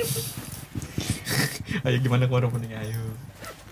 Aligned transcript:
ayo 1.86 1.96
gimana 2.00 2.24
keluar 2.26 2.48
nih 2.56 2.72
ayo. 2.76 3.00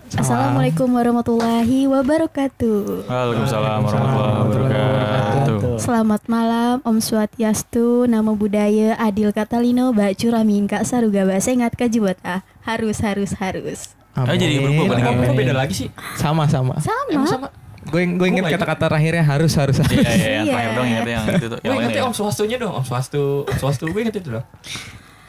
Assalamualaikum 0.09 0.89
warahmatullahi 0.89 1.85
wabarakatuh. 1.85 3.05
Waalaikumsalam 3.05 3.79
warahmatullahi 3.85 4.49
wabarakatuh. 4.49 5.77
Selamat 5.77 6.21
malam 6.25 6.81
Om 6.81 6.97
Swastiastu, 6.97 8.09
Namo 8.09 8.33
Buddhaya, 8.33 8.97
Adil 8.97 9.29
Katalino, 9.29 9.93
Mbak 9.93 10.17
Curamin, 10.17 10.65
Kak 10.65 10.81
Saruga, 10.81 11.29
Mbak 11.29 11.41
Sengat, 11.45 11.71
Kak 11.77 11.93
Jibota. 11.93 12.41
Harus, 12.65 12.97
harus, 13.05 13.37
harus. 13.37 13.93
Ah, 14.17 14.33
jadi 14.33 14.57
berubah 14.59 14.97
berarti 14.97 15.29
Kok 15.29 15.37
beda 15.37 15.53
lagi 15.53 15.73
sih? 15.77 15.87
Sama 16.17 16.49
sama. 16.49 16.81
Emang 17.07 17.29
Sama. 17.29 17.45
sama. 17.45 17.47
Gue 17.89 18.05
gue 18.05 18.27
inget 18.27 18.43
nggak 18.45 18.59
kata-kata 18.59 18.85
terakhirnya 18.91 19.23
harus 19.23 19.53
harus. 19.55 19.77
harus. 19.77 19.93
Iya 19.93 20.09
iya 20.09 20.29
yang 20.41 20.45
Iya. 20.45 20.53
terakhir 20.53 20.71
dong 20.73 20.87
ingat 20.89 21.05
yang 21.05 21.23
itu 21.31 21.47
tuh. 21.47 21.59
Gue 21.61 21.73
ingetnya 21.77 22.01
ya. 22.01 22.09
Om 22.09 22.13
Swastunya 22.17 22.57
dong, 22.57 22.73
Om 22.81 22.85
Swastu, 22.85 23.23
Om 23.45 23.57
Swastu 23.61 23.85
gue 23.93 24.01
inget 24.01 24.15
itu 24.19 24.29
dong. 24.33 24.45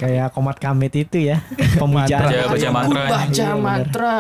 Kayak 0.01 0.33
komat 0.33 0.57
kamit 0.57 0.97
itu 0.97 1.21
ya. 1.21 1.45
Pemujaan. 1.81 2.25
Baca- 2.25 2.49
baca 2.49 2.69
mantra. 2.73 3.03
Baca 3.05 3.29
Iya, 3.29 3.51
mantra. 3.55 4.19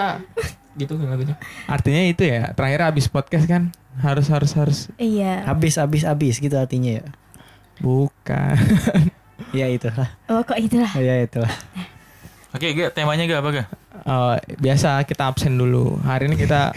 Gitu 0.76 0.92
lagunya. 0.94 1.34
Artinya 1.64 2.02
itu 2.04 2.22
ya. 2.22 2.52
Terakhir 2.52 2.80
abis 2.86 3.08
podcast 3.08 3.44
kan 3.44 3.72
harus 3.98 4.28
harus 4.28 4.52
harus. 4.52 4.78
Iya. 4.94 5.48
Habis 5.48 5.80
habis 5.80 6.04
habis 6.04 6.36
gitu 6.36 6.52
artinya 6.54 7.00
ya. 7.00 7.06
Bukan. 7.80 8.56
Ya 9.50 9.66
itulah. 9.66 10.06
Oh 10.28 10.44
kok 10.44 10.54
itulah. 10.54 10.86
Ya 10.94 11.16
itulah. 11.18 11.50
Oke, 12.52 12.70
Ga, 12.70 12.92
temanya 12.92 13.24
Ga 13.24 13.40
apa 13.40 13.50
Ga? 13.50 13.64
Oh, 14.00 14.34
biasa 14.56 15.02
kita 15.02 15.26
absen 15.26 15.56
dulu. 15.56 15.98
Hari 15.98 16.28
ini 16.28 16.36
kita 16.36 16.70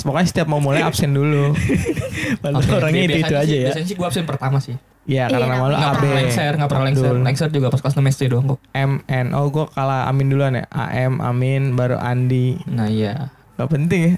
pokoknya 0.00 0.24
setiap 0.24 0.46
mau 0.46 0.56
mulai 0.56 0.80
absen 0.80 1.10
dulu. 1.10 1.52
Padahal 2.40 2.64
orangnya 2.80 3.02
itu 3.04 3.18
itu 3.18 3.34
aja 3.34 3.44
sih- 3.44 3.60
ya. 3.60 3.68
Biasanya 3.68 3.86
sih 3.86 3.96
gue 3.96 4.06
absen 4.06 4.24
pertama 4.24 4.56
sih. 4.56 4.78
Ya 5.08 5.24
Iya, 5.24 5.32
karena 5.32 5.46
nama 5.50 5.64
lo 5.64 5.72
Nggak 5.72 5.88
AB. 5.88 5.96
pernah 5.98 6.14
lengser, 6.14 6.52
nggak 6.52 6.68
pernah 6.68 6.84
lengser. 6.84 7.12
Lengser 7.18 7.48
juga 7.48 7.66
pas 7.68 7.80
kelas 7.80 7.94
6 7.94 8.04
SD 8.06 8.22
doang 8.28 8.44
kok. 8.46 8.60
M 8.70 8.92
N 9.02 9.26
Oh 9.32 9.48
gue 9.48 9.64
kalah 9.68 10.04
Amin 10.04 10.28
duluan 10.28 10.52
ya. 10.52 10.68
AM 10.68 11.18
Amin 11.18 11.72
baru 11.72 11.96
Andi. 11.96 12.60
Nah 12.66 12.86
iya. 12.86 13.32
Gak 13.56 13.68
penting 13.68 14.00
ya. 14.04 14.12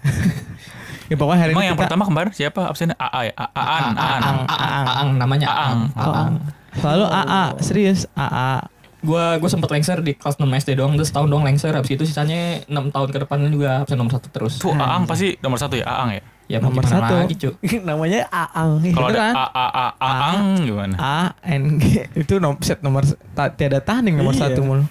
ya 1.07 1.17
pokoknya 1.17 1.41
hari 1.41 1.53
Emang 1.53 1.63
ini 1.63 1.69
yang 1.69 1.79
kita 1.79 1.87
pertama 1.87 2.05
kemarin 2.05 2.31
siapa 2.31 2.61
absennya? 2.65 2.93
AA 2.97 3.21
ya? 3.25 3.35
A- 3.35 3.53
Aan, 3.53 3.65
Aan. 3.89 3.95
Aang, 3.97 4.39
Aang, 4.45 4.87
Aang 4.87 5.11
namanya 5.17 5.47
Aang. 5.49 5.81
Aang. 5.93 6.11
Aang. 6.13 6.35
selalu 6.73 7.07
AA 7.09 7.43
serius 7.61 8.01
AA. 8.13 8.67
Gua 9.01 9.35
gue 9.35 9.49
sempet 9.49 9.71
lengser 9.71 9.99
di 9.99 10.13
kelas 10.13 10.37
6 10.37 10.45
SD 10.45 10.77
doang, 10.77 10.93
terus 10.93 11.09
tahun 11.09 11.27
doang 11.27 11.41
lengser. 11.41 11.73
Habis 11.73 11.95
itu 11.95 12.05
sisanya 12.05 12.61
6 12.63 12.91
tahun 12.91 13.09
ke 13.09 13.19
depannya 13.21 13.49
juga 13.49 13.81
absen 13.81 13.97
nomor 13.97 14.13
satu 14.13 14.29
terus. 14.29 14.59
Tuh 14.59 14.71
Aang 14.73 15.07
pasti 15.07 15.39
nomor 15.39 15.57
satu 15.57 15.75
ya? 15.75 15.87
Aang 15.89 16.13
ya? 16.13 16.23
Ya 16.51 16.59
mau 16.59 16.69
Nomor 16.69 16.83
satu. 16.83 17.15
lagi 17.15 17.35
cu. 17.37 17.51
Namanya 17.87 18.27
Aang. 18.27 18.83
Kalau 18.83 19.07
ada 19.07 19.23
Beneran? 19.23 19.35
A 19.37 19.47
A 19.47 19.67
A 19.71 19.87
Aang 20.03 20.39
gimana? 20.61 20.95
A 20.99 21.17
N 21.47 21.79
G 21.79 22.11
itu 22.13 22.37
nom 22.37 22.59
set 22.59 22.83
nomor 22.83 23.07
ta- 23.31 23.49
tiada 23.49 23.79
tanding 23.79 24.19
nomor 24.19 24.35
Iya. 24.35 24.51
satu 24.51 24.61
mulu. 24.61 24.83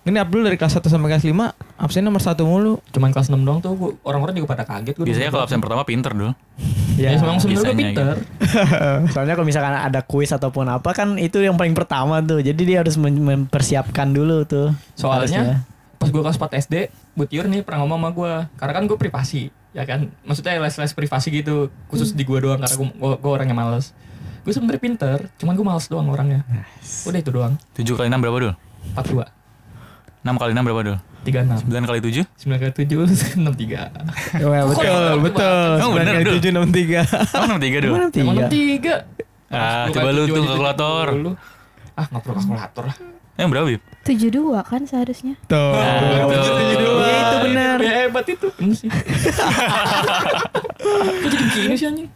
Ini 0.00 0.16
Abdul 0.18 0.40
dari 0.42 0.56
kelas 0.56 0.72
1 0.74 0.84
sampai 0.86 1.08
kelas 1.10 1.20
5 1.22 1.52
absen 1.76 2.00
nomor 2.00 2.20
satu 2.20 2.44
mulu. 2.44 2.80
Cuman 2.88 3.08
kelas 3.08 3.28
6 3.28 3.36
doang 3.38 3.58
tuh 3.58 3.72
orang-orang 4.02 4.32
juga 4.34 4.48
pada 4.50 4.64
kaget. 4.64 4.94
Gua 4.94 5.04
Biasanya 5.04 5.28
kalau 5.30 5.44
absen 5.44 5.60
pertama 5.60 5.84
pinter 5.84 6.12
dulu. 6.12 6.32
Ya, 6.94 7.08
Ya, 7.08 7.18
memang 7.18 7.36
sebenarnya 7.38 7.72
pinter. 7.72 8.14
Soalnya 9.12 9.32
kalau 9.32 9.44
misalkan 9.44 9.74
ada 9.74 10.00
kuis 10.02 10.28
ataupun 10.28 10.64
apa 10.66 10.92
kan 10.92 11.16
itu 11.16 11.38
yang 11.38 11.54
paling 11.54 11.72
pertama 11.72 12.20
tuh. 12.20 12.40
Jadi 12.40 12.62
dia 12.64 12.80
harus 12.80 12.96
mem- 12.96 13.16
mempersiapkan 13.18 14.08
dulu 14.08 14.44
tuh. 14.44 14.72
Soalnya 14.92 15.64
pas 15.94 16.08
gue 16.08 16.20
kelas 16.20 16.36
4 16.36 16.56
SD, 16.58 16.74
Butiur 17.12 17.44
nih 17.44 17.60
pernah 17.60 17.82
ngomong 17.82 17.98
sama 17.98 18.10
gue. 18.10 18.32
Karena 18.54 18.72
kan 18.72 18.84
gue 18.84 18.96
privasi, 18.96 19.52
ya 19.78 19.84
kan. 19.86 20.10
Maksudnya 20.26 20.58
les-les 20.58 20.92
privasi 20.92 21.28
gitu, 21.30 21.70
khusus 21.86 22.10
di 22.10 22.26
gue 22.26 22.38
doang 22.42 22.58
karena 22.58 22.74
gue, 22.74 22.88
gue, 23.14 23.30
orangnya 23.30 23.54
males. 23.54 23.94
Gue 24.42 24.50
sebenarnya 24.50 24.82
pinter, 24.82 25.18
cuman 25.38 25.54
gue 25.54 25.66
males 25.66 25.86
doang 25.86 26.10
orangnya. 26.10 26.42
Udah 27.06 27.18
itu 27.22 27.30
doang. 27.30 27.54
7 27.78 27.86
kali 27.86 28.10
6 28.10 28.18
berapa 28.18 28.38
dulu? 28.42 28.54
42, 28.98 29.22
6 30.26 30.42
kali 30.42 30.50
6 30.56 30.66
berapa 30.66 30.82
dulu? 30.82 30.98
36, 31.22 31.68
9 31.68 31.88
kali 31.90 32.00
7? 32.00 32.26
9 32.26 32.62
kali 32.62 32.72
7, 32.74 33.06
63. 33.38 34.42
Ya, 34.42 34.62
betul, 34.66 34.82
Kok 34.82 35.22
betul. 35.22 35.70
Emang 35.78 35.92
bener, 35.94 36.10
Sembilan 36.10 36.14
kali 36.18 36.24
tujuh 36.40 36.50
enam 36.50 36.66
tiga. 36.74 37.00
Emang 37.36 37.48
63 37.62 37.84
dulu? 37.84 37.94
Emang 37.94 38.10
tiga. 38.10 38.94
63. 38.98 39.54
Ah, 39.54 39.84
10 39.88 39.94
coba 39.94 40.08
lu 40.10 40.22
7 40.26 40.32
tuh 40.32 40.42
kalkulator. 40.48 41.06
70. 41.14 41.98
Ah, 41.98 42.06
nggak 42.08 42.22
perlu 42.22 42.34
kalkulator 42.34 42.84
lah. 42.88 42.96
Yang 43.38 43.48
berapa, 43.48 43.66
Bib? 43.70 43.82
72 44.02 44.34
kan 44.66 44.82
seharusnya. 44.82 45.34
Tuh. 45.46 45.70
Nah, 45.70 46.26
Tujuh, 46.26 46.52
tujuh, 46.58 46.78
dua. 46.80 47.06
Ya, 47.06 47.18
itu 47.22 47.36
benar. 47.46 47.76
Ya 47.78 47.92
hebat 48.02 48.26
itu. 48.26 48.48
Kok 50.78 51.28
jadi 51.28 51.44
gini 51.48 51.74
sih 51.76 51.86
anjing? 51.86 52.08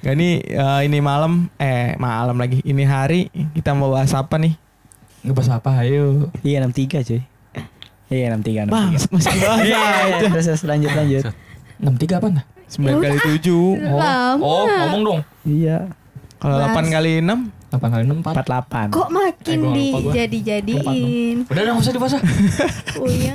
Gak 0.00 0.14
nih 0.16 0.40
eh, 0.40 0.80
ini 0.88 0.98
malam 1.04 1.52
eh 1.60 1.92
malam 2.00 2.40
lagi 2.40 2.64
ini 2.64 2.88
hari 2.88 3.28
kita 3.52 3.76
mau 3.76 3.92
bahas 3.92 4.16
apa 4.16 4.40
nih? 4.40 4.56
Ngebahas 5.20 5.60
apa 5.60 5.84
ayo? 5.84 6.32
Iya 6.40 6.64
63 6.64 7.04
cuy. 7.04 7.20
Iya 8.08 8.32
63 8.32 8.72
63. 8.72 8.72
Bang, 8.72 8.90
masih 8.96 9.08
bahas 9.44 9.60
Iya, 9.60 9.82
iya, 10.08 10.16
terus 10.32 10.46
terus, 10.48 10.62
lanjut 10.64 10.90
lanjut. 10.96 11.22
63 11.84 12.16
apa 12.16 12.28
nah? 12.32 12.44
Sembilan 12.64 12.96
kali 12.96 13.18
tujuh. 13.28 13.66
Lama. 13.76 14.40
Oh, 14.40 14.64
ngomong 14.64 15.02
dong. 15.04 15.20
Iya. 15.44 15.92
Kalau 16.40 16.56
Bahas. 16.56 16.72
delapan 16.72 16.84
kali 16.88 17.12
enam 17.20 17.40
8 17.70 17.78
kali 17.80 18.02
6, 18.04 18.18
4. 18.20 18.34
48. 18.34 18.90
Kok 18.90 19.08
makin 19.08 19.58
Eh, 19.60 19.70
dijadi-jadiin? 19.72 21.36
Udah 21.46 21.60
udah 21.60 21.72
nggak 21.72 21.84
usah 21.84 21.92
dibahas 21.92 22.14
ah. 22.14 22.22
Oh 23.00 23.06
iya. 23.06 23.34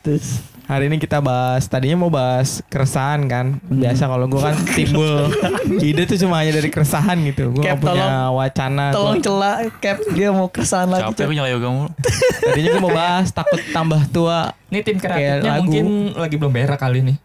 Terus 0.00 0.40
Hari 0.64 0.86
ini 0.86 0.96
kita 0.96 1.18
bahas 1.18 1.66
tadinya 1.66 1.98
mau 1.98 2.08
bahas 2.08 2.62
keresahan 2.64 3.26
kan. 3.26 3.58
Biasa 3.60 4.06
kalau 4.06 4.30
gue 4.30 4.38
kan 4.38 4.54
timbul 4.78 5.26
ide 5.76 6.06
tuh 6.06 6.14
cuma 6.16 6.38
hanya 6.38 6.54
dari 6.54 6.70
keresahan 6.70 7.18
gitu. 7.26 7.50
Gue 7.50 7.66
Cap, 7.66 7.82
gak 7.82 7.90
punya 7.90 8.06
tolong- 8.06 8.34
wacana. 8.38 8.84
tolong 8.88 9.18
Gua- 9.18 9.26
celak 9.26 9.56
cap 9.76 9.98
dia 10.14 10.28
mau 10.30 10.46
keresahan 10.46 10.86
lagi. 10.86 11.02
Capek 11.04 11.16
Cok. 11.16 11.26
aku 11.26 11.32
nyala 11.34 11.50
yoga 11.50 11.68
mulu. 11.68 11.88
Tadinya 12.40 12.68
gue 12.70 12.80
mau 12.80 12.94
bahas 12.94 13.28
takut 13.30 13.58
tambah 13.68 13.98
tua. 14.08 14.54
Ini 14.70 14.78
tim 14.80 14.96
kreatifnya 14.96 15.42
lagu. 15.52 15.66
mungkin 15.66 15.84
lagi 16.14 16.36
belum 16.38 16.52
berak 16.54 16.78
kali 16.78 16.98
nih. 17.02 17.16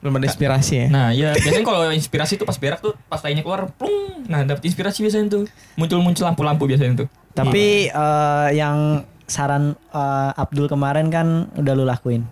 Belum 0.00 0.12
ada 0.20 0.26
inspirasi 0.28 0.74
ya. 0.76 0.86
Nah, 0.92 1.08
ya 1.10 1.32
biasanya 1.34 1.66
kalau 1.66 1.88
inspirasi 1.90 2.36
tuh 2.36 2.46
pas 2.46 2.56
berak 2.60 2.80
tuh 2.84 2.92
pas 3.08 3.20
tainya 3.20 3.40
keluar, 3.40 3.72
plung. 3.74 4.24
Nah, 4.28 4.44
dapet 4.44 4.68
inspirasi 4.68 5.00
biasanya 5.00 5.26
tuh. 5.32 5.44
Muncul-muncul 5.80 6.24
lampu-lampu 6.26 6.68
biasanya 6.68 7.06
tuh. 7.06 7.08
Tapi 7.36 7.88
eh, 7.88 8.48
yang 8.56 9.04
saran 9.26 9.74
eh, 9.92 10.30
Abdul 10.40 10.68
kemarin 10.68 11.08
kan 11.08 11.48
udah 11.56 11.72
lu 11.72 11.84
lakuin. 11.88 12.24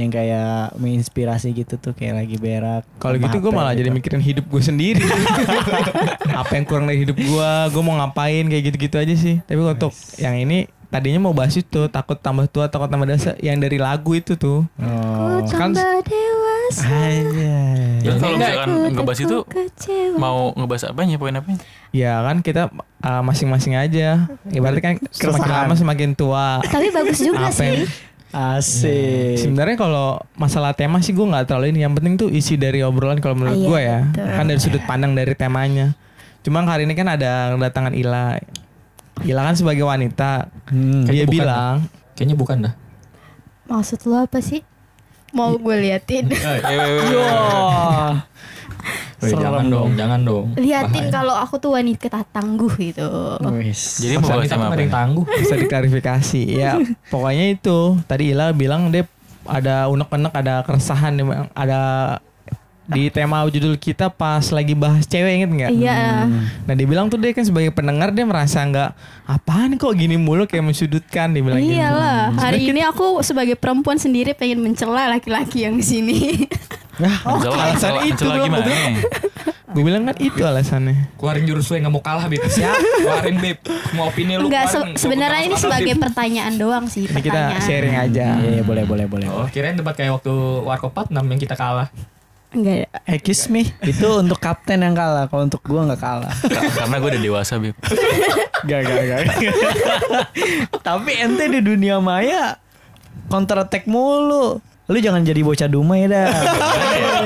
Yang 0.00 0.10
kayak 0.18 0.72
menginspirasi 0.80 1.52
gitu 1.52 1.76
tuh 1.76 1.92
kayak 1.92 2.24
lagi 2.24 2.36
berak. 2.40 2.82
Kalau 2.96 3.16
gitu 3.20 3.38
gue 3.38 3.52
malah 3.52 3.76
gitu. 3.76 3.86
jadi 3.86 3.90
mikirin 3.92 4.22
hidup 4.24 4.48
gue 4.48 4.62
sendiri. 4.64 5.04
Apa 6.42 6.58
yang 6.58 6.64
kurang 6.64 6.88
dari 6.88 7.04
hidup 7.04 7.20
gue, 7.20 7.50
gue 7.70 7.82
mau 7.84 8.00
ngapain 8.00 8.48
kayak 8.48 8.72
gitu-gitu 8.72 8.96
aja 8.98 9.14
sih. 9.14 9.44
Tapi 9.44 9.60
untuk 9.60 9.92
yang 10.16 10.34
ini 10.34 10.64
tadinya 10.92 11.24
mau 11.24 11.32
bahas 11.32 11.56
itu 11.56 11.88
takut 11.88 12.20
tambah 12.20 12.44
tua, 12.46 12.68
takut 12.68 12.86
tambah 12.86 13.08
dewasa 13.08 13.32
yang 13.40 13.56
dari 13.56 13.80
lagu 13.80 14.12
itu 14.12 14.36
tuh. 14.36 14.68
Oh. 14.76 15.40
Kan- 15.48 15.72
tambah 15.72 16.04
dewasa. 16.04 16.84
Aja. 16.84 17.56
Ya 18.00 18.12
kalau 18.16 18.36
enggak, 18.36 18.48
misalkan 18.52 18.68
ngebahas 18.92 19.20
itu 19.20 19.36
kecewa. 19.44 20.16
mau 20.16 20.38
ngebahas 20.52 20.92
apanya, 20.92 21.16
poin 21.16 21.34
apanya? 21.36 21.60
Ya 21.92 22.20
kan 22.20 22.40
kita 22.40 22.68
uh, 23.00 23.22
masing-masing 23.24 23.76
aja. 23.76 24.28
Ibaratnya 24.48 24.82
kan 24.84 24.94
semakin 25.08 25.50
lama 25.50 25.74
semakin 25.74 26.10
tua. 26.12 26.60
Tapi 26.64 26.92
bagus 26.92 27.18
juga 27.20 27.48
Apa 27.48 27.56
sih. 27.56 27.88
Asik. 28.32 29.44
Sebenarnya 29.44 29.76
kalau 29.76 30.16
masalah 30.40 30.72
tema 30.72 31.04
sih 31.04 31.12
gue 31.12 31.24
nggak 31.24 31.52
terlalu 31.52 31.76
ini. 31.76 31.84
Yang 31.84 31.94
penting 32.00 32.14
tuh 32.16 32.28
isi 32.32 32.56
dari 32.56 32.80
obrolan 32.80 33.20
kalau 33.20 33.36
menurut 33.36 33.52
Ah, 33.52 33.60
iya, 33.60 33.68
gue 33.68 33.80
ya. 33.84 33.98
betul. 34.08 34.24
Kan 34.32 34.44
dari 34.48 34.60
sudut 34.60 34.82
pandang 34.88 35.12
dari 35.12 35.36
temanya. 35.36 35.92
Cuma 36.40 36.64
hari 36.64 36.88
ini 36.88 36.96
kan 36.96 37.12
ada 37.12 37.52
kedatangan 37.54 37.92
Ila. 37.92 38.40
Ila 39.20 39.40
kan 39.44 39.54
sebagai 39.54 39.84
wanita. 39.84 40.48
Hmm. 40.72 41.04
Dia 41.04 41.28
bukan 41.28 41.34
bilang 41.36 41.76
Kayaknya 42.16 42.36
bukan 42.36 42.56
dah. 42.68 42.74
Maksud 43.68 44.00
lo 44.08 44.24
apa 44.24 44.38
sih? 44.44 44.60
Mau 45.32 45.56
gue 45.56 45.76
liatin. 45.80 46.28
Eh, 46.42 46.60
eh, 49.22 49.22
eh, 49.22 49.30
Serem 49.30 49.38
jangan 49.38 49.64
dong, 49.70 49.90
jangan 49.94 50.20
dong. 50.26 50.46
liatin 50.58 51.06
kalau 51.14 51.38
aku 51.38 51.54
tuh 51.62 51.78
wanita 51.78 52.10
tangguh 52.34 52.74
gitu. 52.74 53.06
Wis. 53.54 54.02
Jadi 54.02 54.18
mau 54.18 54.26
nggak 54.26 54.50
apa? 54.50 54.74
yang 54.74 54.90
tangguh. 54.90 55.22
bisa 55.22 55.54
diklarifikasi. 55.54 56.42
ya 56.66 56.74
pokoknya 57.06 57.54
itu. 57.54 58.02
Tadi 58.10 58.34
Ila 58.34 58.50
bilang 58.50 58.90
dia 58.90 59.06
ada 59.46 59.86
unek-unek, 59.86 60.34
ada 60.34 60.66
keresahan, 60.66 61.14
ada 61.54 61.80
di 62.92 63.08
tema 63.08 63.40
judul 63.44 63.74
kita 63.74 64.08
pas 64.08 64.44
lagi 64.46 64.72
bahas 64.72 65.02
cewek 65.02 65.32
inget 65.34 65.50
nggak? 65.50 65.70
Iya. 65.72 66.28
Nah 66.62 66.72
dia 66.72 66.84
bilang 66.84 67.06
tuh 67.06 67.16
dia 67.16 67.30
kan 67.30 67.42
sebagai 67.42 67.70
pendengar 67.70 68.08
dia 68.08 68.22
merasa 68.22 68.60
nggak 68.60 68.90
apaan 69.24 69.74
kok 69.74 69.92
gini 69.92 70.14
mulu 70.14 70.44
kayak 70.44 70.62
mensudutkan 70.62 71.30
dia 71.30 71.40
bilang 71.40 71.58
gitu. 71.58 71.74
Iyalah, 71.74 72.30
hari 72.34 72.66
ini 72.66 72.80
aku 72.80 73.20
sebagai 73.20 73.54
perempuan 73.54 73.96
sendiri 73.96 74.32
pengen 74.32 74.60
mencela 74.60 75.08
laki-laki 75.08 75.64
yang 75.64 75.74
di 75.74 75.82
sini. 75.82 76.18
Nah, 76.94 77.16
Mencela- 77.26 77.56
alasan 77.58 77.72
mencela- 77.90 78.04
itu 78.04 78.12
mencela 78.14 78.34
doang 78.34 78.46
gimana? 78.46 78.60
gue 78.60 78.68
bilang. 78.68 78.94
Gue 79.72 79.80
bilang 79.82 80.02
kan 80.04 80.16
itu 80.20 80.42
alasannya. 80.42 80.96
Keluarin 81.16 81.44
jurus 81.44 81.64
lu 81.66 81.80
yang 81.80 81.88
nggak 81.88 81.94
mau 81.94 82.04
kalah, 82.04 82.28
Bib. 82.28 82.44
Siap. 82.44 82.76
Keluarin, 82.76 83.36
Bib. 83.40 83.58
Mau 83.92 84.04
opini 84.06 84.36
lu 84.36 84.44
Enggak, 84.44 84.68
se- 84.68 84.84
sebenarnya 84.98 85.42
ini 85.42 85.56
sebagai 85.56 85.88
Bib. 85.88 86.02
pertanyaan 86.02 86.54
doang 86.54 86.84
sih, 86.86 87.08
Ini 87.08 87.16
kita 87.18 87.56
sharing 87.58 87.96
aja. 87.96 88.36
Iya, 88.36 88.50
iya, 88.52 88.62
boleh 88.62 88.84
boleh 88.84 89.08
boleh. 89.08 89.26
Oh, 89.26 89.48
kirain 89.48 89.72
debat 89.72 89.96
kayak 89.96 90.12
waktu 90.12 90.28
Warkop 90.60 90.92
46 90.92 91.24
yang 91.26 91.40
kita 91.40 91.56
kalah. 91.56 91.88
Enggak 92.52 92.74
ada. 92.78 92.88
Excuse 93.08 93.48
me, 93.48 93.62
itu 93.82 94.08
untuk 94.12 94.36
kapten 94.36 94.78
yang 94.78 94.92
kalah. 94.92 95.24
Kalau 95.24 95.42
untuk 95.42 95.60
gua 95.62 95.88
nggak 95.88 95.98
kalah. 95.98 96.32
Ka- 96.36 96.84
Karena 96.84 96.96
gue 96.96 97.08
udah 97.10 97.22
dewasa, 97.22 97.56
Bib. 97.56 97.72
Gak, 98.62 98.80
gak, 98.84 98.98
gak. 99.02 99.20
Tapi 100.78 101.10
ente 101.16 101.44
di 101.48 101.60
dunia 101.60 101.98
maya 101.98 102.60
counter 103.26 103.58
attack 103.60 103.84
mulu. 103.84 104.60
Lu 104.84 104.98
jangan 104.98 105.22
jadi 105.22 105.40
bocah 105.40 105.66
dumai 105.66 106.04
dah. 106.04 106.28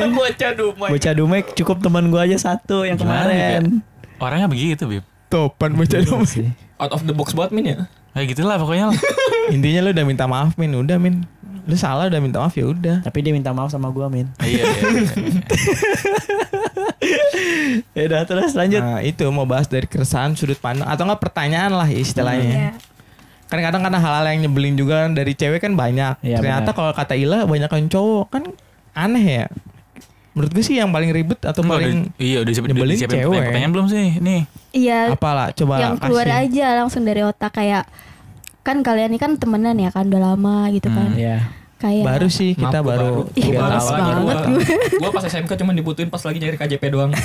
Bocah 0.08 0.50
dumai. 0.54 0.88
bocah 0.92 1.12
dumai 1.12 1.40
cukup 1.52 1.80
teman 1.80 2.06
gua 2.06 2.22
aja 2.22 2.38
satu 2.38 2.86
yang 2.86 2.94
Gimana, 2.94 3.26
kemarin. 3.26 3.62
Orangnya 4.16 4.46
begitu, 4.46 4.86
Bib. 4.86 5.04
Topan 5.26 5.74
baca 5.74 5.98
dong. 5.98 6.22
Sih. 6.22 6.46
Out 6.78 6.92
of 6.92 7.02
the 7.02 7.12
box 7.12 7.32
buat 7.32 7.50
min 7.50 7.66
ya. 7.66 7.78
Kayak 8.12 8.32
gitulah 8.32 8.56
pokoknya 8.56 8.88
lah. 8.88 8.98
Intinya 9.54 9.80
lu 9.82 9.90
udah 9.92 10.04
minta 10.04 10.24
maaf 10.24 10.56
Min, 10.56 10.72
udah 10.72 10.96
Min. 10.96 11.26
Lu 11.62 11.74
salah 11.74 12.06
udah 12.06 12.18
minta 12.18 12.38
maaf 12.38 12.52
ya 12.52 12.66
udah. 12.66 13.00
Tapi 13.00 13.18
dia 13.20 13.30
minta 13.30 13.50
maaf 13.50 13.68
sama 13.68 13.88
gua, 13.88 14.06
Min. 14.06 14.28
Iya, 14.38 14.62
iya. 14.62 14.80
iya. 14.90 15.10
Ya 17.92 18.02
udah 18.04 18.20
terus 18.24 18.52
lanjut. 18.52 18.80
Nah, 18.80 19.00
itu 19.00 19.24
mau 19.28 19.44
bahas 19.44 19.66
dari 19.66 19.84
keresahan 19.84 20.32
sudut 20.32 20.56
pandang 20.56 20.84
atau 20.84 21.02
enggak 21.02 21.22
pertanyaan 21.22 21.72
lah 21.72 21.86
istilahnya. 21.86 22.44
Iya. 22.44 22.70
Kan 23.46 23.58
kadang 23.60 23.80
kadang 23.80 24.00
hal-hal 24.00 24.24
yang 24.28 24.40
nyebelin 24.44 24.74
juga 24.74 25.06
kan 25.06 25.12
dari 25.12 25.32
cewek 25.32 25.60
kan 25.60 25.72
banyak. 25.72 26.18
Iya, 26.20 26.36
Ternyata 26.36 26.70
kalau 26.72 26.90
kata 26.90 27.14
Ila 27.14 27.44
banyak 27.44 27.68
yang 27.68 27.88
cowok 27.88 28.26
kan 28.28 28.42
aneh 28.92 29.24
ya. 29.40 29.46
Menurut 30.32 30.52
gue 30.52 30.60
sih 30.60 30.76
yang 30.76 30.90
paling 30.90 31.08
ribet 31.10 31.40
atau 31.40 31.62
Enggak, 31.62 31.78
paling 31.80 31.98
udah- 32.02 32.20
iya 32.20 32.38
udah 32.38 32.52
siap- 32.52 32.66
nyebelin 32.66 32.84
udah 32.86 32.98
siapin 32.98 33.16
cewek. 33.16 33.24
pertanyaan, 33.24 33.46
pertanyaan 33.46 33.72
belum 33.72 33.86
sih? 33.88 34.06
Nih. 34.18 34.42
Iya. 34.76 35.00
apalah 35.10 35.48
coba 35.52 35.74
yang 35.78 35.96
keluar 35.96 36.26
kasih. 36.26 36.42
aja 36.52 36.66
langsung 36.76 37.02
dari 37.02 37.22
otak 37.22 37.52
kayak 37.54 37.84
kan 38.66 38.82
kalian 38.82 39.14
ini 39.14 39.18
kan 39.18 39.38
temenan 39.38 39.78
ya 39.78 39.88
kan 39.88 40.10
udah 40.10 40.34
lama 40.34 40.66
gitu 40.74 40.90
kan. 40.90 41.14
Hmm. 41.14 41.22
Iya. 41.22 41.38
Kayak 41.76 42.04
Baru 42.08 42.26
sih 42.26 42.56
kita 42.56 42.80
Maaf, 42.80 42.82
gua 42.82 42.94
baru 42.96 43.12
tiga 43.30 43.58
males 43.60 43.84
tahun. 43.84 44.00
banget 44.00 44.36
Gua, 44.42 44.56
gua 44.98 45.10
pas 45.12 45.24
SMK 45.28 45.52
cuma 45.54 45.70
dibutuhin 45.70 46.08
pas 46.08 46.18
lagi 46.18 46.38
nyari 46.40 46.56
KJP 46.56 46.84
doang. 46.90 47.12
Udah. 47.14 47.22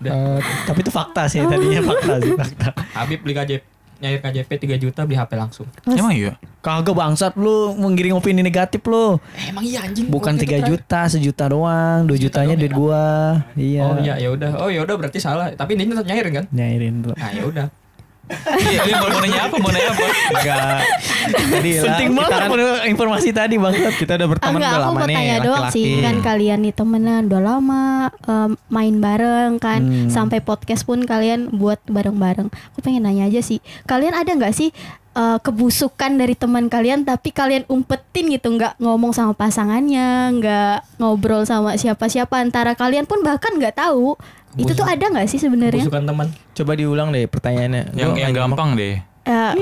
Eh, 0.00 0.40
tapi 0.64 0.80
itu 0.80 0.88
fakta 0.88 1.28
sih 1.28 1.44
tadinya 1.44 1.84
fakta 1.84 2.24
sih 2.24 2.32
fakta. 2.32 2.72
Habib 2.96 3.20
beli 3.20 3.36
KJP 3.36 3.60
nyari 4.00 4.16
KJP 4.16 4.50
3 4.72 4.80
juta 4.80 5.00
beli 5.04 5.12
HP 5.12 5.36
langsung. 5.36 5.68
Emang 5.84 6.16
iya? 6.16 6.40
Kagak 6.64 6.96
bangsat 6.96 7.36
lu 7.36 7.76
menggiring 7.76 8.16
opini 8.16 8.40
negatif 8.40 8.80
lu. 8.88 9.20
Eh, 9.36 9.52
emang 9.52 9.60
iya 9.60 9.84
anjing. 9.84 10.08
Bukan 10.08 10.40
Waktu 10.40 10.40
itu 10.40 10.48
3 10.48 10.56
terakhir. 10.56 10.68
juta, 10.72 11.00
sejuta 11.04 11.44
doang, 11.52 12.08
2 12.08 12.16
jutanya 12.16 12.56
doang 12.56 12.60
duit 12.64 12.72
ya? 12.72 12.78
gua. 12.80 13.04
Iya. 13.52 13.82
Oh 13.84 13.96
iya 14.00 14.14
ya 14.16 14.28
udah. 14.32 14.50
Oh 14.56 14.68
ya 14.72 14.80
udah 14.88 14.96
berarti 14.96 15.18
salah. 15.20 15.52
Tapi 15.52 15.76
ini 15.76 15.84
tetap 15.84 16.06
nyairin 16.08 16.32
kan? 16.32 16.44
Nyairin 16.48 16.94
dulu. 17.04 17.14
Nah 17.20 17.30
ya 17.34 17.42
udah. 17.44 17.66
Iya, 18.30 18.80
ini 18.80 18.92
mau 18.94 19.08
mau 19.08 19.20
nanya 19.20 19.40
apa? 19.44 19.54
Mau 19.56 19.70
nanya 19.70 19.90
apa? 19.90 20.04
Enggak. 20.30 20.78
Tadi 21.50 21.70
lah, 21.70 21.82
Penting 21.84 22.08
kita 22.08 22.18
banget 22.22 22.48
kan- 22.48 22.86
informasi 22.86 23.28
tadi 23.30 23.54
bangsat. 23.56 23.94
kita 23.94 24.12
udah 24.14 24.22
Ah, 24.22 24.30
berteman 24.30 24.50
enggak, 24.52 24.60
udah 24.62 24.70
aku 24.72 24.86
lama 24.86 24.94
mau 24.96 25.06
nih 25.06 25.16
tanya 25.16 25.36
doang 25.40 25.64
sih 25.68 25.90
kan 26.00 26.16
kalian 26.20 26.58
nih 26.60 26.72
temenan 26.72 27.22
udah 27.26 27.42
lama 27.42 27.82
em, 28.22 28.50
main 28.68 28.94
bareng 28.96 29.52
kan 29.58 29.80
Hmm. 29.80 30.08
sampai 30.08 30.38
podcast 30.38 30.82
pun 30.82 31.02
kalian 31.02 31.50
buat 31.52 31.82
bareng-bareng. 31.84 32.46
Aku 32.70 32.78
pengen 32.80 33.02
nanya 33.02 33.26
aja 33.26 33.40
sih, 33.40 33.58
kalian 33.84 34.12
ada 34.12 34.30
nggak 34.30 34.52
sih 34.52 34.70
eh, 35.10 35.38
kebusukan 35.40 36.14
dari 36.14 36.32
teman 36.32 36.66
kalian 36.66 37.02
tapi 37.02 37.30
kalian 37.30 37.66
umpetin 37.66 38.30
gitu 38.30 38.46
nggak 38.48 38.78
ngomong 38.78 39.10
sama 39.10 39.34
pasangannya, 39.34 40.06
nggak 40.32 40.76
ngobrol 40.96 41.42
sama 41.42 41.74
siapa-siapa 41.74 42.38
antara 42.38 42.72
kalian 42.72 43.04
pun 43.04 43.18
bahkan 43.20 43.50
nggak 43.52 43.74
tahu. 43.76 44.14
Itu 44.52 44.72
tuh 44.72 44.82
ada 44.82 45.00
nggak 45.00 45.26
sih 45.26 45.38
sebenarnya? 45.38 45.80
Busukan 45.80 46.02
teman. 46.02 46.26
Coba 46.52 46.72
diulang 46.74 47.08
deh 47.10 47.24
pertanyaannya. 47.24 47.94
Yang 47.94 48.10
yang 48.18 48.32
gampang 48.32 48.74
deh. 48.74 48.98
Eh, 49.22 49.52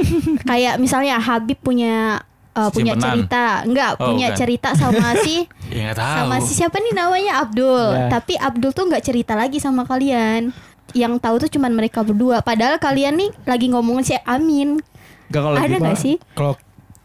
kayak 0.42 0.78
misalnya 0.78 1.18
Habib 1.18 1.58
punya 1.58 2.22
eh, 2.54 2.70
punya 2.70 2.94
cerita, 2.94 3.62
enggak 3.62 3.90
Oh, 3.96 4.08
punya 4.08 4.30
bukan. 4.30 4.38
cerita 4.38 4.68
sama 4.72 5.12
si 5.26 5.44
Ya 5.68 5.92
sama 5.92 6.40
si 6.40 6.54
siapa 6.54 6.78
nih 6.78 6.94
namanya 6.94 7.42
Abdul 7.42 7.90
Ya. 7.92 8.08
tapi 8.08 8.34
Abdul 8.34 8.72
tuh 8.72 8.88
nggak 8.88 9.04
cerita 9.04 9.34
lagi 9.34 9.58
sama 9.58 9.84
kalian 9.84 10.54
yang 10.90 11.20
tahu 11.20 11.36
tuh 11.38 11.50
cuman 11.50 11.68
mereka 11.70 12.00
berdua 12.00 12.40
padahal 12.40 12.80
kalian 12.80 13.14
nih 13.14 13.30
lagi 13.44 13.68
ngomongin 13.68 14.02
si 14.02 14.14
Amin 14.24 14.80
Nggak, 15.28 15.42
kalau 15.42 15.56
ada 15.58 15.76
nggak 15.76 15.98
sih 15.98 16.16
Kalau 16.32 16.56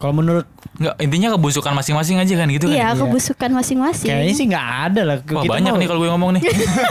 kalau 0.04 0.12
menurut 0.12 0.44
Nggak, 0.74 0.94
intinya 1.00 1.28
kebusukan 1.32 1.72
masing-masing 1.72 2.16
aja 2.18 2.34
kan 2.34 2.48
gitu 2.50 2.66
kan? 2.66 2.74
iya 2.74 2.86
Iya. 2.86 2.98
kebusukan 2.98 3.50
masing-masing 3.54 4.04
kayaknya 4.06 4.34
sih 4.34 4.46
nggak 4.46 4.66
ada 4.84 5.00
lah. 5.02 5.16
Wah 5.24 5.40
Kita 5.40 5.52
banyak 5.54 5.70
mau- 5.70 5.80
nih 5.80 5.86
kalau 5.86 5.98
gue 5.98 6.10
ngomong 6.10 6.30
nih. 6.36 6.42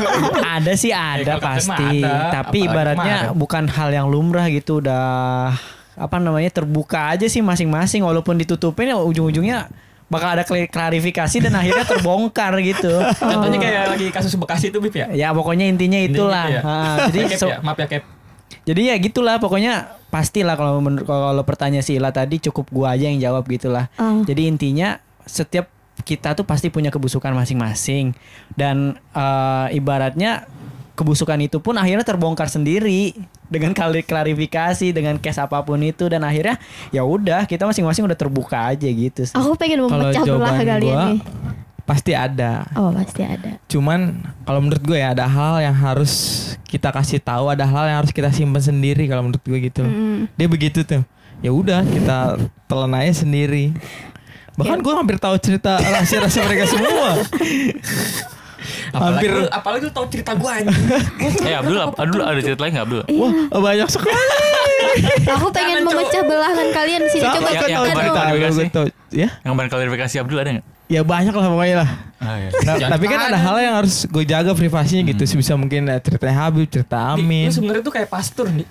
ada 0.55 0.71
sih 0.73 0.89
ada 0.89 1.33
pasti. 1.37 2.01
ada, 2.01 2.33
Tapi 2.33 2.59
apalagi 2.59 2.65
ibaratnya 2.65 3.15
ada. 3.23 3.35
bukan 3.35 3.63
hal 3.67 3.89
yang 3.91 4.07
lumrah 4.07 4.47
gitu 4.47 4.79
udah 4.79 5.53
apa 5.93 6.15
namanya 6.17 6.49
terbuka 6.49 7.13
aja 7.13 7.27
sih 7.27 7.39
masing-masing 7.39 8.01
walaupun 8.01 8.33
ditutupin 8.35 8.89
ya 8.89 8.97
ujung-ujungnya 8.97 9.69
bakal 10.05 10.29
ada 10.31 10.41
klarifikasi 10.43 11.37
dan 11.39 11.53
akhirnya 11.53 11.85
terbongkar 11.85 12.57
gitu. 12.61 12.89
Contohnya 13.15 13.59
kayak 13.59 13.83
lagi 13.89 14.07
kasus 14.09 14.33
Bekasi 14.35 14.69
itu 14.69 14.77
Bib 14.77 14.93
ya. 14.93 15.09
Ya 15.11 15.29
pokoknya 15.29 15.65
intinya 15.65 15.97
itulah. 15.97 16.45
Intinya 16.45 16.61
gitu 16.61 16.69
ya. 16.95 17.05
Ha, 17.05 17.09
jadi 17.09 17.25
Cap 17.27 17.39
so- 17.39 17.49
ya, 17.49 17.57
maaf 17.59 17.77
ya 17.77 17.87
Cap. 17.89 18.03
Jadi 18.63 18.93
ya 18.93 18.95
gitulah 18.99 19.43
pokoknya 19.43 19.99
pastilah 20.07 20.55
kalau 20.55 20.79
menurut 20.79 21.03
kalau 21.03 21.43
pertanyaan 21.43 21.83
si 21.83 21.99
Ila 21.99 22.15
tadi 22.15 22.39
cukup 22.39 22.71
gua 22.71 22.95
aja 22.95 23.11
yang 23.11 23.19
jawab 23.19 23.43
gitulah. 23.51 23.91
Oh. 23.99 24.23
Jadi 24.23 24.47
intinya 24.47 25.03
setiap 25.27 25.67
kita 26.07 26.33
tuh 26.33 26.47
pasti 26.47 26.71
punya 26.71 26.89
kebusukan 26.89 27.35
masing-masing 27.35 28.15
dan 28.55 28.97
eh, 29.13 29.67
ibaratnya 29.75 30.47
kebusukan 30.93 31.37
itu 31.41 31.57
pun 31.57 31.73
akhirnya 31.75 32.05
terbongkar 32.05 32.47
sendiri 32.47 33.17
dengan 33.49 33.73
kali 33.73 34.05
klarifikasi 34.05 34.93
dengan 34.93 35.17
case 35.17 35.41
apa 35.41 35.61
pun 35.65 35.81
itu 35.81 36.05
dan 36.05 36.21
akhirnya 36.21 36.61
ya 36.89 37.01
udah 37.01 37.45
kita 37.49 37.65
masing-masing 37.65 38.05
udah 38.05 38.17
terbuka 38.17 38.73
aja 38.73 38.85
gitu. 38.85 39.25
sih. 39.25 39.33
aku 39.33 39.57
pengen 39.57 39.85
memecah 39.85 40.21
belah 40.25 40.57
gua 40.61 40.77
nih 41.09 41.19
pasti 41.83 42.15
ada. 42.15 42.63
oh 42.79 42.95
pasti 42.95 43.21
ada 43.21 43.59
Cuman 43.67 44.23
kalau 44.47 44.63
menurut 44.63 44.79
gue 44.79 44.95
ya 44.95 45.11
ada 45.11 45.27
hal 45.27 45.59
yang 45.59 45.75
harus 45.75 46.13
kita 46.63 46.89
kasih 46.89 47.19
tahu, 47.19 47.51
ada 47.51 47.67
hal 47.67 47.85
yang 47.85 47.97
harus 47.99 48.15
kita 48.15 48.31
simpan 48.31 48.63
sendiri 48.63 49.03
kalau 49.05 49.27
menurut 49.27 49.43
gue 49.43 49.59
gitu. 49.61 49.83
Mm. 49.83 50.31
Dia 50.33 50.47
begitu 50.47 50.81
tuh. 50.81 51.03
Ya 51.43 51.51
udah 51.51 51.83
kita 51.83 52.39
telan 52.65 52.95
aja 52.95 53.21
sendiri. 53.21 53.75
Bahkan 54.55 54.79
Ya. 54.79 54.83
gue 54.85 54.93
hampir 54.95 55.17
tahu 55.19 55.35
cerita 55.37 55.75
rahasia-rahasia 55.77 56.41
mereka 56.45 56.65
semua. 56.71 57.09
Apalagi 58.93 59.27
hampir 59.27 59.29
lu, 59.33 59.45
apalagi 59.49 59.83
lu 59.83 59.91
tahu 59.91 60.05
cerita 60.07 60.31
gua 60.37 60.51
anjing. 60.55 60.85
eh 61.49 61.55
Abdul, 61.57 61.77
Abdul 61.83 62.21
ada 62.21 62.39
cerita 62.39 62.61
lain 62.63 62.71
nggak 62.71 62.85
Abdul? 62.85 63.01
Wah 63.11 63.31
banyak 63.59 63.87
sekali. 63.89 64.13
aku 65.25 65.47
pengen 65.49 65.81
memecah 65.81 66.21
belahkan 66.21 66.67
kalian 66.69 67.01
sini 67.09 67.25
Sama 67.25 67.33
coba 67.33 67.49
yang- 67.49 67.57
gue 67.57 67.67
yang 67.67 67.75
tahu 67.75 67.85
cerita 67.89 67.97
kemarin. 67.97 68.07
Gue 68.07 68.13
Klarifikasi. 68.13 68.63
Ya, 69.11 69.27
Yang 69.41 69.51
kemarin 69.51 69.69
klarifikasi 69.69 70.15
Abdul 70.21 70.37
ada 70.37 70.49
nggak? 70.53 70.65
Ya 70.93 71.01
banyak 71.01 71.33
lah 71.33 71.47
pokoknya 71.49 71.77
lah. 71.81 71.89
Ah, 72.21 72.37
iya. 72.39 72.49
Nah, 72.63 72.89
tapi 72.95 73.05
kan 73.09 73.19
ada 73.19 73.35
ada. 73.35 73.39
hal 73.41 73.55
yang 73.59 73.75
harus 73.81 74.05
gue 74.05 74.23
jaga 74.23 74.53
privasinya 74.53 75.03
gitu. 75.09 75.23
Sebisa 75.25 75.57
mungkin 75.57 75.89
eh, 75.89 75.99
ceritanya 75.99 76.35
Habib, 76.45 76.69
cerita 76.69 77.17
Amin. 77.17 77.49
Lu 77.49 77.53
sebenarnya 77.53 77.83
tuh 77.83 77.93
kayak 77.97 78.09
pastor 78.13 78.47
nih. 78.53 78.67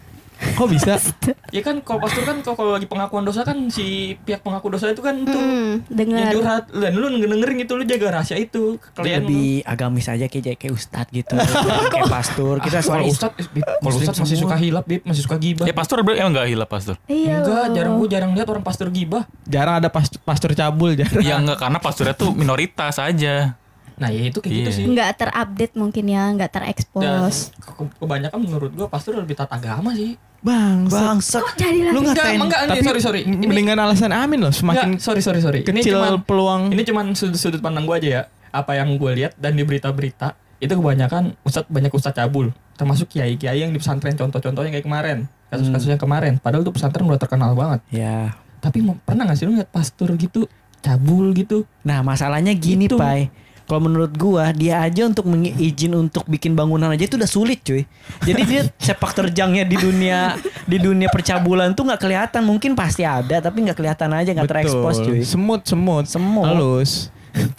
Kok 0.52 0.66
bisa? 0.66 0.98
Ya 1.52 1.60
kan 1.60 1.78
kalau 1.78 2.00
pastor 2.00 2.24
kan 2.24 2.40
kalau 2.40 2.56
kalau 2.56 2.72
lagi 2.72 2.84
pengakuan 2.84 3.22
dosa 3.22 3.42
kan 3.42 3.68
si 3.68 4.16
pihak 4.18 4.40
pengaku 4.40 4.72
dosa 4.72 4.88
itu 4.88 4.98
kan 4.98 5.20
tuh 5.20 5.36
Mm, 5.36 5.84
yang 5.86 5.96
dengar 6.16 6.32
curhat 6.32 6.64
dan 6.70 6.92
lu 6.92 7.06
dengerin 7.12 7.56
gitu 7.58 7.72
lu 7.74 7.84
jaga 7.84 8.06
rahasia 8.10 8.36
itu 8.36 8.80
lu. 8.80 9.20
lebih 9.20 9.60
agamis 9.62 10.06
aja 10.06 10.24
kayak 10.24 10.56
kayak 10.56 10.72
ustadz 10.72 11.12
gitu 11.12 11.36
kayak 11.92 12.08
pastor 12.08 12.56
kita 12.58 12.78
Ah, 12.78 12.82
soal 12.82 13.04
ustad 13.04 13.36
Bib, 13.46 13.62
kalau 13.62 13.92
ustad 13.94 14.16
masih 14.16 14.38
suka 14.38 14.56
hilap 14.56 14.84
Bib, 14.84 15.04
masih 15.04 15.22
suka 15.22 15.36
gibah. 15.36 15.64
Ya 15.64 15.72
pastor 15.72 16.00
emang 16.00 16.32
nggak 16.32 16.48
hilap 16.48 16.66
pastor? 16.66 16.96
iya 17.04 17.38
Enggak, 17.38 17.64
jarang 17.72 17.94
gua 17.94 18.08
jarang 18.08 18.30
lihat 18.32 18.48
orang 18.48 18.64
pastor 18.64 18.88
gibah. 18.88 19.28
Jarang 19.44 19.74
ada 19.76 19.88
pas- 19.88 20.08
pastor 20.18 20.52
cabul, 20.52 20.94
jarang. 20.94 21.20
Ya 21.20 21.36
enggak 21.36 21.58
karena 21.58 21.78
pastornya 21.78 22.14
tuh 22.14 22.32
minoritas 22.32 22.96
aja. 22.96 23.60
Nah, 23.94 24.08
ya 24.08 24.24
itu 24.24 24.40
kayak 24.40 24.54
gitu 24.56 24.66
Iya. 24.66 24.72
sih. 24.74 24.84
nggak 24.88 25.10
terupdate 25.16 25.74
mungkin 25.74 26.04
ya 26.06 26.32
nggak 26.32 26.50
terekspos 26.50 27.52
ke- 27.54 27.92
kebanyakan 27.98 28.38
menurut 28.40 28.72
gua 28.72 28.88
pastor 28.88 29.14
lebih 29.14 29.36
tata 29.36 29.54
agama 29.54 29.92
sih. 29.92 30.16
Bang, 30.42 30.90
bangsat. 30.90 31.54
Jadi 31.54 31.86
lu 31.86 32.02
Enggak, 32.02 32.18
ngatain 32.18 32.38
enggak, 32.42 32.60
tapi 32.66 32.78
ini 32.82 32.86
sorry. 32.90 33.00
sorry. 33.00 33.20
Ini 33.22 33.44
mendingan 33.46 33.78
alasan 33.78 34.10
Amin 34.10 34.42
loh 34.42 34.50
semakin 34.50 34.98
enggak, 34.98 35.06
sorry 35.06 35.22
sorry 35.22 35.38
sorry. 35.38 35.60
Ini 35.62 35.80
kecil 35.86 36.02
cuman 36.02 36.26
peluang. 36.26 36.62
ini 36.74 36.82
cuman 36.82 37.14
sudut, 37.14 37.38
sudut 37.38 37.62
pandang 37.62 37.86
gua 37.86 38.02
aja 38.02 38.08
ya. 38.10 38.22
Apa 38.50 38.76
yang 38.76 38.98
gue 39.00 39.10
lihat 39.16 39.32
dan 39.40 39.56
di 39.56 39.64
berita-berita 39.64 40.36
itu 40.60 40.68
kebanyakan 40.74 41.38
ustadz 41.46 41.70
banyak 41.70 41.94
ustadz 41.94 42.18
cabul. 42.18 42.50
Termasuk 42.74 43.08
kiai-kiai 43.14 43.62
yang 43.62 43.70
di 43.70 43.78
pesantren 43.78 44.18
contoh-contohnya 44.18 44.74
kayak 44.74 44.84
kemarin 44.84 45.18
kasus-kasus 45.48 45.88
yang 45.94 46.02
kemarin. 46.02 46.36
Padahal 46.42 46.66
tuh 46.66 46.74
pesantren 46.74 47.06
udah 47.06 47.20
terkenal 47.22 47.54
banget. 47.54 47.80
Ya. 47.94 48.34
Tapi 48.58 48.82
pernah 49.06 49.26
gak 49.26 49.38
sih 49.38 49.46
lu 49.46 49.54
lihat 49.56 49.70
pastor 49.70 50.10
gitu 50.18 50.50
cabul 50.82 51.30
gitu? 51.32 51.64
Nah 51.86 52.02
masalahnya 52.02 52.50
gini 52.52 52.90
Itu. 52.90 52.98
Pai 52.98 53.30
Kalau 53.72 53.88
menurut 53.88 54.12
gua 54.12 54.52
dia 54.52 54.84
aja 54.84 55.08
untuk 55.08 55.24
izin 55.56 55.96
untuk 55.96 56.28
bikin 56.28 56.52
bangunan 56.52 56.92
aja 56.92 57.08
itu 57.08 57.16
udah 57.16 57.24
sulit 57.24 57.64
cuy. 57.64 57.88
Jadi 58.20 58.42
dia 58.44 58.60
sepak 58.76 59.16
terjangnya 59.16 59.64
di 59.64 59.80
dunia 59.80 60.36
di 60.68 60.76
dunia 60.76 61.08
percabulan 61.08 61.72
tuh 61.72 61.88
nggak 61.88 61.96
kelihatan. 61.96 62.44
Mungkin 62.44 62.76
pasti 62.76 63.00
ada 63.00 63.40
tapi 63.40 63.64
nggak 63.64 63.80
kelihatan 63.80 64.12
aja 64.12 64.28
nggak 64.28 64.44
terekspos 64.44 65.00
cuy. 65.00 65.24
semut 65.24 65.64
semut 65.64 66.04
Semut. 66.04 66.44
halus 66.44 67.08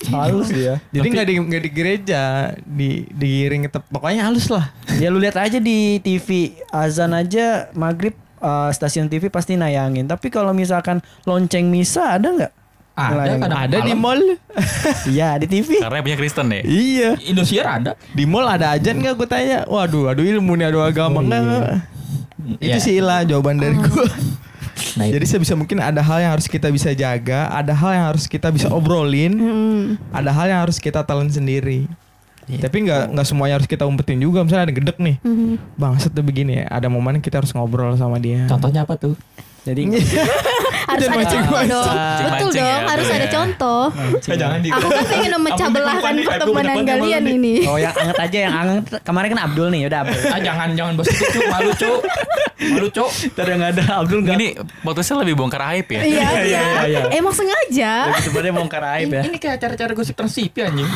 Halus 0.05 0.53
ya. 0.53 0.77
jadi 0.93 1.07
nggak 1.09 1.25
di 1.25 1.33
nggak 1.41 1.63
di 1.65 1.71
gereja 1.73 2.21
di 2.61 3.09
digiring 3.09 3.65
ke 3.65 3.73
tep- 3.73 3.89
pokoknya 3.89 4.29
halus 4.29 4.53
lah 4.53 4.69
Ya 5.01 5.09
lu 5.09 5.17
lihat 5.17 5.33
aja 5.33 5.57
di 5.57 5.97
TV 5.97 6.53
azan 6.69 7.09
aja 7.09 7.73
maghrib 7.73 8.13
eh, 8.37 8.69
stasiun 8.69 9.09
TV 9.09 9.33
pasti 9.33 9.57
nayangin. 9.57 10.05
Tapi 10.05 10.29
kalau 10.29 10.53
misalkan 10.53 11.01
lonceng 11.25 11.73
misa 11.73 12.21
ada 12.21 12.29
nggak? 12.29 12.53
Ada 12.93 13.41
Ada 13.65 13.77
di 13.81 13.93
mall. 13.93 14.21
Iya 15.09 15.41
di 15.41 15.49
TV. 15.49 15.81
Karena 15.81 15.99
punya 15.99 16.17
Kristen 16.17 16.47
ya. 16.47 16.61
iya. 16.61 17.09
Indosiar 17.19 17.81
ada. 17.81 17.91
Di 18.11 18.23
mall 18.23 18.45
ada 18.45 18.73
ajan 18.73 19.01
nggak 19.01 19.13
gue 19.15 19.27
tanya. 19.27 19.65
Waduh, 19.65 20.13
aduh 20.13 20.21
ilmu 20.21 20.53
nih, 20.53 20.69
aduh 20.69 20.83
agama 20.83 21.19
enggak. 21.19 21.41
enggak. 21.41 21.65
Itu 22.59 22.69
Iya. 22.69 22.77
sih 22.77 22.97
lah 22.99 23.23
jawaban 23.23 23.57
dari 23.57 23.75
gue. 23.75 24.07
Nah, 24.93 25.09
itu. 25.09 25.17
Jadi 25.17 25.25
sebisa 25.25 25.53
mungkin 25.53 25.81
ada 25.81 26.01
hal 26.01 26.21
yang 26.21 26.31
harus 26.33 26.45
kita 26.45 26.69
bisa 26.69 26.93
jaga, 26.93 27.49
ada 27.49 27.73
hal 27.73 27.91
yang 27.93 28.05
harus 28.09 28.25
kita 28.25 28.49
bisa 28.49 28.69
obrolin, 28.69 29.33
Mm. 29.33 29.83
ada 30.09 30.29
hal 30.29 30.45
yang 30.49 30.61
harus 30.61 30.77
kita 30.77 31.01
telan 31.01 31.29
sendiri. 31.29 31.89
Iya. 32.45 32.61
Tapi 32.61 32.85
nggak 32.85 33.03
nggak 33.09 33.25
semuanya 33.25 33.57
harus 33.57 33.65
kita 33.65 33.85
umpetin 33.85 34.17
juga. 34.17 34.41
Misalnya 34.41 34.69
ada 34.69 34.75
gedek 34.75 34.97
nih, 34.97 35.17
Mhm. 35.21 35.77
bangsat 35.77 36.11
tuh 36.11 36.21
begini 36.21 36.61
ya. 36.61 36.65
Ada 36.69 36.89
momen 36.89 37.21
kita 37.21 37.41
harus 37.41 37.53
ngobrol 37.53 37.93
sama 37.95 38.17
dia. 38.17 38.45
Contohnya 38.45 38.85
apa 38.85 38.93
tuh? 38.93 39.17
Jadi 39.63 39.81
harus 40.83 41.05
ada 41.07 41.15
mancing-mancing. 41.17 41.43
contoh 41.43 41.61
dong. 41.63 41.87
Mancing-mancing 41.93 42.33
Betul 42.33 42.51
ya, 42.53 42.63
dong, 42.63 42.83
harus 42.89 43.07
ada 43.07 43.17
ya. 43.25 43.31
contoh. 43.31 43.83
jangan 44.33 44.57
di. 44.59 44.69
Aku 44.69 44.87
kan 44.89 45.05
pengen 45.07 45.31
memecah 45.39 45.67
belahkan 45.69 46.13
pertemanan 46.23 46.75
kalian 46.83 47.23
ini. 47.27 47.53
Oh 47.67 47.77
yang 47.79 47.95
anget 47.95 48.17
aja 48.19 48.37
yang 48.49 48.53
anget 48.53 48.83
kemarin 49.01 49.27
kan 49.33 49.39
Abdul 49.47 49.67
nih 49.71 49.81
udah 49.87 49.99
Abdul. 50.05 50.21
Ah 50.29 50.39
jangan 50.39 50.67
jangan 50.75 50.93
bos 50.99 51.07
itu 51.09 51.39
malu 51.47 51.71
cuk. 51.75 51.99
Malu 52.63 52.87
cuk. 52.91 53.11
Ntar 53.35 53.47
yang 53.47 53.61
ada 53.63 53.83
Abdul 54.03 54.19
nggak. 54.23 54.35
Ini 54.37 54.47
podcastnya 54.83 55.15
lebih 55.23 55.35
bongkar 55.39 55.61
aib 55.75 55.87
ya. 55.89 56.01
Iya, 56.03 56.27
iya. 56.45 56.61
iya. 56.87 56.99
Emang 57.13 57.33
sengaja. 57.33 58.13
Sebenarnya 58.21 58.53
bongkar 58.53 58.83
aib 58.99 59.09
ya. 59.11 59.23
Ini 59.25 59.37
kayak 59.39 59.57
cara-cara 59.61 59.91
gosip 59.95 60.15
transipi 60.15 60.63
anjing. 60.63 60.87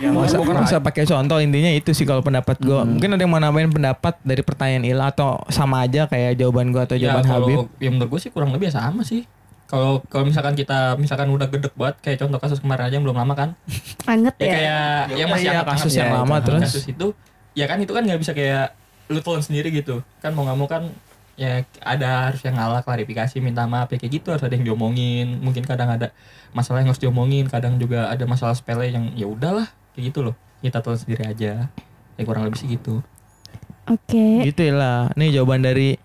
Ya, 0.00 0.08
nggak 0.08 0.64
usah 0.66 0.80
pakai 0.80 1.04
contoh 1.04 1.36
intinya 1.36 1.68
itu 1.68 1.92
sih 1.92 2.08
kalau 2.08 2.24
pendapat 2.24 2.56
gue. 2.58 2.74
Mungkin 2.74 3.12
ada 3.12 3.20
yang 3.22 3.32
mau 3.32 3.38
nambahin 3.42 3.70
pendapat 3.70 4.16
dari 4.24 4.40
pertanyaan 4.40 4.84
Ila 4.88 5.12
atau 5.12 5.44
sama 5.52 5.84
aja 5.84 6.08
kayak 6.08 6.40
jawaban 6.40 6.72
gue 6.72 6.82
atau 6.82 6.96
Ya 6.96 7.12
jawaban 7.12 7.24
Habib. 7.28 7.56
kalau 7.58 7.76
yang 7.78 7.92
menurut 8.00 8.10
gue 8.16 8.20
sih 8.24 8.30
kurang 8.32 8.50
lebih 8.56 8.72
ya 8.72 8.80
sama 8.82 9.04
sih. 9.04 9.28
Kalau 9.72 10.04
kalau 10.04 10.28
misalkan 10.28 10.52
kita 10.52 11.00
misalkan 11.00 11.26
udah 11.26 11.48
gedek 11.48 11.72
banget 11.72 11.96
kayak 12.04 12.18
contoh 12.20 12.36
kasus 12.36 12.60
kemarin 12.60 12.84
aja 12.86 12.94
yang 12.94 13.08
belum 13.08 13.16
lama 13.16 13.32
kan. 13.32 13.50
Anget 14.04 14.36
Ya 14.36 14.44
ya. 14.44 14.52
kayak 14.52 14.84
yang 15.16 15.28
masih 15.32 15.48
hangat- 15.48 15.68
kasus 15.72 15.92
yang 15.96 16.12
ya, 16.12 16.16
lama 16.20 16.36
itu. 16.36 16.44
terus. 16.44 16.60
kasus 16.62 16.84
itu 16.86 17.06
ya 17.52 17.64
kan 17.64 17.80
itu 17.80 17.88
kan 17.88 18.04
nggak 18.04 18.20
bisa 18.20 18.32
kayak 18.32 18.76
lu 19.08 19.18
telan 19.18 19.40
sendiri 19.40 19.72
gitu. 19.72 20.04
Kan 20.20 20.36
mau 20.36 20.44
nggak 20.44 20.58
mau 20.58 20.68
kan 20.68 20.92
ya 21.32 21.64
ada 21.80 22.28
harus 22.28 22.44
yang 22.44 22.54
ngalah 22.54 22.84
klarifikasi 22.84 23.40
minta 23.40 23.64
maaf 23.64 23.88
ya 23.88 23.96
kayak 23.96 24.12
gitu 24.14 24.28
harus 24.28 24.44
ada 24.44 24.52
yang 24.52 24.68
diomongin 24.68 25.40
mungkin 25.40 25.64
kadang 25.64 25.88
ada 25.88 26.12
masalah 26.52 26.84
yang 26.84 26.92
harus 26.92 27.00
diomongin 27.00 27.48
kadang 27.48 27.80
juga 27.80 28.12
ada 28.12 28.28
masalah 28.28 28.52
sepele 28.52 28.84
yang 28.86 29.08
ya 29.16 29.24
udahlah 29.24 29.64
kayak 29.96 30.12
gitu 30.12 30.20
loh 30.22 30.36
kita 30.60 30.78
telan 30.78 31.00
sendiri 31.00 31.24
aja 31.24 31.72
ya 32.12 32.22
kurang 32.22 32.44
lebih 32.44 32.60
sih 32.60 32.68
gitu 32.70 33.00
Oke. 33.82 34.44
Gitu 34.44 34.70
lah. 34.70 35.10
Nih 35.14 35.32
jawaban 35.32 35.64
dari 35.64 35.96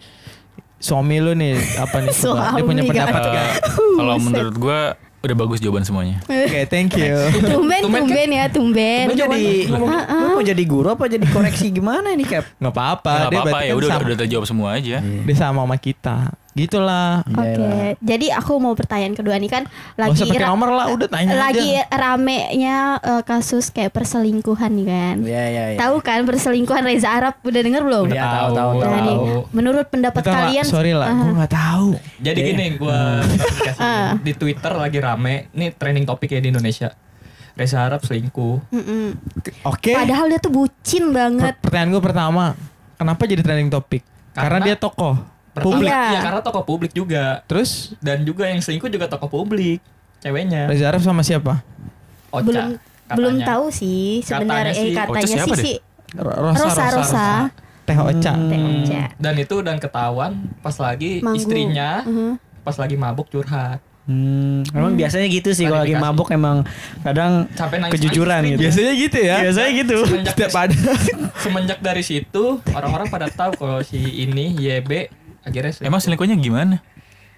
suami 0.77 1.17
lu 1.17 1.33
nih 1.33 1.57
apa 1.77 1.95
nih? 1.99 2.13
coba? 2.13 2.53
Dia 2.53 2.63
punya 2.63 2.81
Suami, 2.81 2.91
pendapat 2.93 3.21
Eh, 3.21 3.31
gak? 3.33 3.49
Kalau 3.97 4.15
menurut 4.21 4.55
gua 4.55 4.81
udah 5.17 5.35
bagus 5.35 5.59
jawaban 5.59 5.83
semuanya. 5.83 6.21
Oke, 6.23 6.69
thank 6.69 6.93
you. 6.95 7.17
Tumben, 7.43 7.81
Tumben 7.83 7.99
kan? 7.99 8.07
tumben 8.07 8.29
ya, 8.29 8.45
tumben. 8.47 9.05
Lu 9.09 9.15
jadi 9.17 9.43
lu 9.67 9.85
mau 10.31 10.43
jadi 10.45 10.63
guru 10.63 10.87
apa 10.93 11.09
jadi 11.09 11.25
koreksi 11.27 11.73
gimana 11.73 12.13
ini 12.13 12.23
Cap? 12.23 12.45
Nggak 12.61 12.73
apa-apa. 12.73 13.13
Nggak 13.25 13.31
apa-apa 13.33 13.57
ya 13.59 13.73
kan 13.73 13.79
udah 13.81 13.89
sama, 13.89 14.05
udah 14.07 14.17
terjawab 14.23 14.45
semua 14.45 14.69
aja. 14.77 14.97
dia 15.01 15.35
sama 15.35 15.65
sama 15.65 15.75
kita. 15.75 16.31
Gitulah. 16.57 17.21
Oke, 17.23 17.93
jadi 17.99 18.33
aku 18.33 18.57
mau 18.57 18.73
pertanyaan 18.73 19.13
kedua 19.13 19.35
nih 19.35 19.45
kan 19.47 19.63
Gak 19.63 19.93
lagi 19.95 20.17
usah 20.17 20.25
pakai 20.25 20.41
ra- 20.41 20.49
nomor 20.49 20.69
lah, 20.71 20.85
udah 20.89 21.05
tanya 21.05 21.37
lagi 21.37 21.77
aja. 21.77 21.85
ramenya 21.91 22.77
eh, 22.97 23.21
kasus 23.21 23.69
kayak 23.69 23.91
perselingkuhan 23.91 24.73
nih 24.73 24.85
kan. 24.85 25.15
Iya 25.21 25.43
iya 25.45 25.63
iya. 25.71 25.77
Tahu 25.77 26.01
kan 26.01 26.23
perselingkuhan 26.23 26.81
Reza 26.81 27.09
Arab 27.11 27.37
udah 27.39 27.61
denger 27.61 27.81
belum? 27.81 28.05
Iya, 28.09 28.25
tahu, 28.25 28.49
tahu, 28.51 28.71
Nah, 28.73 28.81
tahu. 28.83 28.97
nih, 28.99 29.17
menurut 29.51 29.85
pendapat 29.85 30.21
lah, 30.21 30.33
kalian 30.43 30.65
sorry 30.65 30.91
lah, 30.91 31.07
Ah. 31.07 31.17
gue 31.19 31.33
nggak 31.35 31.53
tahu. 31.53 31.87
Jadi 32.19 32.39
gini 32.43 32.65
gue 32.75 32.99
di 34.25 34.33
Twitter 34.33 34.73
lagi 34.73 34.97
rame, 34.97 35.51
ini 35.51 35.69
trending 35.69 36.03
topik 36.03 36.29
ya 36.29 36.39
di 36.39 36.49
Indonesia. 36.49 36.89
Reza 37.53 37.81
Arab 37.83 38.01
selingkuh. 38.01 38.69
Mm-mm. 38.69 39.17
Oke. 39.63 39.89
Padahal 39.91 40.25
dia 40.27 40.37
tuh 40.37 40.49
bucin 40.51 41.09
banget. 41.09 41.53
Per- 41.55 41.69
pertanyaan 41.69 41.89
gue 41.91 42.03
pertama, 42.03 42.45
kenapa 42.95 43.21
jadi 43.23 43.41
trending 43.41 43.69
topik? 43.69 44.01
Karena, 44.31 44.41
Karena- 44.57 44.65
dia 44.67 44.75
tokoh 44.75 45.17
publik. 45.59 45.89
Ya 45.89 46.19
karena 46.21 46.39
tokoh 46.39 46.63
publik 46.63 46.91
juga. 46.91 47.41
Terus 47.45 47.95
Dan 47.97 48.21
juga 48.21 48.45
yang 48.45 48.57
selingkuh 48.57 48.87
juga 48.87 49.05
tokoh 49.05 49.29
publik. 49.31 49.79
Ceweknya. 50.17 50.65
Reza 50.65 50.87
Arab 50.87 50.99
sama 50.99 51.21
siapa? 51.21 51.61
Ocha, 52.27 52.43
belum 52.43 52.67
katanya. 52.75 53.13
belum 53.13 53.35
tahu 53.41 53.65
sih 53.69 54.19
sebenarnya 54.19 54.73
Katanya 54.73 54.73
eh, 54.73 54.83
sih. 54.83 54.93
katanya 54.93 55.25
sih 55.37 55.51
deh? 55.51 55.63
sih 55.63 55.75
R- 56.17 56.39
Rosa, 56.41 56.63
Rosa 56.65 56.85
Rosa. 56.91 57.27
Teh 57.83 57.95
Ocha. 57.95 58.33
Teh 58.35 58.59
Ocha. 58.59 59.01
Dan 59.15 59.33
itu 59.37 59.55
dan 59.61 59.77
ketahuan 59.77 60.31
pas 60.59 60.75
lagi 60.75 61.21
Manggung. 61.21 61.39
istrinya 61.39 62.03
Mhm. 62.03 62.31
pas 62.61 62.75
lagi 62.75 62.95
mabuk 62.95 63.27
curhat. 63.27 63.79
Hmm, 64.03 64.63
emang 64.69 64.95
biasanya 64.95 65.27
gitu 65.27 65.51
sih 65.51 65.67
kalau 65.67 65.83
lagi 65.83 65.91
mabuk 65.93 66.31
emang 66.31 66.63
kadang 67.01 67.43
Sampai 67.53 67.75
nangis 67.77 67.91
kejujuran 67.93 68.39
nangis 68.39 68.49
gitu. 68.49 68.61
Biasanya 68.63 68.93
gitu 68.97 69.17
ya. 69.19 69.35
Biasanya 69.41 69.71
gitu. 69.73 69.97
Semenjak, 70.01 70.31
Setiap 70.31 70.53
ada. 70.57 70.77
semenjak 71.43 71.79
dari 71.79 72.01
situ 72.01 72.43
orang-orang 72.69 73.07
pada 73.07 73.27
tahu 73.27 73.51
kalau 73.55 73.79
si 73.83 73.99
ini 73.99 74.55
YB 74.55 75.11
akhirnya 75.47 75.71
selingkuh. 75.71 75.87
Emang 75.87 76.01
selingkuhnya 76.01 76.35
gimana? 76.35 76.75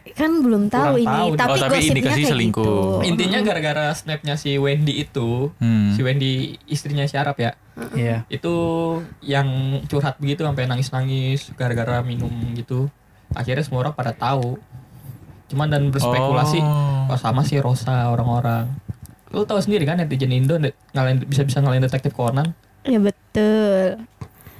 Kan 0.09 0.41
belum 0.41 0.67
tahu 0.67 0.97
Kurang 0.97 1.05
ini, 1.05 1.07
tahu. 1.07 1.29
tapi, 1.31 1.51
Oh, 1.51 1.57
tapi 1.59 1.69
gosipnya 1.69 1.89
indikasi 1.93 2.19
kayak 2.19 2.31
selingkuh. 2.33 2.65
gitu. 2.65 3.05
Intinya 3.05 3.39
gara-gara 3.39 3.85
snapnya 3.93 4.35
si 4.35 4.51
Wendy 4.57 4.93
itu, 4.99 5.53
Hmm. 5.55 5.93
si 5.93 6.01
Wendy 6.01 6.31
istrinya 6.65 7.05
si 7.05 7.15
Arab 7.15 7.37
ya, 7.37 7.53
Iya. 7.93 8.25
itu 8.27 8.53
yang 9.21 9.47
curhat 9.85 10.17
begitu 10.17 10.41
sampai 10.41 10.65
nangis-nangis 10.65 11.53
gara-gara 11.53 12.01
minum 12.01 12.31
gitu. 12.51 12.89
Akhirnya 13.31 13.61
semua 13.61 13.85
orang 13.85 13.93
pada 13.93 14.11
tahu. 14.11 14.57
Cuman 15.47 15.65
dan 15.65 15.87
berspekulasi, 15.87 16.57
Oh. 16.59 17.09
oh, 17.09 17.17
sama 17.17 17.41
si 17.41 17.57
Rosa 17.57 18.09
orang-orang. 18.09 18.69
Lu 19.29 19.45
tahu 19.45 19.61
sendiri 19.61 19.85
kan 19.85 19.95
netizen 19.95 20.29
Indo 20.29 20.57
ngalahin 20.91 21.21
bisa-bisa 21.23 21.61
ngalahin 21.61 21.85
detektif 21.85 22.13
Conan. 22.13 22.57
Ya 22.81 22.97
betul. 22.97 24.01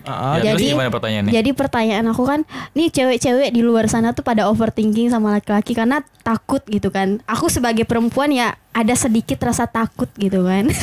Ah, 0.04 0.38
Ya, 0.38 0.54
terus 0.54 0.62
jadi- 0.62 0.72
gimana 0.74 0.90
pertanyaannya? 0.90 1.32
Jadi 1.32 1.50
pertanyaan 1.52 2.06
aku 2.08 2.24
kan, 2.24 2.42
nih 2.72 2.88
cewek-cewek 2.88 3.50
di 3.50 3.62
luar 3.62 3.86
sana 3.86 4.12
tuh 4.12 4.22
pada 4.22 4.48
overthinking 4.48 5.08
sama 5.08 5.34
laki-laki 5.34 5.72
karena 5.72 6.02
takut 6.22 6.64
gitu 6.66 6.90
kan. 6.90 7.20
Aku 7.26 7.48
sebagai 7.48 7.84
perempuan 7.84 8.30
ya 8.30 8.54
ada 8.72 8.94
sedikit 8.94 9.38
rasa 9.40 9.66
takut 9.66 10.08
gitu 10.16 10.44
kan. 10.44 10.70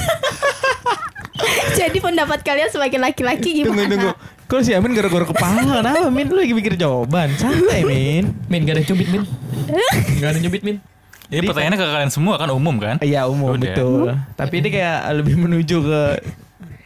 Jadi 1.77 1.99
pendapat 2.01 2.41
kalian 2.41 2.69
sebagai 2.69 2.97
laki-laki 2.97 3.63
tunggu 3.63 3.77
gimana? 3.77 3.93
tunggu. 3.93 4.11
Kok 4.47 4.61
si 4.63 4.73
Amin 4.73 4.95
gara-gara 4.95 5.27
kepala 5.27 5.59
kenapa 5.61 6.09
Min? 6.09 6.27
Lu 6.31 6.39
lagi 6.39 6.55
mikir 6.55 6.79
jawaban. 6.79 7.35
Santai 7.37 7.83
Min. 7.83 8.33
Min 8.47 8.61
gak 8.63 8.79
ada 8.79 8.81
yang 8.81 8.89
cubit 8.89 9.09
Min. 9.11 9.23
gak 10.23 10.29
ada 10.33 10.37
yang 10.39 10.47
cubit 10.47 10.63
Min. 10.63 10.77
Ini 11.27 11.43
pertanyaannya 11.43 11.77
ke 11.77 11.87
kalian 11.91 12.13
semua 12.15 12.39
kan 12.39 12.49
umum 12.55 12.79
kan? 12.79 12.97
Iya 13.03 13.27
umum 13.27 13.53
Udah. 13.53 13.75
betul. 13.75 14.15
Tapi 14.39 14.55
ini 14.63 14.69
kayak 14.71 14.99
lebih 15.13 15.35
menuju 15.37 15.77
ke 15.83 16.01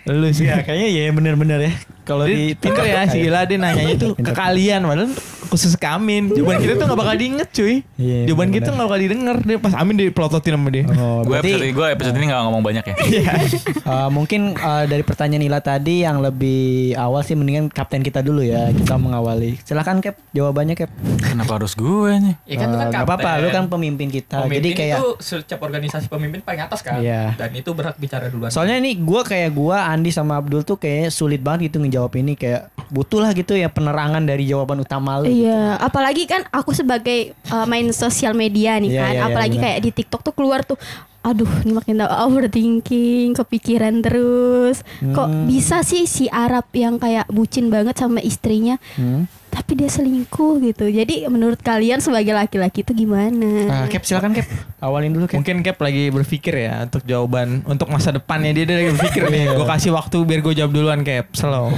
lu 0.09 0.29
sih. 0.33 0.49
Ya 0.49 0.65
kayaknya 0.65 0.89
ya 0.89 1.13
bener-bener 1.13 1.59
ya. 1.61 1.73
Kalau 2.11 2.27
di 2.27 2.53
pinter 2.61 2.83
ya 2.83 3.07
si 3.07 3.23
Gila 3.23 3.47
dia 3.47 3.55
nanyanya 3.57 3.95
tuh 3.97 4.13
ke 4.13 4.33
kalian 4.33 4.83
padahal 4.83 5.11
khusus 5.47 5.75
ke 5.75 5.83
Amin. 5.85 6.31
Jawaban 6.31 6.59
kita 6.59 6.75
tuh 6.75 6.87
gak 6.87 6.95
bakal 6.97 7.15
diinget 7.17 7.49
cuy. 7.51 7.83
Iya, 7.95 8.23
Jawaban 8.25 8.49
bener-bener. 8.49 8.55
kita 8.63 8.69
gak 8.73 8.87
bakal 8.87 9.01
didengar 9.01 9.37
dia 9.41 9.59
pas 9.59 9.73
Amin 9.75 9.95
dipelototin 9.97 10.55
sama 10.55 10.71
dia. 10.71 10.85
Oh, 10.89 11.23
Gue 11.23 11.35
berarti 11.37 11.51
episode, 11.53 11.75
gue 11.75 11.87
episode 11.91 12.17
ini 12.17 12.27
gak 12.29 12.41
ngomong 12.41 12.63
banyak 12.63 12.85
ya. 12.87 12.95
eh, 13.91 14.09
mungkin 14.09 14.41
eh, 14.55 14.85
dari 14.87 15.03
pertanyaan 15.03 15.43
Ila 15.45 15.59
tadi 15.59 16.03
yang 16.03 16.23
lebih 16.23 16.61
awal 16.95 17.23
sih 17.23 17.35
mendingan 17.35 17.67
kapten 17.67 17.99
kita 18.01 18.23
dulu 18.23 18.41
ya 18.41 18.71
kita 18.71 18.95
mengawali. 18.95 19.59
Silakan 19.61 19.99
Cap 19.99 20.23
jawabannya 20.31 20.75
Cap. 20.75 20.91
Kenapa 21.21 21.59
harus 21.59 21.75
gue 21.75 22.11
nih? 22.17 22.35
Ya 22.47 22.57
kan 22.57 22.69
kan 22.71 22.79
Eh, 22.81 22.89
nggak 22.89 23.05
apa-apa, 23.05 23.19
kapten. 23.29 23.43
lu 23.43 23.49
kan 23.51 23.65
pemimpin 23.69 24.09
kita. 24.09 24.37
Pemimpin 24.41 24.55
Jadi 24.57 24.71
kayak 24.73 24.97
itu 24.97 25.09
setiap 25.19 25.61
organisasi 25.61 26.07
pemimpin 26.07 26.41
paling 26.41 26.63
atas 26.63 26.81
kan. 26.81 27.03
Iya. 27.03 27.35
Dan 27.35 27.51
itu 27.53 27.75
berhak 27.75 27.99
bicara 27.99 28.31
duluan. 28.31 28.55
Soalnya 28.55 28.79
ini 28.79 28.95
gue 28.97 29.21
kayak 29.21 29.51
gue 29.51 29.77
Andi 29.77 30.11
sama 30.11 30.39
Abdul 30.39 30.63
tuh 30.63 30.79
kayak 30.79 31.11
sulit 31.11 31.43
banget 31.43 31.69
gitu 31.69 31.83
ngejawab 31.83 32.00
ini 32.15 32.33
kayak 32.33 32.63
butuh 32.89 33.21
lah 33.21 33.31
gitu 33.31 33.53
ya 33.53 33.67
penerangan 33.67 34.23
dari 34.23 34.45
jawaban 34.45 34.79
utama 34.79 35.19
lu. 35.19 35.27
Iya, 35.27 35.77
apalagi 35.77 36.25
kan 36.25 36.47
aku 36.49 36.73
sebagai 36.73 37.35
uh, 37.47 37.63
main 37.63 37.91
sosial 37.91 38.33
media 38.33 38.77
nih 38.77 38.91
Iya, 38.91 38.99
kan, 38.99 39.11
iya, 39.11 39.17
iya, 39.17 39.27
apalagi 39.27 39.57
benar. 39.57 39.65
kayak 39.67 39.79
di 39.81 39.91
TikTok 39.93 40.21
tuh 40.23 40.33
keluar 40.33 40.61
tuh, 40.63 40.75
aduh, 41.21 41.51
ini 41.63 41.73
makin 41.73 42.01
overthinking, 42.03 43.35
kepikiran 43.35 44.01
terus. 44.01 44.83
Kok 45.01 45.29
Hmm. 45.29 45.45
bisa 45.47 45.83
sih 45.83 46.05
si 46.05 46.27
Arab 46.27 46.67
yang 46.73 46.97
kayak 46.97 47.29
bucin 47.29 47.69
banget 47.69 47.95
sama 47.95 48.19
istrinya, 48.21 48.81
Hmm. 48.95 49.29
Tapi 49.51 49.75
dia 49.75 49.91
selingkuh 49.91 50.63
gitu. 50.63 50.87
Jadi 50.87 51.27
menurut 51.27 51.59
kalian 51.59 51.99
sebagai 51.99 52.31
laki-laki 52.31 52.87
itu 52.87 52.95
gimana? 52.95 53.51
Nah, 53.67 53.85
Cap 53.91 54.07
silakan 54.07 54.33
Cap. 54.39 54.47
Awalin 54.79 55.11
dulu 55.11 55.27
Cap. 55.27 55.43
Mungkin 55.43 55.67
Cap 55.67 55.79
lagi 55.83 56.09
berpikir 56.09 56.55
ya 56.55 56.87
untuk 56.87 57.03
jawaban 57.03 57.67
untuk 57.67 57.91
masa 57.91 58.15
depannya 58.15 58.55
dia, 58.55 58.65
dia 58.65 58.77
lagi 58.81 58.91
berpikir 58.95 59.23
nih. 59.29 59.59
Gue 59.59 59.67
kasih 59.67 59.91
waktu 59.93 60.17
biar 60.23 60.41
gue 60.41 60.55
jawab 60.55 60.73
duluan 60.73 61.03
Cap. 61.03 61.35
Slow. 61.35 61.75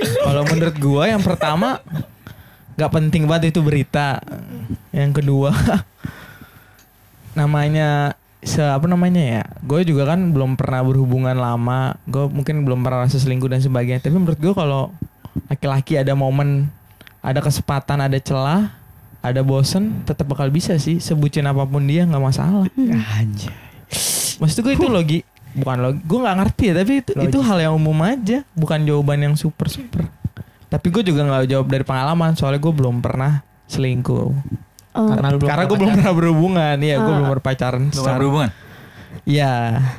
Kalau 0.00 0.42
menurut 0.48 0.76
gue 0.80 1.04
yang 1.04 1.22
pertama 1.22 1.78
nggak 2.80 2.90
penting 2.90 3.28
banget 3.28 3.52
itu 3.52 3.60
berita. 3.60 4.18
Yang 4.90 5.22
kedua 5.22 5.52
namanya 7.38 8.16
se 8.42 8.58
apa 8.58 8.90
namanya 8.90 9.22
ya 9.22 9.42
gue 9.62 9.86
juga 9.86 10.02
kan 10.02 10.34
belum 10.34 10.58
pernah 10.58 10.82
berhubungan 10.82 11.38
lama 11.38 11.94
gue 12.10 12.26
mungkin 12.26 12.66
belum 12.66 12.82
pernah 12.82 13.06
rasa 13.06 13.22
selingkuh 13.22 13.46
dan 13.46 13.62
sebagainya 13.62 14.02
tapi 14.02 14.18
menurut 14.18 14.34
gue 14.42 14.50
kalau 14.50 14.90
laki-laki 15.46 15.96
ada 15.96 16.12
momen 16.12 16.68
ada 17.20 17.38
kesempatan 17.38 18.02
ada 18.02 18.18
celah 18.18 18.74
ada 19.18 19.40
bosen 19.40 20.02
tetap 20.02 20.26
bakal 20.26 20.50
bisa 20.50 20.74
sih 20.76 20.98
sebutin 20.98 21.46
apa 21.46 21.62
pun 21.62 21.82
dia 21.82 22.02
nggak 22.02 22.18
masalah. 22.20 22.66
Anjay. 23.16 23.54
Maksud 24.36 24.58
gue 24.60 24.74
itu 24.74 24.88
logi 24.88 25.20
bukan 25.52 25.76
logi. 25.78 26.00
Gue 26.02 26.18
nggak 26.18 26.36
ngerti 26.38 26.64
ya 26.64 26.74
tapi 26.74 26.92
itu, 27.00 27.12
itu 27.14 27.38
hal 27.38 27.58
yang 27.60 27.74
umum 27.74 27.94
aja, 28.02 28.42
bukan 28.52 28.82
jawaban 28.82 29.22
yang 29.22 29.34
super 29.34 29.70
super. 29.70 30.10
Tapi 30.66 30.86
gue 30.88 31.02
juga 31.04 31.22
nggak 31.22 31.46
jawab 31.46 31.66
dari 31.68 31.84
pengalaman 31.84 32.34
soalnya 32.34 32.58
gue 32.58 32.72
belum 32.72 32.98
pernah 32.98 33.44
selingkuh. 33.68 34.32
Oh, 34.92 35.08
Karena 35.08 35.28
lu 35.30 35.38
belum 35.38 35.48
Karena 35.48 35.64
gue 35.64 35.78
belum 35.78 35.92
pernah 35.94 36.12
berhubungan, 36.12 36.76
iya 36.80 36.96
gue 36.98 37.06
Ah. 37.06 37.16
belum 37.16 37.30
berpacaran. 37.30 37.80
Lu 37.80 37.88
pernah 37.88 38.02
secara- 38.02 38.18
berhubungan? 38.18 38.50
Iya, 39.22 39.52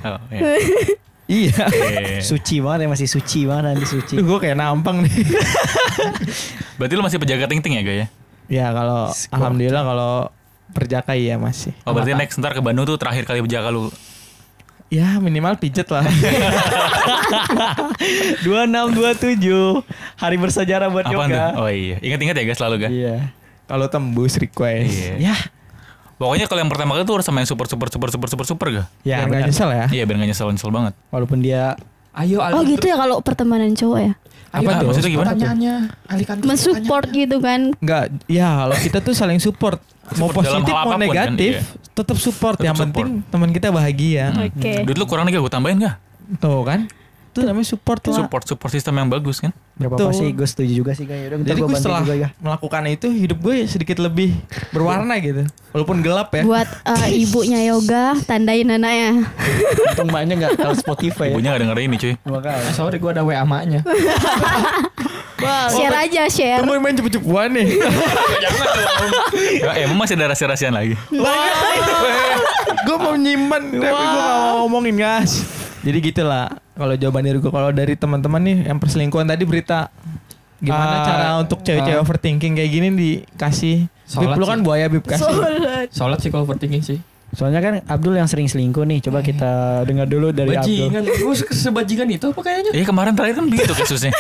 Oh, 0.04 0.20
iya. 0.30 0.42
iya. 1.28 1.56
Oke. 1.68 2.20
Suci 2.22 2.60
banget 2.60 2.86
ya 2.86 2.90
masih 2.92 3.08
suci 3.08 3.46
banget 3.48 3.64
nanti 3.74 3.86
suci. 3.86 4.16
gue 4.20 4.38
kayak 4.40 4.58
nampang 4.58 5.04
nih. 5.04 5.14
Berarti 6.78 6.94
lu 6.94 7.04
masih 7.04 7.20
pejaga 7.20 7.46
ting-ting 7.48 7.80
ya, 7.80 7.84
Gaya? 7.84 7.98
ya? 7.98 8.08
ya 8.52 8.68
kalau 8.76 9.08
alhamdulillah 9.32 9.84
kalau 9.84 10.14
perjaka 10.74 11.14
iya 11.16 11.40
masih. 11.40 11.72
Oh, 11.86 11.94
berarti 11.94 12.12
next 12.18 12.36
ntar 12.38 12.52
ke 12.52 12.60
Bandung 12.60 12.84
tuh 12.84 12.98
terakhir 12.98 13.24
kali 13.24 13.40
pejaga 13.40 13.70
lu. 13.72 13.88
Ya 14.90 15.18
minimal 15.18 15.58
pijet 15.58 15.90
lah. 15.90 16.06
2627 18.46 19.82
hari 20.18 20.36
bersejarah 20.38 20.90
buat 20.92 21.06
Apaan 21.08 21.30
tuh? 21.30 21.34
yoga. 21.34 21.46
Oh 21.58 21.70
iya. 21.70 21.98
Ingat-ingat 21.98 22.36
ya 22.38 22.44
guys 22.46 22.58
selalu 22.60 22.76
guys. 22.84 22.94
Iya. 22.94 23.16
kalau 23.64 23.88
tembus 23.88 24.36
request. 24.38 24.92
Iya. 24.92 25.34
Ya. 25.34 25.36
Pokoknya 26.18 26.46
kalau 26.46 26.60
yang 26.62 26.72
pertama 26.72 26.96
kali 26.96 27.04
tuh 27.04 27.16
harus 27.20 27.26
sama 27.26 27.42
yang 27.42 27.50
super 27.50 27.66
super 27.68 27.88
super 27.90 28.10
super 28.14 28.28
super 28.30 28.46
super 28.46 28.68
gak? 28.70 28.88
Ya, 29.02 29.26
Biar 29.26 29.30
benar. 29.30 29.48
nyesel 29.50 29.70
ya. 29.74 29.86
Iya 29.90 30.04
biar 30.06 30.16
gak 30.24 30.30
nyesel 30.30 30.48
nyesel 30.54 30.72
banget. 30.72 30.94
Walaupun 31.10 31.40
dia 31.42 31.76
Ayo 32.14 32.38
oh 32.38 32.62
gitu 32.62 32.86
ya 32.86 32.94
kalau 32.94 33.26
pertemanan 33.26 33.74
cowok 33.74 34.00
ya. 34.00 34.14
Ayo, 34.54 34.70
Apa 34.70 34.72
tuh? 34.78 34.86
Maksudnya 34.94 35.10
gimana? 35.10 35.30
Pertanyaannya, 35.34 35.76
alihkan 36.06 36.38
Mensupport 36.46 37.06
gitu 37.10 37.38
kan. 37.42 37.74
Enggak, 37.82 38.04
ya 38.30 38.48
kalau 38.54 38.78
kita 38.78 38.98
tuh 39.02 39.14
saling 39.18 39.42
support. 39.42 39.82
mau 40.22 40.30
Support 40.30 40.46
positif 40.46 40.74
mau 40.78 40.94
kan, 40.94 41.00
negatif, 41.02 41.54
iya. 41.58 41.90
tetap 41.98 42.18
support. 42.22 42.62
Tetap 42.62 42.68
yang 42.70 42.78
support. 42.78 43.08
penting 43.08 43.26
teman 43.34 43.50
kita 43.50 43.74
bahagia. 43.74 44.30
Oke. 44.46 44.86
Duit 44.86 44.98
lu 45.00 45.10
kurang 45.10 45.26
nih 45.26 45.40
gak? 45.40 45.42
Gue 45.42 45.54
tambahin 45.58 45.78
gak? 45.82 45.96
Tuh 46.38 46.62
kan? 46.62 46.86
Itu 47.34 47.42
namanya 47.42 47.66
support 47.66 48.06
lah. 48.06 48.14
Support 48.22 48.46
support 48.46 48.70
sistem 48.70 49.02
yang 49.02 49.10
bagus 49.10 49.42
kan? 49.42 49.50
berapa 49.74 49.98
Betul. 49.98 50.06
apa 50.06 50.14
sih 50.14 50.30
gue 50.30 50.46
setuju 50.46 50.74
juga 50.86 50.92
sih 50.94 51.06
kayak 51.10 51.34
udah 51.34 51.38
bentar 51.42 51.50
Jadi 51.50 51.60
gue 51.66 51.78
setelah 51.82 52.02
juga 52.06 52.14
ya. 52.14 52.30
melakukan 52.38 52.82
itu 52.94 53.08
hidup 53.10 53.38
gue 53.42 53.56
sedikit 53.66 53.98
lebih 53.98 54.38
berwarna 54.70 55.18
gitu. 55.18 55.50
Walaupun 55.74 56.06
gelap 56.06 56.30
ya. 56.30 56.46
Buat 56.46 56.70
eh, 56.86 57.10
ibunya 57.26 57.74
yoga, 57.74 58.14
tandain 58.30 58.70
anaknya. 58.70 59.26
Untung 59.98 60.14
mbaknya 60.14 60.34
enggak 60.38 60.62
tahu 60.62 60.78
Spotify 60.78 61.34
ya. 61.34 61.42
Ibunya 61.42 61.50
gak 61.58 61.62
dengerin 61.66 61.90
nih 61.90 62.00
cuy. 62.06 62.14
Makanya. 62.22 62.70
Eh, 62.70 62.74
sorry 62.78 62.98
gue 63.02 63.10
ada 63.10 63.26
WA 63.26 63.42
maknya. 63.50 63.82
share 65.74 65.98
aja 66.06 66.22
share. 66.30 66.62
Tunggu 66.62 66.78
main 66.78 66.94
cepet-cepetan 66.94 67.50
nih. 67.58 67.68
Ya, 69.58 69.90
emang 69.90 69.98
masih 70.06 70.14
ada 70.22 70.30
rahasia-rahasiaan 70.30 70.76
lagi. 70.78 70.94
gue 72.86 72.98
mau 73.02 73.18
nyimpan 73.18 73.62
tapi 73.74 74.04
gue 74.06 74.22
gak 74.22 74.38
mau 74.38 74.70
ngomongin 74.70 75.02
guys. 75.02 75.42
Jadi 75.82 75.98
gitulah 76.14 76.63
kalau 76.74 76.94
jawaban 76.94 77.22
dari 77.22 77.38
gue 77.38 77.52
kalau 77.52 77.70
dari 77.70 77.94
teman-teman 77.94 78.42
nih 78.42 78.58
yang 78.68 78.78
perselingkuhan 78.78 79.26
tadi 79.26 79.44
berita 79.46 79.94
gimana 80.58 80.96
Ah, 80.96 81.06
cara 81.06 81.26
untuk 81.38 81.60
cewek-cewek 81.60 82.00
ah. 82.00 82.04
overthinking 82.04 82.54
kayak 82.56 82.72
gini 82.72 82.88
dikasih 82.90 83.86
Bib 83.86 84.30
Sholat 84.30 84.38
lu 84.38 84.46
kan 84.46 84.60
sih. 84.60 84.66
buaya 84.66 84.86
Bib 84.88 85.04
kasih. 85.04 85.34
Sholat 85.92 86.20
sih 86.22 86.30
kalau 86.30 86.44
overthinking 86.46 86.82
sih. 86.82 86.98
Soalnya 87.34 87.66
kan 87.66 87.74
Abdul 87.90 88.14
yang 88.14 88.30
sering 88.30 88.46
selingkuh 88.46 88.86
nih. 88.86 89.02
Coba 89.02 89.26
kita 89.26 89.82
dengar 89.84 90.06
dulu 90.06 90.30
dari 90.30 90.54
Abdul. 90.54 90.86
Bajingan, 90.86 91.04
gue 91.10 91.36
sebajingan 91.50 92.08
itu 92.14 92.30
apa 92.30 92.42
kayaknya? 92.46 92.72
Iya 92.78 92.86
kemarin 92.86 93.18
terakhir 93.18 93.42
kan 93.42 93.46
begitu 93.50 93.74
kasusnya. 93.74 94.14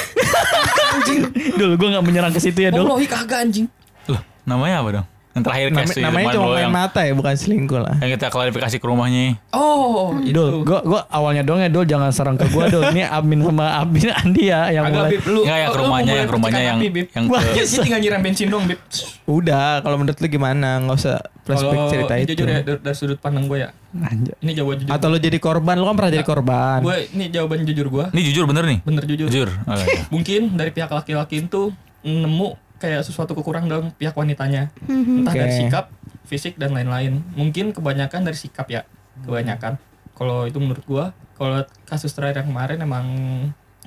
Dul, 1.59 1.77
gue 1.77 1.89
gak 1.93 2.05
menyerang 2.05 2.33
ke 2.33 2.41
situ 2.41 2.57
ya, 2.57 2.73
Dul. 2.73 2.89
Wallahi 2.89 3.05
kagak 3.05 3.39
anjing. 3.45 3.65
Loh, 4.09 4.21
namanya 4.43 4.81
apa 4.81 4.89
dong? 4.89 5.05
Yang 5.33 5.43
terakhir 5.49 5.65
Nama- 5.67 5.79
kasus 5.81 5.97
namanya 5.97 6.27
cuma 6.29 6.45
main 6.47 6.61
yang, 6.61 6.69
mata 6.69 7.01
ya 7.01 7.13
bukan 7.17 7.33
selingkuh 7.33 7.79
lah. 7.81 7.97
yang 7.97 8.13
kita 8.13 8.29
klarifikasi 8.29 8.77
ke 8.77 8.85
rumahnya. 8.85 9.33
Oh. 9.49 10.13
Dul, 10.21 10.61
gue 10.61 10.79
gua 10.85 11.09
awalnya 11.09 11.41
dong 11.41 11.57
ya 11.57 11.73
Dul 11.73 11.89
jangan 11.89 12.13
serang 12.13 12.37
ke 12.37 12.45
gue 12.45 12.63
Dul. 12.69 12.93
Ini 12.93 13.09
Amin 13.09 13.41
sama 13.41 13.81
Amin 13.81 14.13
Andi 14.13 14.53
ya 14.53 14.69
yang 14.69 14.85
Agak 14.85 14.93
mulai. 14.93 15.11
Bib, 15.17 15.23
lu. 15.25 15.41
Enggak 15.41 15.57
yang 15.57 15.71
ke 15.73 15.79
rumahnya, 15.81 16.13
yang 16.13 16.27
ke 16.29 16.35
rumahnya 16.37 16.61
yang 16.61 16.77
Bib. 16.77 17.07
yang 17.09 17.25
Wah, 17.27 17.41
ke 17.41 17.57
Ya 17.57 17.63
sih 17.65 17.81
tinggal 17.81 17.97
nyiram 17.97 18.21
bensin 18.21 18.47
dong, 18.53 18.69
Bib. 18.69 18.77
Udah, 19.25 19.81
kalau 19.81 19.97
menurut 19.97 20.21
lu 20.21 20.27
gimana? 20.29 20.77
Nggak 20.77 20.97
usah 21.01 21.17
flashback 21.41 21.73
Kalau 21.73 21.89
cerita 21.89 22.13
itu. 22.13 22.27
jujur 22.37 22.47
ya 22.47 22.59
dari, 22.61 22.77
dari 22.77 22.95
sudut 22.95 23.17
pandang 23.17 23.49
gue 23.49 23.57
ya. 23.57 23.69
Anjay. 23.93 24.37
Ini 24.37 24.51
jawaban 24.53 24.75
jujur. 24.85 24.91
Atau 24.93 25.07
lu 25.09 25.17
jadi 25.17 25.37
korban, 25.37 25.75
lu 25.75 25.85
kan 25.85 25.95
pernah 25.97 26.11
jadi 26.13 26.25
korban. 26.25 26.79
gue 26.85 26.97
ini 27.09 27.25
jawaban 27.27 27.65
jujur 27.65 27.87
gue. 27.89 28.05
Ini 28.13 28.21
jujur 28.29 28.43
bener 28.45 28.63
nih. 28.69 28.79
Bener 28.85 29.03
jujur. 29.03 29.27
Jujur. 29.33 29.49
Oh, 29.65 29.73
iya. 29.73 30.05
Mungkin 30.13 30.53
dari 30.53 30.69
pihak 30.69 30.93
laki-laki 30.93 31.41
itu 31.41 31.73
nemu 32.03 32.53
kayak 32.83 32.99
sesuatu 33.07 33.31
kekurangan 33.31 33.71
dalam 33.71 33.85
pihak 33.95 34.11
wanitanya. 34.11 34.67
Entah 34.83 35.31
Oke. 35.31 35.39
dari 35.39 35.53
sikap, 35.55 35.87
fisik 36.27 36.59
dan 36.59 36.75
lain-lain. 36.75 37.23
Mungkin 37.31 37.71
kebanyakan 37.71 38.27
dari 38.27 38.35
sikap 38.35 38.67
ya. 38.67 38.83
Kebanyakan. 39.23 39.79
Kalau 40.11 40.43
itu 40.43 40.59
menurut 40.59 40.83
gua, 40.83 41.05
kalau 41.39 41.63
kasus 41.87 42.11
terakhir 42.11 42.43
yang 42.43 42.51
kemarin 42.51 42.83
emang 42.83 43.05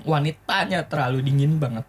wanitanya 0.03 0.81
terlalu 0.89 1.21
dingin 1.21 1.61
banget. 1.61 1.85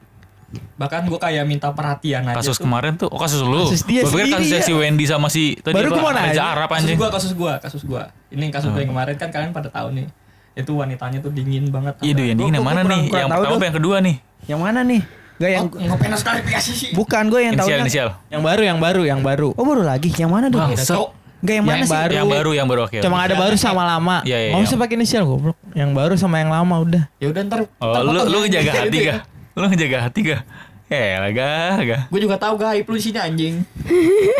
Bahkan 0.80 1.12
gua 1.12 1.20
kayak 1.20 1.44
minta 1.44 1.72
perhatian 1.72 2.24
aja 2.24 2.40
Kasus 2.40 2.56
tuh. 2.60 2.68
kemarin 2.68 2.96
tuh, 2.96 3.08
oh 3.12 3.20
kasus 3.20 3.44
lu. 3.44 3.68
Kasus 3.68 3.84
dia 3.84 4.04
sendiri 4.08 4.32
kasusnya 4.32 4.62
ya. 4.64 4.68
si 4.68 4.74
Wendy 4.76 5.06
sama 5.08 5.28
si 5.28 5.56
tadi 5.60 5.76
Baru 5.76 5.96
gua 5.96 6.12
nanya. 6.16 6.56
Arab 6.56 6.72
kasus 6.72 6.88
anjing. 6.88 6.98
gua, 7.00 7.10
kasus 7.12 7.32
gua, 7.36 7.54
kasus 7.60 7.84
gua. 7.84 8.04
Ini 8.32 8.52
kasus 8.52 8.72
gua 8.72 8.80
yang 8.84 8.92
kemarin 8.92 9.16
kan 9.16 9.32
kalian 9.32 9.52
pada 9.52 9.68
tahu 9.72 9.92
nih. 9.96 10.08
Itu 10.56 10.76
wanitanya 10.76 11.20
tuh 11.20 11.32
dingin 11.36 11.68
banget. 11.72 12.00
Iya, 12.00 12.32
yang 12.32 12.38
dingin 12.40 12.54
yang 12.60 12.68
mana 12.68 12.82
nih? 12.84 13.12
Yang 13.12 13.28
tahu 13.28 13.42
pertama 13.44 13.56
apa 13.60 13.66
yang 13.68 13.76
kedua 13.76 13.96
nih? 14.00 14.16
Yang 14.48 14.62
mana 14.64 14.80
nih? 14.88 15.02
Gak 15.38 15.50
yang 15.50 15.66
Oh, 15.66 15.78
ngapain 15.78 16.10
klarifikasi 16.12 16.72
sih? 16.74 16.90
bukan 16.92 17.30
gue 17.30 17.42
yang 17.42 17.54
tahu. 17.54 17.70
Inisial, 17.70 17.82
inisial. 17.86 18.10
Yang 18.28 18.42
baru, 18.42 18.62
yang 18.64 18.80
baru, 18.80 19.02
yang 19.06 19.22
baru. 19.22 19.50
Oh 19.54 19.64
baru 19.64 19.86
lagi. 19.86 20.10
Yang 20.12 20.30
mana 20.30 20.46
Dul? 20.50 20.60
Bang. 20.60 20.74
Beda, 20.74 20.82
Cok. 20.84 21.10
Gak 21.38 21.54
yang 21.54 21.66
mana 21.66 21.78
Yang 21.78 21.86
sih? 21.86 21.94
baru. 21.94 22.12
Yang 22.12 22.28
baru, 22.34 22.50
yang 22.52 22.68
baru 22.68 22.82
oke. 22.90 22.98
Cuma 22.98 23.18
ada 23.22 23.36
baru 23.38 23.56
sama 23.56 23.82
lama. 23.86 24.26
Iya, 24.26 24.38
iya, 24.40 24.50
Nggak 24.50 24.62
iya. 24.62 24.68
usah 24.68 24.78
pakai 24.82 24.96
inisial 24.98 25.24
goblok. 25.24 25.58
Yang 25.72 25.92
baru 25.94 26.14
sama 26.18 26.36
yang 26.42 26.50
lama 26.50 26.76
udah. 26.82 27.04
Ya 27.18 27.28
udah 27.30 27.42
ntar. 27.46 27.60
Oh, 27.78 27.94
ntar 27.94 28.02
lu 28.02 28.10
potong 28.12 28.30
lu 28.34 28.38
ngejaga 28.42 28.72
hati 28.74 28.98
ya. 28.98 29.06
gak? 29.08 29.20
Lu 29.54 29.66
ngejaga 29.70 29.98
hati 30.10 30.20
gak? 30.26 30.42
Eh, 30.88 31.08
gak, 31.36 31.76
gak. 31.84 32.02
Gue 32.10 32.20
juga 32.24 32.36
tahu 32.40 32.56
gaib 32.58 32.86
lu 32.88 32.96
di 32.96 33.04
sini 33.04 33.20
anjing. 33.20 33.56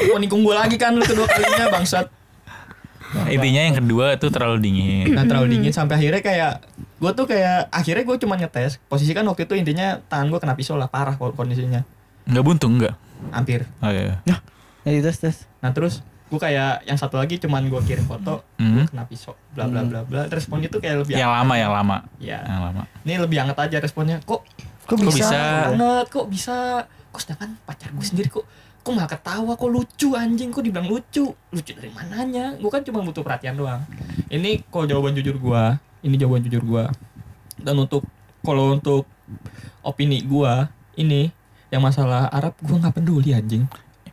Mau 0.10 0.18
nikung 0.18 0.42
gue 0.42 0.56
lagi 0.56 0.76
kan 0.76 0.96
lu 0.96 1.04
kedua 1.04 1.28
kalinya 1.28 1.70
bangsat. 1.70 2.10
Intinya 3.28 3.62
yang 3.62 3.76
kedua 3.78 4.18
tuh 4.18 4.28
terlalu 4.28 4.58
dingin. 4.60 5.14
Nah 5.14 5.24
terlalu 5.24 5.54
dingin 5.54 5.72
sampai 5.72 5.96
akhirnya 5.96 6.20
kayak 6.20 6.54
gue 6.98 7.12
tuh 7.14 7.26
kayak 7.26 7.70
akhirnya 7.70 8.04
gue 8.04 8.18
cuma 8.18 8.34
ngetes 8.36 8.82
posisi 8.84 9.12
kan 9.12 9.22
waktu 9.24 9.44
itu 9.44 9.54
intinya 9.54 10.02
tangan 10.04 10.28
gue 10.28 10.40
kena 10.40 10.54
pisau 10.54 10.74
lah 10.74 10.86
parah 10.86 11.14
kondisinya 11.14 11.86
Enggak 12.24 12.44
buntung 12.44 12.76
enggak? 12.76 12.98
hampir 13.30 13.66
Oh 13.80 13.88
iya. 13.88 14.18
Ya 14.26 14.38
terus 15.00 15.18
terus. 15.18 15.38
nah 15.58 15.70
terus 15.70 16.00
gue 16.28 16.36
kayak 16.38 16.84
yang 16.84 16.96
satu 16.96 17.16
lagi 17.16 17.38
cuman 17.38 17.66
gue 17.66 17.82
kirim 17.82 18.04
foto 18.04 18.44
Hmm. 18.58 18.74
gua 18.76 18.90
kena 18.90 19.04
pisau 19.06 19.34
bla 19.52 19.66
bla 19.66 19.82
bla 19.82 20.02
bla 20.02 20.26
responnya 20.28 20.68
tuh 20.68 20.78
kayak 20.78 21.02
lebih 21.02 21.14
Yang 21.14 21.32
lama, 21.32 21.54
yang 21.56 21.72
lama. 21.72 21.98
ya 22.18 22.42
Yang 22.42 22.62
lama. 22.64 22.82
ini 23.02 23.14
lebih 23.16 23.38
hangat 23.40 23.58
aja 23.62 23.78
responnya 23.80 24.18
kok 24.22 24.42
Kok 24.84 24.98
bisa? 25.00 25.38
banget 25.70 26.06
kok 26.08 26.26
bisa 26.28 26.56
kok 27.08 27.20
sedangkan 27.20 27.56
pacar 27.62 27.90
gue 27.90 28.04
sendiri 28.04 28.28
kok 28.30 28.44
kok 28.80 28.92
malah 28.92 29.06
ketawa 29.06 29.54
kok 29.54 29.68
lucu 29.68 30.10
anjing 30.14 30.48
kok 30.48 30.62
dibilang 30.62 30.86
lucu 30.86 31.28
lucu 31.30 31.72
dari 31.72 31.90
mananya 31.90 32.56
gue 32.56 32.70
kan 32.70 32.82
cuma 32.82 33.00
butuh 33.02 33.20
perhatian 33.20 33.54
doang 33.54 33.84
ini 34.28 34.64
kok 34.64 34.84
jawaban 34.84 35.12
jujur 35.14 35.36
gue 35.36 35.64
ini 36.00 36.16
jawaban 36.16 36.42
jujur 36.42 36.62
gue 36.62 36.84
dan 37.58 37.76
untuk 37.76 38.06
kalau 38.40 38.72
untuk 38.72 39.04
opini 39.82 40.22
gue 40.22 40.54
ini 40.96 41.30
yang 41.68 41.82
masalah 41.82 42.28
Arab 42.28 42.56
gue 42.58 42.74
nggak 42.74 42.96
peduli 42.96 43.32
anjing 43.32 43.66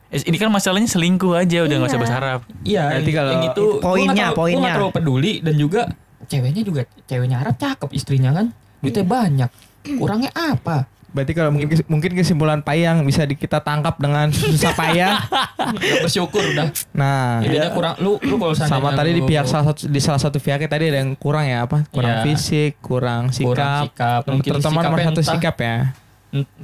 Eh, 0.06 0.22
Ini 0.22 0.38
kan 0.38 0.46
masalahnya 0.46 0.86
selingkuh 0.86 1.34
aja, 1.34 1.66
udah 1.66 1.74
nggak 1.74 1.90
usah 1.90 1.98
Iya. 1.98 2.04
bahasa 2.06 2.16
Arab. 2.16 2.40
iya 2.62 2.84
Berarti 2.86 3.02
yang, 3.04 3.18
kalau 3.18 3.32
yang 3.32 3.44
itu 3.44 3.64
poinnya, 3.82 4.14
gua 4.24 4.36
poinnya. 4.36 4.60
nggak 4.60 4.74
terlalu 4.76 4.94
peduli 4.94 5.32
dan 5.42 5.54
juga 5.56 5.80
ceweknya 6.24 6.62
juga 6.62 6.80
ceweknya 7.02 7.36
Arab 7.36 7.54
cakep 7.56 7.90
istrinya 7.90 8.30
kan 8.30 8.46
duitnya 8.78 9.02
banyak 9.02 9.50
kurangnya 9.98 10.30
apa 10.30 10.86
Berarti 11.14 11.30
kalau 11.30 11.48
mungkin 11.48 11.70
mungkin 11.86 12.10
kesimpulan 12.12 12.58
payang 12.58 13.00
bisa 13.00 13.22
di, 13.22 13.32
kita 13.32 13.62
tangkap 13.62 13.94
dengan 13.96 14.28
susah 14.28 14.74
payah. 14.74 15.22
Nggak 15.54 16.02
bersyukur 16.02 16.42
udah 16.44 16.74
Nah, 16.90 17.38
intinya 17.40 17.70
kurang 17.70 17.94
lu 17.98 18.18
lu 18.20 18.34
kalau 18.34 18.50
sama 18.52 18.90
tadi 18.92 19.14
di 19.14 19.22
lu- 19.22 19.30
pihak 19.30 19.46
salah 19.46 19.70
satu 19.70 19.86
di 19.86 20.00
salah 20.00 20.18
satu 20.18 20.36
pihaknya 20.36 20.66
tadi 20.66 20.90
ada 20.90 20.98
yang 20.98 21.14
kurang 21.14 21.46
ya 21.46 21.62
apa? 21.62 21.86
Kurang 21.88 22.18
Iya. 22.18 22.24
fisik, 22.26 22.76
kurang 22.80 23.30
sikap. 23.30 23.46
kurang 23.48 23.82
sikap 23.86 24.22
mungkin 24.26 24.50
Terutama 24.52 24.74
nomor 24.76 24.84
sikapnya 24.90 25.06
satu 25.06 25.14
entah- 25.16 25.32
sikap 25.32 25.56
ya. 25.56 25.76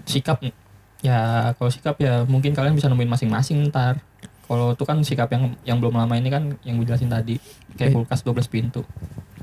sikap 0.05 0.37
ya 1.01 1.21
kalau 1.55 1.71
sikap 1.71 1.95
ya 1.97 2.15
mungkin 2.25 2.51
kalian 2.51 2.75
bisa 2.75 2.87
nemuin 2.87 3.07
masing-masing 3.09 3.71
ntar 3.71 4.03
kalau 4.45 4.75
itu 4.75 4.83
kan 4.83 4.99
sikap 5.01 5.31
yang 5.31 5.55
yang 5.65 5.79
belum 5.79 5.95
lama 5.95 6.13
ini 6.13 6.27
kan 6.27 6.59
yang 6.61 6.75
gue 6.75 6.85
jelasin 6.85 7.07
tadi 7.07 7.39
kayak 7.75 7.89
Eh. 7.89 7.95
kulkas 7.95 8.21
12 8.21 8.45
pintu 8.45 8.83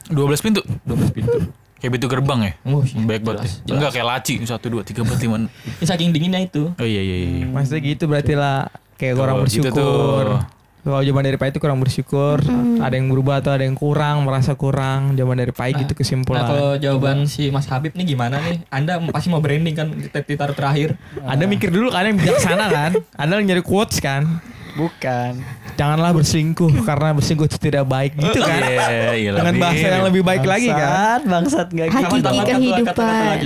12 0.06 0.40
pintu. 0.42 0.60
12 0.84 1.10
pintu 1.12 1.48
Kayak 1.78 1.92
pintu 1.94 2.08
gerbang 2.08 2.40
ya? 2.42 2.52
oh 2.66 2.82
iya, 2.82 2.98
Baik 3.00 3.22
banget 3.22 3.40
jelas, 3.44 3.54
ya. 3.62 3.74
Enggak 3.74 3.92
kayak 3.94 4.08
laci 4.08 4.34
1 4.40 4.50
2 4.50 4.82
3 4.82 5.06
4 5.06 5.14
5. 5.14 5.78
ini 5.78 5.86
saking 5.86 6.10
dinginnya 6.10 6.42
itu 6.42 6.64
Oh 6.72 6.84
iya 6.84 7.00
iya 7.00 7.18
iya. 7.18 7.46
Maksudnya 7.46 7.82
gitu 7.86 8.04
berarti 8.06 8.34
lah 8.34 8.66
kayak 8.96 9.14
Tuh, 9.14 9.20
kurang 9.20 9.36
gitu 9.44 9.62
bersyukur. 9.62 10.26
tuh. 10.36 10.56
Kalau 10.80 11.04
jawaban 11.04 11.28
dari 11.28 11.36
Pai 11.36 11.52
itu 11.52 11.60
kurang 11.60 11.84
bersyukur, 11.84 12.40
ada 12.80 12.96
yang 12.96 13.12
berubah 13.12 13.44
atau 13.44 13.52
ada 13.52 13.62
yang 13.62 13.76
kurang, 13.76 14.24
merasa 14.24 14.56
kurang. 14.56 15.14
Jawaban 15.14 15.36
dari 15.38 15.52
Pai 15.52 15.76
gitu 15.76 15.84
Nah 15.86 16.00
kesimpulan. 16.00 16.48
kalau 16.48 16.80
jawaban 16.80 17.28
si 17.28 17.52
Mas 17.52 17.68
Habib 17.68 17.92
nih 17.92 18.08
gimana 18.08 18.40
nih? 18.40 18.64
Anda 18.70 18.96
pasti 19.12 19.28
mau 19.28 19.44
branding 19.44 19.76
kan 19.76 19.92
di 19.92 20.08
ditaruh 20.08 20.56
terakhir. 20.56 20.96
Anda 21.22 21.44
mikir 21.44 21.70
dulu 21.70 21.92
kan 21.92 22.08
yang 22.08 22.16
bijaksana 22.16 22.72
kan? 22.72 22.92
Anda 23.20 23.38
nyari 23.38 23.60
quotes 23.62 24.00
kan? 24.00 24.40
Bukan. 24.74 25.44
Janganlah 25.78 26.12
berselingkuh 26.12 26.72
karena 26.90 27.10
berselingkuh 27.14 27.48
itu 27.48 27.58
tidak 27.62 27.86
baik 27.86 28.18
gitu 28.18 28.40
kan. 28.42 28.60
Iya, 28.60 28.90
iya 29.14 29.30
Dengan 29.38 29.54
lebih. 29.54 29.62
bahasa 29.62 29.86
yang 29.86 30.06
lebih 30.10 30.24
baik 30.26 30.44
lagi 30.44 30.70
kan. 30.74 31.20
Bangsat, 31.22 31.22
bangsat 31.24 31.68
nggak 31.70 31.88
gitu. 31.88 31.98
Hakiki 32.02 32.40
kehidupan. 32.44 33.38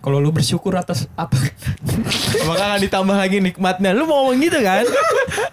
Kalau 0.00 0.16
lu 0.16 0.32
bersyukur 0.32 0.72
atas 0.74 1.04
apa? 1.12 1.36
Maka 2.48 2.62
nggak 2.72 2.82
ditambah 2.88 3.16
lagi 3.16 3.36
nikmatnya. 3.38 3.92
Lu 3.92 4.08
mau 4.08 4.24
ngomong 4.24 4.40
gitu 4.40 4.58
kan? 4.64 4.88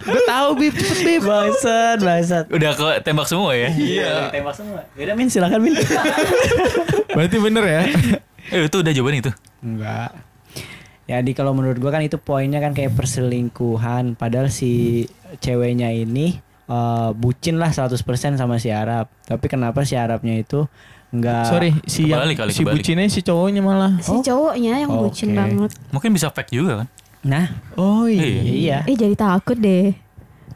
Gue 0.02 0.22
tahu 0.24 0.48
bib, 0.56 0.72
cepet 0.72 0.98
bib. 1.04 1.22
Bangsat, 1.22 1.98
bangsat. 2.00 2.44
Udah 2.48 2.72
ke 2.72 2.86
tembak 3.04 3.28
semua 3.28 3.52
ya? 3.52 3.68
Iya. 3.68 4.32
Tembak 4.32 4.56
semua. 4.56 4.88
Yaudah 4.96 5.14
Min, 5.20 5.28
silakan 5.28 5.60
Min. 5.60 5.76
Berarti 7.16 7.36
bener 7.36 7.64
ya? 7.68 7.82
Eh 8.48 8.64
itu 8.64 8.76
udah 8.80 8.92
jawaban 8.96 9.20
itu. 9.20 9.30
Enggak. 9.60 10.16
Jadi 11.08 11.32
kalau 11.32 11.56
menurut 11.56 11.80
gua 11.80 11.88
kan 11.88 12.04
itu 12.04 12.20
poinnya 12.20 12.60
kan 12.60 12.76
kayak 12.76 12.92
perselingkuhan 12.92 14.12
padahal 14.14 14.52
si 14.52 15.04
ceweknya 15.40 15.88
ini 15.88 16.36
eh, 16.68 17.10
bucin 17.16 17.56
lah 17.56 17.72
100% 17.72 17.96
sama 18.36 18.60
si 18.60 18.68
Arab. 18.68 19.08
Tapi 19.24 19.48
kenapa 19.48 19.88
si 19.88 19.96
Arabnya 19.96 20.36
itu 20.36 20.68
enggak 21.08 21.48
Sorry, 21.48 21.72
si 21.88 22.04
yang, 22.04 22.20
Kebalik 22.20 22.36
kali, 22.36 22.50
si 22.52 22.60
kebalik. 22.60 22.74
bucinnya 22.84 23.08
si 23.08 23.20
cowoknya 23.24 23.62
malah. 23.64 23.96
Si 24.04 24.12
cowoknya 24.12 24.84
yang 24.84 24.90
bucin 24.92 25.32
Oke. 25.32 25.36
banget. 25.40 25.70
Mungkin 25.88 26.10
bisa 26.12 26.28
fake 26.28 26.52
juga 26.52 26.84
kan? 26.84 26.88
Nah, 27.24 27.46
Oh 27.74 28.04
iya. 28.04 28.24
iya. 28.44 28.78
Eh 28.84 28.94
jadi 28.94 29.16
takut 29.16 29.56
deh. 29.56 29.96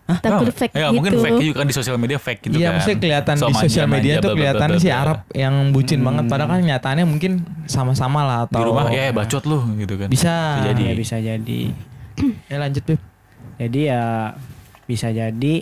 Takut 0.03 0.51
Oh, 0.51 0.53
fake 0.53 0.75
ya, 0.75 0.91
gitu. 0.91 0.95
mungkin 0.99 1.13
fake 1.15 1.39
juga 1.41 1.57
kan 1.63 1.67
di 1.67 1.75
sosial 1.75 1.97
media 1.97 2.19
fake 2.19 2.41
gitu 2.45 2.55
Iya, 2.59 2.69
kan. 2.69 2.73
maksudnya 2.77 2.99
kelihatan 2.99 3.35
So, 3.39 3.47
di 3.49 3.55
sosial 3.55 3.87
media 3.87 4.13
manja, 4.19 4.25
tuh 4.27 4.29
bla, 4.29 4.35
bla, 4.35 4.43
kelihatan 4.43 4.69
bla, 4.69 4.79
si 4.79 4.89
bla. 4.91 4.99
Arab 4.99 5.19
yang 5.33 5.55
bucin 5.71 6.01
banget. 6.03 6.25
Padahal 6.27 6.49
kan 6.51 6.61
nyatanya 6.61 7.05
mungkin 7.07 7.33
sama-sama 7.65 8.21
lah 8.23 8.39
atau 8.45 8.59
Di 8.61 8.67
rumah 8.67 8.85
ya 8.91 9.15
bacot 9.15 9.43
lu 9.47 9.59
gitu 9.79 9.95
kan. 9.97 10.09
Bisa. 10.11 10.35
Bisa 10.59 10.67
jadi. 10.69 10.83
Ya 10.83 10.95
bisa 10.95 11.17
jadi. 11.19 11.61
Ya 12.51 12.57
lanjut 12.61 12.83
bib. 12.85 13.01
Jadi 13.57 13.81
ya 13.89 14.03
bisa 14.85 15.09
jadi 15.09 15.55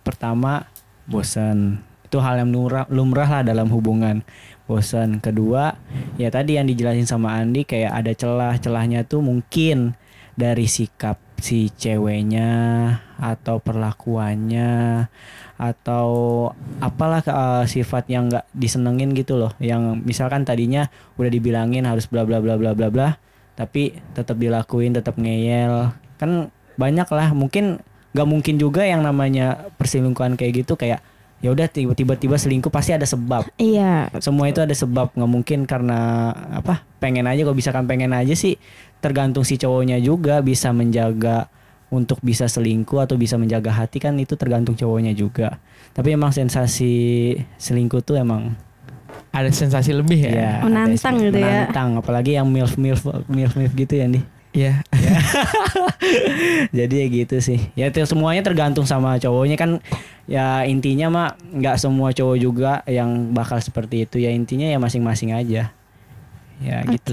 pertama 0.00 0.64
bosan. 1.04 1.82
Itu 2.06 2.18
hal 2.18 2.40
yang 2.40 2.50
lumrah, 2.50 2.86
lumrah 2.88 3.28
lah 3.28 3.42
dalam 3.42 3.68
hubungan. 3.68 4.22
Bosan. 4.64 5.18
Kedua, 5.18 5.74
ya 6.14 6.30
tadi 6.30 6.54
yang 6.54 6.64
dijelasin 6.64 7.04
sama 7.04 7.34
Andi 7.36 7.66
kayak 7.66 7.90
ada 7.90 8.14
celah-celahnya 8.14 9.02
tuh 9.02 9.18
mungkin 9.18 9.98
dari 10.38 10.70
sikap 10.70 11.18
si 11.36 11.68
ceweknya 11.74 12.48
atau 13.20 13.60
perlakuannya 13.60 15.06
atau 15.60 16.08
apalah 16.80 17.20
eh, 17.20 17.64
sifat 17.68 18.08
yang 18.08 18.32
nggak 18.32 18.48
disenengin 18.56 19.12
gitu 19.12 19.36
loh. 19.36 19.52
Yang 19.60 20.00
misalkan 20.02 20.48
tadinya 20.48 20.88
udah 21.20 21.28
dibilangin 21.28 21.84
harus 21.84 22.08
bla 22.08 22.24
bla 22.24 22.40
bla 22.40 22.56
bla 22.56 22.72
bla 22.72 22.88
bla 22.88 23.08
tapi 23.60 23.92
tetap 24.16 24.40
dilakuin 24.40 24.96
tetap 24.96 25.20
ngeyel. 25.20 25.92
Kan 26.16 26.48
banyak 26.80 27.08
lah 27.12 27.36
mungkin 27.36 27.84
nggak 28.16 28.28
mungkin 28.28 28.56
juga 28.56 28.88
yang 28.88 29.04
namanya 29.04 29.70
perselingkuhan 29.76 30.34
kayak 30.34 30.64
gitu 30.64 30.74
kayak 30.74 31.04
ya 31.40 31.48
udah 31.52 31.68
tiba-tiba 31.72 32.16
tiba 32.16 32.36
selingkuh 32.40 32.72
pasti 32.72 32.96
ada 32.96 33.04
sebab. 33.04 33.48
Iya. 33.60 34.08
semua 34.20 34.48
itu 34.48 34.64
ada 34.64 34.72
sebab 34.72 35.12
nggak 35.12 35.30
mungkin 35.30 35.68
karena 35.68 36.32
apa 36.56 36.84
pengen 37.00 37.28
aja 37.28 37.44
kalau 37.44 37.56
bisa 37.56 37.72
kan 37.72 37.84
pengen 37.84 38.16
aja 38.16 38.32
sih. 38.32 38.56
Tergantung 39.00 39.44
si 39.44 39.56
cowoknya 39.56 40.00
juga 40.00 40.44
bisa 40.44 40.72
menjaga 40.72 41.48
untuk 41.90 42.22
bisa 42.22 42.46
selingkuh 42.46 43.02
atau 43.02 43.18
bisa 43.18 43.34
menjaga 43.34 43.74
hati 43.74 43.98
kan 43.98 44.14
itu 44.16 44.38
tergantung 44.38 44.78
cowoknya 44.78 45.10
juga 45.12 45.58
tapi 45.90 46.14
emang 46.14 46.30
sensasi 46.30 47.34
selingkuh 47.58 48.00
tuh 48.00 48.18
emang 48.18 48.54
Ada 49.30 49.50
sensasi 49.50 49.94
lebih 49.94 50.26
ya. 50.26 50.30
ya 50.30 50.52
Menantang 50.66 51.18
gitu 51.18 51.38
ya. 51.38 51.66
menantang 51.70 51.98
apalagi 51.98 52.34
yang 52.34 52.46
milf 52.50 52.74
milf 52.78 53.02
milf 53.26 53.54
milf 53.54 53.72
gitu 53.74 53.94
ya 53.98 54.06
nih 54.06 54.22
Iya. 54.50 54.82
jadi 56.76 56.94
ya 56.94 57.06
gitu 57.06 57.36
sih 57.38 57.70
ya 57.78 57.86
itu 57.86 58.02
semuanya 58.02 58.42
tergantung 58.42 58.82
sama 58.82 59.14
cowoknya 59.22 59.54
kan 59.54 59.78
ya 60.26 60.66
intinya 60.66 61.06
mah 61.06 61.28
nggak 61.54 61.78
semua 61.78 62.10
cowok 62.10 62.36
juga 62.38 62.82
yang 62.90 63.30
bakal 63.30 63.62
seperti 63.62 64.10
itu 64.10 64.18
ya 64.18 64.34
intinya 64.34 64.66
ya 64.66 64.82
masing-masing 64.82 65.30
aja 65.30 65.70
ya 66.58 66.76
Oke. 66.82 66.98
gitu 66.98 67.12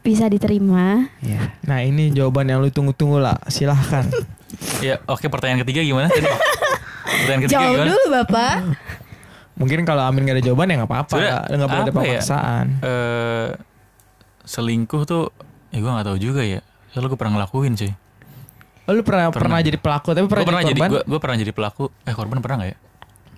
Bisa 0.00 0.26
diterima. 0.26 1.06
ya 1.20 1.52
Nah 1.62 1.80
ini 1.80 2.08
jawaban 2.08 2.46
yang 2.46 2.58
lu 2.58 2.68
tunggu-tunggu 2.68 3.18
lah. 3.18 3.36
Silahkan. 3.46 4.06
Ya, 4.82 4.98
oke 5.06 5.30
pertanyaan 5.30 5.62
ketiga 5.62 5.80
gimana? 5.80 6.10
Tadi? 6.10 6.26
pertanyaan 6.26 7.40
ketiga 7.40 7.54
Jawab 7.54 7.70
gimana? 7.70 7.86
dulu 7.86 8.04
Bapak. 8.12 8.54
Mungkin 9.54 9.78
kalau 9.84 10.02
Amin 10.02 10.26
gak 10.26 10.36
ada 10.36 10.44
jawaban 10.44 10.66
ya 10.66 10.74
nggak 10.74 10.90
apa-apa. 10.90 11.16
Nggak 11.48 11.68
boleh 11.70 11.80
ada 11.80 11.86
ya? 11.86 11.94
pemaksaan. 11.94 12.66
Eh 12.82 13.48
selingkuh 14.42 15.02
tuh 15.04 15.30
ya 15.70 15.78
gue 15.78 15.86
nggak 15.86 16.06
tahu 16.10 16.18
juga 16.18 16.42
ya. 16.42 16.60
Soalnya 16.90 17.08
gue 17.08 17.18
pernah 17.20 17.32
ngelakuin 17.38 17.78
sih. 17.78 17.92
Oh, 18.84 18.92
lu 18.92 19.06
pernah, 19.06 19.30
pernah 19.30 19.38
Pernah. 19.54 19.62
jadi 19.62 19.78
pelaku 19.78 20.08
tapi 20.10 20.26
pernah, 20.26 20.44
pernah 20.44 20.62
jadi 20.66 20.74
korban? 20.74 20.90
gue 20.90 21.02
gue 21.06 21.20
pernah 21.22 21.36
jadi 21.38 21.52
pelaku. 21.54 21.84
Eh 22.02 22.12
korban 22.12 22.38
pernah 22.42 22.56
nggak 22.60 22.70
ya? 22.74 22.78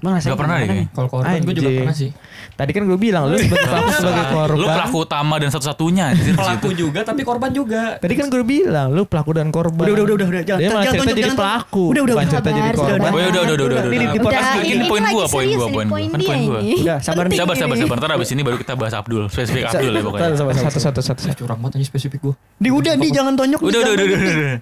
Bang, 0.02 0.18
Gak 0.18 0.34
pernah 0.34 0.58
deh 0.58 0.66
kayaknya. 0.66 0.86
Kalau 0.90 1.08
korban 1.08 1.38
gue 1.38 1.54
juga 1.54 1.70
pernah 1.72 1.94
sih. 1.94 2.10
Tadi 2.52 2.70
kan 2.74 2.82
gue 2.84 2.98
bilang 2.98 3.30
lu 3.30 3.38
sebagai 3.38 4.24
korban. 4.28 4.58
Lu 4.58 4.66
pelaku 4.66 4.96
utama 4.98 5.34
dan 5.38 5.48
satu-satunya 5.48 6.06
Pelaku 6.34 6.68
juga 6.74 7.00
tapi 7.00 7.22
korban 7.22 7.54
juga. 7.54 8.02
Tadi 8.02 8.14
kan 8.18 8.26
gue 8.26 8.42
bilang 8.42 8.90
lu 8.90 9.06
pelaku 9.06 9.30
dan 9.38 9.48
korban. 9.48 9.86
Udah, 9.86 9.94
udah, 9.94 10.04
udah, 10.04 10.14
udah, 10.18 10.26
udah. 10.26 10.42
Jangan- 10.42 10.58
Dia 10.58 10.68
malah 10.68 10.82
jangan 10.82 10.92
cerita 10.92 10.98
tunjuk, 10.98 11.14
jadi 11.14 11.22
jangan 11.24 11.38
pelaku. 11.38 11.84
Udah, 11.86 12.02
udah, 12.02 12.14
udah. 12.18 12.26
cerita 12.26 12.50
jadi 12.50 12.70
korban. 12.74 12.98
Ya 12.98 13.26
udah 13.30 13.42
udah 13.46 13.54
udah 13.54 13.66
udah. 13.70 13.78
Ini 13.78 13.94
di 13.94 13.94
udah. 14.02 14.22
podcast 14.26 14.42
Udah, 14.42 14.64
Ini 14.66 14.84
poin 14.84 15.02
gua, 15.06 15.24
poin 15.30 15.46
gua, 15.46 15.68
poin 15.70 15.86
gua. 15.86 15.94
poin 15.94 16.06
Kan 16.10 16.20
poin 16.20 16.40
gua. 16.42 16.60
ini. 16.60 16.74
Udah, 16.82 16.98
sabar, 16.98 17.24
Penting 17.30 17.38
Sabar 17.38 17.54
sabar 17.54 17.76
sabar. 17.78 17.96
Ntar 18.02 18.10
abis 18.12 18.28
ini 18.34 18.42
baru 18.42 18.56
kita 18.58 18.72
bahas 18.74 18.94
Abdul. 18.98 19.24
Spesifik 19.30 19.70
Abdul 19.70 19.92
ya 19.94 20.02
pokoknya. 20.02 20.34
Satu 20.58 20.78
satu 20.82 21.00
satu. 21.00 21.20
Saya 21.22 21.38
curang 21.38 21.62
banget 21.62 21.78
aja 21.78 21.86
spesifik 21.86 22.20
gue. 22.20 22.34
Di 22.58 22.74
udah, 22.74 22.98
di 22.98 23.08
jangan 23.08 23.38
tonjok. 23.38 23.60
Udah 23.62 23.78
udah 23.80 23.92
udah 23.94 24.06
jangan 24.10 24.26
udah. 24.26 24.34
udah. 24.34 24.58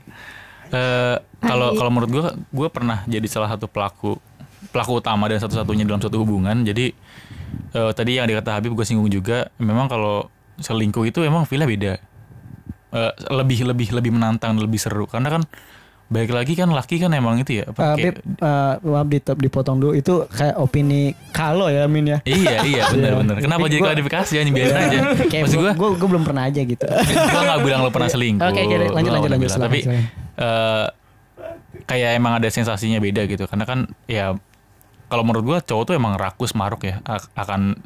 Eh, 0.70 1.16
Kalau 1.40 1.68
kalau 1.74 1.90
menurut 1.90 2.10
gue, 2.12 2.22
gue 2.52 2.68
pernah 2.68 3.02
jadi 3.08 3.24
salah 3.26 3.48
satu 3.48 3.64
pelaku 3.64 4.20
pelaku 4.68 4.98
utama 4.98 5.24
dan 5.24 5.38
satu-satunya 5.38 5.82
dalam 5.82 5.98
suatu 5.98 6.18
hubungan. 6.18 6.60
Jadi 6.60 6.92
eh, 7.70 7.92
tadi 7.92 8.12
yang 8.14 8.26
dikata 8.26 8.52
Habib 8.52 8.72
gue 8.72 8.84
singgung 8.84 9.08
juga. 9.08 9.48
Memang 9.56 9.86
kalau 9.86 10.28
selingkuh 10.56 11.04
itu 11.04 11.20
emang 11.20 11.42
feelnya 11.42 11.64
beda. 11.66 11.92
Eh, 12.90 13.12
lebih 13.30 13.64
lebih 13.64 13.88
lebih 13.90 14.10
menantang, 14.10 14.54
lebih 14.54 14.76
seru. 14.76 15.04
Karena 15.04 15.30
kan 15.30 15.42
baik 16.10 16.34
lagi 16.34 16.52
kan 16.52 16.66
laki 16.66 16.98
kan 16.98 17.08
emang 17.10 17.38
itu 17.38 17.62
ya. 17.62 17.70
Apa, 17.70 17.94
Eh, 17.94 18.10
Beb, 18.10 18.14
eh, 18.18 18.74
maaf 18.82 19.06
ditep- 19.06 19.38
dipotong 19.38 19.78
dulu 19.78 19.94
itu 19.94 20.26
kayak 20.26 20.58
opini 20.58 21.14
kalau 21.30 21.70
ya 21.70 21.86
Min 21.86 22.02
ya. 22.04 22.18
Iya 22.20 22.66
iya 22.66 22.82
benar 22.92 23.14
benar. 23.16 23.34
Kenapa 23.38 23.64
jadi 23.64 23.78
klarifikasi 23.80 24.32
ya 24.32 24.42
biarin 24.44 24.74
aja. 24.76 24.98
Kayak 25.30 25.42
Maksud 25.46 25.56
gue 25.56 25.70
gue 25.72 25.88
gue 25.96 26.08
belum 26.10 26.24
pernah 26.24 26.42
aja 26.44 26.60
gitu. 26.60 26.82
gue 26.82 27.40
gak 27.46 27.60
bilang 27.62 27.80
lo 27.80 27.88
pernah 27.88 28.10
selingkuh. 28.12 28.42
Oke, 28.42 28.58
oke, 28.60 28.74
lanjut, 28.74 28.90
lanjut, 28.90 29.10
nggak 29.14 29.30
lanjut, 29.30 29.48
silakan, 29.48 29.64
Tapi 29.64 29.78
eh, 30.36 30.86
kayak 31.86 32.10
emang 32.12 32.32
ada 32.36 32.48
sensasinya 32.48 32.98
beda 32.98 33.22
gitu. 33.24 33.46
Karena 33.46 33.62
kan 33.62 33.78
ya 34.04 34.34
kalau 35.10 35.26
menurut 35.26 35.44
gue 35.44 35.58
cowok 35.66 35.84
tuh 35.90 35.94
emang 35.98 36.14
rakus 36.14 36.54
maruk 36.54 36.86
ya 36.86 37.02
ak- 37.02 37.34
akan 37.34 37.76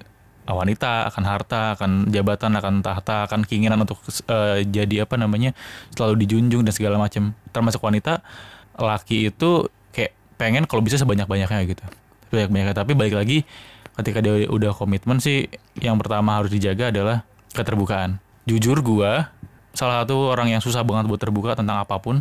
wanita, 0.45 1.09
akan 1.09 1.25
harta, 1.25 1.73
akan 1.73 2.13
jabatan, 2.13 2.53
akan 2.53 2.85
tahta, 2.85 3.25
akan 3.25 3.49
keinginan 3.49 3.81
untuk 3.81 3.97
eh, 4.29 4.61
jadi 4.69 5.09
apa 5.09 5.17
namanya 5.17 5.57
selalu 5.97 6.21
dijunjung 6.29 6.69
dan 6.69 6.75
segala 6.77 7.01
macam. 7.01 7.33
Termasuk 7.49 7.81
wanita, 7.81 8.21
laki 8.77 9.33
itu 9.33 9.73
kayak 9.97 10.13
pengen 10.37 10.69
kalau 10.69 10.85
bisa 10.85 11.01
sebanyak 11.01 11.25
banyaknya 11.25 11.65
gitu. 11.65 11.81
Banyak 12.29 12.53
banyaknya. 12.53 12.77
Tapi 12.77 12.93
balik 12.93 13.17
lagi 13.17 13.49
ketika 13.97 14.21
dia 14.21 14.45
udah 14.45 14.77
komitmen 14.77 15.17
sih, 15.17 15.49
yang 15.81 15.97
pertama 15.97 16.37
harus 16.37 16.53
dijaga 16.53 16.93
adalah 16.93 17.25
keterbukaan. 17.57 18.21
Jujur 18.45 18.85
gua 18.85 19.33
salah 19.73 20.05
satu 20.05 20.29
orang 20.29 20.53
yang 20.53 20.61
susah 20.61 20.85
banget 20.85 21.09
buat 21.09 21.25
terbuka 21.25 21.57
tentang 21.57 21.81
apa 21.81 21.97
pun. 21.97 22.21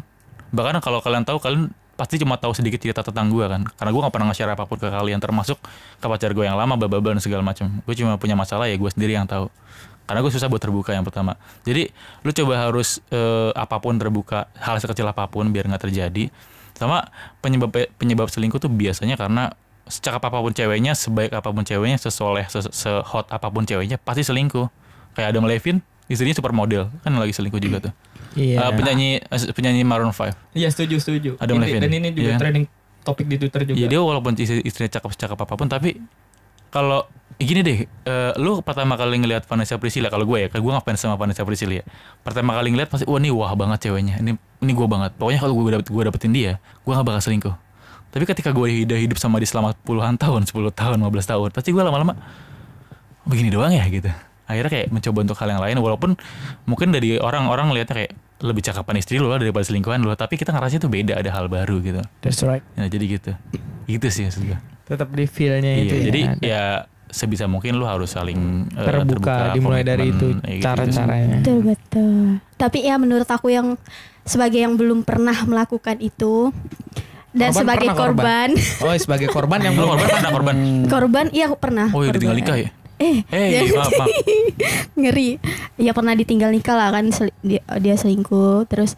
Bahkan 0.55 0.79
kalau 0.79 1.03
kalian 1.03 1.27
tahu 1.27 1.43
kalian 1.43 1.75
pasti 2.03 2.19
cuma 2.19 2.35
tahu 2.35 2.51
sedikit 2.51 2.83
cerita 2.83 2.99
tentang 2.99 3.31
gua 3.31 3.47
kan. 3.47 3.63
Karena 3.79 3.95
gua 3.95 4.01
nggak 4.03 4.13
pernah 4.19 4.27
nge-share 4.27 4.51
apa 4.51 4.67
pun 4.67 4.75
ke 4.75 4.91
kalian 4.91 5.23
termasuk 5.23 5.55
ke 6.03 6.05
pacar 6.11 6.35
gue 6.35 6.43
yang 6.43 6.59
lama 6.59 6.75
bla 6.75 6.91
dan 6.91 7.23
segala 7.23 7.39
macam. 7.39 7.79
Gue 7.87 7.95
cuma 7.95 8.19
punya 8.19 8.35
masalah 8.35 8.67
ya 8.67 8.75
gue 8.75 8.91
sendiri 8.91 9.15
yang 9.15 9.23
tahu. 9.23 9.47
Karena 10.03 10.19
gue 10.19 10.31
susah 10.35 10.51
buat 10.51 10.59
terbuka 10.59 10.91
yang 10.91 11.07
pertama. 11.07 11.39
Jadi 11.63 11.87
lu 12.27 12.35
coba 12.35 12.67
harus 12.67 12.99
eh, 13.07 13.55
apa 13.55 13.79
pun 13.79 13.95
terbuka 13.95 14.51
hal 14.59 14.75
sekecil 14.83 15.07
apa 15.07 15.31
pun 15.31 15.47
biar 15.47 15.63
nggak 15.71 15.87
terjadi. 15.87 16.27
Sama 16.75 17.07
penyebab 17.39 17.71
penyebab 17.95 18.27
selingkuh 18.27 18.59
tuh 18.59 18.67
biasanya 18.67 19.15
karena 19.15 19.55
secakap 19.87 20.27
apa 20.27 20.43
pun 20.43 20.51
ceweknya, 20.51 20.91
sebaik 20.91 21.31
apa 21.31 21.55
pun 21.55 21.63
ceweknya, 21.63 21.95
sesoleh, 21.99 22.43
se- 22.51 22.71
sehot 22.71 23.31
apa 23.31 23.47
pun 23.47 23.63
ceweknya 23.63 23.95
pasti 23.95 24.27
selingkuh. 24.27 24.67
Kayak 25.15 25.37
Adam 25.37 25.47
Levine, 25.47 25.79
istrinya 26.07 26.35
supermodel, 26.35 26.91
kan 27.01 27.11
lagi 27.15 27.31
selingkuh 27.31 27.59
juga 27.59 27.89
tuh. 27.89 27.93
Iya. 28.33 28.59
Eh, 28.59 28.71
penyanyi 28.73 29.09
eh, 29.21 29.53
penyanyi 29.53 29.81
Maroon 29.85 30.11
5. 30.11 30.33
Iya 30.51 30.67
setuju 30.67 30.97
setuju. 30.99 31.31
Adam 31.37 31.61
Ini- 31.61 31.63
Levine. 31.69 31.81
Dan 31.85 31.91
ini 31.93 32.07
juga 32.11 32.29
Iya. 32.33 32.37
trending 32.41 32.65
topik 33.03 33.25
di 33.27 33.35
Twitter 33.37 33.61
juga. 33.63 33.77
Iya 33.77 33.87
dia 33.87 33.99
walaupun 33.99 34.33
istri, 34.35 34.59
istrinya 34.63 34.91
cakep-cakep 34.91 35.37
apa 35.37 35.53
pun 35.53 35.67
tapi 35.67 35.99
kalau 36.73 37.05
gini 37.37 37.61
deh, 37.61 37.77
eh, 37.85 38.31
lu 38.41 38.61
pertama 38.65 38.97
kali 38.97 39.21
ngelihat 39.21 39.45
Vanessa 39.45 39.77
Priscilla 39.77 40.09
kalau 40.09 40.25
gue 40.25 40.37
ya, 40.41 40.47
kalau 40.49 40.65
gue 40.65 40.73
ngefans 40.73 40.99
sama 40.99 41.15
Vanessa 41.15 41.45
Priscilla 41.45 41.81
ya. 41.81 41.85
Pertama 42.25 42.57
kali 42.57 42.73
ngeliat 42.73 42.89
pasti 42.89 43.05
wah 43.05 43.21
ini 43.21 43.29
wah 43.29 43.53
banget 43.53 43.89
ceweknya. 43.89 44.17
Ini 44.17 44.31
ini 44.33 44.71
gue 44.73 44.87
banget. 44.89 45.13
Pokoknya 45.17 45.39
kalau 45.39 45.53
gue 45.53 45.71
dapet 45.77 45.87
gue 45.89 46.03
dapetin 46.09 46.33
dia, 46.33 46.57
gue 46.57 46.91
gak 46.91 47.05
bakal 47.05 47.21
selingkuh. 47.21 47.55
Tapi 48.13 48.23
ketika 48.29 48.49
gue 48.53 48.85
udah 48.85 48.97
hidup 48.97 49.17
sama 49.17 49.37
dia 49.41 49.49
selama 49.49 49.73
puluhan 49.85 50.17
tahun, 50.17 50.45
10 50.45 50.69
tahun, 50.69 50.97
15 51.01 51.25
tahun, 51.25 51.49
pasti 51.49 51.73
gue 51.73 51.81
lama-lama 51.81 52.13
begini 53.25 53.49
doang 53.49 53.73
ya 53.73 53.85
gitu. 53.89 54.09
Akhirnya 54.53 54.71
kayak 54.71 54.87
mencoba 54.89 55.17
untuk 55.23 55.35
hal 55.35 55.49
yang 55.49 55.59
lain 55.59 55.77
walaupun 55.77 56.11
mungkin 56.63 56.87
dari 56.89 57.17
orang-orang 57.17 57.67
ngeliatnya 57.67 57.95
kayak 57.97 58.11
lebih 58.39 58.61
cakapan 58.61 58.95
istri 58.95 59.17
lo 59.17 59.31
daripada 59.31 59.63
selingkuhan 59.63 59.99
lo 59.99 60.13
tapi 60.13 60.35
kita 60.35 60.51
ngerasa 60.51 60.77
itu 60.77 60.85
beda 60.85 61.15
ada 61.15 61.29
hal 61.29 61.47
baru 61.47 61.79
gitu 61.79 62.03
That's 62.19 62.43
right. 62.43 62.61
ya 62.73 62.85
jadi 62.85 63.05
gitu 63.09 63.31
gitu 63.85 64.07
sih 64.07 64.23
maksud 64.23 64.43
gue 64.45 64.59
Tetap 64.83 65.09
di 65.09 65.23
feel-nya 65.25 65.71
iya 65.73 65.81
itu 65.81 65.95
ya. 65.95 66.03
jadi 66.03 66.21
ada. 66.27 66.43
ya 66.43 66.63
sebisa 67.07 67.45
mungkin 67.45 67.77
lo 67.77 67.85
harus 67.85 68.11
saling 68.11 68.67
eh, 68.69 68.83
terbuka, 68.83 69.53
dimulai 69.53 69.79
dari 69.81 70.09
itu 70.09 70.33
ya 70.35 70.49
gitu. 70.51 70.65
cara-caranya. 70.65 71.37
Betul 71.39 71.57
betul. 71.63 72.15
Tapi 72.57 72.77
ya 72.81 72.97
menurut 72.97 73.25
aku 73.25 73.47
yang 73.47 73.77
sebagai 74.23 74.57
yang 74.57 74.73
belum 74.73 75.03
pernah 75.03 75.37
melakukan 75.45 75.99
itu 75.99 76.49
dan 77.31 77.49
Korban 77.49 77.53
sebagai 77.55 77.87
pernah 77.87 78.01
korban? 78.01 78.49
korban, 78.51 78.83
Oh, 78.83 78.93
sebagai 78.95 79.27
korban 79.29 79.59
yang 79.61 79.73
belum 79.73 79.87
korban 79.89 80.09
mana 80.11 80.29
korban 80.29 80.55
korban 80.85 81.25
iya 81.29 81.45
aku 81.47 81.57
pernah. 81.57 81.87
oh 81.89 82.01
iya 82.01 82.11
ditinggal 82.11 82.35
nikah 82.35 82.57
ya 82.59 82.69
Eh, 82.97 83.25
jangan- 83.27 83.73
maaf, 83.79 83.91
maaf. 83.95 84.09
ngeri. 84.99 85.29
Ya 85.75 85.91
pernah 85.91 86.13
ditinggal 86.13 86.49
nikah 86.49 86.73
lah 86.73 86.89
kan 86.91 87.09
sel- 87.09 87.35
dia, 87.39 87.61
dia 87.77 87.95
selingkuh 87.95 88.65
terus 88.65 88.93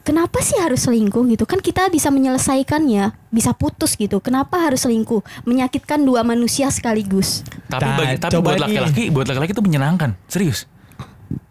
Kenapa 0.00 0.40
sih 0.40 0.56
harus 0.56 0.80
selingkuh 0.80 1.28
gitu? 1.28 1.44
Kan 1.44 1.60
kita 1.60 1.86
bisa 1.86 2.08
menyelesaikannya, 2.08 3.12
bisa 3.28 3.52
putus 3.52 3.94
gitu. 3.94 4.16
Kenapa 4.18 4.56
harus 4.58 4.80
selingkuh? 4.80 5.20
Menyakitkan 5.44 6.00
dua 6.00 6.24
manusia 6.24 6.66
sekaligus. 6.68 7.44
tapi 7.68 7.84
Nah, 7.84 7.94
bagi, 7.94 8.16
tapi 8.16 8.34
buat 8.40 8.56
laki-laki 8.58 9.04
buat 9.06 9.28
laki-laki 9.28 9.52
itu 9.52 9.60
menyenangkan 9.60 10.16
serius 10.26 10.64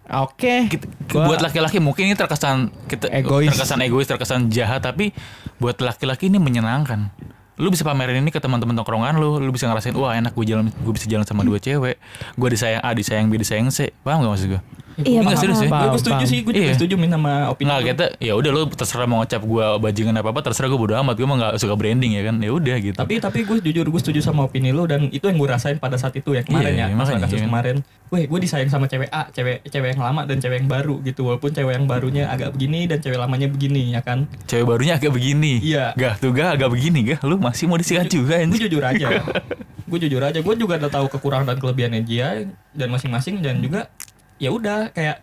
Oke. 0.10 0.66
Kita- 0.68 0.90
Gua- 1.08 1.30
buat 1.30 1.40
laki-laki 1.40 1.78
mungkin 1.78 2.10
ini 2.10 2.18
terkesan 2.18 2.74
kita 2.90 3.06
Egois. 3.08 3.48
terkesan 3.48 3.80
egois 3.80 4.04
terkesan 4.04 4.50
jahat 4.50 4.82
tapi 4.82 5.14
buat 5.56 5.78
laki-laki 5.78 6.28
ini 6.28 6.42
menyenangkan 6.42 7.14
lu 7.60 7.68
bisa 7.68 7.84
pamerin 7.84 8.24
ini 8.24 8.32
ke 8.32 8.40
teman-teman 8.40 8.72
tongkrongan 8.80 9.20
lu 9.20 9.38
lu 9.44 9.52
bisa 9.52 9.68
ngerasain 9.68 9.92
wah 9.94 10.16
enak 10.16 10.32
gue 10.32 10.46
jalan 10.48 10.72
gue 10.72 10.94
bisa 10.96 11.06
jalan 11.12 11.28
sama 11.28 11.44
dua 11.44 11.60
cewek. 11.60 12.00
Gue 12.40 12.50
disayang 12.50 12.80
A 12.80 12.96
disayang 12.96 13.28
B 13.28 13.36
disayang 13.36 13.68
C. 13.68 13.92
Paham 14.02 14.24
gak 14.24 14.32
maksud 14.32 14.48
gue 14.56 14.62
Iya, 15.02 15.20
Enggak 15.22 15.38
serius 15.38 15.60
ya 15.60 15.70
gue 15.70 15.98
setuju 15.98 16.24
sih, 16.24 16.40
gue 16.42 16.52
juga 16.52 16.66
Iya. 16.66 16.76
setuju 16.76 16.94
Min 16.94 17.10
sama 17.10 17.34
opini 17.48 17.66
Nggak 17.66 17.80
lu. 17.80 17.88
kita 17.88 18.06
ya 18.18 18.34
udah 18.34 18.52
lu 18.52 18.62
terserah 18.68 19.06
mau 19.06 19.18
ngecap 19.20 19.42
gue 19.42 19.66
bajingan 19.80 20.16
apa 20.16 20.30
apa 20.30 20.42
terserah 20.42 20.68
gue 20.68 20.78
bodo 20.78 20.94
amat 20.94 21.14
gue 21.14 21.24
mah 21.24 21.38
nggak 21.38 21.54
suka 21.56 21.74
branding 21.74 22.12
ya 22.14 22.24
kan 22.24 22.36
ya 22.38 22.50
udah 22.50 22.76
gitu 22.78 22.96
Tapi 22.96 23.14
tapi 23.18 23.40
gue 23.42 23.58
jujur 23.62 23.86
gue 23.86 24.00
setuju 24.00 24.20
sama 24.22 24.44
opini 24.44 24.70
lu 24.70 24.84
dan 24.84 25.08
itu 25.08 25.24
yang 25.24 25.36
gue 25.36 25.50
rasain 25.50 25.76
pada 25.76 25.96
saat 25.96 26.14
itu 26.14 26.32
ya 26.32 26.42
kemarin 26.42 26.72
Iya, 26.72 26.86
ya 26.86 26.94
masalah 26.94 27.20
kasus 27.22 27.40
iya. 27.40 27.46
kemarin. 27.46 27.76
Weh 28.10 28.26
gue 28.26 28.40
disayang 28.40 28.68
sama 28.68 28.86
cewek 28.86 29.08
A, 29.08 29.30
cewek 29.30 29.62
cewek 29.64 29.94
yang 29.94 30.02
lama 30.02 30.26
dan 30.26 30.38
cewek 30.38 30.58
yang 30.58 30.68
baru 30.68 30.98
gitu 31.00 31.22
walaupun 31.24 31.50
cewek 31.50 31.74
yang 31.74 31.86
barunya 31.86 32.26
agak 32.26 32.52
begini 32.52 32.84
dan 32.84 32.98
cewek 32.98 33.16
lamanya 33.16 33.46
begini 33.46 33.92
ya 33.92 34.02
kan. 34.02 34.26
cewek 34.44 34.66
barunya 34.66 34.96
agak 34.96 35.12
begini 35.12 35.62
Iya. 35.62 35.94
gak 35.94 36.18
tuh 36.18 36.32
gak 36.32 36.58
agak 36.58 36.70
begini 36.70 37.00
gak 37.08 37.22
lu 37.22 37.38
masih 37.38 37.66
mau 37.66 37.78
disikat 37.78 38.08
juga 38.08 38.42
Gue 38.42 38.58
jujur 38.60 38.82
aja. 38.82 39.08
gue 39.90 40.00
jujur 40.00 40.22
aja 40.22 40.38
gue 40.38 40.56
juga 40.56 40.78
udah 40.78 40.92
tahu 40.92 41.06
kekurangan 41.08 41.46
dan 41.48 41.58
kelebihannya 41.58 42.02
dia 42.02 42.46
dan 42.72 42.88
masing-masing 42.88 43.40
dan 43.40 43.58
juga 43.58 43.90
ya 44.40 44.50
udah 44.50 44.90
kayak 44.96 45.22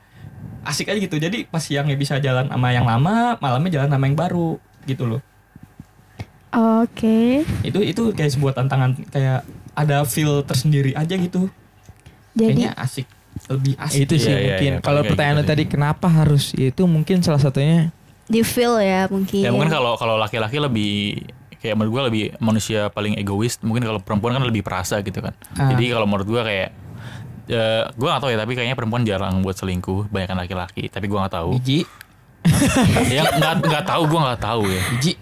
asik 0.62 0.92
aja 0.92 0.98
gitu. 1.00 1.16
Jadi 1.16 1.48
pas 1.48 1.62
siangnya 1.64 1.96
bisa 1.96 2.20
jalan 2.20 2.46
sama 2.52 2.68
yang 2.70 2.84
lama, 2.84 3.40
malamnya 3.40 3.80
jalan 3.80 3.90
sama 3.90 4.04
yang 4.06 4.18
baru 4.18 4.60
gitu 4.84 5.08
loh. 5.08 5.22
Oke. 6.56 7.42
Itu 7.66 7.82
itu 7.82 8.02
kayak 8.14 8.32
sebuah 8.36 8.52
tantangan 8.54 8.96
kayak 9.10 9.42
ada 9.76 10.06
feel 10.08 10.40
tersendiri 10.46 10.96
aja 10.96 11.14
gitu. 11.16 11.48
Jadi 12.36 12.68
Kayaknya 12.68 12.70
asik 12.76 13.06
lebih 13.52 13.74
asik. 13.76 14.08
itu 14.08 14.14
sih 14.16 14.32
iya, 14.32 14.56
mungkin 14.56 14.72
iya, 14.72 14.80
kalau 14.80 15.04
kayak 15.04 15.10
pertanyaan 15.12 15.38
gitu 15.44 15.50
tadi 15.52 15.64
kenapa 15.68 16.06
harus 16.08 16.56
itu 16.56 16.82
mungkin 16.88 17.20
salah 17.20 17.36
satunya 17.36 17.92
di 18.26 18.40
feel 18.42 18.80
ya 18.80 19.06
mungkin. 19.12 19.42
Ya 19.44 19.52
mungkin 19.52 19.70
kalau 19.70 19.94
kalau 20.00 20.16
laki-laki 20.16 20.56
lebih 20.58 21.22
kayak 21.60 21.76
menurut 21.78 21.92
gua 21.92 22.02
lebih 22.08 22.34
manusia 22.42 22.88
paling 22.90 23.14
egois. 23.20 23.60
Mungkin 23.62 23.84
kalau 23.84 24.00
perempuan 24.02 24.34
kan 24.34 24.42
lebih 24.42 24.64
perasa 24.66 24.98
gitu 25.04 25.20
kan. 25.20 25.36
Ah. 25.54 25.70
Jadi 25.76 25.92
kalau 25.92 26.08
menurut 26.08 26.26
gua 26.26 26.42
kayak 26.42 26.72
eh 27.48 27.82
gua 27.92 28.08
gak 28.12 28.22
tahu 28.22 28.30
ya 28.30 28.38
tapi 28.38 28.52
kayaknya 28.52 28.74
perempuan 28.74 29.02
jarang 29.02 29.38
buat 29.40 29.54
selingkuh, 29.54 30.06
banyak 30.06 30.28
laki-laki. 30.28 30.86
Tapi 30.86 31.06
gua 31.06 31.24
nggak 31.24 31.34
tahu. 31.36 31.50
Biji, 31.54 31.86
ya 33.10 33.22
nggak 33.32 33.54
nggak 33.62 33.84
tahu 33.84 34.02
gua 34.06 34.20
nggak 34.26 34.40
tahu 34.40 34.62
ya. 34.64 34.82
biji. 34.90 35.12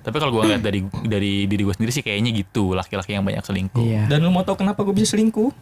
Tapi 0.00 0.16
kalau 0.18 0.32
gua 0.32 0.44
ngeliat 0.44 0.60
dari 0.60 0.80
dari 1.02 1.32
diri 1.44 1.62
gua 1.62 1.72
sendiri 1.72 1.88
sih 1.90 2.00
kayaknya 2.00 2.30
gitu 2.34 2.72
laki-laki 2.72 3.12
yang 3.12 3.24
banyak 3.24 3.40
selingkuh. 3.40 3.80
iya 3.80 4.04
Dan 4.04 4.20
lu 4.20 4.28
mau 4.28 4.40
tau 4.40 4.52
kenapa 4.54 4.80
gue 4.80 4.92
bisa 4.92 5.12
selingkuh? 5.12 5.52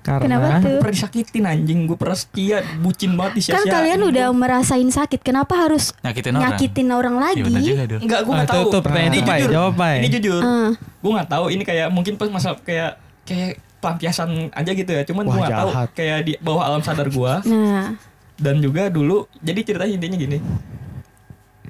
karena 0.00 0.40
Kenapa 0.40 0.64
tuh? 0.64 0.80
Pernah 0.80 0.94
disakitin 0.96 1.44
anjing, 1.44 1.84
gue 1.84 1.92
pernah 1.92 2.16
setia, 2.16 2.64
bucin 2.80 3.12
banget 3.12 3.32
kan 3.44 3.60
disia-siain. 3.60 3.68
kalian 3.68 4.00
udah 4.02 4.26
merasain 4.32 4.88
sakit, 4.88 5.20
kenapa 5.20 5.52
harus 5.54 5.92
Nyakitin 6.00 6.32
orang. 6.32 6.44
nyakitin 6.48 6.88
orang 6.88 7.14
Iya 7.14 7.20
lagi? 7.20 7.40
juga 7.68 7.84
dong. 7.84 8.00
Enggak, 8.00 8.20
gue 8.24 8.32
Ah, 8.32 8.38
gak 8.38 8.48
tuh, 8.48 8.80
tahu. 8.80 8.96
ini 8.96 9.18
jujur. 9.20 9.50
Jawab. 9.52 9.72
Ini 9.76 10.08
jujur. 10.10 10.40
Ah. 10.40 10.70
Gue 10.98 11.10
gak 11.14 11.28
tahu 11.28 11.44
ini 11.52 11.62
kayak 11.62 11.88
mungkin 11.92 12.16
pas 12.16 12.32
masa 12.32 12.56
kayak 12.56 12.96
kayak 13.22 13.60
pelampiasan 13.80 14.52
aja 14.52 14.70
gitu 14.70 14.90
ya. 14.92 15.02
Cuman 15.08 15.24
gue 15.26 15.40
tahu 15.42 15.68
kayak 15.96 16.18
di 16.28 16.32
bawah 16.38 16.68
alam 16.68 16.84
sadar 16.84 17.08
gue 17.08 17.32
Nah, 17.48 17.96
dan 18.40 18.56
juga 18.60 18.88
dulu 18.88 19.28
jadi 19.40 19.60
ceritanya 19.64 19.92
intinya 19.96 20.16
gini. 20.20 20.38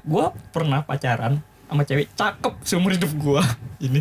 Gue 0.02 0.26
pernah 0.50 0.82
pacaran 0.82 1.38
sama 1.70 1.82
cewek 1.86 2.10
cakep 2.18 2.54
seumur 2.66 2.90
hidup 2.94 3.10
gue. 3.14 3.42
Ini. 3.86 4.00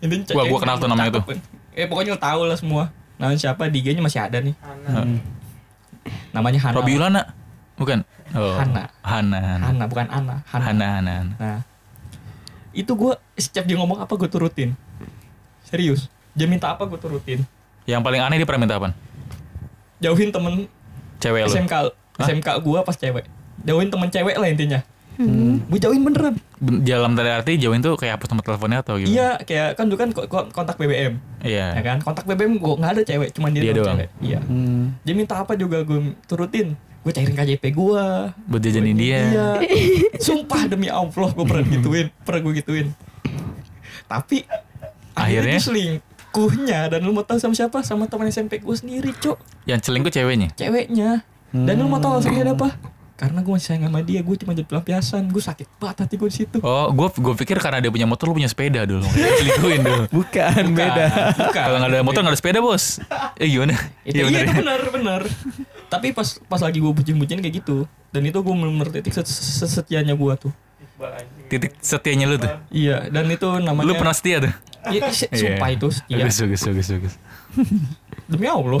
Intinya 0.00 0.24
Wah, 0.32 0.44
cewek 0.44 0.50
gua 0.52 0.60
kenal 0.64 0.76
tuh 0.80 0.88
namanya 0.88 1.10
cakep. 1.20 1.36
Eh 1.76 1.86
pokoknya 1.88 2.16
lo 2.16 2.20
tahu 2.20 2.40
lah 2.48 2.56
semua. 2.56 2.88
Namanya 3.20 3.38
siapa? 3.38 3.70
di 3.70 3.78
IG-nya 3.78 4.02
masih 4.02 4.20
ada 4.24 4.40
nih. 4.40 4.56
Nah, 4.88 5.06
Namanya 6.34 6.60
Hana. 6.60 6.74
Robi 6.76 6.92
Ulana 6.98 7.22
bukan? 7.78 8.02
Oh. 8.34 8.56
Hana. 8.58 8.90
Hana. 9.00 9.40
Hana. 9.40 9.64
Hana 9.70 9.84
bukan 9.86 10.06
Ana. 10.10 10.36
Hana. 10.48 10.64
Hana. 10.64 10.86
Hana. 10.98 11.12
Hana. 11.22 11.34
Nah, 11.38 11.60
itu 12.74 12.92
gue 12.92 13.12
setiap 13.38 13.64
dia 13.64 13.78
ngomong 13.78 14.02
apa 14.02 14.12
gue 14.18 14.28
turutin. 14.28 14.74
Serius. 15.64 16.10
Dia 16.34 16.46
minta 16.46 16.66
apa 16.68 16.82
gue 16.84 16.98
turutin. 16.98 17.40
Yang 17.84 18.00
paling 18.02 18.20
aneh 18.20 18.36
dia 18.36 18.44
pernah 18.44 18.62
minta 18.62 18.76
apa? 18.76 18.90
Jauhin 19.98 20.28
temen 20.28 20.66
Cewek 21.16 21.46
lu. 21.46 21.50
SMK 21.50 21.74
SMK 22.16 22.48
gue 22.60 22.78
pas 22.80 22.92
cewek. 22.92 23.24
Jauhin 23.62 23.88
temen 23.88 24.08
cewek 24.08 24.34
lah 24.34 24.46
intinya. 24.46 24.80
hmm. 25.14 25.66
Gue 25.66 25.78
jauhin 25.78 26.02
beneran. 26.02 26.34
Ben- 26.58 26.82
Dalam 26.82 27.14
tanda 27.14 27.38
arti 27.38 27.54
jauhin 27.56 27.78
tuh 27.78 27.94
kayak 27.94 28.18
hapus 28.18 28.28
nomor 28.28 28.42
teleponnya 28.42 28.78
atau 28.80 28.96
gimana? 28.96 29.08
Iya, 29.08 29.28
kayak 29.40 29.68
kan 29.74 29.84
dulu 29.86 29.96
kan 29.96 30.08
ko- 30.10 30.26
ko- 30.26 30.50
kontak 30.50 30.74
BBM, 30.74 31.22
ya 31.40 31.70
Iya. 31.70 31.82
kan? 31.84 31.98
Kontak 32.00 32.24
BBM 32.24 32.58
gue 32.58 32.74
nggak 32.74 32.92
ada 32.92 33.02
cewek, 33.04 33.28
cuman 33.30 33.50
dia, 33.50 33.62
Dia 33.62 33.72
doang 33.72 33.86
doang. 33.86 33.96
cewek. 33.96 34.10
Iya. 34.20 34.38
Hmm. 34.42 34.84
Dia 35.00 35.14
minta 35.14 35.34
apa 35.36 35.54
juga 35.54 35.80
gue 35.80 35.98
turutin. 36.24 36.74
Gue 37.00 37.12
cairin 37.12 37.30
KJP 37.32 37.64
gue. 37.70 38.04
Buat 38.48 38.60
jajanin 38.60 38.96
dia. 38.96 39.20
Iya. 39.22 39.48
Sumpah 40.26 40.66
demi 40.66 40.88
Allah 40.88 41.08
gue 41.30 41.44
pernah 41.44 41.62
gituin, 41.64 42.06
pernah 42.20 42.40
gue 42.42 42.54
gituin. 42.56 42.86
Tapi 44.04 44.44
akhirnya, 45.12 45.56
Akhirnya? 45.56 46.00
Selingkuhnya 46.34 46.90
dan 46.90 47.00
lu 47.00 47.14
mau 47.14 47.22
tahu 47.22 47.38
sama 47.38 47.54
siapa? 47.54 47.78
Sama 47.80 48.10
teman 48.10 48.26
SMP 48.26 48.58
gue 48.58 48.74
sendiri, 48.74 49.14
Cok. 49.14 49.38
Yang 49.64 49.80
selingkuh 49.86 50.10
ceweknya. 50.10 50.50
Ceweknya. 50.52 51.22
Dan 51.54 51.74
lu 51.78 51.86
mau 51.86 52.02
tahu 52.02 52.18
alasannya 52.18 52.42
ada 52.42 52.52
apa? 52.52 52.74
Karena 53.14 53.46
gue 53.46 53.52
masih 53.54 53.66
sayang 53.70 53.86
sama 53.86 54.02
dia, 54.02 54.26
gue 54.26 54.34
cuma 54.34 54.50
jadi 54.52 54.66
pelampiasan. 54.66 55.30
Gue 55.30 55.38
sakit 55.38 55.78
banget 55.78 55.96
hati 56.02 56.14
gue 56.18 56.26
di 56.26 56.34
situ. 56.34 56.58
Oh, 56.58 56.90
gue 56.90 57.06
gue 57.14 57.34
pikir 57.38 57.62
karena 57.62 57.78
dia 57.78 57.86
punya 57.88 58.10
motor 58.10 58.26
lu 58.26 58.34
punya 58.34 58.50
sepeda 58.50 58.82
dulu. 58.82 59.06
Selingkuhin 59.06 59.86
dulu. 59.86 60.04
bukan, 60.18 60.62
Bukan, 60.66 60.74
beda 60.74 61.04
Bukan. 61.38 61.62
Kalau 61.62 61.76
nggak 61.78 61.90
ada 61.94 62.02
motor 62.02 62.20
nggak 62.26 62.34
ada 62.34 62.40
sepeda 62.42 62.58
bos. 62.58 62.98
Eh 63.38 63.46
gimana? 63.46 63.78
Itu, 64.02 64.18
Iya 64.18 64.24
iya, 64.26 64.38
itu 64.42 64.50
ya. 64.50 64.54
benar 64.58 64.80
benar. 64.90 65.20
Tapi 65.86 66.10
pas 66.10 66.26
pas 66.42 66.58
lagi 66.58 66.82
gue 66.82 66.90
bucin-bucin 66.90 67.38
kayak 67.38 67.62
gitu. 67.62 67.86
Dan 68.10 68.26
itu 68.26 68.34
gue 68.34 68.50
bener 68.52 68.90
titik 68.90 69.14
ses- 69.14 69.30
ses- 69.30 69.70
setianya 69.70 70.18
gue 70.18 70.32
tuh. 70.34 70.50
Titik 71.46 71.78
setianya 71.78 72.26
lu 72.26 72.34
tuh. 72.34 72.50
Iya, 72.68 73.06
dan 73.08 73.30
itu 73.30 73.46
namanya 73.62 73.86
Lu 73.86 73.94
pernah 73.94 74.10
setia 74.10 74.42
tuh? 74.42 74.54
Iya, 74.86 75.02
se- 75.16 75.30
sumpah 75.30 75.68
Iya. 75.68 75.76
itu 75.76 75.86
setia. 75.90 76.16
Bagus, 76.18 76.36
bagus, 76.38 76.60
bagus, 76.62 76.86
bagus. 76.90 77.14
Demi 78.30 78.48
Allah. 78.48 78.80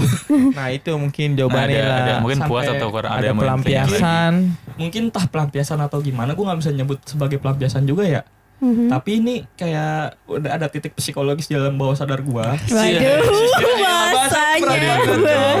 nah 0.56 0.68
itu 0.68 0.88
mungkin 0.94 1.28
Nah, 1.30 1.44
jawabannya 1.44 1.76
ada, 1.76 1.84
ada 1.84 2.00
lah 2.08 2.18
mungkin 2.18 2.38
Sampai 2.40 2.50
puas 2.50 2.64
atau 2.66 2.88
kurang 2.88 3.12
ada, 3.12 3.28
ada, 3.28 3.36
pelampiasan 3.36 4.32
Mungkin 4.74 5.00
entah 5.04 5.26
pelampiasan 5.26 5.78
atau 5.78 6.00
gimana, 6.00 6.32
gue 6.32 6.40
nggak 6.42 6.58
bisa 6.58 6.72
nyebut 6.72 6.98
sebagai 7.04 7.36
pelampiasan 7.36 7.84
juga 7.84 8.02
ya. 8.02 8.22
Mhm. 8.58 8.88
Tapi 8.88 9.10
ini 9.14 9.44
kayak 9.52 10.16
udah 10.24 10.50
ada 10.50 10.66
titik 10.66 10.96
psikologis 10.96 11.44
di 11.44 11.54
dalam 11.54 11.76
bawah 11.76 11.92
sadar 11.92 12.24
gue. 12.24 12.32
Waduh, 12.40 13.20
bahasanya 14.14 14.94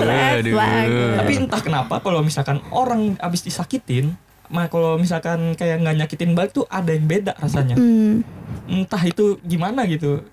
berat 0.00 0.34
Aduh. 0.40 0.54
banget. 0.56 0.88
Tapi 1.20 1.32
entah 1.36 1.60
kenapa 1.60 1.94
kalau 2.00 2.24
misalkan 2.24 2.64
orang 2.70 3.20
abis 3.20 3.44
disakitin, 3.44 4.16
mah 4.48 4.68
kalau 4.68 4.96
misalkan 4.96 5.52
kayak 5.52 5.80
nggak 5.80 5.96
nyakitin 6.00 6.32
balik 6.32 6.52
tuh 6.52 6.64
ada 6.66 6.88
yang 6.88 7.04
beda 7.04 7.36
rasanya. 7.36 7.76
Hmm. 7.76 8.24
Entah 8.64 9.02
itu 9.02 9.36
gimana 9.42 9.84
gitu. 9.84 10.24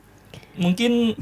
Mungkin 0.57 1.15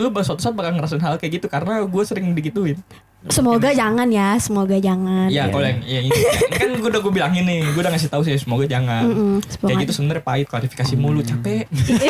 lu 0.00 0.08
suatu 0.24 0.40
saat 0.40 0.56
bakal 0.56 0.80
ngerasain 0.80 1.02
hal 1.04 1.20
kayak 1.20 1.40
gitu 1.40 1.46
karena 1.52 1.84
gue 1.84 2.02
sering 2.08 2.32
digituin. 2.32 2.80
Semoga 3.28 3.68
jangan 3.76 4.08
ya, 4.08 4.40
semoga 4.40 4.80
jangan. 4.80 5.28
Iya, 5.28 5.52
kalau 5.52 5.60
yang 5.60 5.84
ya, 5.84 6.00
ini, 6.00 6.16
kan 6.56 6.72
gue 6.72 6.88
udah 6.88 7.04
gue 7.04 7.12
bilangin 7.12 7.44
nih, 7.44 7.68
gue 7.68 7.80
udah 7.84 7.92
ngasih 7.92 8.08
tahu 8.08 8.24
sih 8.24 8.32
semoga 8.40 8.64
jangan. 8.64 9.04
Mm-mm, 9.04 9.36
Kayak 9.44 9.52
semoga. 9.60 9.82
gitu 9.84 9.92
sebenarnya 9.92 10.24
pahit 10.24 10.46
klarifikasi 10.48 10.94
mulu 10.96 11.20
capek. 11.20 11.68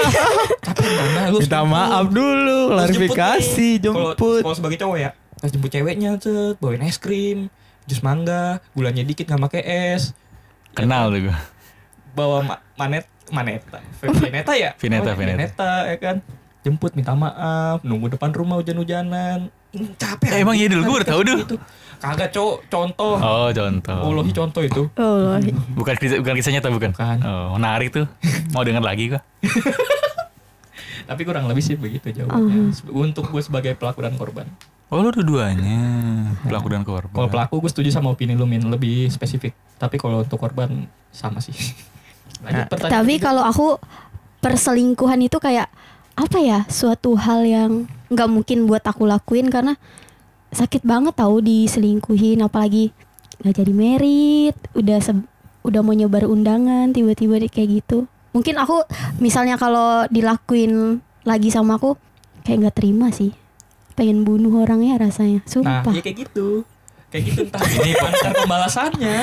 capek 0.70 0.86
mana 0.86 1.34
lu 1.34 1.42
minta 1.42 1.66
maaf 1.66 2.06
dulu 2.14 2.78
klarifikasi 2.78 3.68
jemput 3.82 4.38
Kalau 4.46 4.54
sebagai 4.54 4.78
cowok 4.78 4.98
ya, 5.02 5.10
pas 5.42 5.50
jemput 5.50 5.70
ceweknya 5.74 6.14
cet, 6.22 6.62
bawain 6.62 6.86
es 6.86 7.02
krim, 7.02 7.50
jus 7.90 8.06
mangga, 8.06 8.62
gulanya 8.78 9.02
dikit 9.02 9.26
nggak 9.26 9.50
pakai 9.50 9.62
es, 9.98 10.14
Kenal 10.78 11.10
tuh 11.10 11.26
gue. 11.26 11.36
Bawa 12.12 12.42
ma- 12.42 12.62
manet 12.76 13.04
maneta, 13.28 13.78
Veneta 14.22 14.52
ya? 14.52 14.74
Vineta, 14.74 15.10
Oh, 15.10 15.14
Vineta. 15.14 15.36
Vineta 15.36 15.70
ya 15.86 15.96
kan. 15.96 16.16
Jemput 16.60 16.92
minta 16.92 17.14
maaf, 17.14 17.80
nunggu 17.80 18.12
depan 18.12 18.30
rumah 18.30 18.58
hujan-hujanan. 18.58 19.48
"Ih, 19.70 19.88
capek. 19.94 20.28
Eh, 20.28 20.38
emang 20.40 20.52
iya 20.52 20.66
dulu, 20.66 20.82
gua 20.84 20.96
udah 21.00 21.08
tahu, 21.08 21.22
dulu. 21.22 21.40
Gitu. 21.42 21.56
Kagak, 22.00 22.32
Cok. 22.32 22.64
Contoh. 22.66 23.16
Oh 23.16 23.48
contoh. 23.50 24.00
Wallahi 24.02 24.32
contoh 24.32 24.62
itu. 24.62 24.82
Oh, 24.94 25.36
Bukan 25.72 25.94
kisah, 25.94 26.16
bukan 26.16 26.34
kisah 26.34 26.50
nyata 26.50 26.68
bukan? 26.68 26.90
Bukan. 26.90 27.18
Oh 27.22 27.54
menarik 27.54 27.92
tuh. 27.92 28.08
Mau 28.50 28.64
denger 28.64 28.80
lagi 28.80 29.12
kah? 29.12 29.22
Tapi 31.06 31.20
kurang 31.24 31.44
lebih 31.44 31.60
sih 31.60 31.74
begitu 31.74 32.08
jawabannya. 32.10 32.72
Untuk 32.88 33.28
gue 33.28 33.42
sebagai 33.42 33.74
pelaku 33.74 34.00
dan 34.00 34.14
korban. 34.14 34.46
Oh 34.88 34.98
lu 34.98 35.12
dua-duanya 35.12 35.80
pelaku 36.42 36.66
dan 36.68 36.82
korban. 36.82 37.12
Kalau 37.12 37.28
pelaku 37.28 37.54
gue 37.60 37.68
setuju 37.68 37.90
sama 37.90 38.10
opini 38.10 38.32
lu 38.32 38.44
Min, 38.44 38.64
lebih 38.64 39.06
spesifik. 39.06 39.52
Tapi 39.76 39.96
kalau 39.96 40.22
untuk 40.22 40.36
korban 40.36 40.86
sama 41.10 41.38
sih. 41.38 41.52
Lanjut 42.40 42.66
pertanyaan 42.68 42.94
Tapi 42.96 43.14
kalau 43.18 43.42
aku 43.42 43.66
perselingkuhan 44.38 45.20
itu 45.20 45.36
kayak 45.36 45.68
apa 46.14 46.38
ya 46.38 46.58
suatu 46.66 47.16
hal 47.16 47.44
yang 47.44 47.70
nggak 48.08 48.28
mungkin 48.28 48.66
buat 48.66 48.82
aku 48.82 49.04
lakuin 49.04 49.48
karena 49.48 49.76
sakit 50.50 50.82
banget 50.82 51.14
tahu 51.14 51.40
diselingkuhin. 51.40 52.40
Apalagi 52.40 52.90
nggak 53.40 53.54
jadi 53.56 53.72
merit 53.72 54.56
udah 54.72 54.98
se- 54.98 55.28
udah 55.60 55.80
mau 55.80 55.92
nyebar 55.92 56.24
undangan 56.24 56.90
tiba-tiba 56.90 57.40
kayak 57.46 57.82
gitu. 57.82 58.08
Mungkin 58.30 58.56
aku 58.56 58.84
misalnya 59.18 59.56
kalau 59.56 60.06
dilakuin 60.08 60.98
lagi 61.22 61.48
sama 61.48 61.76
aku 61.76 61.96
kayak 62.42 62.68
nggak 62.68 62.76
terima 62.76 63.08
sih. 63.10 63.32
Pengen 63.92 64.24
bunuh 64.24 64.54
orangnya 64.56 64.96
rasanya 64.98 65.44
Nah, 65.44 65.50
sumpah 65.50 65.92
ya 65.92 66.00
kayak 66.00 66.28
gitu. 66.28 66.64
Kayak 67.10 67.22
gitu 67.26 67.40
entah 67.42 67.62
ini 67.66 67.90
antar 67.98 68.32
pembalasannya. 68.38 69.18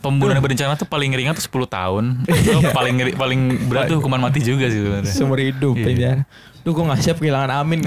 Pembunuhan 0.00 0.40
berencana 0.40 0.74
tuh 0.74 0.88
paling 0.88 1.12
ringan 1.12 1.36
tuh 1.36 1.44
10 1.44 1.68
tahun. 1.68 2.04
Itu 2.24 2.58
paling 2.72 2.94
ngeri- 2.96 3.16
paling 3.16 3.40
berat 3.68 3.92
tuh 3.92 4.00
hukuman 4.00 4.16
mati 4.18 4.40
juga 4.40 4.66
sih 4.66 4.80
sebenarnya. 4.80 5.12
Seumur 5.12 5.36
hidup 5.36 5.76
Iya. 5.76 5.84
penjara. 5.84 6.22
Duh 6.62 6.72
gue 6.72 6.84
gak 6.86 7.02
siap 7.02 7.18
kehilangan 7.18 7.52
Amin. 7.52 7.82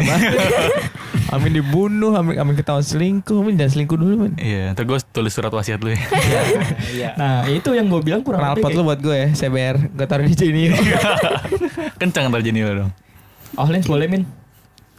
Amin 1.33 1.51
dibunuh, 1.51 2.13
Amin, 2.13 2.37
Amin 2.37 2.53
ketahuan 2.53 2.85
selingkuh, 2.85 3.41
Amin 3.41 3.57
jangan 3.57 3.71
selingkuh 3.73 3.97
dulu 3.97 4.13
man. 4.19 4.31
Iya, 4.37 4.75
ntar 4.77 4.85
gue 4.85 4.99
tulis 5.09 5.33
surat 5.33 5.49
wasiat 5.49 5.81
lu 5.81 5.89
ya. 5.89 5.99
Iya. 6.93 7.09
Nah, 7.17 7.49
itu 7.49 7.73
yang 7.73 7.89
gue 7.89 8.03
bilang 8.03 8.21
kurang 8.21 8.45
Knalpot 8.45 8.67
lebih 8.67 8.77
lu 8.77 8.83
buat 8.85 8.99
gue 9.01 9.15
ya, 9.15 9.27
CBR. 9.33 9.89
Gue 9.89 10.05
taruh 10.05 10.27
di 10.27 10.35
sini. 10.37 10.69
Kencang 11.99 12.29
ntar 12.29 12.43
lo 12.43 12.73
dong. 12.77 12.91
Oh, 13.55 13.65
Lens 13.65 13.87
boleh 13.87 14.05
Min. 14.05 14.44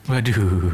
Waduh. 0.07 0.71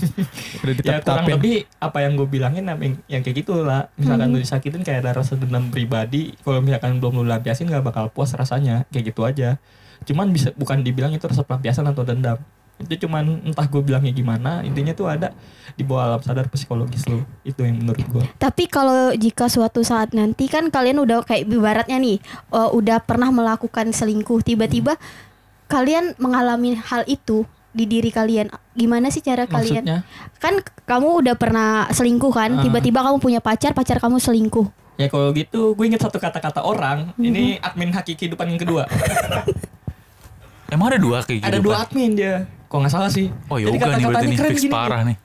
Udah 0.62 0.74
Ya 0.86 1.02
kurang 1.02 1.26
lebih 1.26 1.66
apa 1.82 1.98
yang 2.06 2.14
gue 2.14 2.28
bilangin 2.30 2.62
yang, 2.70 2.78
yang 3.10 3.22
kayak 3.22 3.42
gitu 3.42 3.66
lah. 3.66 3.90
Misalkan 3.98 4.30
lu 4.30 4.38
disakitin 4.38 4.86
kayak 4.86 5.02
ada 5.02 5.22
rasa 5.22 5.34
dendam 5.34 5.68
pribadi. 5.74 6.38
Kalau 6.46 6.62
misalkan 6.62 7.02
belum 7.02 7.22
lu 7.22 7.26
lampiasin 7.26 7.66
gak 7.66 7.82
bakal 7.82 8.06
puas 8.14 8.30
rasanya. 8.38 8.86
Kayak 8.94 9.04
gitu 9.10 9.26
aja. 9.26 9.58
Cuman 10.06 10.30
bisa 10.30 10.54
bukan 10.54 10.86
dibilang 10.86 11.10
itu 11.10 11.26
rasa 11.26 11.42
pelampiasan 11.42 11.90
atau 11.90 12.06
dendam. 12.06 12.38
Itu 12.76 13.08
cuman 13.08 13.50
entah 13.50 13.66
gue 13.66 13.82
bilangnya 13.82 14.14
gimana. 14.14 14.62
Intinya 14.62 14.94
tuh 14.94 15.10
ada 15.10 15.34
di 15.74 15.82
bawah 15.82 16.14
alam 16.14 16.22
sadar 16.22 16.46
psikologis 16.46 17.02
lu. 17.10 17.26
Itu 17.42 17.66
yang 17.66 17.82
menurut 17.82 18.06
gue. 18.06 18.24
Tapi 18.38 18.70
kalau 18.70 19.10
jika 19.18 19.50
suatu 19.50 19.82
saat 19.82 20.14
nanti 20.14 20.46
kan 20.46 20.70
kalian 20.70 21.02
udah 21.02 21.26
kayak 21.26 21.50
ibaratnya 21.50 21.98
nih 21.98 22.22
uh, 22.54 22.70
udah 22.70 23.02
pernah 23.02 23.34
melakukan 23.34 23.90
selingkuh 23.90 24.46
tiba-tiba 24.46 24.94
kalian 25.66 26.14
mengalami 26.22 26.78
hal 26.78 27.02
itu 27.10 27.42
di 27.76 27.84
diri 27.84 28.08
kalian 28.08 28.48
gimana 28.72 29.06
sih 29.06 29.20
cara 29.20 29.44
kalian 29.44 29.84
Maksudnya? 29.84 30.00
kan 30.36 30.56
kamu 30.82 31.20
udah 31.20 31.34
pernah 31.36 31.68
selingkuh 31.92 32.32
kan 32.32 32.50
Ah. 32.50 32.62
tiba-tiba 32.64 33.04
kamu 33.04 33.20
punya 33.20 33.38
pacar 33.38 33.70
pacar 33.70 34.00
kamu 34.00 34.16
selingkuh 34.16 34.64
Ya 34.96 35.06
kalau 35.06 35.28
gitu 35.30 35.76
gue 35.76 35.84
inget 35.84 36.00
satu 36.00 36.16
kata-kata 36.16 36.64
orang. 36.64 37.12
Ini 37.20 37.60
admin 37.60 37.92
haki 37.92 38.16
kehidupan 38.16 38.48
yang 38.48 38.56
kedua. 38.56 38.88
Emang 40.66 40.88
ada 40.88 40.96
dua 40.96 41.20
kayak 41.20 41.38
gitu? 41.38 41.46
ada 41.46 41.58
dua 41.60 41.84
admin 41.84 42.16
dia. 42.16 42.48
Kok 42.66 42.76
nggak 42.80 42.90
salah 42.90 43.12
sih? 43.12 43.28
Oh 43.46 43.60
ya 43.60 43.68
Jadi 43.68 43.76
udah 43.76 43.92
nih 43.92 44.06
berarti 44.08 44.26
keren 44.32 44.50
fix 44.50 44.60
gini 44.64 44.72
parah 44.72 45.04
nih. 45.04 45.16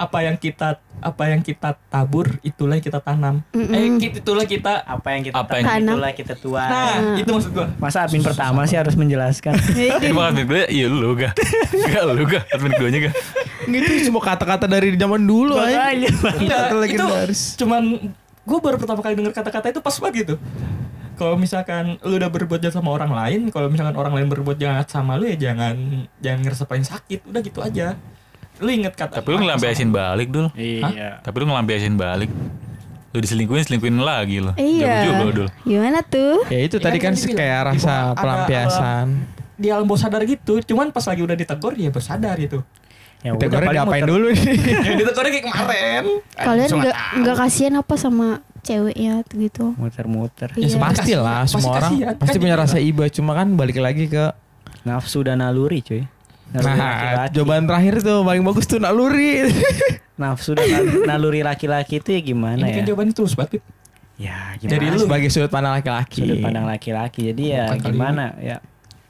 Apa 0.00 0.24
yang 0.24 0.32
kita 0.34 0.80
apa 0.96 1.24
yang 1.28 1.40
kita 1.40 1.76
tabur 1.86 2.40
itulah 2.40 2.72
yang 2.72 2.82
kita 2.82 2.98
tanam. 2.98 3.44
Mm-mm. 3.52 4.00
Eh 4.00 4.16
itulah 4.16 4.44
kita 4.44 4.80
Apa 4.80 5.12
yang 5.12 5.22
kita 5.22 5.36
Apa 5.36 5.52
yang- 5.54 5.68
tanam, 5.68 5.94
itulah 5.94 6.12
kita 6.12 6.34
tuai. 6.34 6.66
Nah, 6.66 6.96
itu 7.16 7.28
maksud 7.28 7.52
gua. 7.52 7.66
Masa 7.76 8.04
admin 8.04 8.20
pertama 8.20 8.64
sih 8.64 8.76
harus 8.76 8.96
menjelaskan. 8.96 9.52
Emang 10.02 10.32
admin 10.32 10.44
gue, 10.46 10.62
iya 10.68 10.88
lu 10.88 11.12
gak? 11.14 11.36
Gak 11.86 12.02
lu 12.08 12.24
gak? 12.24 12.44
Admin 12.48 12.72
gue 12.74 12.88
gak? 13.02 13.14
Itu 13.62 13.92
semua 14.02 14.24
kata-kata 14.24 14.64
dari 14.64 14.92
zaman 14.94 15.20
dulu 15.20 15.54
aja. 15.54 15.92
Enggak, 15.92 16.08
Kata 16.32 16.64
itu 16.64 16.76
legendaris. 16.96 17.40
cuman 17.56 17.82
gua 18.40 18.58
baru 18.58 18.76
pertama 18.80 19.00
kali 19.00 19.14
denger 19.14 19.36
kata-kata 19.36 19.66
itu 19.68 19.80
pas 19.80 19.92
banget 19.94 20.14
gitu. 20.18 20.34
Kalau 21.14 21.36
misalkan 21.36 22.00
lu 22.00 22.16
udah 22.16 22.28
berbuat 22.28 22.56
jahat 22.58 22.72
sama 22.74 22.90
orang 22.90 23.12
lain, 23.12 23.40
kalau 23.48 23.68
misalkan 23.68 23.92
orang 23.92 24.16
lain 24.16 24.24
berbuat 24.26 24.56
jahat 24.56 24.88
sama 24.88 25.20
lu 25.20 25.28
ya 25.28 25.36
jangan 25.38 25.76
jangan 26.16 26.40
ngerasa 26.40 26.64
paling 26.64 26.80
sakit, 26.82 27.28
udah 27.28 27.40
gitu 27.40 27.60
aja. 27.60 28.00
Lu 28.60 28.68
inget 28.68 28.92
kata 28.92 29.18
Tapi 29.18 29.28
lu 29.28 29.38
ngelampiasin 29.38 29.88
balik 29.88 30.28
dulu. 30.28 30.48
Iya. 30.54 31.18
Tapi 31.18 31.36
lu 31.36 31.46
ngelampiasin 31.46 31.94
balik. 31.94 32.30
Lu 33.10 33.18
diselingkuhin, 33.18 33.64
selingkuhin 33.64 33.98
lagi 33.98 34.38
lu. 34.38 34.54
iya 34.54 35.02
juga 35.02 35.22
lu 35.24 35.32
dulu. 35.34 35.50
gimana 35.62 35.98
tuh 36.00 36.46
Ya 36.46 36.62
itu 36.62 36.76
Ya 36.76 36.84
tadi 36.84 36.96
kan 36.96 37.10
kan 37.10 37.34
kayak 37.34 37.60
rasa 37.66 37.82
bawah 37.82 38.06
ada 38.06 38.20
pelampiasan. 38.20 39.06
di 39.56 39.68
alam 39.68 39.84
bawah 39.84 39.98
sadar 39.98 40.22
gitu, 40.22 40.62
cuman 40.62 40.88
pas 40.88 41.02
lagi 41.02 41.20
udah 41.20 41.34
ditegur 41.34 41.74
ya 41.74 41.88
bersadar 41.88 42.38
gitu. 42.38 42.62
Ya 43.20 43.34
Kita 43.34 43.44
udah, 43.44 43.48
kemarin 43.50 43.66
paling 43.66 43.76
diapain 43.76 44.00
muter- 44.00 44.12
dulu 44.14 44.26
nih? 44.38 44.46
yang 44.80 44.96
ditegurnya 44.96 45.30
kayak 45.34 45.44
kemarin. 45.44 46.02
kalian 46.34 46.68
nggak 46.70 46.96
nggak 47.18 47.36
kasihan 47.36 47.74
apa 47.74 47.94
sama 47.94 48.28
ceweknya 48.60 49.12
gitu 49.28 49.64
Muter-muter. 49.74 50.48
Ya, 50.54 50.64
sebenarnya 50.66 50.80
Pasti 50.94 51.12
lah, 51.14 51.40
semua 51.44 51.70
orang 51.74 51.92
pasti 52.14 52.30
Kan 52.30 52.40
punya 52.40 52.54
dia 52.54 52.62
rasa 52.62 52.78
iba. 52.78 53.04
Cuma 53.06 53.32
kan 53.32 53.48
balik 53.52 53.76
lagi 53.76 54.06
ke 54.06 54.32
Nafsu 54.80 55.20
dan 55.20 55.40
naluri 55.40 55.82
cuy. 55.82 56.06
Naluri 56.50 56.66
Nah, 56.68 56.76
laki-laki. 56.76 57.32
jawaban 57.32 57.62
terakhir 57.64 57.94
tuh 58.00 58.18
paling 58.20 58.42
bagus 58.42 58.66
tuh 58.66 58.78
naluri. 58.78 59.30
Nafsu 60.20 60.52
dan 60.52 60.66
nal- 60.66 61.06
naluri 61.08 61.40
laki-laki 61.40 61.96
itu 61.96 62.10
ya 62.10 62.20
gimana 62.20 62.60
Ini 62.60 62.70
kan 62.70 62.82
ya? 62.82 62.86
jawabannya 62.86 63.14
terus 63.14 63.32
banget. 63.32 63.62
Ya 64.16 64.38
gimana? 64.54 64.84
lu. 64.90 65.00
Sebagai 65.00 65.28
sudut 65.28 65.48
pandang 65.48 65.74
laki-laki. 65.74 66.20
Sudut 66.20 66.38
pandang 66.40 66.66
laki-laki. 66.66 67.20
Jadi 67.26 67.42
ya 67.50 67.64
Bukan 67.66 67.78
kali 67.80 67.92
gimana 67.92 68.24
ya? 68.36 68.56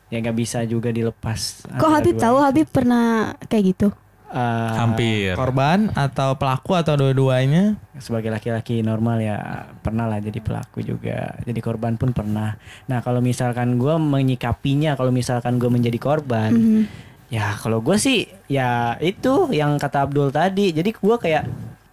Ya 0.06 0.16
nggak 0.18 0.36
bisa 0.36 0.62
juga 0.64 0.90
dilepas. 0.90 1.66
kok 1.66 1.86
Habib 1.88 2.14
tahu 2.14 2.36
Habib 2.38 2.66
pernah 2.66 3.04
kayak 3.42 3.64
gitu 3.68 3.88
Eh, 4.30 4.72
Hampir. 4.72 5.34
Korban 5.34 5.90
atau 5.90 6.38
pelaku 6.38 6.76
atau 6.76 6.94
dua-duanya? 6.94 7.74
sebagai 7.98 8.30
laki-laki 8.30 8.80
normal 8.80 9.18
ya 9.18 9.36
pernah 9.76 10.06
lah 10.06 10.16
jadi 10.18 10.38
pelaku 10.38 10.80
juga 10.80 11.36
jadi 11.42 11.60
korban 11.60 11.94
pun 11.94 12.14
pernah 12.14 12.56
nah 12.86 13.02
kalau 13.02 13.20
misalkan 13.20 13.76
gue 13.76 13.92
menyikapinya 13.92 14.94
kalau 14.94 15.10
misalkan 15.10 15.58
gue 15.58 15.68
menjadi 15.68 15.98
korban 15.98 16.48
Mhm. 16.48 16.82
Ya 17.30 17.54
kalau 17.62 17.78
gue 17.78 17.96
sih 17.96 18.26
ya 18.50 18.98
itu 18.98 19.48
yang 19.54 19.78
kata 19.78 20.04
Abdul 20.04 20.34
tadi. 20.34 20.74
Jadi 20.74 20.90
gue 20.90 21.16
kayak 21.16 21.46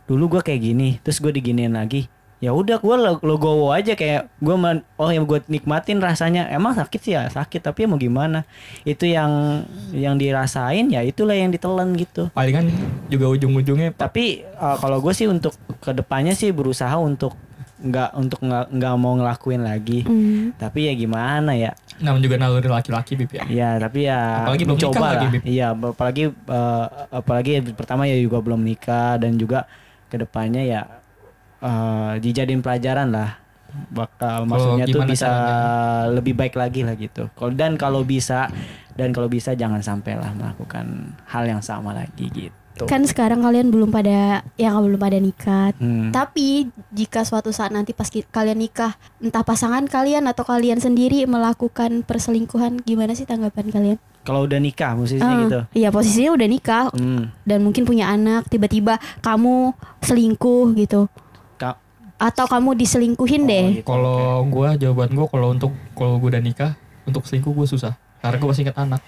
dulu 0.09 0.37
gue 0.37 0.41
kayak 0.41 0.61
gini 0.61 0.89
terus 1.05 1.21
gue 1.21 1.31
diginiin 1.31 1.77
lagi. 1.77 2.09
Ya 2.37 2.53
udah 2.53 2.77
gue 2.77 2.95
lo, 3.01 3.17
logowo 3.25 3.73
aja 3.73 3.97
kayak 3.97 4.29
gue 4.37 4.55
oh 4.97 5.09
yang 5.09 5.25
gue 5.29 5.41
nikmatin 5.49 6.01
rasanya. 6.01 6.49
Emang 6.49 6.73
sakit 6.73 6.99
sih? 7.01 7.13
Ya 7.13 7.29
sakit 7.29 7.61
tapi 7.65 7.85
ya 7.85 7.87
mau 7.89 8.01
gimana? 8.01 8.45
Itu 8.85 9.05
yang 9.05 9.63
yang 9.93 10.17
dirasain 10.17 10.89
ya 10.89 11.05
itulah 11.05 11.37
yang 11.37 11.53
ditelan 11.53 11.93
gitu. 11.97 12.29
Palingan 12.33 12.73
juga 13.09 13.29
ujung-ujungnya 13.29 13.93
tapi 13.93 14.45
uh, 14.57 14.77
kalau 14.81 15.01
gue 15.01 15.13
sih 15.13 15.29
untuk 15.29 15.53
ke 15.81 15.93
depannya 15.93 16.33
sih 16.33 16.49
berusaha 16.49 16.93
untuk 16.97 17.37
nggak 17.77 18.09
untuk 18.17 18.41
nggak 18.41 18.73
nggak 18.73 18.93
mau 18.97 19.13
ngelakuin 19.17 19.61
lagi. 19.61 20.01
Hmm. 20.01 20.53
tapi 20.57 20.89
ya 20.89 20.93
gimana 20.97 21.53
ya 21.53 21.77
namanya 21.97 22.23
juga 22.29 22.35
naluri 22.37 22.69
laki-laki 22.69 23.17
Bib 23.17 23.31
ya. 23.33 23.43
ya 23.49 23.69
tapi 23.81 24.05
ya 24.05 24.45
Apalagi 24.45 24.63
belum 24.69 24.77
nikah 24.77 24.89
mencoba 24.91 25.07
lagi, 25.09 25.25
Bib. 25.33 25.41
iya 25.45 25.67
apalagi 25.73 26.23
uh, 26.29 26.85
apalagi 27.09 27.51
pertama 27.73 28.05
ya 28.05 28.17
juga 28.21 28.37
belum 28.41 28.61
nikah 28.61 29.17
dan 29.17 29.33
juga 29.35 29.65
ke 30.07 30.15
depannya 30.21 30.63
ya 30.63 30.81
uh, 31.61 32.15
dijadiin 32.21 32.61
pelajaran 32.61 33.09
lah 33.09 33.41
bakal 33.91 34.47
maksudnya 34.47 34.85
tuh 34.87 35.03
bisa 35.03 35.27
caranya? 35.27 36.15
lebih 36.15 36.33
baik 36.33 36.55
lagi 36.55 36.81
lah 36.87 36.95
gitu 36.95 37.27
kalau 37.35 37.51
dan 37.51 37.75
kalau 37.75 38.01
bisa 38.01 38.47
dan 38.95 39.11
kalau 39.13 39.27
bisa 39.29 39.53
jangan 39.53 39.83
sampailah 39.83 40.33
melakukan 40.33 41.13
hal 41.29 41.43
yang 41.45 41.61
sama 41.61 41.93
lagi 41.93 42.31
gitu 42.31 42.66
kan 42.85 43.01
sekarang 43.01 43.41
kalian 43.41 43.67
belum 43.67 43.89
pada 43.89 44.45
ya 44.53 44.75
belum 44.75 44.95
pada 44.95 45.17
nikah 45.17 45.73
Hmm. 45.73 46.11
Tapi 46.11 46.67
jika 46.91 47.21
suatu 47.21 47.49
saat 47.49 47.69
nanti 47.69 47.91
pas 47.91 48.05
kalian 48.05 48.59
nikah, 48.59 48.93
entah 49.17 49.41
pasangan 49.41 49.81
kalian 49.83 50.25
atau 50.25 50.43
kalian 50.43 50.77
sendiri 50.77 51.23
melakukan 51.23 52.03
perselingkuhan, 52.03 52.77
gimana 52.79 53.13
sih 53.13 53.23
tanggapan 53.23 53.67
kalian? 53.67 53.97
kalau 54.21 54.43
udah 54.43 54.59
nikah 54.59 54.91
posisinya 54.91 55.23
Eh, 55.23 55.39
gitu 55.41 55.59
Iya 55.73 55.89
posisinya 55.89 56.31
udah 56.33 56.47
nikah 56.47 56.83
Hmm. 56.91 57.31
dan 57.41 57.63
mungkin 57.63 57.87
punya 57.87 58.11
anak, 58.11 58.45
tiba-tiba 58.45 58.99
kamu 59.19 59.71
selingkuh 60.01 60.75
gitu, 60.75 61.07
Ka- 61.55 61.79
atau 62.17 62.45
kamu 62.45 62.75
diselingkuhin 62.75 63.41
Oh, 63.41 63.47
deh. 63.47 63.65
gitu. 63.73 63.87
Kalau 63.87 64.19
gua 64.45 64.75
jawaban 64.75 65.09
gua 65.11 65.27
kalau 65.27 65.47
untuk 65.49 65.71
kalau 65.93 66.17
gua 66.17 66.29
udah 66.29 66.43
nikah 66.43 66.75
untuk 67.03 67.23
selingkuh 67.23 67.51
gua 67.51 67.63
susah. 67.65 67.95
Karena 68.17 68.35
gua 68.35 68.49
masih 68.51 68.63
ingat 68.63 68.77
anak. 68.77 68.99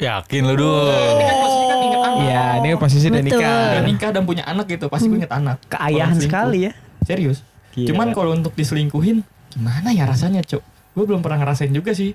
Yakin 0.00 0.42
lu 0.42 0.54
dulu. 0.56 0.88
Ini 0.88 1.22
kan 1.22 1.36
pasti 1.38 1.62
kan 1.62 1.78
ingat 1.78 2.00
anak. 2.00 2.20
Iya, 2.20 2.42
ini 2.56 2.66
posisi 2.74 3.06
udah 3.06 3.14
Betul. 3.18 3.36
nikah. 3.36 3.60
Udah 3.66 3.84
nikah 3.84 4.10
dan 4.10 4.22
punya 4.24 4.44
anak 4.44 4.66
gitu, 4.66 4.86
pasti 4.86 5.06
gua 5.06 5.18
ingat 5.18 5.32
anak. 5.32 5.56
keayahan 5.66 6.16
sekali 6.16 6.58
ya 6.64 6.72
Serius. 7.02 7.38
Gila. 7.70 7.86
Cuman 7.86 8.08
kalau 8.10 8.32
untuk 8.32 8.52
diselingkuhin 8.52 9.22
gimana 9.48 9.88
ya 9.90 10.04
rasanya, 10.04 10.40
Cok? 10.40 10.62
Gue 10.90 11.04
belum 11.06 11.20
pernah 11.20 11.38
ngerasain 11.38 11.70
juga 11.70 11.92
sih. 11.92 12.12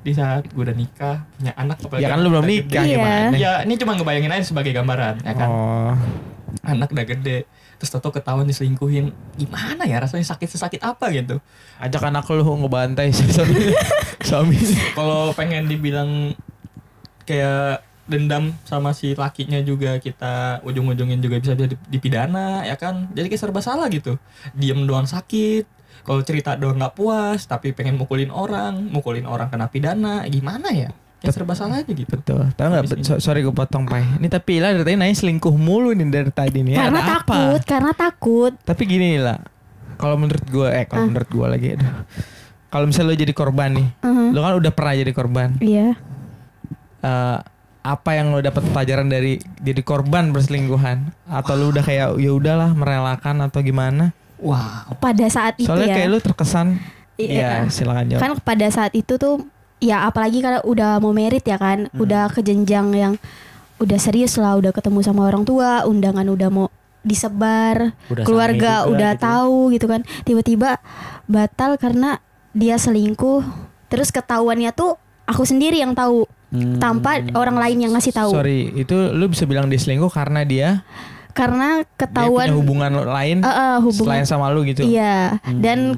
di 0.00 0.14
saat 0.14 0.46
gue 0.46 0.62
udah 0.62 0.70
nikah 0.72 1.26
punya 1.32 1.50
anak 1.52 1.82
apalagi 1.82 1.98
Ya 2.00 2.08
kan 2.08 2.22
lu 2.22 2.30
belum 2.30 2.46
nikah 2.46 2.78
gede. 2.78 2.88
Iya. 2.88 2.96
gimana? 2.96 3.34
ya 3.34 3.52
ini 3.60 3.74
cuma 3.74 3.92
ngebayangin 3.92 4.30
aja 4.30 4.44
sebagai 4.46 4.70
gambaran 4.70 5.18
ya 5.18 5.34
kan 5.34 5.48
Oh. 5.50 5.94
anak 6.62 6.88
udah 6.88 7.02
gede 7.04 7.38
terus 7.74 7.90
toto 7.90 8.08
ketahuan 8.08 8.46
diselingkuhin 8.46 9.10
gimana 9.34 9.82
ya 9.82 9.98
rasanya 9.98 10.22
sakit 10.24 10.46
sesakit 10.48 10.78
apa 10.80 11.10
gitu 11.10 11.42
Ajak 11.76 12.06
anak 12.06 12.22
lu 12.30 12.38
ngebantai 12.38 13.10
suami. 13.18 13.74
suami. 14.22 14.58
kalau 14.94 15.34
pengen 15.34 15.66
dibilang 15.66 16.38
kayak 17.26 17.82
dendam 18.06 18.54
sama 18.62 18.94
si 18.94 19.12
lakinya 19.12 19.58
juga 19.60 19.98
kita 19.98 20.62
ujung-ujungin 20.62 21.18
juga 21.18 21.36
bisa 21.36 21.52
jadi 21.52 21.74
dipidana 21.84 22.62
ya 22.62 22.78
kan 22.78 23.10
jadi 23.10 23.26
kayak 23.26 23.42
serba 23.42 23.58
salah 23.58 23.90
gitu 23.90 24.14
diem 24.52 24.78
doang 24.80 25.04
sakit 25.04 25.66
kalau 26.00 26.22
cerita 26.22 26.54
doang 26.54 26.78
nggak 26.78 26.94
puas 26.94 27.42
tapi 27.44 27.74
pengen 27.74 27.98
mukulin 27.98 28.30
orang 28.30 28.78
mukulin 28.86 29.26
orang 29.26 29.50
kena 29.50 29.66
pidana 29.66 30.22
gimana 30.24 30.70
ya 30.70 30.94
kayak 31.18 31.34
serba 31.34 31.52
salah 31.52 31.82
aja 31.82 31.90
gitu 31.90 32.06
Betul. 32.06 32.46
Tahu 32.52 32.66
nggak? 32.68 33.02
So- 33.02 33.18
sorry 33.18 33.40
gue 33.40 33.50
potong 33.50 33.82
pai. 33.82 34.04
Ini 34.14 34.28
tapi 34.28 34.60
Ila 34.60 34.70
dari 34.70 34.84
tadi 34.84 34.94
nanya 34.94 35.16
selingkuh 35.16 35.50
mulu 35.50 35.90
nih 35.90 36.06
dari 36.06 36.28
tadi 36.28 36.60
nih. 36.60 36.76
karena 36.76 36.92
Ada 36.94 37.08
takut, 37.18 37.32
apa? 37.56 37.66
karena 37.66 37.92
takut. 37.92 38.52
Tapi 38.60 38.82
gini 38.84 39.08
lah. 39.16 39.40
Kalau 39.96 40.14
menurut 40.14 40.44
gue, 40.44 40.68
eh 40.68 40.84
kalau 40.84 41.02
Ah. 41.02 41.08
menurut 41.08 41.26
gue 41.26 41.46
lagi, 41.48 41.68
aduh. 41.72 42.04
Kalau 42.68 42.84
misalnya 42.84 43.08
lo 43.08 43.16
jadi 43.16 43.32
korban 43.32 43.70
nih, 43.72 43.88
Mhm. 43.98 44.26
lo 44.28 44.38
kan 44.38 44.54
udah 44.56 44.70
pernah 44.70 44.92
jadi 44.94 45.12
korban. 45.12 45.48
Iya. 45.58 45.96
Eh, 47.06 47.38
apa 47.80 48.10
yang 48.12 48.34
lo 48.34 48.42
dapat 48.42 48.66
pelajaran 48.66 49.06
dari 49.06 49.38
jadi 49.56 49.78
korban 49.80 50.34
perselingkuhan? 50.34 51.06
Atau 51.24 51.54
lo 51.54 51.70
udah 51.70 51.80
kayak 51.80 52.18
ya 52.18 52.30
udahlah 52.32 52.70
merelakan 52.72 53.46
atau 53.46 53.62
gimana? 53.62 54.10
wow 54.36 54.90
Pada 54.96 55.24
saat 55.26 55.56
itu 55.56 55.64
Soalnya 55.64 55.88
ya. 55.88 55.96
kayak 55.96 56.08
lo 56.08 56.18
terkesan. 56.18 56.66
Iya. 57.16 57.62
Iya, 57.62 57.70
silakan 57.70 58.04
jawab. 58.06 58.20
kan 58.20 58.32
pada 58.42 58.66
saat 58.68 58.92
itu 58.92 59.16
tuh 59.16 59.40
ya 59.78 60.04
apalagi 60.04 60.40
kalau 60.40 60.60
udah 60.66 60.98
mau 60.98 61.12
merit 61.12 61.40
ya 61.40 61.56
kan 61.56 61.86
Hmm. 61.86 62.02
udah 62.02 62.28
ke 62.28 62.42
jenjang 62.42 62.90
yang 62.90 63.12
udah 63.76 63.96
serius 63.96 64.34
lah 64.34 64.52
udah 64.54 64.68
ketemu 64.70 65.00
sama 65.00 65.24
orang 65.24 65.40
tua 65.42 65.84
undangan 65.84 66.26
udah 66.26 66.48
mau 66.48 66.68
disebar 67.00 67.96
Udah 68.06 68.24
keluarga 68.24 68.82
juga 68.82 68.90
udah 68.90 69.12
gitu. 69.12 69.22
tahu 69.22 69.56
gitu 69.70 69.86
kan 69.86 70.00
tiba-tiba 70.22 70.70
batal 71.24 71.76
karena 71.76 72.20
dia 72.50 72.76
selingkuh 72.76 73.40
terus 73.86 74.10
ketahuannya 74.10 74.72
tuh 74.72 74.96
aku 75.24 75.42
sendiri 75.42 75.78
yang 75.78 75.92
tahu 75.92 76.28
Hmm. 76.56 76.78
tanpa 76.78 77.10
orang 77.32 77.56
lain 77.56 77.76
yang 77.78 77.92
ngasih 77.92 78.10
tahu. 78.10 78.32
Sorry, 78.32 78.72
itu 78.74 78.96
lo 79.10 79.26
bisa 79.26 79.44
bilang 79.44 79.66
dia 79.66 79.76
selingkuh 79.76 80.08
karena 80.08 80.40
dia, 80.42 80.80
karena 81.30 81.80
dia 81.80 81.90
ketahuan 81.96 82.48
punya 82.48 82.56
hubungan 82.56 82.90
lain 83.04 83.36
Eh, 83.38 83.48
eh, 83.48 83.76
hubungan 83.78 84.16
selain 84.16 84.24
sama 84.24 84.48
lu 84.48 84.64
gitu. 84.64 84.80
iya 84.80 85.36
dan 85.54 85.94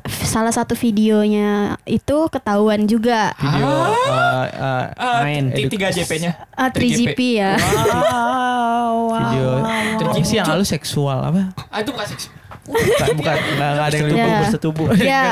f- 0.00 0.24
salah 0.24 0.50
satu 0.50 0.72
videonya 0.74 1.76
itu 1.84 2.16
ketahuan 2.28 2.84
juga. 2.84 3.32
Video 3.34 3.68
eh, 4.08 4.46
eh, 4.50 4.84
Ah, 4.94 5.20
Main. 5.22 5.52
tiga 5.52 5.88
JP 5.88 6.12
nya? 6.18 6.32
Ah, 6.50 6.68
3GP 6.68 7.20
ya. 7.34 7.52
Video 9.04 9.50
apa 10.04 10.20
sih 10.22 10.36
yang 10.36 10.46
halus 10.46 10.68
seksual 10.68 11.18
apa? 11.20 11.52
ah 11.66 11.78
itu 11.78 11.90
bukan 11.90 12.06
Bukan, 12.64 13.08
bukan 13.14 13.36
nggak 13.36 13.70
ada 13.82 13.94
yang 13.94 14.06
Ya. 14.06 14.14
lupa. 14.16 14.40
bersetubuh. 14.40 14.86
ya 15.10 15.24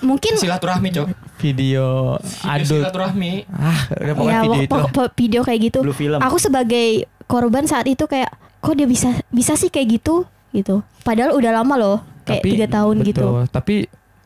mungkin 0.00 0.32
silaturahmi 0.34 0.88
cok 0.92 1.06
Video 1.36 1.86
Video 2.16 2.46
adult. 2.46 2.80
silaturahmi 2.80 3.32
Ah, 3.50 3.80
udah 3.92 4.14
pokoknya 4.14 4.32
ya 4.32 4.42
video 4.44 4.60
itu. 4.62 4.72
pok- 4.72 4.90
pok- 4.90 5.14
video 5.14 5.40
kayak 5.42 5.60
gitu 5.64 5.78
Blue 5.80 5.92
film. 5.92 6.18
aku 6.18 6.36
sebagai 6.36 6.86
korban 7.24 7.64
saat 7.64 7.84
itu 7.84 8.04
kayak 8.04 8.30
kok 8.58 8.72
dia 8.72 8.84
bisa 8.84 9.10
bisa 9.28 9.52
sih 9.52 9.66
kayak 9.66 9.98
gitu 9.98 10.22
gitu 10.50 10.80
padahal 11.02 11.32
udah 11.32 11.52
lama 11.52 11.74
loh 11.76 11.96
kayak 12.22 12.40
tiga 12.40 12.66
tahun 12.66 12.98
betul, 12.98 13.08
gitu 13.08 13.26
Tapi 13.48 13.76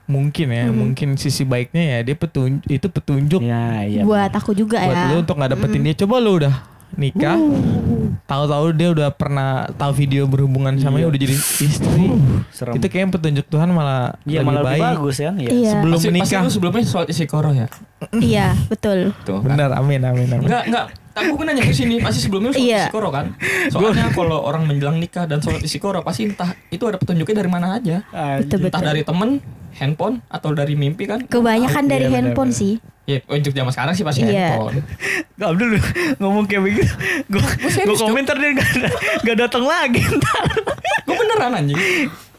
mungkin 0.06 0.46
ya, 0.50 0.64
Mhm. 0.66 0.74
mungkin 0.74 1.08
sisi 1.14 1.42
baiknya 1.42 1.82
ya 1.86 1.98
dia 2.02 2.14
petunjuk 2.14 2.66
itu 2.66 2.86
petunjuk 2.86 3.40
Ya, 3.40 3.84
iya. 3.84 4.02
buat 4.02 4.30
aku 4.30 4.52
juga 4.52 4.78
buat 4.78 4.90
ya 4.90 5.06
lu 5.08 5.22
untuk 5.22 5.34
nggak 5.34 5.50
dapetin 5.54 5.80
dia. 5.80 5.94
Coba 5.96 6.18
lu 6.18 6.34
udah 6.36 6.54
nikah, 6.92 7.38
tahu-tahu 8.24 8.66
dia 8.72 8.88
udah 8.90 9.08
pernah 9.10 9.48
tahu 9.72 9.92
video 9.96 10.24
berhubungan 10.24 10.74
sama 10.76 10.96
dia 10.96 11.00
Iya. 11.00 11.08
udah 11.08 11.20
jadi 11.20 11.34
istri. 11.36 12.04
Serem. 12.50 12.74
Itu 12.74 12.86
kayaknya 12.86 13.10
petunjuk 13.12 13.46
Tuhan 13.46 13.68
malah 13.68 14.14
Iya 14.22 14.40
lebih 14.40 14.46
malah 14.46 14.62
baik. 14.64 14.74
lebih 14.76 14.90
bagus 14.96 15.16
ya. 15.18 15.30
Iya. 15.32 15.50
iya 15.50 15.70
Sebelum 15.72 15.94
pasti, 15.94 16.06
pasti 16.06 16.14
menikah. 16.16 16.40
lu 16.40 16.50
sebelumnya 16.50 16.82
sholat 16.82 17.08
istiqoroh 17.08 17.52
ya 17.52 17.66
iya 18.18 18.46
betul 18.66 19.12
tuh 19.22 19.38
kan? 19.40 19.54
Benar, 19.54 19.70
amin 19.74 20.00
amin 20.02 20.28
amin. 20.30 20.46
Enggak, 20.46 20.64
enggak. 20.66 20.86
Tapi 21.10 21.26
gue 21.28 21.44
nanya 21.44 21.62
ke 21.62 21.74
sini, 21.74 21.98
pasti 21.98 22.20
sebelumnya 22.22 22.50
sholat 22.50 22.64
Iya. 22.64 22.80
istiqoroh 22.84 23.10
kan? 23.10 23.26
Soalnya 23.68 24.06
kalau 24.10 24.38
orang 24.40 24.62
menjelang 24.64 24.96
nikah 24.96 25.24
dan 25.24 25.38
sholat 25.38 25.60
istiqoroh 25.60 26.00
pasti 26.00 26.24
entah 26.24 26.52
itu 26.68 26.80
ada 26.82 26.96
petunjuknya 26.96 27.36
dari 27.36 27.50
mana 27.50 27.76
aja. 27.76 28.00
betul 28.38 28.62
Entah 28.62 28.72
betul 28.72 28.82
dari 28.86 29.02
temen, 29.02 29.30
handphone, 29.72 30.22
atau 30.26 30.50
dari 30.50 30.74
mimpi 30.74 31.04
kan? 31.04 31.20
kebanyakan 31.22 31.84
dari 31.84 32.06
Iya, 32.06 32.14
handphone 32.16 32.50
benar. 32.50 32.60
sih 32.62 32.72
Ya, 33.10 33.18
untuk 33.26 33.50
zaman 33.50 33.70
sekarang 33.70 33.92
sih 33.92 34.02
pasti 34.02 34.22
Iya. 34.22 34.54
handphone. 34.54 34.78
Abdul 35.50 35.68
ngomong 36.16 36.44
kayak 36.44 36.62
begitu. 36.62 36.84
Gue 37.26 37.42
gue 37.82 37.96
komentar 37.98 38.34
dia 38.34 38.50
gak, 38.52 38.68
gak 39.22 39.36
datang 39.40 39.64
lagi 39.64 39.98
ntar. 40.00 40.44
Gue 41.02 41.16
beneran 41.16 41.52
anjing. 41.56 41.80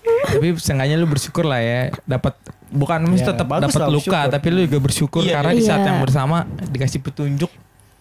tapi 0.01 0.57
seenggaknya 0.57 0.95
lu 0.95 1.05
bersyukur 1.05 1.45
lah 1.45 1.59
ya 1.59 1.81
dapat 2.03 2.33
bukan 2.67 3.05
mesti 3.05 3.21
Ya, 3.21 3.29
tetap 3.31 3.45
dapat 3.47 3.69
luka 3.85 3.93
bersyukur. 3.93 4.33
tapi 4.33 4.47
lu 4.49 4.59
juga 4.63 4.79
bersyukur 4.79 5.21
Iya, 5.21 5.33
karena 5.35 5.51
di 5.51 5.61
saat 5.61 5.79
iya. 5.79 5.87
yang 5.87 5.99
bersama 5.99 6.37
dikasih 6.65 6.99
petunjuk 6.99 7.51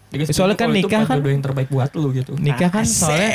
Dikasih 0.08 0.32
Soalnya 0.32 0.56
kan 0.56 0.72
nikah 0.72 1.04
kan- 1.04 1.20
yang 1.20 1.38
terbaik 1.38 1.68
buat 1.68 1.92
lu 1.92 2.08
gitu. 2.12 2.34
nikah 2.34 2.66
kan 2.68 2.82
Asik. 2.82 3.04
soalnya 3.04 3.30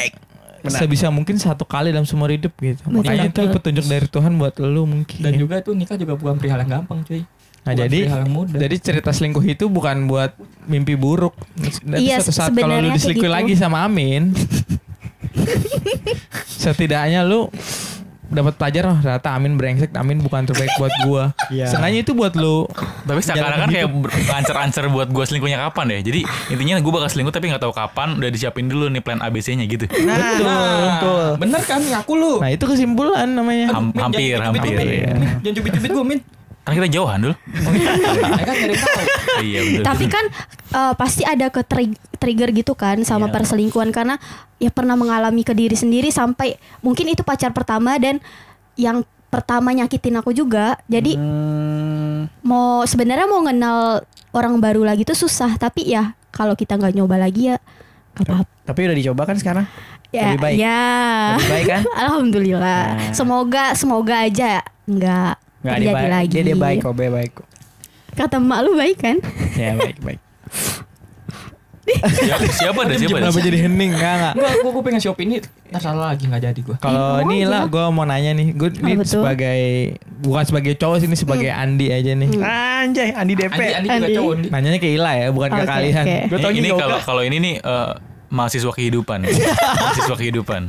Benar. 0.59 0.79
sebisa 0.81 1.07
mungkin 1.07 1.37
satu 1.37 1.61
kali 1.63 1.93
dalam 1.93 2.03
seumur 2.03 2.27
hidup 2.27 2.57
gitu 2.57 2.81
Betul. 2.81 3.05
makanya 3.05 3.29
itu 3.29 3.41
petunjuk 3.53 3.85
dari 3.85 4.07
Tuhan 4.09 4.33
buat 4.33 4.57
lu 4.57 4.83
mungkin 4.83 5.19
Dan 5.19 5.33
juga 5.35 5.55
itu 5.55 5.71
nikah 5.71 5.93
juga 5.93 6.13
bukan 6.15 6.35
perihal 6.35 6.57
yang 6.59 6.81
gampang 6.81 7.05
cuy. 7.05 7.21
Nah 7.65 7.73
Bukan 7.73 7.81
jadi 7.81 7.99
jadi 8.55 8.75
cerita 8.77 9.09
selingkuh 9.09 9.41
itu 9.43 9.65
bukan 9.67 10.05
buat 10.05 10.37
mimpi 10.63 10.93
buruk 10.93 11.33
Nanti 11.81 12.05
Iya, 12.05 12.21
suatu 12.21 12.31
saat 12.31 12.51
kalau 12.53 12.77
lu 12.77 12.89
diselingkuh 12.91 13.25
gitu. 13.25 13.33
lagi 13.33 13.53
sama 13.53 13.81
Amin 13.81 14.37
setidaknya 16.45 17.21
lu 17.21 17.49
dapat 18.25 18.57
pelajaran 18.57 18.89
oh 18.91 18.99
ternyata 18.99 19.29
Amin 19.31 19.53
brengsek 19.53 19.93
Amin 19.93 20.17
bukan 20.17 20.43
terbaik 20.43 20.73
buat 20.75 20.89
gua 21.03 21.23
Iya. 21.47 21.69
Sengaja 21.69 21.97
itu 21.99 22.11
buat 22.11 22.33
lu 22.33 22.65
Tapi 23.03 23.19
seakan-akan 23.19 23.69
kayak 23.69 23.89
ber- 23.91 24.13
ancer-ancer 24.31 24.85
buat 24.87 25.07
gue 25.07 25.23
selingkuhnya 25.23 25.61
kapan 25.61 25.85
deh. 25.87 25.99
Jadi 26.01 26.19
intinya 26.49 26.75
gue 26.75 26.89
bakal 26.91 27.05
selingkuh 27.07 27.29
tapi 27.29 27.47
nggak 27.47 27.61
tahu 27.61 27.69
kapan. 27.71 28.17
Udah 28.17 28.29
disiapin 28.29 28.65
dulu 28.65 28.89
nih 28.89 28.97
plan 28.99 29.17
ABC-nya 29.19 29.65
gitu. 29.65 29.85
betul 29.85 30.09
Nah, 30.43 31.37
bener 31.37 31.61
kan 31.61 31.77
ngaku 31.79 32.13
lu. 32.13 32.33
Nah 32.39 32.49
itu 32.49 32.65
kesimpulan 32.65 33.29
namanya. 33.29 33.69
Ham- 33.71 33.93
hampir, 33.93 34.33
jangan 34.33 34.45
hampir, 34.49 34.61
cubit-cubit. 34.65 34.89
iya. 34.89 35.13
Min, 35.13 35.29
Jangan 35.39 35.55
cubit-cubit 35.55 35.89
gue, 35.91 36.03
Min. 36.03 36.19
Kan 36.65 36.73
kita 36.73 36.89
jauhan 36.91 37.19
dulu. 37.21 37.35
Ya 37.37 38.43
kan 38.43 38.55
iya 39.37 39.59
betul. 39.61 39.83
tapi 39.83 40.05
kan 40.07 40.25
eh, 40.71 40.93
pasti 40.95 41.21
ada 41.21 41.47
ke 41.47 41.61
tri- 41.61 41.93
trigger 42.15 42.49
gitu 42.51 42.73
kan 42.73 42.97
sama 43.01 43.27
Iya. 43.27 43.33
perselingkuhan 43.33 43.89
karena 43.89 44.15
ya 44.57 44.69
pernah 44.69 44.93
mengalami 44.93 45.41
ke 45.41 45.51
diri 45.51 45.73
sendiri 45.73 46.09
sampai 46.09 46.55
mungkin 46.79 47.05
itu 47.07 47.21
pacar 47.21 47.51
pertama 47.51 47.93
dan 47.95 48.17
yang 48.75 49.01
pertama 49.27 49.69
nyakitin 49.69 50.15
aku 50.15 50.31
juga 50.31 50.79
jadi 50.85 51.13
Hmm, 51.15 52.31
mau 52.41 52.81
sebenarnya 52.83 53.25
mau 53.25 53.43
kenal 53.43 54.01
orang 54.31 54.57
baru 54.57 54.81
lagi 54.81 55.03
tuh 55.03 55.17
susah 55.17 55.53
tapi 55.55 55.85
ya 55.85 56.15
kalau 56.29 56.53
kita 56.53 56.73
nggak 56.73 56.93
nyoba 56.93 57.19
lagi 57.19 57.51
ya 57.51 57.57
apa-apa 58.15 58.47
tapi 58.63 58.79
udah 58.81 58.95
dicoba 58.95 59.21
kan 59.23 59.35
sekarang? 59.35 59.65
ya 60.09 60.31
Lebih 60.31 60.39
baik. 60.41 60.57
ya 60.57 60.81
Lebih 61.35 61.51
baik 61.51 61.65
kan? 61.67 61.81
alhamdulillah 62.01 62.83
Nah. 62.95 63.11
semoga 63.11 63.65
semoga 63.73 64.15
aja 64.21 64.63
nggak 64.85 65.35
Nggak 65.65 65.73
dia 65.73 65.81
terjadi 65.83 65.97
baik. 65.97 66.13
lagi 66.13 66.29
Dia 66.29 66.43
dia 66.43 66.55
baik 66.55 66.77
kok, 66.79 66.93
dia 66.93 67.11
baik 67.11 67.31
kok. 67.33 67.47
kata 68.13 68.37
emak 68.37 68.59
lu 68.61 68.71
baik 68.73 68.97
kan 68.97 69.17
Ya 69.59 69.73
baik 69.75 69.97
baik. 69.99 70.19
siapa, 71.85 72.45
siapa 72.49 72.79
ada 72.81 72.93
siapa 72.95 73.13
ada? 73.13 73.29
Kenapa 73.29 73.39
jadi 73.39 73.57
hening? 73.61 73.91
Enggak 73.93 74.13
enggak. 74.15 74.33
Enggak, 74.35 74.53
gue 74.55 74.71
gue 74.71 74.83
pengen 74.83 75.01
shop 75.01 75.17
ini 75.19 75.35
ntar 75.67 75.81
salah 75.83 76.05
lagi 76.09 76.23
nggak 76.23 76.41
jadi 76.43 76.59
gue. 76.59 76.75
Kalau 76.77 76.97
Eh, 76.97 77.17
ini 77.23 77.37
lah 77.43 77.61
gue 77.65 77.83
mau 77.89 78.03
nanya 78.03 78.31
nih, 78.31 78.47
gue 78.51 78.69
ini 78.75 78.91
tuh? 78.97 79.21
sebagai 79.21 79.61
bukan 80.19 80.43
sebagai 80.43 80.73
cowok 80.75 80.97
sih 80.97 81.07
ini 81.07 81.13
sebagai 81.15 81.49
Andi 81.51 81.87
aja 81.89 82.11
nih. 82.11 82.29
Anjay, 82.35 83.09
Andi 83.11 83.33
DP. 83.35 83.53
Andi, 83.53 83.69
Andi 83.71 83.87
juga 83.87 83.97
Andi. 84.01 84.15
cowok 84.15 84.31
Andi. 84.33 84.47
Nanyanya 84.49 84.79
ke 84.79 84.89
Ila 84.91 85.11
ya, 85.13 85.27
bukan 85.29 85.49
ke 85.51 85.57
Oke, 85.57 85.69
kalian. 85.69 86.03
oke. 86.03 86.17
Gue 86.25 86.39
tau 86.39 86.51
Ini, 86.51 86.69
kalau 86.71 86.97
kalau 87.03 87.21
ini 87.21 87.37
nih 87.39 87.53
eh, 87.59 87.91
mahasiswa 88.29 88.71
kehidupan. 88.73 89.25
mahasiswa 89.83 90.15
kehidupan. 90.15 90.61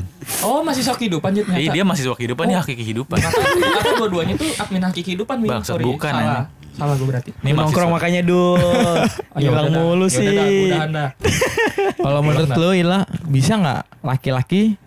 Oh 0.44 0.60
sok 0.66 0.96
kehidupan 1.00 1.30
Jit, 1.34 1.46
Iya 1.48 1.70
dia 1.72 1.84
mahasiswa 1.86 2.14
kehidupan 2.14 2.44
Oh. 2.46 2.50
dia 2.52 2.58
hakiki 2.60 2.82
kehidupan. 2.84 3.18
Kata, 3.18 3.40
kata 3.42 3.90
dua-duanya 3.98 4.34
tuh 4.36 4.50
admin 4.58 4.82
haki 4.84 5.00
kehidupan. 5.02 5.42
Bangsat, 5.42 5.76
Sorry, 5.78 5.84
bukan, 5.84 6.12
salah. 6.12 6.44
Salah 6.76 6.94
gue 7.00 7.08
berarti. 7.08 7.30
Ini 7.40 7.50
nongkrong 7.56 7.90
mahasiswa. 7.90 7.96
makanya 7.96 8.20
dul. 8.22 8.60
Oh, 9.36 9.40
ya 9.40 9.52
Hilang 9.52 9.68
mulu 9.68 10.08
Ya 10.08 10.16
udah 10.16 10.86
dah, 10.88 11.08
sih. 11.12 12.00
Kalau 12.00 12.20
menurut 12.24 12.50
lo 12.56 12.70
Ila, 12.72 13.04
bisa 13.28 13.52
nggak 13.60 13.82
laki-laki 14.00 14.80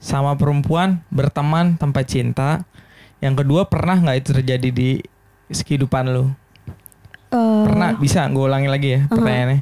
sama 0.00 0.32
perempuan 0.36 1.04
berteman 1.12 1.76
tanpa 1.76 2.00
cinta? 2.04 2.64
Yang 3.20 3.44
kedua 3.44 3.68
pernah 3.68 4.00
nggak 4.00 4.16
itu 4.24 4.30
terjadi 4.32 4.68
di 4.72 4.90
kehidupan 5.52 6.08
lo? 6.08 6.32
Eh, 7.30 7.62
Pernah, 7.64 7.94
bisa? 7.94 8.26
Gue 8.26 8.44
ulangi 8.44 8.66
lagi 8.66 8.88
ya 8.90 9.00
pertanyaannya. 9.06 9.58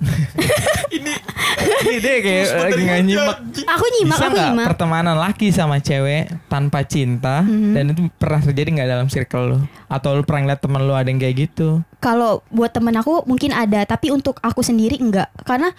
Ini 1.80 1.96
deh 1.96 2.16
kayak 2.20 2.44
lagi 2.60 2.80
nggak 2.80 3.02
nyimak. 3.02 3.36
Aku 3.66 3.84
nyimak, 3.90 4.16
Bisa 4.16 4.26
aku 4.26 4.32
nggak 4.32 4.48
nyimak. 4.48 4.66
pertemanan 4.66 5.16
laki 5.16 5.48
sama 5.50 5.76
cewek 5.78 6.30
tanpa 6.46 6.80
cinta 6.82 7.42
Mhm. 7.42 7.72
dan 7.72 7.84
itu 7.88 8.00
pernah 8.12 8.40
terjadi 8.40 8.68
nggak 8.70 8.88
dalam 8.88 9.06
circle 9.08 9.44
lu? 9.46 9.58
Atau 9.86 10.14
lu 10.14 10.22
pernah 10.22 10.52
lihat 10.52 10.60
teman 10.60 10.82
lu 10.82 10.92
ada 10.92 11.06
yang 11.06 11.18
kayak 11.18 11.36
gitu? 11.48 11.80
Kalau 11.98 12.46
buat 12.48 12.70
temen 12.70 12.94
aku 12.94 13.24
mungkin 13.24 13.50
ada, 13.50 13.82
tapi 13.84 14.08
untuk 14.08 14.38
aku 14.40 14.60
sendiri 14.60 14.96
enggak. 14.96 15.32
Karena 15.42 15.72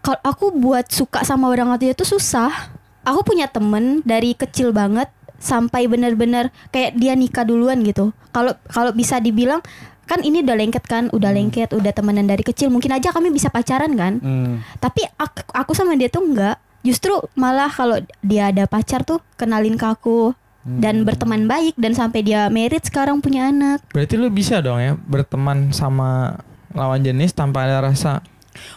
kalau 0.00 0.20
aku 0.22 0.52
buat 0.52 0.88
suka 0.88 1.22
sama 1.22 1.48
orang 1.48 1.72
itu 1.74 1.90
itu 1.90 2.04
susah. 2.06 2.52
Aku 3.00 3.24
punya 3.24 3.48
temen 3.48 4.04
dari 4.04 4.32
kecil 4.32 4.70
banget 4.70 5.08
sampai 5.36 5.88
benar-benar 5.88 6.52
kayak 6.68 6.94
dia 6.94 7.12
nikah 7.12 7.42
duluan 7.42 7.80
gitu. 7.80 8.12
Kalau 8.30 8.52
kalau 8.68 8.92
bisa 8.92 9.16
dibilang 9.18 9.64
kan 10.10 10.26
ini 10.26 10.42
udah 10.42 10.58
lengket 10.58 10.84
kan, 10.90 11.06
udah 11.14 11.30
lengket, 11.30 11.70
udah 11.70 11.94
temenan 11.94 12.26
dari 12.26 12.42
kecil. 12.42 12.66
Mungkin 12.66 12.90
aja 12.90 13.14
kami 13.14 13.30
bisa 13.30 13.46
pacaran 13.46 13.94
kan. 13.94 14.18
Hmm. 14.18 14.58
Tapi 14.82 15.06
aku, 15.14 15.46
aku 15.54 15.72
sama 15.78 15.94
dia 15.94 16.10
tuh 16.10 16.26
enggak. 16.26 16.58
Justru 16.82 17.14
malah 17.38 17.70
kalau 17.70 18.02
dia 18.18 18.50
ada 18.50 18.66
pacar 18.66 19.06
tuh 19.06 19.22
kenalin 19.38 19.78
ke 19.78 19.86
aku 19.86 20.34
dan 20.60 21.08
berteman 21.08 21.48
baik 21.48 21.72
dan 21.80 21.96
sampai 21.96 22.20
dia 22.20 22.50
married 22.50 22.82
sekarang 22.82 23.22
punya 23.22 23.48
anak. 23.48 23.80
Berarti 23.94 24.18
lu 24.18 24.28
bisa 24.32 24.60
dong 24.60 24.80
ya 24.80 24.92
berteman 24.96 25.72
sama 25.72 26.40
lawan 26.74 27.00
jenis 27.00 27.32
tanpa 27.32 27.64
ada 27.64 27.84
rasa 27.84 28.20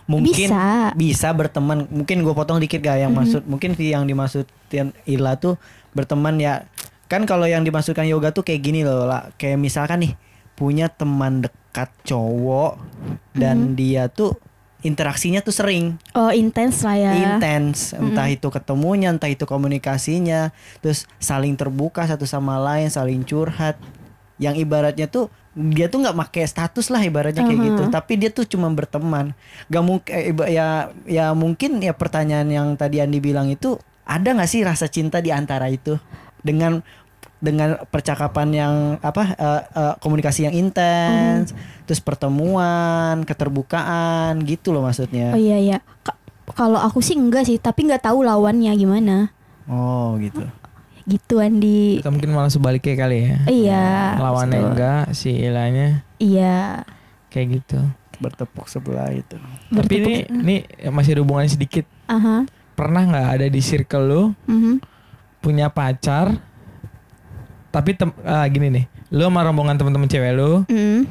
Mungkin 0.06 0.48
Bisa. 0.54 0.94
bisa 0.94 1.34
berteman. 1.34 1.90
Mungkin 1.90 2.22
gue 2.22 2.34
potong 2.38 2.62
dikit 2.62 2.80
gak 2.80 3.04
yang 3.04 3.12
maksud. 3.12 3.44
Mungkin 3.50 3.74
si 3.74 3.92
yang 3.92 4.06
dimaksudin 4.06 4.94
Ila 5.10 5.36
tuh 5.36 5.58
berteman 5.98 6.38
ya. 6.40 6.70
Kan 7.10 7.26
kalau 7.28 7.50
yang 7.50 7.66
dimaksudkan 7.66 8.08
yoga 8.08 8.32
tuh 8.32 8.46
kayak 8.46 8.62
gini 8.64 8.86
loh 8.86 9.10
lah. 9.10 9.34
Kayak 9.36 9.60
misalkan 9.60 10.06
nih 10.06 10.14
punya 10.54 10.88
teman 10.88 11.42
dekat 11.42 11.90
cowok 12.06 12.78
dan 13.34 13.74
dia 13.74 14.08
tuh 14.08 14.38
interaksinya 14.84 15.40
tuh 15.40 15.56
sering. 15.56 15.96
Oh 16.14 16.30
intens 16.30 16.84
lah 16.84 17.00
ya. 17.00 17.12
intens. 17.16 17.96
Entah 17.96 18.28
itu 18.28 18.52
ketemunya 18.52 19.10
entah 19.10 19.32
itu 19.32 19.48
komunikasinya. 19.48 20.52
Terus 20.84 21.08
saling 21.18 21.56
terbuka 21.56 22.04
satu 22.04 22.28
sama 22.28 22.60
lain 22.60 22.92
saling 22.92 23.24
curhat. 23.24 23.80
Yang 24.38 24.68
ibaratnya 24.68 25.08
tuh 25.08 25.32
dia 25.54 25.86
tuh 25.88 26.02
nggak 26.04 26.18
pakai 26.18 26.44
status 26.50 26.90
lah 26.90 27.00
ibaratnya 27.00 27.46
kayak 27.46 27.60
Mhm. 27.62 27.68
gitu. 27.72 27.84
Tapi 27.90 28.14
dia 28.20 28.30
tuh 28.30 28.44
cuma 28.44 28.68
berteman. 28.74 29.32
Gak 29.72 29.84
mungkin 29.86 30.14
ya 30.52 30.92
ya 31.08 31.32
mungkin 31.32 31.80
ya 31.80 31.96
pertanyaan 31.96 32.50
yang 32.52 32.68
tadi 32.76 33.00
Andi 33.00 33.24
bilang 33.24 33.48
itu 33.48 33.80
ada 34.04 34.36
nggak 34.36 34.50
sih 34.52 34.68
rasa 34.68 34.92
cinta 34.92 35.24
di 35.24 35.32
antara 35.32 35.72
itu? 35.72 35.96
Dengan 36.44 36.84
dengan 37.44 37.76
percakapan 37.86 38.48
yang 38.50 38.74
apa 38.98 39.36
eh, 39.36 39.62
eh, 39.70 39.94
komunikasi 40.00 40.48
yang 40.48 40.56
intens 40.56 41.52
terus 41.84 42.00
pertemuan 42.00 43.20
keterbukaan 43.24 44.40
gitu 44.42 44.72
loh 44.72 44.80
maksudnya 44.82 45.32
Oh 45.32 45.42
iya 45.42 45.60
iya. 45.60 45.78
Ka- 46.00 46.16
Kalau 46.46 46.76
aku 46.78 47.00
sih 47.00 47.16
enggak 47.16 47.44
sih, 47.44 47.56
tapi 47.58 47.84
nggak 47.84 48.04
tahu 48.04 48.20
lawannya 48.22 48.72
gimana. 48.74 49.32
oh 49.66 50.16
gitu 50.18 50.44
Gitu 51.04 51.36
Andi. 51.38 52.00
atau 52.00 52.12
mungkin 52.12 52.32
malah 52.32 52.48
sebaliknya 52.48 52.96
kali 52.98 53.18
ya. 53.22 53.36
Iya. 53.46 53.86
Lawannya 54.18 54.56
betul. 54.58 54.70
enggak, 54.70 55.04
si 55.12 55.32
Ilanya 55.34 56.08
Iya. 56.16 56.88
kayak 57.28 57.48
gitu. 57.54 57.80
bertepuk 58.16 58.68
sebelah 58.68 59.12
itu. 59.12 59.36
Tapi 59.68 59.94
ini 59.94 60.14
Bertepuk- 60.24 60.32
ini 60.40 60.56
masih 60.88 61.12
ada 61.12 61.22
hubungannya 61.22 61.52
sedikit. 61.52 61.84
Aha. 62.08 62.48
Pernah 62.72 63.04
nggak 63.04 63.28
ada 63.34 63.48
di 63.48 63.60
circle 63.60 64.06
lu 64.06 64.24
mhm. 64.46 64.80
punya 65.40 65.68
pacar 65.68 66.40
tapi 67.74 67.98
tem 67.98 68.14
ah, 68.22 68.46
gini 68.46 68.70
nih 68.70 68.86
lu 69.10 69.26
sama 69.26 69.42
rombongan 69.42 69.76
teman-teman 69.76 70.06
cewek 70.06 70.32
lu 70.32 70.62
Mm, 70.66 71.10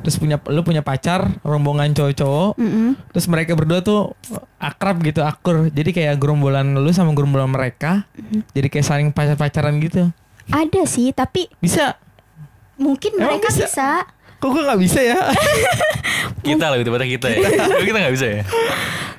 terus 0.00 0.14
punya 0.14 0.36
lu 0.46 0.60
punya 0.60 0.80
pacar 0.80 1.26
rombongan 1.40 1.90
cowok-cowok 1.90 2.54
mm-mm. 2.54 2.92
terus 3.10 3.24
mereka 3.24 3.52
berdua 3.52 3.80
tuh 3.80 4.12
akrab 4.56 5.00
gitu 5.00 5.20
akur 5.20 5.66
jadi 5.66 5.90
kayak 5.90 6.14
gerombolan 6.16 6.70
lu 6.72 6.90
sama 6.90 7.10
gerombolan 7.10 7.48
mereka 7.48 8.04
jadi 8.52 8.68
kayak 8.68 8.84
saling 8.84 9.08
pacar-pacaran 9.10 9.74
gitu 9.78 10.12
Ada 10.44 10.84
sih, 10.84 11.08
tapi 11.10 11.48
bisa 11.56 11.96
mungkin 12.76 13.16
Emang 13.16 13.40
mereka 13.40 13.48
bisa? 13.48 13.64
bisa. 13.64 13.88
kok 14.36 14.48
gue 14.50 14.60
nggak 14.60 14.76
bisa 14.78 15.00
ya 15.00 15.18
Kita 16.44 16.68
lebih 16.68 16.84
tepatnya 16.84 17.08
kita 17.08 17.26
ya. 17.26 17.38
Kok 17.48 17.80
kita 17.82 17.98
nggak 17.98 18.14
bisa 18.14 18.26
ya. 18.28 18.42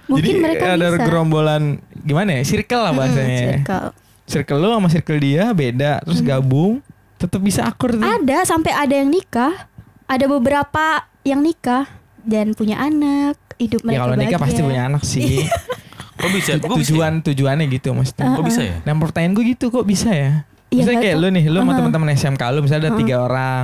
Mungkin 0.06 0.22
jadi 0.22 0.30
mereka 0.38 0.66
ada 0.78 0.88
bisa. 0.92 1.02
gerombolan 1.02 1.64
gimana 1.98 2.38
ya 2.38 2.42
circle 2.46 2.78
lah 2.80 2.94
Mm, 2.94 3.00
bahasanya 3.02 3.40
circle. 3.58 3.88
Circle 4.26 4.58
lu 4.58 4.70
sama 4.74 4.90
circle 4.90 5.22
dia 5.22 5.54
beda 5.54 6.02
terus 6.02 6.20
gabung 6.20 6.82
tetap 7.16 7.40
bisa 7.40 7.64
akur 7.64 7.96
tuh 7.96 8.04
Ada 8.04 8.44
sampai 8.44 8.76
ada 8.76 8.92
yang 8.92 9.08
nikah. 9.08 9.72
Ada 10.06 10.30
beberapa 10.30 11.08
yang 11.26 11.42
nikah 11.42 11.90
dan 12.22 12.54
punya 12.54 12.78
anak, 12.78 13.40
hidup 13.58 13.82
ya 13.82 13.88
mereka 13.88 14.02
kalau 14.06 14.16
nikah 14.18 14.40
pasti 14.42 14.62
punya 14.62 14.84
anak 14.86 15.02
sih 15.02 15.42
Kok 16.22 16.30
bisa? 16.32 16.52
Kok 16.62 16.78
bisa? 16.78 16.94
tujuan 16.94 17.14
tujuannya 17.26 17.66
gitu 17.74 17.92
maksudnya 17.92 18.38
Kok 18.38 18.46
bisa 18.46 18.62
ya? 18.62 18.78
Nah 18.86 18.94
pertanyaan 19.02 19.34
gue 19.36 19.46
gitu 19.52 19.68
kok 19.68 19.84
bisa 19.84 20.10
ya? 20.14 20.48
Iya, 20.74 20.82
Misalnya 20.82 21.02
kayak 21.06 21.18
lu 21.22 21.28
nih, 21.30 21.46
lu 21.48 21.58
sama 21.62 21.72
Aha. 21.72 21.78
teman-teman 21.80 22.10
SMK 22.18 22.44
lu 22.52 22.60
misalnya 22.66 22.84
ada 22.90 22.92
tiga 22.98 23.16
orang. 23.22 23.64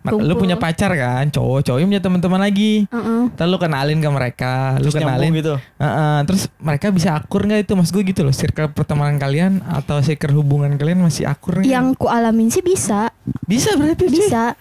Ma- 0.00 0.10
Lu 0.10 0.24
Kumpul. 0.24 0.40
punya 0.40 0.56
pacar 0.56 0.88
kan, 0.92 1.28
cowok, 1.28 1.60
cowoknya 1.62 1.86
punya 1.86 2.02
teman-teman 2.02 2.40
lagi. 2.40 2.88
Heeh. 2.88 3.20
Ntar 3.30 3.44
lu 3.44 3.56
kenalin 3.56 3.98
ke 3.98 4.08
mereka, 4.08 4.52
lu 4.74 4.88
Terus 4.88 4.96
kenalin. 4.96 5.28
nyambung 5.28 5.36
gitu. 5.36 5.54
Heeh, 5.76 6.16
terus 6.24 6.42
mereka 6.56 6.86
bisa 6.88 7.08
akur 7.12 7.44
nggak 7.44 7.60
itu? 7.62 7.72
Mas 7.74 7.90
gue 7.90 8.02
gitu 8.02 8.20
loh, 8.20 8.32
circle 8.32 8.70
pertemanan 8.70 9.16
kalian 9.16 9.60
atau 9.62 10.00
circle 10.00 10.32
hubungan 10.34 10.72
kalian 10.74 11.00
masih 11.00 11.24
akur 11.24 11.60
nggak? 11.60 11.68
Yang 11.68 11.86
ku 11.94 12.08
alamin 12.08 12.48
sih 12.48 12.60
bisa, 12.60 13.12
bisa 13.44 13.76
berarti 13.76 14.04
cuy. 14.04 14.16
bisa. 14.18 14.56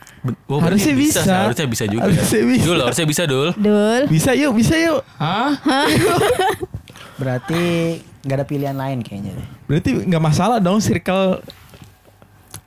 Oh, 0.45 0.59
Harusnya 0.59 0.91
berarti 0.91 1.07
bisa. 1.07 1.21
Harusnya 1.23 1.67
bisa 1.67 1.83
juga. 1.87 2.03
Harusnya 2.03 2.27
ya. 2.35 2.45
bisa. 2.45 2.65
Dul, 2.65 2.79
harusnya 2.81 3.07
bisa 3.07 3.23
dul. 3.23 3.49
Dul. 3.55 4.01
Bisa 4.07 4.31
yuk, 4.33 4.51
bisa 4.53 4.75
yuk. 4.75 4.99
Hah? 5.15 5.55
Berarti 7.15 7.61
nggak 8.19 8.37
ada 8.37 8.47
pilihan 8.47 8.71
lain 8.73 8.99
kayaknya 8.99 9.31
deh. 9.33 9.47
Berarti 9.65 9.89
nggak 10.03 10.19
masalah 10.21 10.57
dong 10.57 10.79
circle. 10.79 11.43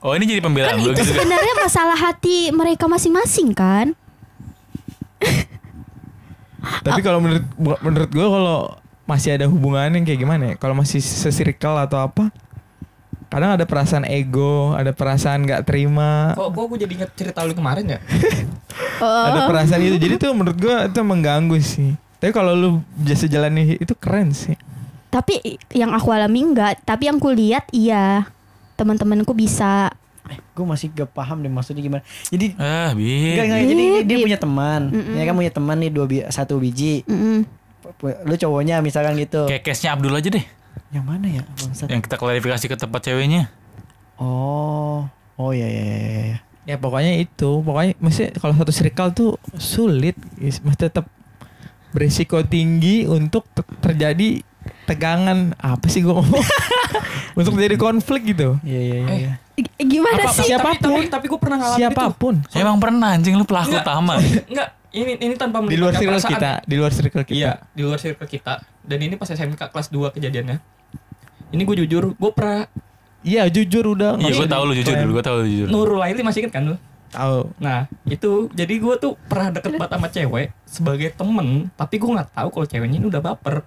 Oh 0.03 0.19
ini 0.19 0.27
jadi 0.27 0.43
Kan 0.43 0.51
pembelaan 0.51 0.83
lu 0.83 0.91
itu 0.91 0.99
gitu. 0.99 1.15
sebenarnya 1.15 1.55
masalah 1.63 1.95
hati 1.95 2.51
mereka 2.51 2.91
masing-masing 2.91 3.55
kan? 3.55 3.95
Tapi 6.87 7.01
kalau 7.07 7.23
menurut 7.23 7.47
menurut 7.83 8.11
gue 8.11 8.27
kalau 8.27 8.59
masih 9.07 9.39
ada 9.39 9.47
hubungan 9.47 9.95
yang 9.95 10.03
kayak 10.03 10.21
gimana 10.21 10.43
ya? 10.53 10.55
Kalau 10.59 10.75
masih 10.75 10.99
sesirkel 10.99 11.75
atau 11.79 12.03
apa? 12.03 12.35
Kadang 13.31 13.57
ada 13.57 13.65
perasaan 13.65 14.05
ego, 14.05 14.77
ada 14.77 14.93
perasaan 14.93 15.49
nggak 15.49 15.65
terima, 15.65 16.37
Kok 16.37 16.53
kok 16.53 16.65
gue 16.69 16.79
jadi 16.85 16.93
inget 17.01 17.11
cerita 17.17 17.41
lu 17.47 17.55
kemarin 17.57 17.97
ya? 17.97 18.01
Oh. 19.03 19.27
ada 19.27 19.51
perasaan 19.51 19.83
itu. 19.83 19.99
Jadi 19.99 20.15
tuh 20.15 20.31
menurut 20.31 20.55
gue 20.55 20.71
itu 20.71 21.01
mengganggu 21.03 21.59
sih. 21.59 21.91
Tapi 22.23 22.31
kalau 22.31 22.55
lu 22.55 22.71
biasa 22.95 23.27
jalani 23.27 23.75
itu 23.75 23.99
keren 23.99 24.31
sih. 24.31 24.55
Tapi 25.11 25.59
yang 25.75 25.91
aku 25.91 26.15
alami 26.15 26.47
enggak, 26.47 26.79
tapi 26.87 27.11
yang 27.11 27.19
ku 27.19 27.35
lihat 27.35 27.67
iya. 27.75 28.31
Teman-temanku 28.83 29.31
bisa. 29.33 29.95
Eh, 30.25 30.39
gue 30.39 30.65
masih 30.65 30.91
gak 30.91 31.11
paham 31.11 31.39
deh 31.39 31.49
maksudnya 31.49 31.79
gimana. 31.81 32.03
Jadi 32.27 32.55
Ah, 32.55 32.91
bi. 32.93 33.33
Enggak, 33.33 33.45
enggak, 33.45 33.61
jadi 33.65 33.85
dia 34.03 34.17
punya 34.19 34.39
teman. 34.39 34.83
Mm-mm. 34.89 35.15
Ya 35.15 35.23
kan 35.23 35.35
punya 35.35 35.51
teman 35.51 35.77
nih 35.79 35.91
dua 35.91 36.07
bi- 36.07 36.27
satu 36.29 36.59
biji. 36.59 37.03
Mm-mm. 37.05 37.47
Pu- 37.95 38.19
Lu 38.23 38.35
cowoknya 38.37 38.79
misalkan 38.79 39.15
gitu. 39.17 39.47
Kayak 39.47 39.63
case-nya 39.65 39.95
Abdul 39.95 40.13
aja 40.13 40.29
deh. 40.29 40.45
Yang 40.91 41.05
mana 41.05 41.27
ya? 41.27 41.43
Bangsat. 41.45 41.87
Yang 41.89 42.03
kita 42.05 42.17
klarifikasi 42.17 42.65
ke 42.65 42.77
tempat 42.77 43.01
ceweknya. 43.03 43.51
Oh. 44.17 45.07
Oh 45.35 45.51
iya 45.51 45.67
iya 45.67 45.83
iya. 45.85 45.99
iya. 46.25 46.39
Ya 46.63 46.77
pokoknya 46.79 47.19
itu, 47.19 47.51
pokoknya 47.59 47.99
mesti 47.99 48.31
kalau 48.37 48.55
satu 48.55 48.71
circle 48.71 49.11
tuh 49.11 49.31
sulit, 49.57 50.15
mesti 50.39 50.79
tetap 50.81 51.11
berisiko 51.91 52.41
tinggi 52.41 53.05
untuk 53.05 53.45
te- 53.51 53.67
terjadi 53.83 54.41
tegangan 54.85 55.55
apa 55.57 55.87
sih 55.87 56.01
gue 56.01 56.11
ngomong 56.11 56.43
untuk 57.39 57.55
terjadi 57.55 57.77
konflik 57.77 58.23
gitu. 58.29 58.59
Iya 58.61 58.81
iya 58.81 58.97
iya. 58.97 59.07
Eh, 59.07 59.19
iya. 59.19 59.33
G- 59.55 59.75
Gimana 59.81 60.23
Apa- 60.23 60.33
sih? 60.33 60.45
siapa- 60.45 60.75
tapi, 60.75 60.79
tapi, 60.81 61.03
tapi 61.09 61.27
gue 61.27 61.39
pernah 61.39 61.57
ngalamin 61.59 61.81
Siapa 61.81 62.03
pun 62.11 62.35
Emang 62.53 62.77
pernah 62.79 63.09
anjing 63.11 63.35
lu 63.35 63.45
pelaku 63.45 63.71
Enggak. 63.71 63.85
utama. 63.85 64.13
itu. 64.19 64.41
Enggak, 64.51 64.69
ini 64.91 65.13
ini 65.19 65.35
tanpa 65.35 65.57
di 65.63 65.77
luar 65.77 65.93
circle 65.93 66.17
perasaan. 66.17 66.33
kita, 66.33 66.51
di 66.63 66.75
luar 66.75 66.91
circle 66.91 67.23
kita. 67.23 67.37
Iya, 67.37 67.53
di 67.69 67.83
luar 67.83 67.99
circle 67.99 68.27
kita. 68.27 68.55
Dan 68.81 68.99
ini 69.01 69.15
pas 69.15 69.29
SMK 69.29 69.63
kelas 69.63 69.89
2 69.89 70.11
kejadiannya. 70.11 70.59
Ini 71.51 71.63
gue 71.63 71.77
jujur, 71.85 72.13
gue 72.13 72.31
pernah 72.33 72.65
Iya 73.23 73.47
jujur 73.47 73.87
udah. 73.89 74.19
Iya, 74.19 74.35
gue 74.35 74.49
tahu 74.51 74.63
lu 74.65 74.75
jujur 74.75 74.95
dulu, 74.97 75.11
gue 75.15 75.25
tahu 75.25 75.37
lu 75.39 75.47
jujur. 75.47 75.69
Nurul 75.69 75.99
Laili 76.01 76.21
masih 76.21 76.43
inget 76.43 76.53
kan 76.53 76.67
lu? 76.67 76.77
Tahu. 77.09 77.55
Nah 77.61 77.87
itu 78.05 78.51
jadi 78.51 78.75
gue 78.75 78.95
tuh 78.99 79.15
pernah 79.23 79.53
deket 79.53 79.77
banget 79.77 79.95
sama 79.95 80.09
cewek 80.09 80.47
sebagai 80.65 81.09
temen, 81.13 81.71
tapi 81.73 81.95
gue 81.97 82.11
nggak 82.11 82.33
tahu 82.33 82.49
kalau 82.51 82.67
ceweknya 82.67 82.99
ini 82.99 83.07
udah 83.07 83.23
baper. 83.23 83.63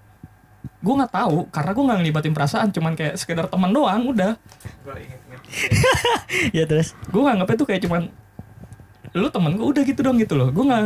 Gue 0.86 0.94
nggak 1.02 1.14
tahu 1.18 1.50
karena 1.50 1.72
gue 1.74 1.84
nggak 1.90 2.00
ngelibatin 2.06 2.34
perasaan, 2.38 2.70
cuman 2.70 2.94
kayak 2.94 3.18
sekedar 3.18 3.50
teman 3.50 3.74
doang 3.74 4.14
udah. 4.14 4.38
Iya 6.54 6.70
terus. 6.70 6.94
Gue 7.10 7.26
nganggapnya 7.26 7.58
tuh 7.58 7.68
kayak 7.70 7.82
cuman 7.90 8.14
lu 9.16 9.32
temen 9.32 9.56
gue 9.58 9.66
udah 9.66 9.82
gitu 9.82 10.06
dong 10.06 10.22
gitu 10.22 10.38
loh. 10.38 10.54
Gue 10.54 10.66
nggak 10.68 10.82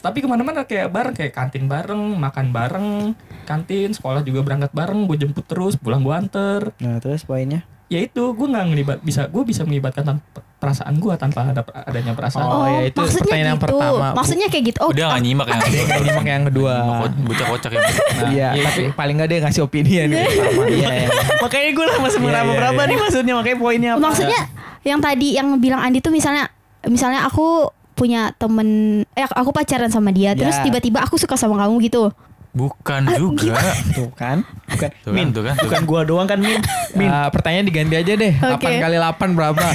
tapi 0.00 0.24
ke 0.24 0.28
mana-mana 0.28 0.64
kayak 0.64 0.88
bareng 0.88 1.12
kayak 1.12 1.36
kantin 1.36 1.68
bareng, 1.68 2.16
makan 2.16 2.56
bareng, 2.56 3.12
kantin 3.44 3.92
sekolah 3.92 4.24
juga 4.24 4.40
berangkat 4.40 4.72
bareng, 4.72 5.04
gue 5.04 5.16
jemput 5.20 5.44
terus, 5.44 5.76
pulang 5.76 6.00
gue 6.00 6.14
anter. 6.16 6.72
Nah 6.80 6.96
terus 7.04 7.28
poinnya. 7.28 7.68
Ya 7.90 8.00
itu 8.00 8.22
gue 8.22 8.46
nggak 8.46 8.64
ngelibat 8.64 8.98
bisa 9.02 9.26
gue 9.26 9.42
bisa 9.42 9.66
melibatkan 9.66 10.06
tan- 10.06 10.22
perasaan 10.56 10.94
gue 10.94 11.10
tanpa 11.16 11.42
ada 11.42 11.62
adanya 11.82 12.12
perasaan. 12.12 12.44
Oh, 12.44 12.62
ya, 12.62 12.86
itu 12.86 12.94
maksudnya 12.94 13.24
pertanyaan 13.24 13.48
yang 13.48 13.58
gitu. 13.58 13.66
pertama. 13.66 14.06
Maksudnya 14.12 14.46
kayak 14.46 14.64
gitu. 14.66 14.78
Oh, 14.78 14.88
Udah 14.88 15.06
nggak 15.08 15.22
nyimak 15.22 15.46
yang 15.46 15.60
Dia 15.64 15.82
nggak 15.82 16.00
nyimak 16.00 16.26
yang 16.28 16.44
kedua. 16.46 16.74
Bocah 17.18 17.46
kocak 17.48 17.70
ya. 17.70 17.80
Nah, 17.80 17.90
Iya, 18.30 18.48
iya 18.52 18.62
tapi 18.62 18.78
sih. 18.78 18.88
paling 18.92 19.14
nggak 19.16 19.28
dia 19.28 19.38
ngasih 19.40 19.62
opini 19.62 19.90
ya 19.90 20.04
nih 20.06 20.16
pertama. 20.20 20.62
Iya, 20.70 20.88
iya. 20.94 21.08
makanya 21.42 21.70
gue 21.72 21.84
lah 21.84 21.96
masih 21.98 22.18
Iya, 22.20 22.30
iya, 22.30 22.70
iya. 22.70 22.86
nih 22.86 22.96
maksudnya 23.00 23.34
makanya 23.34 23.58
poinnya 23.58 23.90
apa 23.90 24.00
maksudnya 24.02 24.40
yang 24.80 25.00
tadi 25.00 25.28
yang 25.34 25.48
bilang 25.58 25.80
Andi 25.80 25.98
tuh 25.98 26.08
misalnya 26.08 26.44
misalnya 26.84 27.20
aku 27.22 27.68
punya 27.92 28.32
temen 28.34 28.68
eh 29.10 29.26
aku 29.26 29.50
pacaran 29.50 29.88
sama 29.88 30.08
dia 30.08 30.32
terus 30.32 30.54
Ya. 30.54 30.62
tiba-tiba 30.62 31.02
aku 31.02 31.16
suka 31.16 31.34
sama 31.34 31.58
kamu 31.58 31.82
gitu 31.82 32.08
Bukan 32.50 33.02
juga. 33.14 33.54
tuh 33.96 34.10
kan 34.10 34.42
bukan 34.66 34.90
Tuh 34.96 35.06
kan, 35.06 35.12
min 35.12 35.28
tuh 35.30 35.42
kan, 35.42 35.54
tuh 35.54 35.66
bukan 35.66 35.78
kan. 35.78 35.86
gua 35.86 36.00
doang 36.02 36.26
kan 36.26 36.36
min 36.36 36.58
min 36.98 37.06
Ah, 37.06 37.28
pertanyaan 37.28 37.62
diganti 37.64 37.94
aja 37.94 38.12
deh. 38.12 38.32
Oke. 38.34 38.66
8 38.66 38.82
kali 38.82 38.96
8 38.96 39.38
berapa? 39.38 39.62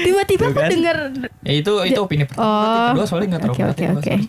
tiba-tiba 0.00 0.44
aku 0.46 0.58
kan? 0.58 0.70
denger 0.70 0.98
Ya 1.42 1.52
itu 1.54 1.72
itu 1.84 1.98
opini 1.98 2.24
pertama. 2.24 2.44
Oh. 2.44 2.88
Kedua 2.92 3.04
soalnya 3.06 3.26
nggak 3.28 3.42
terlalu 3.42 3.54
Oke, 3.54 3.62
perhatiin 3.64 3.86
oke, 3.86 3.88
gua 3.88 4.00
oke. 4.00 4.10
soalnya. 4.10 4.26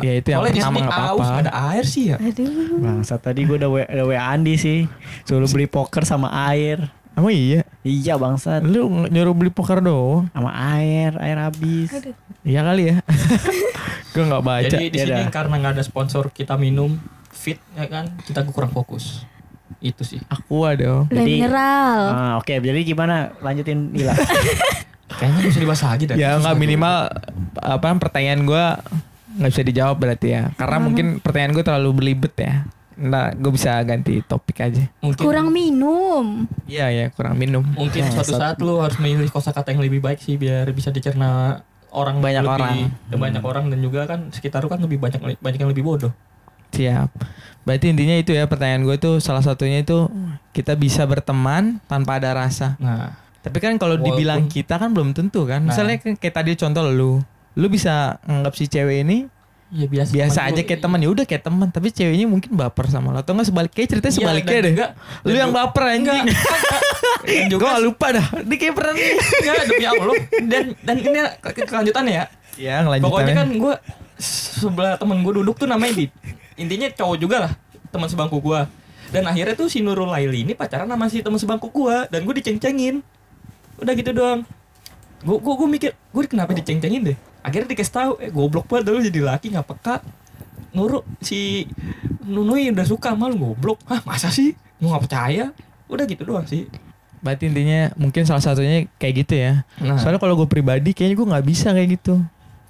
ya 0.00 0.12
itu 0.14 0.28
yang 0.28 0.38
Soalnya 0.40 0.50
di 0.50 0.60
pertama 0.60 0.78
nggak 0.80 0.98
aus 1.04 1.20
apa-apa. 1.20 1.40
ada 1.40 1.52
air 1.68 1.84
sih 1.84 2.04
ya. 2.08 2.16
aduh 2.18 2.50
Bangsa 2.76 3.14
tadi 3.16 3.40
gue 3.42 3.56
W, 3.60 3.76
udah 3.78 4.04
WA 4.04 4.22
Andi 4.24 4.54
sih 4.56 4.78
Suruh 5.22 5.46
beli 5.46 5.66
poker 5.66 6.02
sama 6.02 6.26
air 6.44 6.90
Emang 7.12 7.30
iya? 7.30 7.62
Iya 7.82 8.14
bangsat 8.14 8.62
Lu 8.62 8.86
nyuruh 9.10 9.34
beli 9.34 9.50
poker 9.50 9.82
doang? 9.82 10.30
Sama 10.30 10.54
air 10.78 11.18
Air 11.18 11.38
habis 11.38 11.90
Iya 12.42 12.66
kali 12.66 12.90
ya. 12.90 12.96
Gue 14.14 14.24
nggak 14.26 14.44
baca. 14.44 14.66
Jadi 14.66 14.90
di 14.90 14.98
Ya 14.98 15.06
sini 15.06 15.30
karena 15.30 15.54
nggak 15.62 15.78
ada 15.78 15.84
sponsor 15.86 16.34
kita 16.34 16.58
minum 16.58 16.98
fit 17.30 17.58
ya 17.78 17.86
kan 17.86 18.10
kita 18.26 18.42
kurang 18.50 18.74
fokus. 18.74 19.22
Itu 19.78 20.02
sih. 20.02 20.18
Dong. 20.50 21.06
Le 21.10 21.22
Jadi- 21.22 21.38
mineral 21.38 22.00
ah, 22.10 22.32
Oke 22.38 22.58
jadi 22.58 22.82
gimana 22.82 23.34
Lanjutin 23.42 23.94
Ila 23.94 24.14
Kayaknya 25.18 25.40
bisa 25.44 25.58
dibahas 25.62 25.82
lagi 25.86 26.04
dah. 26.10 26.16
Ya 26.18 26.34
nggak 26.40 26.56
minimal 26.58 26.96
apa 27.62 27.86
pertanyaan 28.00 28.42
gue 28.42 28.64
nggak 29.38 29.50
bisa 29.54 29.62
dijawab 29.62 29.96
berarti 30.02 30.28
ya. 30.34 30.42
Karena 30.58 30.76
mungkin 30.82 31.06
pertanyaan 31.22 31.52
gue 31.54 31.64
terlalu 31.64 31.90
belibet 31.94 32.34
ya. 32.36 32.66
Nah, 32.94 33.30
gue 33.30 33.50
bisa 33.50 33.76
ganti 33.82 34.20
topik 34.20 34.60
aja. 34.60 34.84
Mungkin 34.98 35.18
kurang 35.18 35.48
minum 35.48 36.44
Iya 36.64 36.88
ya, 36.88 37.06
kurang 37.08 37.34
minum. 37.34 37.64
mungkin 37.64 38.02
Ya, 38.02 38.10
suatu 38.10 38.32
saat- 38.32 38.56
saat 38.56 38.56
lu 38.58 38.78
harus 38.78 38.96
memilih 38.96 39.28
kosakata 39.28 39.70
yang 39.70 39.80
lebih 39.80 39.98
baik 39.98 40.18
sih 40.18 40.34
biar 40.34 40.68
bisa 40.68 40.88
dicerna 40.88 41.60
orang 41.88 42.18
Banyak 42.18 42.40
lebih- 42.40 42.56
orang. 42.56 42.76
ya, 43.06 43.16
banyak 43.16 43.42
orang 43.42 43.64
dan 43.68 43.78
juga 43.78 44.04
kan 44.04 44.28
sekitar 44.28 44.60
lu 44.60 44.68
kan 44.68 44.78
lebih 44.78 44.96
banyak 44.96 45.20
banyak 45.36 45.58
yang 45.58 45.70
lebih 45.70 45.82
bodoh. 45.82 46.12
Siap. 46.70 47.08
Berarti 47.62 47.86
intinya 47.86 48.16
itu 48.16 48.32
ya 48.32 48.44
pertanyaan 48.46 48.82
gue 48.82 48.96
tuh 48.96 49.14
salah 49.18 49.40
satunya 49.40 49.80
itu 49.80 50.08
kita 50.50 50.72
bisa 50.72 51.04
berteman 51.04 51.78
tanpa 51.84 52.16
ada 52.16 52.32
rasa. 52.34 52.76
Nah, 52.78 53.20
Tapi 53.38 53.58
kan 53.58 53.74
kalau 53.74 53.98
dibilang 53.98 54.46
kita 54.46 54.78
kan 54.78 54.88
belum 54.88 55.12
tentu 55.12 55.42
kan. 55.44 55.60
Nah. 55.60 55.74
Misalnya 55.74 55.98
kayak 55.98 56.30
tadi 56.32 56.54
contoh 56.54 56.86
lu, 56.86 57.18
lu 57.52 57.66
bisa 57.66 58.16
nganggap 58.22 58.54
si 58.54 58.64
cewek 58.64 59.02
ini 59.02 59.26
ya 59.72 59.86
biasa 59.88 60.10
biasa 60.12 60.40
aja 60.44 60.52
gua- 60.54 60.68
kayak 60.68 60.80
teman 60.80 60.98
ya 61.00 61.08
udah 61.08 61.24
kayak 61.24 61.42
teman, 61.42 61.66
tapi 61.66 61.88
ceweknya 61.88 62.28
mungkin 62.28 62.52
baper 62.52 62.86
sama 62.86 63.08
lo 63.08 63.18
atau 63.18 63.32
enggak 63.32 63.48
sebaliknya 63.48 63.88
ceritanya 63.88 64.12
Iya, 64.12 64.20
sebaliknya 64.20 64.58
deh. 64.60 64.72
juga- 64.72 64.90
lu 65.24 65.32
yang 65.32 65.48
baper 65.50 65.84
anjing. 65.90 66.24
Dan 67.22 67.44
juga 67.48 67.62
Gue 67.72 67.88
lupa 67.88 68.06
dah. 68.10 68.26
Dia 68.42 68.56
kayak 68.58 68.74
pernah 68.74 68.92
nih. 68.92 69.10
Enggak, 69.16 69.64
demi 69.64 69.84
Allah. 69.86 70.14
Dan 70.44 70.62
dan 70.78 70.94
ini 70.94 71.08
ke- 71.40 71.52
ke- 71.54 71.66
kelanjutannya 71.66 72.12
ya. 72.12 72.24
Ya, 72.54 72.74
ngelanjutannya. 72.80 73.08
Pokoknya 73.08 73.34
kan 73.34 73.48
gue 73.50 73.74
sebelah 74.18 74.94
temen 74.94 75.16
gue 75.18 75.32
duduk 75.34 75.56
tuh 75.56 75.64
namanya 75.64 75.92
Dit. 75.96 76.12
Intinya 76.54 76.86
cowok 76.90 77.16
juga 77.16 77.36
lah 77.40 77.52
teman 77.88 78.06
sebangku 78.06 78.38
gue. 78.38 78.60
Dan 79.08 79.24
akhirnya 79.24 79.52
tuh 79.54 79.66
si 79.66 79.80
Nurul 79.80 80.08
Laili 80.08 80.42
ini 80.42 80.52
pacaran 80.52 80.84
sama 80.84 81.08
si 81.08 81.20
teman 81.20 81.36
sebangku 81.36 81.68
gue 81.68 81.96
dan 82.06 82.20
gue 82.22 82.34
diceng-cengin. 82.34 83.00
Udah 83.76 83.92
gitu 83.92 84.12
doang. 84.12 84.44
Gue 85.22 85.38
gue 85.38 85.68
mikir 85.70 85.90
gue 85.94 86.22
kenapa 86.26 86.52
diceng-cengin 86.52 87.02
deh. 87.06 87.18
Akhirnya 87.42 87.68
dikasih 87.74 87.94
tahu 87.94 88.12
eh 88.22 88.30
goblok 88.30 88.70
banget 88.70 88.84
dulu 88.88 88.98
jadi 89.02 89.20
laki 89.22 89.50
nggak 89.50 89.66
peka. 89.66 89.96
Nurul 90.72 91.02
si 91.20 91.66
Nunui 92.22 92.70
udah 92.70 92.86
suka 92.86 93.12
sama 93.12 93.28
lu 93.28 93.36
goblok. 93.36 93.82
Hah 93.90 94.00
masa 94.06 94.30
sih? 94.30 94.54
Gue 94.78 94.88
nggak 94.88 95.04
percaya. 95.10 95.50
Udah 95.90 96.04
gitu 96.06 96.22
doang 96.22 96.46
sih. 96.46 96.70
Berarti 97.22 97.50
intinya 97.50 97.90
mungkin 97.98 98.22
salah 98.26 98.42
satunya 98.42 98.86
kayak 98.98 99.14
gitu 99.26 99.34
ya. 99.38 99.66
Nah, 99.82 99.98
Soalnya 99.98 100.18
kalau 100.22 100.38
gue 100.38 100.48
pribadi 100.48 100.94
kayaknya 100.94 101.16
gue 101.18 101.26
nggak 101.28 101.46
bisa 101.46 101.68
kayak 101.74 101.90
gitu. 101.98 102.16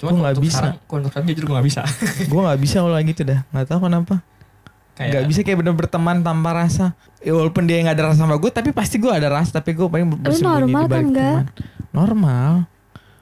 cuman 0.03 0.19
gua 0.19 0.23
nggak 0.27 0.35
untuk 0.35 0.47
bisa. 0.51 0.67
kalau 0.91 0.99
untuk 0.99 1.11
sekarang 1.15 1.27
jujur 1.31 1.45
gue 1.47 1.55
nggak 1.55 1.69
bisa. 1.71 1.83
gue 2.27 2.41
nggak 2.51 2.61
bisa 2.61 2.77
kalau 2.83 2.97
kayak 2.99 3.09
gitu 3.15 3.23
dah. 3.23 3.41
Nggak 3.55 3.67
tahu 3.71 3.81
kenapa. 3.87 4.15
Kayak 4.93 5.09
Nggak 5.15 5.25
bisa 5.31 5.41
kayak 5.47 5.59
bener 5.63 5.75
berteman 5.79 6.17
tanpa 6.27 6.51
rasa. 6.53 6.87
Ya, 7.23 7.33
walaupun 7.39 7.63
dia 7.71 7.79
nggak 7.87 7.97
ada 7.97 8.05
rasa 8.11 8.19
sama 8.27 8.35
gue, 8.35 8.51
tapi 8.51 8.75
pasti 8.75 8.99
gue 8.99 9.13
ada 9.15 9.31
rasa. 9.31 9.63
Tapi 9.63 9.79
gue 9.79 9.87
paling 9.87 10.11
bersembunyi 10.21 10.43
normal 10.43 10.85
di 10.85 10.91
balik 10.91 10.91
kan, 10.91 11.05
nggak? 11.07 11.37
teman. 11.39 11.47
Normal. 11.93 12.53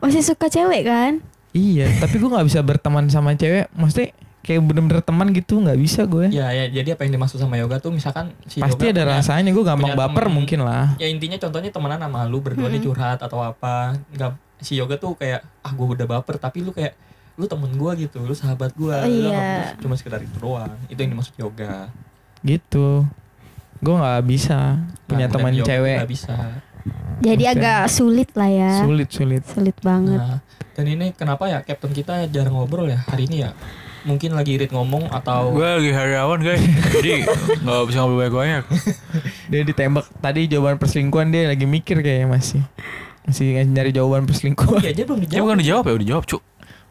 masih 0.01 0.25
suka 0.25 0.49
cewek 0.49 0.89
kan 0.89 1.21
Iya, 1.51 1.87
tapi 2.03 2.17
gue 2.17 2.29
nggak 2.29 2.47
bisa 2.47 2.61
berteman 2.61 3.07
sama 3.07 3.33
cewek. 3.33 3.67
Maksudnya 3.73 4.11
kayak 4.41 4.61
bener-bener 4.63 5.01
teman 5.01 5.29
gitu 5.31 5.59
nggak 5.59 5.77
bisa 5.77 6.05
gue. 6.05 6.31
Ya, 6.31 6.49
ya, 6.51 6.65
jadi 6.67 6.95
apa 6.95 7.03
yang 7.03 7.15
dimaksud 7.15 7.37
sama 7.37 7.55
yoga 7.55 7.77
tuh 7.77 7.91
misalkan 7.91 8.33
si 8.45 8.59
Pasti 8.59 8.81
yoga 8.83 8.93
ada 8.93 9.03
punya- 9.03 9.15
rasanya. 9.19 9.51
Gue 9.51 9.65
gampang 9.65 9.93
baper 9.93 10.27
temen. 10.27 10.37
mungkin 10.37 10.61
lah. 10.63 10.95
Ya 10.97 11.07
intinya 11.07 11.37
contohnya 11.37 11.69
temenan 11.69 11.99
sama 11.99 12.25
lu 12.25 12.39
berdua 12.39 12.67
nih 12.67 12.81
curhat 12.81 13.19
atau 13.19 13.39
apa. 13.39 13.99
Enggak 14.09 14.33
si 14.59 14.77
yoga 14.77 14.95
tuh 14.95 15.15
kayak 15.15 15.41
ah 15.61 15.71
gue 15.71 15.87
udah 15.91 16.07
baper 16.07 16.37
tapi 16.37 16.61
lu 16.61 16.71
kayak 16.71 16.93
lu 17.35 17.49
temen 17.49 17.73
gua 17.73 17.97
gitu, 17.97 18.21
lu 18.21 18.33
sahabat 18.33 18.73
gua. 18.75 19.01
Oh, 19.01 19.09
Lu 19.09 19.33
iya. 19.33 19.73
cuma 19.77 19.97
sekedar 19.97 20.21
itu 20.21 20.37
doang. 20.37 20.77
Itu 20.87 20.99
yang 20.99 21.17
dimaksud 21.17 21.33
yoga. 21.35 21.89
Gitu. 22.41 23.09
Gue 23.79 23.95
nggak 23.97 24.21
bisa 24.25 24.77
punya 25.09 25.25
Nah, 25.25 25.33
teman 25.33 25.53
cewek. 25.57 25.99
nggak 25.99 26.13
bisa. 26.13 26.37
Jadi 27.21 27.45
Oke. 27.47 27.53
agak 27.55 27.81
sulit 27.87 28.31
lah 28.33 28.49
ya 28.49 28.73
Sulit 28.83 29.09
sulit. 29.09 29.43
sulit 29.45 29.77
banget 29.79 30.17
Nah, 30.17 30.39
dan 30.73 30.85
ini 30.87 31.13
kenapa 31.13 31.47
ya 31.47 31.61
Captain 31.61 31.93
kita 31.93 32.25
jarang 32.27 32.53
ngobrol 32.53 32.87
ya 32.87 33.01
hari 33.05 33.25
ini 33.25 33.45
ya? 33.45 33.53
Mungkin 34.01 34.33
lagi 34.33 34.57
irit 34.57 34.73
ngomong 34.73 35.13
atau 35.13 35.53
Gue 35.53 35.61
lagi 35.63 35.93
hariawan 35.93 36.41
guys, 36.41 36.65
jadi 36.91 37.21
nggak 37.63 37.85
bisa 37.85 38.01
ngobrol 38.01 38.19
banyak-banyak. 38.19 38.65
Dia 39.53 39.61
ditembak 39.61 40.09
tadi 40.17 40.49
jawaban 40.49 40.77
perselingkuhan 40.77 41.29
dia 41.29 41.45
lagi 41.47 41.69
mikir 41.69 42.01
kayaknya 42.01 42.25
masih. 42.27 42.65
Masih 43.23 43.61
nyari 43.63 43.93
jawaban 43.93 44.25
perselingkuhan. 44.25 44.81
Iya 44.81 44.91
aja 44.91 45.03
belum 45.05 45.19
Ya 45.19 45.25
dijawab. 45.27 45.45
bukan 45.45 45.59
dijawab 45.61 45.85
ya, 45.85 45.93
udah 45.93 46.01
dijawab 46.01 46.25
cuk. 46.25 46.43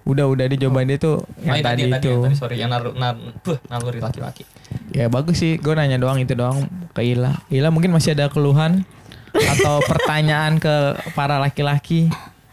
Udah 0.05 0.25
udah 0.27 0.45
dia 0.45 0.57
jawaban 0.59 0.85
dia 0.85 0.97
tuh 0.97 1.17
yang 1.39 1.57
Oh, 1.57 1.65
tadi, 1.65 1.81
tadi, 1.81 1.97
itu. 1.97 2.09
Yang 2.11 2.21
tadi 2.23 2.35
sorry 2.37 2.55
yang 2.55 2.69
naruh 2.69 2.93
nar, 2.93 3.13
puh, 3.41 3.57
naluri 3.65 3.99
laki-laki. 3.99 4.45
Ya 4.91 5.09
bagus 5.09 5.41
sih, 5.41 5.57
gue 5.57 5.73
nanya 5.73 5.97
doang 5.97 6.21
itu 6.21 6.37
doang 6.37 6.61
ke 6.93 7.01
Ila. 7.03 7.41
Ila 7.49 7.73
mungkin 7.73 7.89
masih 7.89 8.13
ada 8.13 8.29
keluhan 8.29 8.85
atau 9.31 9.79
pertanyaan 9.81 10.55
ke 10.55 10.75
para 11.11 11.37
laki-laki 11.37 12.09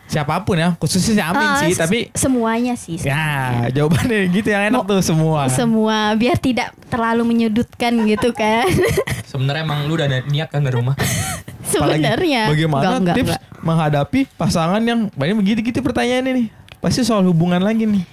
siapa 0.06 0.38
pun 0.40 0.54
ya, 0.54 0.70
khususnya 0.76 1.12
si 1.12 1.20
Amin 1.20 1.42
Ah, 1.44 1.58
sih. 1.60 1.74
Tapi 1.74 1.98
semuanya 2.12 2.74
sih 2.74 2.94
ya 2.96 3.66
jawabannya 3.68 4.30
gitu 4.30 4.48
yang 4.48 4.70
enak 4.70 4.80
Mau- 4.80 4.88
tuh 4.88 5.02
semua. 5.02 5.50
semua 5.50 6.14
biar 6.14 6.36
tidak 6.36 6.70
terlalu 6.86 7.26
menyudutkan 7.26 7.90
gitu 8.06 8.30
kan 8.30 8.70
Sebenarnya 9.26 9.62
emang 9.62 9.84
lu 9.84 9.94
udah 9.94 10.06
niat 10.22 10.48
kan 10.48 10.62
dari 10.62 10.72
rumah. 10.72 10.94
Sebenarnya 11.66 12.46
bagaimana 12.46 12.82
Enggak, 12.86 12.96
enggak, 12.96 13.16
tips 13.16 13.28
enggak. 13.28 13.42
menghadapi 13.60 14.20
pasangan 14.32 14.80
yang 14.80 15.10
banyak 15.12 15.36
begitu-gitu 15.36 15.82
pertanyaannya 15.82 16.32
nih. 16.36 16.48
Pasti 16.78 17.02
soal 17.02 17.24
hubungan 17.24 17.58
lagi 17.58 17.84
nih. 17.84 18.04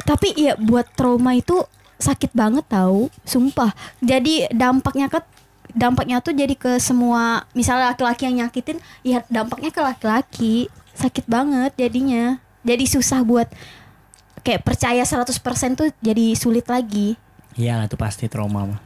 tapi 0.00 0.32
ya 0.34 0.56
buat 0.56 0.90
trauma 0.90 1.30
itu 1.32 1.62
sakit 1.96 2.32
banget 2.32 2.64
tahu 2.66 3.06
sumpah 3.22 3.70
jadi 4.00 4.48
dampaknya 4.50 5.06
ke 5.06 5.20
dampaknya 5.74 6.22
tuh 6.22 6.34
jadi 6.36 6.54
ke 6.54 6.78
semua 6.82 7.44
misalnya 7.56 7.94
laki-laki 7.94 8.28
yang 8.28 8.46
nyakitin 8.46 8.78
ya 9.06 9.24
dampaknya 9.30 9.70
ke 9.70 9.80
laki-laki. 9.80 10.54
Sakit 10.94 11.24
banget 11.26 11.72
jadinya. 11.78 12.38
Jadi 12.60 12.84
susah 12.84 13.24
buat 13.24 13.48
kayak 14.44 14.64
percaya 14.64 15.04
100% 15.04 15.32
tuh 15.76 15.88
jadi 16.00 16.36
sulit 16.36 16.68
lagi. 16.68 17.16
Iya 17.56 17.84
itu 17.84 17.96
pasti 17.96 18.28
trauma 18.28 18.76
mah. 18.76 18.80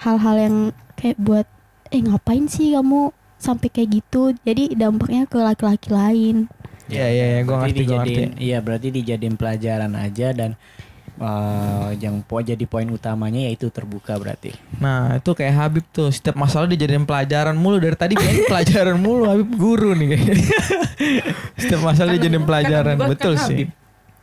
Hal-hal 0.00 0.36
yang 0.38 0.56
kayak 0.98 1.18
buat 1.20 1.46
eh 1.92 2.00
ngapain 2.00 2.48
sih 2.48 2.72
kamu 2.72 3.12
sampai 3.36 3.68
kayak 3.68 4.02
gitu? 4.02 4.32
Jadi 4.42 4.74
dampaknya 4.74 5.28
ke 5.28 5.38
laki-laki 5.38 5.88
lain. 5.92 6.48
Iya 6.92 7.06
iya 7.08 7.26
iya, 7.38 7.40
gue 7.46 7.56
ngerti 7.56 7.82
gue 7.88 7.98
ngerti. 7.98 8.22
Iya 8.42 8.58
berarti 8.60 8.88
dijadiin 8.92 9.36
pelajaran 9.38 9.92
aja 9.96 10.28
dan 10.34 10.58
eh, 11.14 11.90
yang 11.98 12.20
po 12.20 12.38
jadi 12.38 12.62
poin 12.62 12.86
utamanya 12.86 13.42
yaitu 13.42 13.68
terbuka 13.68 14.16
berarti. 14.16 14.54
Nah 14.78 15.16
itu 15.16 15.30
kayak 15.30 15.54
Habib 15.54 15.84
tuh 15.88 16.08
setiap 16.08 16.34
masalah 16.34 16.64
dijadiin 16.66 17.02
pelajaran 17.02 17.54
mulu 17.54 17.76
dari 17.76 17.94
tadi 17.94 18.14
kayaknya 18.14 18.44
pelajaran 18.46 18.96
mulu 18.96 19.24
Habib 19.26 19.50
guru 19.52 19.92
nih 19.92 20.08
kayaknya. 20.10 20.36
setiap 21.60 21.82
masalah 21.82 22.10
dijadiin 22.12 22.42
pelajaran 22.42 22.94
Kan- 22.94 23.00
kan 23.00 23.10
betul 23.10 23.34
Habib. 23.34 23.48
sih. 23.48 23.64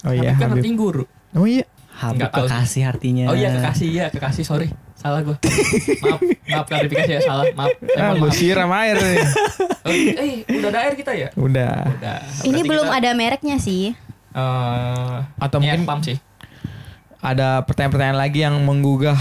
Oh 0.02 0.14
iya 0.14 0.32
Habib 0.32 0.38
kan 0.38 0.48
Habib. 0.50 0.62
artinya 0.62 0.78
guru. 0.78 1.04
Oh 1.34 1.46
iya. 1.46 1.66
Habib 1.92 2.16
Nggak 2.18 2.32
tahu 2.32 2.46
sih. 2.46 2.54
kekasih 2.56 2.84
artinya. 2.88 3.24
Oh 3.28 3.36
iya 3.36 3.50
kekasih 3.54 3.88
ya 3.92 4.06
kekasih 4.08 4.44
sorry 4.44 4.68
salah 4.96 5.24
gue. 5.24 5.32
maaf 6.04 6.20
maaf 6.46 6.66
klarifikasi 6.66 7.08
ya 7.10 7.22
salah 7.22 7.48
maaf. 7.54 7.72
Ah, 7.94 8.12
mohon 8.12 8.20
gue 8.20 8.26
maaf. 8.26 8.36
siram 8.36 8.72
air 8.74 8.96
nih. 8.96 9.18
Oh, 9.80 9.92
eh 9.92 10.32
udah 10.50 10.70
ada 10.70 10.80
air 10.82 10.94
kita 10.94 11.12
ya? 11.14 11.28
Udah. 11.34 11.88
Udah. 11.90 12.20
ini 12.44 12.60
belum 12.62 12.84
kita, 12.84 12.98
ada 12.98 13.10
mereknya 13.14 13.56
sih 13.58 13.96
eh, 14.30 15.16
Atau 15.38 15.60
mungkin- 15.60 15.84
pump 15.84 16.04
sih. 16.04 16.20
Ada 17.20 17.62
pertanyaan-pertanyaan 17.62 18.16
lagi 18.18 18.40
yang 18.40 18.56
menggugah. 18.60 19.20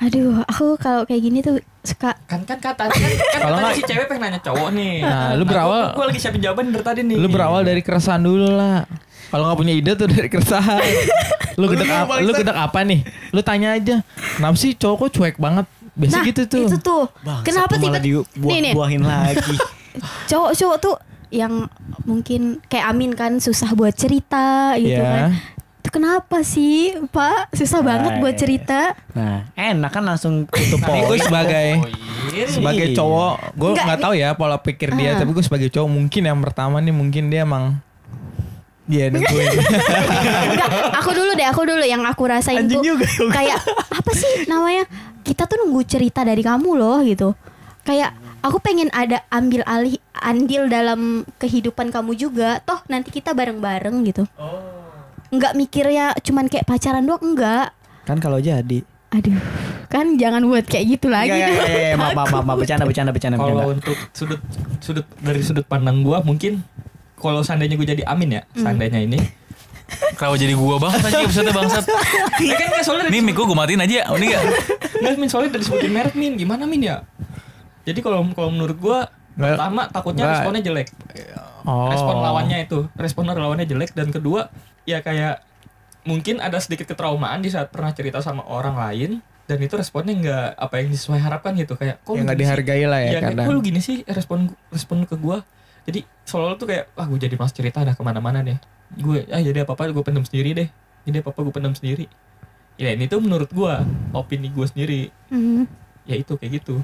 aduh 0.00 0.40
aku 0.42 0.80
kalau 0.80 1.04
kayak 1.04 1.20
gini 1.20 1.38
tuh 1.38 1.60
suka 1.82 2.16
kan 2.24 2.40
kan 2.42 2.56
kata 2.56 2.88
kan, 2.88 2.96
kan 2.96 3.40
Kalau 3.44 3.56
nggak- 3.58 3.76
si 3.76 3.84
cewek 3.84 4.08
pengen 4.08 4.22
nanya 4.24 4.40
cowok 4.40 4.72
nih 4.72 5.04
Nah, 5.04 5.36
lu 5.36 5.44
berawal- 5.44 5.92
gue 5.92 6.06
lagi 6.06 6.16
siapin 6.18 6.40
jawaban 6.40 6.72
dari 6.72 6.80
tadi 6.80 7.00
nih 7.04 7.16
Lu 7.16 7.28
berawal 7.28 7.60
dari 7.62 7.78
keresahan 7.78 8.16
dulu 8.18 8.48
lah. 8.48 8.88
Kalau 9.28 9.44
nggak 9.44 9.58
punya 9.58 9.74
ide 9.74 9.92
tuh 9.94 10.08
dari 10.08 10.26
keresahan. 10.26 10.80
lu 11.60 11.68
gedek 11.68 11.84
apa? 11.86 12.12
Lu 12.18 12.32
gedek 12.32 12.56
apa 12.58 12.80
nih? 12.80 13.00
Lu 13.28 13.40
tanya 13.40 13.76
aja. 13.76 14.00
Kenapa 14.34 14.56
sih 14.56 14.72
cowok 14.72 14.96
kok 14.98 15.10
cuek 15.14 15.36
banget? 15.36 15.66
Biasa 15.92 16.16
nah 16.16 16.22
gitu 16.24 16.42
tuh. 16.46 16.64
itu 16.64 16.76
tuh 16.80 17.02
Bangsat, 17.20 17.44
kenapa 17.44 17.68
Bet- 17.70 17.80
nih 17.80 17.90
nih 17.90 18.02
dibuah-buahin 18.24 19.02
lagi. 19.04 19.54
cowok-cowok 20.30 20.78
tuh 20.80 20.96
yang 21.28 21.68
mungkin 22.02 22.40
kayak 22.66 22.88
Amin 22.88 23.12
kan 23.12 23.36
susah 23.36 23.70
buat 23.70 23.92
cerita 23.92 24.74
gitu 24.74 24.96
Iya. 24.96 25.04
kan 25.04 25.30
itu 25.80 25.88
kenapa 25.88 26.44
sih 26.44 26.92
Pak 27.08 27.50
susah 27.50 27.80
banget 27.80 28.20
buat 28.20 28.36
cerita 28.36 28.92
Nah, 29.10 29.48
enak 29.52 29.88
kan 29.88 30.04
langsung 30.04 30.44
tutup 30.44 30.76
Tapi 30.78 31.00
gue 31.00 31.16
poin. 31.16 31.20
sebagai 31.22 31.68
Poin. 31.80 32.46
sebagai 32.46 32.86
cowok, 32.92 33.34
gue 33.54 33.68
Enggak, 33.70 33.84
nggak 33.86 33.98
tahu 33.98 34.14
ya 34.14 34.28
pola 34.32 34.56
pikir 34.56 34.92
dia. 34.92 35.16
Ah. 35.16 35.18
Tapi 35.18 35.32
gue 35.32 35.40
sebagai 35.40 35.68
cowok 35.68 35.88
mungkin 35.88 36.22
yang 36.22 36.38
pertama 36.38 36.78
nih 36.78 36.92
mungkin 36.92 37.26
dia 37.26 37.42
emang 37.42 37.80
dia 38.84 39.08
nungguin. 39.08 39.50
Enggak, 40.52 40.68
aku 40.94 41.10
dulu 41.10 41.30
deh, 41.32 41.46
aku 41.46 41.62
dulu 41.64 41.80
yang 41.80 42.02
aku 42.04 42.22
rasain 42.26 42.60
Anjing 42.60 42.76
tuh 42.76 42.84
juga, 42.84 43.06
juga. 43.08 43.32
kayak 43.34 43.58
apa 43.88 44.10
sih 44.12 44.44
namanya? 44.46 44.84
Kita 45.22 45.46
tuh 45.46 45.56
nunggu 45.58 45.80
cerita 45.84 46.20
dari 46.22 46.42
kamu 46.42 46.70
loh 46.74 47.00
gitu. 47.00 47.32
Kayak 47.80 48.12
aku 48.42 48.60
pengen 48.60 48.90
ada 48.90 49.24
ambil 49.28 49.64
alih 49.64 49.96
andil 50.12 50.66
dalam 50.66 51.22
kehidupan 51.38 51.88
kamu 51.88 52.14
juga. 52.14 52.60
Toh 52.60 52.82
nanti 52.86 53.08
kita 53.10 53.32
bareng-bareng 53.32 53.96
gitu. 54.04 54.28
Enggak 55.30 55.52
mikirnya 55.54 56.14
cuman 56.16 56.46
kayak 56.46 56.64
pacaran 56.64 57.02
doang 57.02 57.22
enggak. 57.24 57.70
Kan 58.02 58.18
kalau 58.18 58.38
jadi. 58.38 58.82
Aduh, 59.10 59.34
kan 59.86 60.14
jangan 60.14 60.42
buat 60.44 60.62
kayak 60.64 60.86
gitu 60.88 61.06
lagi. 61.06 61.30
Enggak, 61.30 61.48
dong. 61.48 61.56
enggak, 61.56 61.66
enggak, 61.66 61.96
maaf, 61.96 62.12
maaf, 62.12 62.28
maaf, 62.28 62.44
maaf, 62.44 62.56
bercanda, 62.56 62.84
bercanda, 62.84 63.10
bercanda, 63.10 63.36
kalau 63.36 63.54
bercanda. 63.56 63.74
untuk 63.76 63.96
sudut 64.12 64.40
sudut 64.78 65.06
dari 65.18 65.40
sudut 65.40 65.64
pandang 65.64 66.00
gua 66.00 66.18
mungkin 66.20 66.62
kalau 67.14 67.40
seandainya 67.40 67.74
gue 67.74 67.84
jadi 67.86 68.02
Amin 68.04 68.32
ya 68.32 68.42
seandainya 68.52 68.96
ini 68.98 69.18
Kenapa 70.12 70.38
jadi 70.38 70.54
gua 70.54 70.78
banget 70.78 71.02
aja 71.04 71.18
episode 71.20 71.50
bangsat. 71.52 71.84
ya 72.38 72.54
kan 72.54 72.66
nggak 72.70 72.82
soalnya 72.82 73.04
Nih 73.08 73.20
mic 73.20 73.34
gua 73.34 73.44
gua 73.44 73.58
matiin 73.60 73.78
aja. 73.78 74.06
Ini 74.08 74.24
enggak. 74.24 74.42
nggak 74.96 75.12
Min 75.16 75.28
soalnya 75.28 75.50
dari 75.52 75.64
sebutin 75.64 75.90
merek 75.90 76.14
Min 76.14 76.34
gimana 76.34 76.62
Min 76.64 76.80
ya 76.80 77.02
jadi 77.82 77.98
kalau 77.98 78.22
kalau 78.30 78.48
menurut 78.48 78.78
gua 78.78 79.10
Nggak- 79.32 79.58
pertama 79.58 79.82
takutnya 79.86 80.22
nggak. 80.22 80.34
responnya 80.38 80.62
jelek 80.64 80.88
Oh. 81.60 81.86
respon 81.86 82.16
lawannya 82.16 82.58
itu 82.62 82.88
respon 82.94 83.28
lawannya 83.28 83.66
jelek 83.66 83.92
dan 83.92 84.08
kedua 84.08 84.48
ya 84.90 84.98
kayak 85.00 85.46
mungkin 86.02 86.40
ada 86.40 86.58
sedikit 86.58 86.90
ketraumaan 86.90 87.38
di 87.38 87.52
saat 87.52 87.68
pernah 87.70 87.92
cerita 87.92 88.18
sama 88.18 88.42
orang 88.48 88.74
lain 88.74 89.10
dan 89.44 89.58
itu 89.58 89.74
responnya 89.74 90.14
nggak 90.14 90.46
apa 90.56 90.74
yang 90.78 90.90
sesuai 90.90 91.20
harapan 91.20 91.52
gitu 91.58 91.74
kayak 91.74 91.98
kok 92.00 92.14
nggak 92.14 92.22
gini 92.22 92.34
sih? 92.34 92.40
dihargai 92.40 92.84
lah 92.86 93.00
ya 93.02 93.10
kayak, 93.10 93.22
kadang. 93.34 93.46
kok 93.46 93.52
lu 93.52 93.60
gini 93.60 93.80
sih 93.82 93.96
respon 94.06 94.38
respon 94.70 95.02
lu 95.02 95.06
ke 95.06 95.18
gua 95.18 95.42
jadi 95.84 96.06
soalnya 96.22 96.54
tuh 96.54 96.68
kayak 96.70 96.84
wah 96.94 97.06
gue 97.08 97.18
jadi 97.18 97.34
mas 97.34 97.50
cerita 97.50 97.82
dah 97.82 97.94
ke 97.94 98.02
mana-mana 98.02 98.40
deh 98.40 98.58
gue 98.94 99.26
ah 99.28 99.42
jadi 99.42 99.66
apa 99.66 99.74
apa 99.74 99.90
gue 99.90 100.04
pendam 100.06 100.22
sendiri 100.22 100.50
deh 100.54 100.68
jadi 101.02 101.22
apa 101.22 101.34
apa 101.34 101.40
gue 101.42 101.54
pendam 101.54 101.74
sendiri 101.74 102.06
ya 102.78 102.94
ini 102.94 103.04
tuh 103.06 103.20
menurut 103.20 103.50
gua 103.50 103.82
opini 104.14 104.48
gue 104.48 104.66
sendiri 104.66 105.00
Hmm. 105.28 105.66
ya 106.06 106.14
itu 106.14 106.34
kayak 106.34 106.62
gitu 106.62 106.80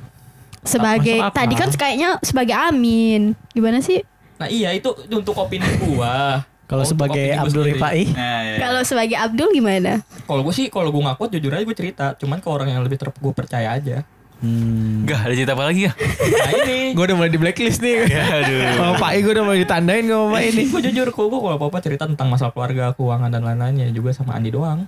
Sebagai 0.66 1.22
tadi 1.30 1.54
kan 1.54 1.70
kayaknya 1.70 2.18
sebagai 2.26 2.58
Amin. 2.58 3.38
Gimana 3.54 3.78
sih? 3.78 4.02
nah 4.36 4.50
iya 4.50 4.68
itu 4.74 4.90
untuk 5.08 5.32
opini 5.32 5.64
gua 5.80 6.42
Kalau 6.66 6.82
Untuk 6.82 6.92
sebagai 6.92 7.26
Abdul 7.32 7.62
sendiri. 7.62 7.78
Rifai, 7.78 8.00
Nah, 8.10 8.40
ya. 8.42 8.56
Kalau 8.60 8.80
sebagai 8.82 9.16
Abdul 9.16 9.48
gimana? 9.52 9.92
kalau 10.20 10.42
gue 10.42 10.50
sih 10.52 10.66
kalau 10.66 10.88
gue 10.88 10.98
ngaku 11.00 11.22
jujur 11.32 11.50
aja 11.50 11.62
gue 11.62 11.76
cerita 11.76 12.06
cuman 12.14 12.38
ke 12.38 12.48
orang 12.48 12.68
yang 12.68 12.80
lebih 12.80 12.96
ter 12.96 13.08
gue 13.08 13.32
percaya 13.32 13.70
aja 13.72 14.02
hmm, 14.36 15.02
Enggak, 15.02 15.20
ada 15.22 15.32
cerita 15.32 15.52
apa 15.52 15.64
lagi 15.64 15.86
ya? 15.86 15.92
nah 15.94 16.50
ini 16.56 16.78
Gue 16.96 17.04
udah 17.04 17.16
mulai 17.16 17.28
di 17.28 17.38
blacklist 17.38 17.78
nih. 17.80 18.10
Aduh. 18.36 18.60
Sama 18.74 18.92
Pak 18.96 19.10
I 19.10 19.18
gue 19.20 19.32
udah 19.32 19.44
mulai 19.44 19.58
ditandain 19.60 20.04
sama 20.04 20.26
Pak 20.28 20.42
ini. 20.44 20.62
gue 20.66 20.80
jujur 20.84 21.06
kok 21.08 21.24
gue 21.24 21.38
kalau 21.38 21.54
apa 21.54 21.64
apa 21.66 21.78
cerita 21.80 22.04
tentang 22.04 22.26
masalah 22.26 22.50
keluarga 22.50 22.90
keuangan 22.92 23.30
dan 23.30 23.42
lain-lainnya 23.42 23.86
juga 23.90 24.10
sama 24.10 24.34
Andi 24.34 24.50
doang 24.50 24.84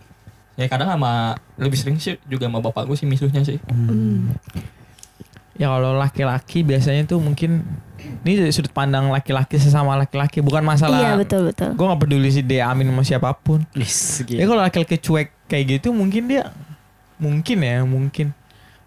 ya 0.54 0.66
kadang 0.66 0.90
sama 0.90 1.32
lebih 1.54 1.78
sering 1.78 1.96
sih 1.96 2.18
juga 2.24 2.44
sama 2.44 2.58
bapak 2.60 2.82
gue 2.84 2.96
sih 2.96 3.06
misuhnya 3.06 3.40
sih 3.40 3.62
Hmm. 3.64 4.34
Ya 5.58 5.66
kalau 5.74 5.98
laki-laki 5.98 6.62
biasanya 6.62 7.02
tuh 7.02 7.18
mungkin 7.18 7.66
ini 7.98 8.38
dari 8.38 8.54
sudut 8.54 8.70
pandang 8.70 9.10
laki-laki 9.10 9.58
sesama 9.58 9.98
laki-laki 9.98 10.38
bukan 10.38 10.62
masalah. 10.62 11.02
Iya 11.02 11.10
betul 11.18 11.50
betul. 11.50 11.74
Gue 11.74 11.86
gak 11.90 12.00
peduli 12.06 12.30
sih 12.30 12.46
dia 12.46 12.70
amin 12.70 12.94
sama 12.94 13.02
siapa 13.02 13.34
pun. 13.34 13.66
Ya 14.38 14.46
kalau 14.46 14.62
laki-laki 14.62 15.02
cuek 15.02 15.34
kayak 15.50 15.82
gitu 15.82 15.90
mungkin 15.90 16.30
dia 16.30 16.54
mungkin 17.18 17.58
ya 17.58 17.82
mungkin 17.82 18.30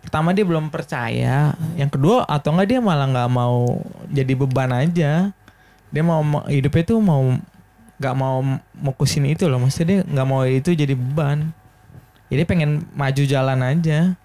pertama 0.01 0.33
dia 0.33 0.41
belum 0.41 0.73
percaya, 0.73 1.53
yang 1.77 1.91
kedua 1.91 2.25
atau 2.25 2.49
enggak 2.55 2.73
dia 2.73 2.79
malah 2.81 3.05
nggak 3.05 3.29
mau 3.29 3.85
jadi 4.09 4.33
beban 4.33 4.71
aja. 4.73 5.29
Dia 5.91 6.03
mau 6.07 6.23
hidupnya 6.49 6.83
tuh 6.87 6.97
mau 7.03 7.37
nggak 8.01 8.15
mau 8.17 8.41
mokusin 8.81 9.29
itu 9.29 9.45
loh, 9.45 9.61
maksudnya 9.61 10.01
dia 10.01 10.09
nggak 10.09 10.27
mau 10.27 10.41
itu 10.47 10.73
jadi 10.73 10.97
beban. 10.97 11.53
Jadi 12.33 12.41
pengen 12.47 12.87
maju 12.97 13.23
jalan 13.27 13.59
aja. 13.61 14.15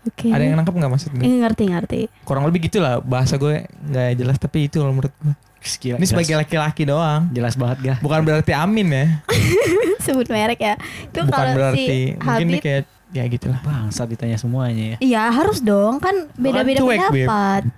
Oke. 0.00 0.32
Ada 0.32 0.42
yang 0.42 0.56
nangkep 0.56 0.74
nggak 0.74 0.92
maksud 0.92 1.10
gue? 1.12 1.24
Eh, 1.24 1.38
ngerti 1.44 1.64
ngerti. 1.68 2.00
Kurang 2.24 2.48
lebih 2.48 2.68
gitu 2.68 2.80
lah 2.80 3.04
bahasa 3.04 3.36
gue 3.36 3.68
nggak 3.68 4.16
jelas 4.16 4.36
tapi 4.40 4.66
itu 4.66 4.80
loh 4.80 4.92
menurut 4.92 5.12
gue. 5.20 5.34
Gila, 5.60 6.00
Ini 6.00 6.00
jelas. 6.00 6.08
sebagai 6.16 6.34
laki-laki 6.40 6.88
doang. 6.88 7.28
jelas 7.36 7.52
banget 7.52 7.78
gak? 7.84 7.98
Bukan 8.00 8.24
berarti 8.24 8.56
amin 8.56 8.88
ya. 8.88 9.06
Sebut 10.08 10.24
merek 10.32 10.56
ya. 10.56 10.74
Itu 11.04 11.20
Bukan 11.20 11.36
kalau 11.36 11.52
berarti 11.52 11.84
si 11.84 11.98
mungkin 12.16 12.24
dia 12.48 12.56
Habib 12.56 12.64
kayak 12.64 12.82
ya 13.12 13.24
gitulah. 13.28 13.60
Bangsa 13.60 14.08
ditanya 14.08 14.40
semuanya 14.40 14.96
ya. 14.96 14.98
Iya 15.04 15.22
harus 15.28 15.60
dong 15.60 16.00
kan 16.00 16.32
beda-beda 16.32 16.80
pendapat. 16.80 17.68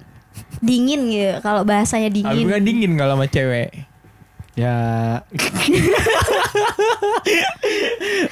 Dingin 0.62 1.10
gitu 1.10 1.42
kalau 1.42 1.66
bahasanya 1.66 2.06
Aku 2.06 2.16
dingin. 2.22 2.46
kan 2.46 2.62
dingin 2.62 2.92
kalau 2.94 3.18
sama 3.18 3.26
cewek. 3.26 3.70
Ya. 4.52 4.76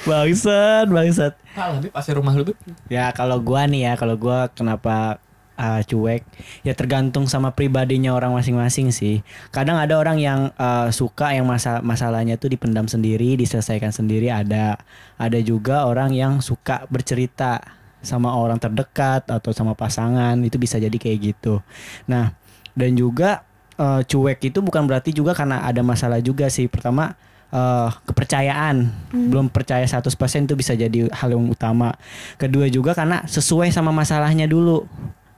bangsat, 0.07 0.85
bangsat. 0.85 1.33
ah 1.57 1.73
lebih 1.73 1.89
pasti 1.89 2.13
rumah 2.13 2.37
lu 2.37 2.45
Bib. 2.45 2.57
Ya 2.93 3.09
kalau 3.09 3.41
gua 3.41 3.65
nih 3.65 3.89
ya, 3.89 3.93
kalau 3.97 4.13
gua 4.21 4.53
kenapa 4.53 5.17
uh, 5.57 5.81
cuek? 5.81 6.21
Ya 6.61 6.77
tergantung 6.77 7.25
sama 7.25 7.57
pribadinya 7.57 8.13
orang 8.13 8.37
masing-masing 8.37 8.93
sih. 8.93 9.25
Kadang 9.49 9.81
ada 9.81 9.97
orang 9.97 10.21
yang 10.21 10.53
uh, 10.61 10.93
suka 10.93 11.33
yang 11.33 11.49
masa 11.49 11.81
masalahnya 11.81 12.37
tuh 12.37 12.53
dipendam 12.53 12.85
sendiri, 12.85 13.33
diselesaikan 13.33 13.89
sendiri 13.89 14.29
ada. 14.29 14.77
Ada 15.17 15.41
juga 15.41 15.89
orang 15.89 16.13
yang 16.13 16.37
suka 16.37 16.85
bercerita 16.85 17.81
sama 18.01 18.33
orang 18.33 18.57
terdekat 18.57 19.29
atau 19.29 19.53
sama 19.53 19.77
pasangan, 19.77 20.33
itu 20.41 20.57
bisa 20.57 20.81
jadi 20.81 20.97
kayak 20.97 21.17
gitu. 21.21 21.61
Nah, 22.09 22.33
dan 22.73 22.97
juga 22.97 23.45
uh, 23.81 24.01
cuek 24.05 24.53
itu 24.53 24.61
bukan 24.61 24.85
berarti 24.85 25.09
juga 25.09 25.33
karena 25.33 25.65
ada 25.65 25.81
masalah 25.81 26.21
juga 26.21 26.47
sih. 26.53 26.69
Pertama 26.69 27.17
eh, 27.51 27.89
kepercayaan 28.07 28.87
belum 29.11 29.51
percaya 29.51 29.83
100% 29.83 30.07
itu 30.47 30.55
bisa 30.55 30.73
jadi 30.77 31.09
hal 31.11 31.35
yang 31.35 31.51
utama. 31.51 31.91
Kedua 32.39 32.69
juga 32.71 32.95
karena 32.95 33.25
sesuai 33.27 33.73
sama 33.73 33.91
masalahnya 33.91 34.47
dulu. 34.47 34.87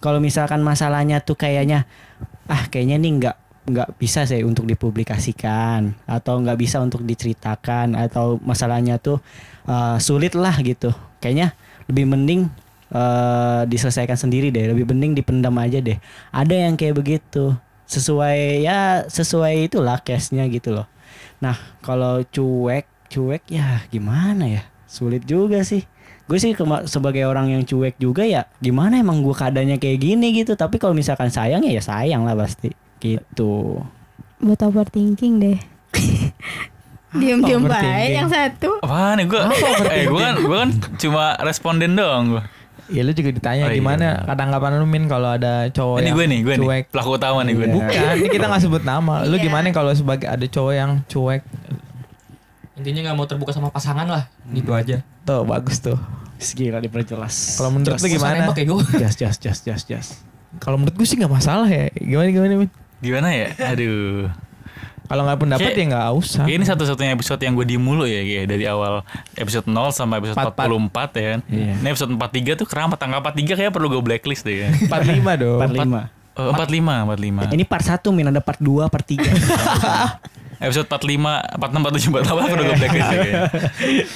Kalau 0.03 0.19
misalkan 0.19 0.59
masalahnya 0.61 1.23
tuh 1.23 1.39
kayaknya 1.39 1.87
ah 2.51 2.67
kayaknya 2.67 2.99
nih 2.99 3.11
nggak 3.23 3.37
nggak 3.63 3.89
bisa 3.95 4.27
sih 4.27 4.43
untuk 4.43 4.67
dipublikasikan 4.67 5.95
atau 6.03 6.43
nggak 6.43 6.59
bisa 6.59 6.83
untuk 6.83 7.07
diceritakan 7.07 7.95
atau 7.95 8.35
masalahnya 8.43 8.99
tuh 8.99 9.23
eh, 9.65 9.97
sulit 9.97 10.37
lah 10.37 10.53
gitu. 10.61 10.91
Kayaknya 11.23 11.55
lebih 11.89 12.05
mending 12.13 12.41
eh, 12.93 13.61
diselesaikan 13.65 14.19
sendiri 14.19 14.53
deh. 14.53 14.69
Lebih 14.69 14.85
mending 14.91 15.17
dipendam 15.17 15.55
aja 15.57 15.81
deh. 15.81 15.97
Ada 16.29 16.69
yang 16.69 16.75
kayak 16.77 16.99
begitu. 16.99 17.55
Sesuai 17.93 18.65
ya 18.65 19.05
sesuai 19.05 19.69
itulah 19.69 20.01
case-nya 20.01 20.49
gitu 20.49 20.73
loh. 20.73 20.89
Nah, 21.37 21.53
kalau 21.79 22.25
cuek, 22.25 22.89
cuek 23.05 23.45
ya 23.47 23.85
gimana 23.87 24.49
ya? 24.49 24.63
Sulit 24.89 25.21
juga 25.23 25.61
sih. 25.61 25.85
Gue 26.23 26.39
sih 26.39 26.55
kema- 26.55 26.87
sebagai 26.87 27.27
orang 27.27 27.51
yang 27.51 27.61
cuek 27.61 27.99
juga 27.99 28.23
ya 28.23 28.47
gimana 28.57 28.97
emang 28.97 29.21
gue 29.21 29.35
keadaannya 29.35 29.77
kayak 29.77 29.99
gini 29.99 30.33
gitu. 30.33 30.55
Tapi 30.55 30.79
kalau 30.79 30.97
misalkan 30.97 31.29
sayang 31.29 31.61
ya 31.61 31.69
ya 31.69 31.83
sayang 31.83 32.25
lah 32.25 32.33
pasti. 32.33 32.73
Gitu. 32.97 33.77
Buat 34.39 34.59
overthinking 34.63 35.33
deh. 35.37 35.59
Diam-diam 37.13 37.69
baik 37.69 38.09
yang 38.09 38.25
satu. 38.25 38.81
Apaan 38.81 39.21
ya 39.21 39.25
gue? 39.29 39.41
Eh 39.93 40.05
gue 40.09 40.17
kan 40.17 40.35
gue 40.41 40.57
kan 40.57 40.69
cuma 40.97 41.37
responden 41.45 41.93
doang 41.93 42.33
gue. 42.33 42.43
Ya 42.91 43.01
lu 43.01 43.11
juga 43.11 43.31
ditanya 43.31 43.63
Oh, 43.63 43.71
iya. 43.71 43.79
gimana 43.79 44.07
kadang-kadang 44.25 44.79
lu 44.79 44.85
min 44.85 45.07
kalau 45.07 45.29
ada 45.31 45.67
cowok 45.69 45.97
ini 45.99 46.03
yang 46.03 46.15
gue 46.15 46.25
nih, 46.25 46.39
gue 46.41 46.53
nih. 46.53 46.65
cuek. 46.65 46.83
Pelaku 46.91 47.09
utama 47.15 47.39
nih 47.41 47.53
gue. 47.53 47.63
Iya. 47.63 47.67
nih. 47.69 47.77
Bukan, 47.79 48.13
ini 48.17 48.29
kita 48.29 48.45
nggak 48.47 48.61
sebut 48.61 48.83
nama. 48.83 49.15
Lu 49.23 49.35
Iya. 49.35 49.43
gimana 49.43 49.65
kalau 49.71 49.91
sebagai 49.93 50.27
ada 50.27 50.43
cowok 50.43 50.73
yang 50.73 50.91
cuek? 51.05 51.43
intinya 52.73 53.05
nggak 53.05 53.15
mau 53.15 53.29
terbuka 53.29 53.53
sama 53.53 53.69
pasangan 53.69 54.09
lah 54.09 54.25
gitu 54.49 54.73
aja 54.73 55.05
Tuh 55.23 55.45
bagus 55.45 55.77
tuh. 55.77 55.95
Segila 56.35 56.81
diperjelas. 56.81 57.55
Kalau 57.55 57.69
menurut 57.71 57.95
lu 57.95 58.07
gimana? 58.09 58.49
Jas 58.99 59.15
jas 59.15 59.37
jas 59.37 59.59
jas 59.61 59.81
jas. 59.85 60.07
Kalau 60.59 60.75
menurut 60.75 60.91
gue 60.91 61.07
sih 61.07 61.15
nggak 61.15 61.31
masalah 61.31 61.69
ya. 61.69 61.87
Gimana 61.93 62.27
gimana 62.27 62.53
min? 62.59 62.69
Gimana 62.99 63.29
ya? 63.31 63.47
Aduh. 63.71 64.27
Kalau 65.13 65.29
nggak 65.29 65.39
pendapat 65.39 65.69
Kayak- 65.69 65.77
ya 65.77 65.85
nggak 65.93 66.07
usah. 66.17 66.43
Ini 66.49 66.63
satu-satunya 66.65 67.11
episode 67.13 67.37
yang 67.37 67.53
gue 67.53 67.65
diem 67.69 67.77
mulu 67.77 68.09
ya 68.09 68.25
kayak 68.25 68.45
dari 68.49 68.65
awal 68.65 69.05
episode 69.37 69.69
0 69.69 69.93
sampai 69.93 70.17
episode 70.17 70.41
44. 70.41 70.89
44 70.89 71.21
ya 71.21 71.27
kan. 71.29 71.39
Iya. 71.45 71.73
Ini 71.77 71.87
episode 71.87 72.11
43 72.11 72.57
tuh 72.57 72.65
keramat 72.65 72.97
tanggal 72.97 73.21
43 73.21 73.53
kayak 73.53 73.69
perlu 73.69 73.93
gue 73.93 74.01
blacklist 74.01 74.41
deh 74.41 74.57
kan. 74.65 74.71
45 74.89 75.37
dong. 75.37 75.59
45. 75.61 76.33
Oh, 76.33 76.49
45, 76.49 77.45
45. 77.45 77.53
Ini 77.53 77.63
part 77.69 77.85
1 77.85 78.09
min 78.09 78.25
ada 78.25 78.41
part 78.41 78.57
2, 78.57 78.89
part 78.89 79.05
3. 79.05 79.21
episode 80.65 80.87
45, 80.89 81.61
46, 81.61 81.61
47, 81.61 82.25
48 82.25 82.49
perlu 82.49 82.63
gue 82.65 82.77
blacklist 82.81 83.09
ya. 83.13 83.21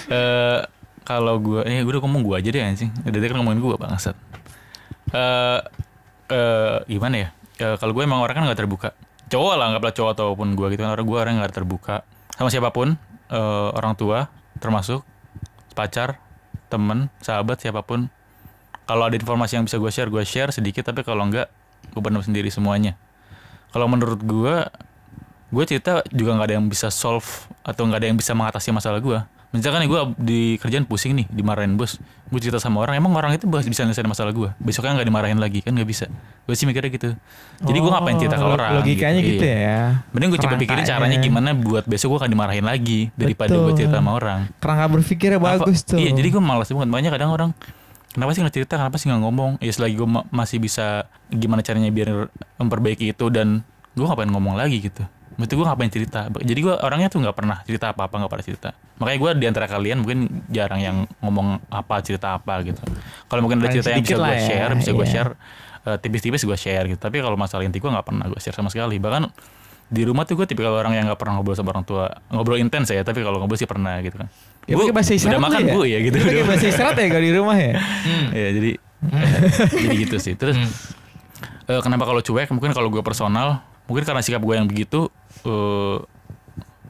Eh, 0.10 0.60
kalau 1.06 1.38
gue, 1.38 1.62
eh 1.62 1.86
gue 1.86 1.92
udah 1.94 2.02
ngomong 2.02 2.26
gue 2.26 2.36
aja 2.42 2.50
deh 2.50 2.58
anjing. 2.60 2.90
Udah 3.06 3.14
tadi 3.14 3.30
kan 3.30 3.38
ngomongin 3.38 3.62
gue 3.62 3.70
bangsat. 3.78 4.18
Eh 5.14 5.60
eh 6.28 6.76
gimana 6.90 7.16
ya? 7.22 7.28
Eh, 7.62 7.76
kalau 7.78 7.94
gue 7.94 8.02
emang 8.02 8.18
orang 8.18 8.34
kan 8.34 8.50
gak 8.50 8.60
terbuka. 8.60 8.98
Cowok 9.28 9.54
lah, 9.60 9.66
anggaplah 9.72 9.92
cowok 9.92 10.12
ataupun 10.16 10.56
gue 10.56 10.68
gitu 10.72 10.82
kan. 10.88 10.92
Orang 10.96 11.06
gue 11.08 11.18
orang 11.20 11.34
gak 11.44 11.56
terbuka 11.56 12.08
sama 12.38 12.48
siapa 12.48 12.72
pun. 12.72 12.96
eh, 13.28 13.70
orang 13.76 13.92
tua 14.00 14.32
termasuk 14.64 15.04
pacar, 15.76 16.16
temen, 16.72 17.12
sahabat, 17.20 17.60
siapa 17.60 17.84
pun. 17.84 18.08
Kalau 18.88 19.04
ada 19.04 19.20
informasi 19.20 19.60
yang 19.60 19.68
bisa 19.68 19.76
gue 19.76 19.92
share, 19.92 20.08
gue 20.08 20.24
share 20.24 20.56
sedikit. 20.56 20.88
Tapi 20.88 21.04
kalau 21.04 21.28
enggak, 21.28 21.52
gue 21.92 22.00
benar 22.00 22.24
sendiri 22.24 22.48
semuanya. 22.48 22.96
Kalau 23.76 23.92
menurut 23.92 24.24
gue, 24.24 24.56
gue 25.52 25.64
cerita 25.68 26.08
juga 26.16 26.40
nggak 26.40 26.48
ada 26.48 26.56
yang 26.56 26.68
bisa 26.72 26.88
solve 26.88 27.28
atau 27.68 27.84
nggak 27.84 28.00
ada 28.00 28.08
yang 28.08 28.16
bisa 28.16 28.32
mengatasi 28.32 28.72
masalah 28.72 29.04
gue. 29.04 29.20
Misalkan 29.48 29.80
nih 29.80 29.88
gue 29.88 30.02
di 30.18 30.42
kerjaan 30.56 30.84
pusing 30.84 31.16
nih, 31.16 31.26
dimarahin 31.28 31.74
bos. 31.74 31.96
Gue 32.28 32.38
cerita 32.38 32.60
sama 32.60 32.84
orang, 32.84 33.00
emang 33.00 33.16
orang 33.16 33.32
itu 33.32 33.48
bisa 33.48 33.82
nyelesain 33.82 34.04
masalah 34.04 34.30
gue. 34.30 34.52
Besoknya 34.58 34.92
nggak 34.94 35.08
dimarahin 35.08 35.40
lagi 35.40 35.64
kan 35.64 35.72
nggak 35.72 35.88
bisa. 35.88 36.12
Gue 36.44 36.52
sih 36.52 36.68
mikirnya 36.68 36.92
gitu. 36.92 37.10
Jadi 37.58 37.78
gue 37.78 37.88
ngapain 37.88 38.16
cerita 38.18 38.36
ke 38.36 38.44
Oh, 38.44 38.54
orang? 38.54 38.72
Logikanya 38.76 39.20
gitu, 39.20 39.40
Iya. 39.42 39.56
ya. 39.58 39.80
Mending 40.12 40.30
gue 40.30 40.40
coba 40.42 40.56
pikirin 40.58 40.84
caranya 40.84 41.18
gimana 41.18 41.50
buat 41.54 41.88
besok 41.88 42.08
gue 42.12 42.20
akan 42.22 42.30
dimarahin 42.30 42.62
lagi 42.62 43.08
daripada 43.14 43.56
gue 43.56 43.74
cerita 43.74 43.98
sama 43.98 44.12
orang. 44.14 44.40
Kerangka 44.58 44.86
berpikirnya 44.92 45.40
Apa- 45.40 45.64
bagus 45.64 45.80
tuh. 45.82 45.96
Iya, 45.96 46.12
jadi 46.12 46.28
gue 46.28 46.44
malas 46.44 46.68
banget. 46.68 46.90
Banyak 46.92 47.12
kadang 47.14 47.32
orang 47.32 47.50
kenapa 48.10 48.30
sih 48.32 48.44
nggak 48.44 48.54
cerita, 48.54 48.74
kenapa 48.76 48.96
sih 49.00 49.08
nggak 49.08 49.22
ngomong? 49.22 49.52
Ya 49.58 49.72
selagi 49.72 49.96
gue 49.96 50.10
ma- 50.10 50.28
masih 50.28 50.60
bisa 50.60 50.86
gimana 51.30 51.64
caranya 51.64 51.88
biar 51.88 52.28
memperbaiki 52.58 53.16
itu 53.16 53.26
dan 53.30 53.64
gue 53.96 54.04
ngapain 54.04 54.28
ngomong 54.28 54.54
lagi 54.54 54.84
gitu. 54.84 55.08
Berarti 55.38 55.54
gue 55.54 55.66
ngapain 55.66 55.92
cerita? 55.94 56.20
Jadi 56.34 56.60
gue 56.60 56.74
orangnya 56.74 57.08
tuh 57.14 57.22
nggak 57.22 57.36
pernah 57.38 57.62
cerita 57.64 57.94
apa-apa, 57.94 58.26
nggak 58.26 58.32
pernah 58.34 58.46
cerita. 58.46 58.70
Makanya 58.98 59.18
gue 59.22 59.32
di 59.38 59.46
antara 59.46 59.66
kalian 59.70 59.98
mungkin 60.02 60.20
jarang 60.50 60.82
yang 60.82 60.98
ngomong 61.22 61.62
apa 61.70 62.02
cerita 62.02 62.36
apa 62.36 62.66
gitu. 62.66 62.82
Kalau 63.30 63.42
mungkin 63.46 63.62
ada 63.62 63.70
cerita 63.70 63.94
yang 63.94 64.02
bisa 64.02 64.18
gue 64.18 64.34
ya, 64.34 64.42
share, 64.42 64.74
bisa 64.74 64.92
gue 64.98 65.06
iya. 65.06 65.14
share 65.14 65.32
eh, 65.86 65.98
tipis-tipis 66.02 66.42
gue 66.42 66.58
share 66.58 66.86
gitu. 66.90 67.00
Tapi 67.00 67.22
kalau 67.22 67.38
masalah 67.38 67.64
inti 67.64 67.78
gue 67.78 67.90
nggak 67.90 68.06
pernah 68.06 68.26
gue 68.28 68.40
share 68.42 68.58
sama 68.58 68.74
sekali. 68.74 68.98
Bahkan 68.98 69.24
di 69.88 70.02
rumah 70.04 70.28
tuh 70.28 70.42
gue 70.42 70.50
tipikal 70.50 70.76
orang 70.76 70.98
yang 70.98 71.06
nggak 71.08 71.22
pernah 71.22 71.38
ngobrol 71.38 71.54
sama 71.54 71.70
orang 71.72 71.86
tua. 71.86 72.10
Ngobrol 72.34 72.58
intens 72.58 72.90
ya, 72.90 73.06
tapi 73.06 73.22
kalau 73.22 73.38
ngobrol 73.38 73.62
sih 73.62 73.70
pernah 73.70 74.02
gitu 74.02 74.18
kan. 74.18 74.28
Ya, 74.68 74.76
Bu, 74.76 74.92
bahasa 74.92 75.16
udah 75.16 75.40
makan 75.40 75.62
ya? 75.64 75.74
bu 75.80 75.82
ya 75.88 75.98
gitu. 76.04 76.18
Udah 76.20 76.44
bahasa 76.44 76.66
isyarat 76.68 77.00
ya 77.00 77.08
kalau 77.08 77.24
di 77.24 77.32
rumah 77.32 77.56
ya? 77.56 77.80
ya 78.36 78.50
jadi 78.52 78.72
jadi 79.86 79.96
gitu 80.08 80.18
sih 80.18 80.34
terus 80.34 80.58
eh, 81.70 81.82
kenapa 81.82 82.10
kalau 82.10 82.22
cuek 82.22 82.50
mungkin 82.50 82.74
kalau 82.74 82.90
gue 82.90 83.04
personal 83.06 83.62
mungkin 83.86 84.04
karena 84.04 84.22
sikap 84.26 84.42
gue 84.42 84.56
yang 84.58 84.68
begitu 84.68 85.08
eh, 85.44 85.98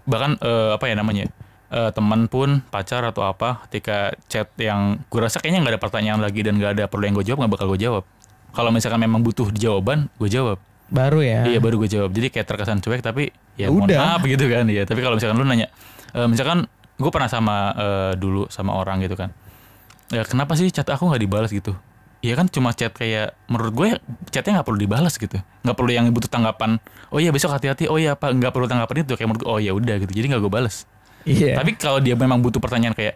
bahkan 0.07 0.39
eh, 0.39 0.69
apa 0.75 0.85
ya 0.87 0.95
namanya 0.95 1.25
eh, 1.71 1.91
teman 1.91 2.31
pun 2.31 2.63
pacar 2.71 3.03
atau 3.03 3.27
apa 3.27 3.65
ketika 3.67 4.15
chat 4.31 4.47
yang 4.61 5.03
gue 5.11 5.19
rasa 5.19 5.43
kayaknya 5.43 5.67
nggak 5.67 5.73
ada 5.75 5.81
pertanyaan 5.81 6.19
lagi 6.23 6.43
dan 6.45 6.55
nggak 6.55 6.71
ada 6.79 6.83
perlu 6.87 7.03
yang 7.07 7.15
gue 7.19 7.25
jawab 7.27 7.43
nggak 7.43 7.53
bakal 7.59 7.67
gue 7.75 7.79
jawab 7.81 8.03
kalau 8.55 8.71
misalkan 8.71 9.03
memang 9.03 9.21
butuh 9.21 9.51
jawaban 9.51 10.07
gue 10.17 10.29
jawab 10.31 10.57
Baru 10.87 11.19
ya. 11.19 11.43
Iya 11.43 11.59
baru 11.59 11.83
gue 11.83 11.89
jawab. 11.91 12.15
Jadi 12.15 12.31
kayak 12.31 12.47
terkesan 12.47 12.79
cuek 12.79 13.03
tapi 13.03 13.35
ya 13.59 13.67
Ya 13.67 13.73
mohon 13.75 13.91
udah. 13.91 13.99
maaf 13.99 14.21
gitu 14.23 14.47
kan 14.47 14.63
ya. 14.71 14.87
Tapi 14.87 14.99
kalau 15.03 15.19
misalkan 15.19 15.35
lu 15.35 15.43
nanya, 15.43 15.67
e, 16.15 16.19
misalkan 16.31 16.63
gue 16.97 17.11
pernah 17.11 17.29
sama 17.29 17.75
eh, 17.75 18.11
dulu 18.15 18.47
sama 18.47 18.73
orang 18.73 19.03
gitu 19.03 19.19
kan. 19.19 19.29
Ya 20.09 20.23
kenapa 20.23 20.55
sih 20.55 20.71
chat 20.71 20.87
aku 20.87 21.11
nggak 21.11 21.21
dibalas 21.21 21.51
gitu? 21.51 21.75
Iya 22.27 22.35
kan 22.35 22.51
cuma 22.51 22.75
chat 22.75 22.91
kayak 22.91 23.39
menurut 23.47 23.71
gue 23.71 23.87
chatnya 24.35 24.59
nggak 24.59 24.67
perlu 24.67 24.79
dibalas 24.83 25.15
gitu. 25.15 25.39
Nggak 25.63 25.77
perlu 25.79 25.91
yang 25.95 26.11
butuh 26.11 26.27
tanggapan. 26.27 26.75
Oh 27.07 27.23
iya 27.23 27.31
besok 27.31 27.55
hati-hati. 27.55 27.87
Oh 27.87 27.95
iya 27.95 28.19
apa 28.19 28.35
nggak 28.35 28.51
perlu 28.51 28.67
tanggapan 28.67 29.07
itu 29.07 29.15
kayak 29.15 29.31
menurut 29.31 29.41
gue. 29.41 29.47
Oh 29.47 29.59
ya 29.63 29.71
udah 29.71 29.95
gitu. 30.03 30.11
Jadi 30.11 30.35
nggak 30.35 30.43
gue 30.43 30.51
balas. 30.51 30.83
Iya. 31.23 31.55
Tapi 31.55 31.79
kalau 31.79 32.03
dia 32.03 32.19
memang 32.19 32.43
butuh 32.43 32.59
pertanyaan 32.59 32.91
kayak 32.91 33.15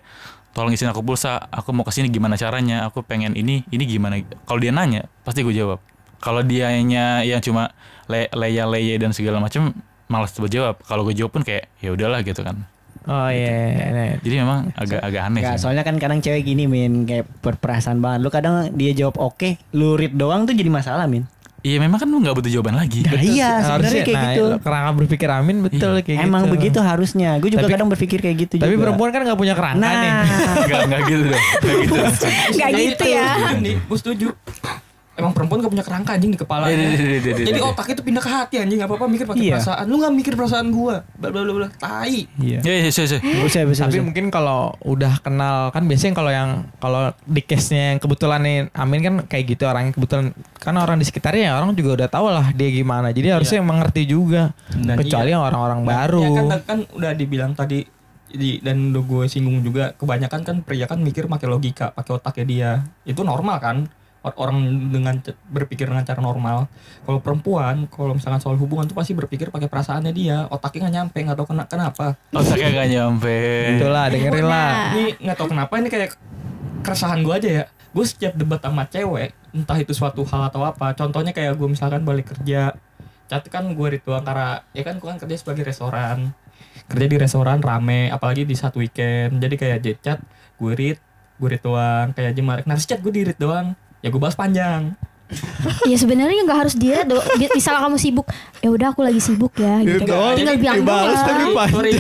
tolong 0.55 0.71
isiin 0.71 0.91
aku 0.95 1.03
pulsa, 1.03 1.43
aku 1.51 1.75
mau 1.75 1.83
ke 1.83 1.91
sini 1.91 2.07
gimana 2.07 2.35
caranya, 2.35 2.87
aku 2.87 3.03
pengen 3.03 3.35
ini, 3.35 3.63
ini 3.71 3.83
gimana? 3.87 4.19
Kalau 4.47 4.59
dia 4.59 4.71
nanya, 4.71 5.07
pasti 5.23 5.43
gue 5.43 5.55
jawab. 5.55 5.79
Kalau 6.19 6.43
dianya 6.43 7.23
yang 7.27 7.43
cuma 7.43 7.71
le 8.11 8.31
leya-leye 8.31 8.99
dan 8.99 9.15
segala 9.15 9.39
macam, 9.39 9.75
malas 10.11 10.35
buat 10.35 10.51
jawab. 10.51 10.83
Kalau 10.87 11.03
gue 11.07 11.15
jawab 11.15 11.35
pun 11.35 11.43
kayak 11.43 11.71
ya 11.79 11.95
udahlah 11.95 12.23
gitu 12.23 12.43
kan. 12.43 12.67
Oh 13.11 13.27
iya. 13.27 13.51
iya. 13.75 14.15
Jadi 14.17 14.35
memang 14.39 14.71
agak 14.71 15.03
agak 15.03 15.21
aneh 15.27 15.39
Nggak, 15.43 15.55
sih. 15.55 15.61
soalnya 15.61 15.83
kan 15.83 15.99
kadang 15.99 16.23
cewek 16.23 16.47
gini 16.47 16.63
min 16.63 17.03
kayak 17.03 17.27
berperasaan 17.43 17.99
banget. 17.99 18.23
Lu 18.23 18.31
kadang 18.31 18.71
dia 18.71 18.95
jawab 18.95 19.19
oke, 19.19 19.59
lu 19.71 19.99
read 19.99 20.15
doang 20.15 20.47
tuh 20.47 20.55
jadi 20.55 20.71
masalah 20.71 21.05
min. 21.05 21.27
Iya 21.61 21.77
memang 21.77 22.01
kan 22.01 22.09
lu 22.09 22.17
nggak 22.17 22.33
butuh 22.33 22.49
jawaban 22.49 22.73
lagi. 22.73 23.05
Nah, 23.05 23.21
iya 23.21 23.61
sebenarnya 23.61 24.01
kayak 24.01 24.17
nah, 24.17 24.25
gitu. 24.33 24.45
Kerangka 24.65 24.91
berpikir 24.97 25.29
Amin 25.29 25.57
betul 25.61 25.93
Iya. 25.93 26.01
kayak 26.01 26.19
Emang 26.25 26.43
gitu. 26.43 26.53
begitu 26.57 26.79
harusnya. 26.81 27.37
Gue 27.37 27.53
juga 27.53 27.69
Tapi- 27.69 27.73
kadang 27.77 27.89
berpikir 27.91 28.17
kayak 28.17 28.37
gitu 28.39 28.53
Tapi 28.57 28.73
juga. 28.73 28.81
perempuan 28.89 29.09
kan 29.13 29.21
nggak 29.21 29.37
punya 29.37 29.53
kerangka 29.53 29.85
nih. 29.85 30.09
Nah, 30.09 30.25
Enggak 30.65 30.81
enggak 30.89 31.01
gitu 31.05 31.23
dong. 31.27 31.43
Nggak 31.61 31.75
gitu. 31.77 32.25
Nggak 32.57 32.69
gitu 32.73 33.03
ya. 33.05 33.25
Nih, 33.61 33.75
gue 33.77 33.97
setuju. 33.99 34.27
Emang 35.21 35.33
perempuan 35.37 35.61
gak 35.61 35.71
punya 35.71 35.85
kerangka 35.85 36.11
anjing 36.17 36.31
di 36.33 36.39
kepala. 36.41 36.65
Deh, 36.65 36.75
deh, 36.75 36.97
deh, 36.97 37.19
deh, 37.21 37.45
Jadi 37.45 37.59
otak 37.61 37.87
itu 37.93 38.01
pindah 38.01 38.23
ke 38.25 38.29
hati 38.29 38.55
anjing 38.57 38.81
gak 38.81 38.89
apa-apa 38.89 39.05
mikir 39.05 39.25
pakai 39.29 39.45
Iya. 39.45 39.53
perasaan. 39.61 39.85
Lu 39.85 39.95
gak 40.01 40.13
mikir 40.17 40.33
perasaan 40.33 40.67
gua. 40.73 41.05
Bla 41.15 41.29
bla 41.29 41.41
bla 41.45 41.53
bla. 41.53 41.67
Tai. 41.77 42.17
Iya. 42.41 42.59
Ya, 42.65 42.73
ya, 42.81 42.89
ya, 42.89 42.89
ya. 42.89 43.43
bisa 43.45 43.59
bisa. 43.69 43.81
Tapi 43.85 44.01
bisa. 44.01 44.05
mungkin 44.05 44.25
kalau 44.33 44.73
udah 44.81 45.21
kenal 45.21 45.69
kan 45.69 45.85
biasanya 45.85 46.13
kalau 46.17 46.31
yang 46.33 46.49
kalau 46.81 47.13
di 47.23 47.41
case-nya 47.45 47.95
yang 47.95 47.99
kebetulan 48.01 48.41
nih 48.41 48.57
Amin 48.73 48.99
kan 49.05 49.15
kayak 49.29 49.45
gitu 49.53 49.63
orangnya 49.69 49.93
kebetulan 49.93 50.33
kan 50.57 50.75
orang 50.75 50.97
di 50.97 51.05
sekitarnya 51.05 51.43
ya 51.47 51.53
orang 51.61 51.77
juga 51.77 52.01
udah 52.01 52.09
tahu 52.09 52.27
lah 52.33 52.49
dia 52.57 52.69
gimana. 52.73 53.13
Jadi 53.13 53.27
harusnya 53.29 53.61
mengerti 53.61 54.09
juga. 54.09 54.51
Dan 54.73 54.97
Kecuali 54.97 55.29
iya. 55.29 55.37
yang 55.37 55.43
orang-orang 55.45 55.79
baru. 55.85 56.21
Ya 56.25 56.29
kan, 56.33 56.59
kan 56.65 56.79
udah 56.97 57.11
dibilang 57.13 57.53
tadi 57.53 57.85
di, 58.31 58.63
dan 58.63 58.95
udah 58.95 59.03
gue 59.03 59.23
singgung 59.27 59.59
juga 59.61 59.91
kebanyakan 59.95 60.41
kan 60.41 60.55
pria 60.63 60.87
kan 60.87 60.99
mikir 61.03 61.27
pakai 61.27 61.47
logika 61.51 61.91
pakai 61.91 62.11
otaknya 62.15 62.45
dia 62.47 62.71
itu 63.03 63.21
normal 63.21 63.59
kan 63.59 63.77
orang 64.21 64.61
dengan 64.93 65.17
berpikir 65.49 65.89
dengan 65.89 66.05
cara 66.05 66.21
normal. 66.21 66.69
Kalau 67.01 67.19
perempuan 67.19 67.89
kalau 67.89 68.13
misalkan 68.13 68.37
soal 68.37 68.53
hubungan 68.61 68.85
tuh 68.85 68.93
pasti 68.93 69.17
berpikir 69.17 69.49
pakai 69.49 69.65
perasaannya 69.65 70.13
dia. 70.13 70.45
Otaknya 70.53 70.87
nggak 70.87 70.95
nyampe 70.95 71.17
nggak 71.25 71.37
tahu 71.41 71.47
kena, 71.49 71.63
kenapa. 71.65 72.05
Otaknya 72.29 72.69
gak 72.69 72.89
nyampe. 72.93 73.37
Itulah 73.77 74.05
dengerin 74.13 74.45
lah. 74.45 74.71
ini 74.93 75.03
nggak 75.17 75.37
tahu 75.37 75.47
kenapa 75.49 75.73
ini 75.81 75.89
kayak 75.89 76.13
keresahan 76.85 77.25
gue 77.25 77.33
aja 77.33 77.49
ya. 77.49 77.65
Gue 77.91 78.05
setiap 78.05 78.33
debat 78.37 78.61
sama 78.61 78.85
cewek 78.85 79.33
entah 79.51 79.75
itu 79.75 79.91
suatu 79.91 80.23
hal 80.23 80.47
atau 80.47 80.63
apa 80.63 80.95
contohnya 80.95 81.35
kayak 81.35 81.57
gue 81.57 81.67
misalkan 81.67 82.05
balik 82.05 82.31
kerja. 82.37 82.77
Cat 83.25 83.47
kan 83.49 83.65
gue 83.73 83.87
ritual 83.89 84.21
antara 84.21 84.67
ya 84.71 84.85
kan 84.85 85.01
gue 85.01 85.07
kan 85.09 85.17
kerja 85.17 85.35
sebagai 85.41 85.65
restoran. 85.65 86.29
Kerja 86.85 87.05
di 87.09 87.17
restoran 87.17 87.57
rame 87.57 88.13
apalagi 88.13 88.45
di 88.45 88.53
satu 88.53 88.77
weekend. 88.85 89.41
Jadi 89.41 89.55
kayak 89.57 89.77
jet 89.81 89.97
chat 90.05 90.19
gue 90.61 90.73
read 90.77 90.99
gue 91.41 91.47
read 91.57 91.63
doang 91.65 92.13
kayak 92.13 92.37
jemarik 92.37 92.65
nah 92.69 92.77
chat 92.77 93.01
gue 93.01 93.09
di 93.09 93.25
read 93.25 93.39
doang 93.41 93.73
ya 94.01 94.07
gue 94.07 94.17
bahas 94.17 94.33
panjang 94.33 94.93
Ya 95.81 95.95
sebenarnya 95.95 96.43
nggak 96.43 96.59
harus 96.59 96.75
dia 96.75 97.07
do. 97.07 97.15
Misalnya 97.55 97.87
kamu 97.87 97.95
sibuk, 97.95 98.27
ya 98.59 98.67
udah 98.67 98.91
aku 98.91 98.99
lagi 98.99 99.23
sibuk 99.23 99.55
ya. 99.55 99.79
Gitu. 99.79 100.03
doang, 100.03 100.35
Tinggal 100.35 100.59
bilang 100.59 100.77
dibales 100.77 101.15
doang. 101.15 101.23
tapi 101.23 101.43
panjang. 101.49 101.71
sorry 101.71 101.91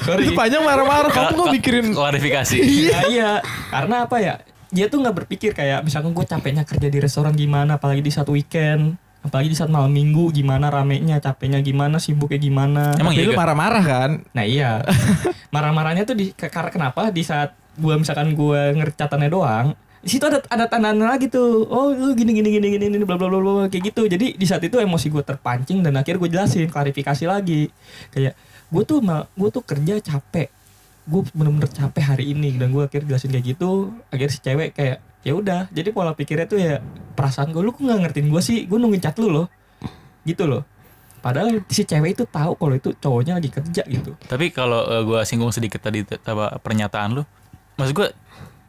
sorry 0.00 0.22
Itu 0.22 0.32
panjang 0.32 0.62
marah-marah 0.62 1.10
kamu 1.10 1.26
kok 1.32 1.42
ka- 1.42 1.52
mikirin 1.52 1.86
klarifikasi. 1.90 2.56
iya 2.78 2.98
iya 3.08 3.30
karena 3.66 4.06
apa 4.06 4.16
ya 4.16 4.34
dia 4.70 4.86
tuh 4.86 5.02
nggak 5.02 5.16
berpikir 5.18 5.52
kayak 5.52 5.82
misalkan 5.82 6.14
gue 6.14 6.22
capeknya 6.22 6.62
kerja 6.62 6.86
di 6.86 6.98
restoran 6.98 7.34
gimana 7.34 7.76
apalagi 7.76 7.98
di 7.98 8.08
satu 8.08 8.30
weekend 8.30 8.94
apalagi 9.20 9.50
di 9.50 9.58
saat 9.58 9.68
malam 9.68 9.90
minggu 9.90 10.30
gimana 10.30 10.66
ramenya 10.66 11.18
capeknya 11.18 11.58
gimana 11.60 11.98
sibuknya 11.98 12.38
gimana 12.38 12.94
Emang 12.94 13.10
Tapi 13.10 13.22
iya 13.22 13.34
marah-marah 13.34 13.84
kan? 13.84 14.10
nah 14.30 14.42
iya 14.42 14.86
marah-marahnya 15.50 16.02
tuh 16.02 16.14
di 16.14 16.30
ke- 16.30 16.46
karena 16.46 16.70
kenapa 16.70 17.10
di 17.10 17.20
saat 17.20 17.52
gue 17.74 17.94
misalkan 17.96 18.32
gue 18.32 18.60
ngercatannya 18.72 19.28
doang 19.28 19.74
di 20.02 20.10
situ 20.10 20.26
ada 20.26 20.42
ada 20.50 20.66
tanda 20.66 20.90
lagi 20.90 21.30
tuh. 21.30 21.62
Oh 21.70 21.94
lu 21.94 22.18
gini 22.18 22.34
gini 22.34 22.58
gini 22.58 22.66
gini 22.74 22.84
gini 22.90 23.04
bla 23.06 23.14
bla 23.14 23.30
bla 23.30 23.38
bla 23.38 23.64
kayak 23.70 23.94
gitu. 23.94 24.10
Jadi 24.10 24.34
di 24.34 24.46
saat 24.50 24.58
itu 24.66 24.74
emosi 24.82 25.06
gue 25.06 25.22
terpancing 25.22 25.78
dan 25.78 25.94
akhirnya 25.94 26.18
gue 26.26 26.30
jelasin 26.34 26.66
klarifikasi 26.66 27.24
lagi. 27.30 27.70
Kayak 28.10 28.34
gue 28.68 28.82
tuh 28.82 28.98
gue 29.38 29.48
tuh 29.54 29.62
kerja 29.62 30.02
capek. 30.02 30.50
Gue 31.06 31.22
bener-bener 31.30 31.70
capek 31.70 32.02
hari 32.02 32.34
ini. 32.34 32.58
Dan 32.58 32.74
gue 32.74 32.82
akhirnya 32.82 33.14
jelasin 33.14 33.30
kayak 33.30 33.46
gitu. 33.54 33.94
Akhirnya 34.10 34.32
si 34.34 34.40
cewek 34.42 34.74
kayak 34.74 34.98
ya 35.22 35.32
udah. 35.38 35.70
Jadi 35.70 35.88
pola 35.94 36.18
pikirnya 36.18 36.50
tuh 36.50 36.58
ya 36.58 36.82
perasaan 37.14 37.54
gue 37.54 37.62
lu 37.62 37.70
kok 37.70 37.86
nggak 37.86 38.10
ngertiin 38.10 38.26
gue 38.26 38.42
sih? 38.42 38.58
Gue 38.66 38.82
nungguin 38.82 38.98
chat 38.98 39.14
lu 39.22 39.30
loh. 39.30 39.46
Gitu 40.26 40.50
loh. 40.50 40.66
Padahal 41.22 41.62
si 41.70 41.86
cewek 41.86 42.18
itu 42.18 42.26
tahu 42.26 42.58
kalau 42.58 42.74
itu 42.74 42.90
cowoknya 42.98 43.38
lagi 43.38 43.46
kerja 43.54 43.86
gitu. 43.86 44.18
Tapi 44.26 44.50
kalau 44.50 44.82
eh, 44.90 45.02
gua 45.06 45.22
singgung 45.22 45.54
sedikit 45.54 45.78
tadi 45.78 46.02
apa 46.02 46.58
pernyataan 46.58 47.14
lu, 47.14 47.22
maksud 47.78 47.94
gue, 47.94 48.08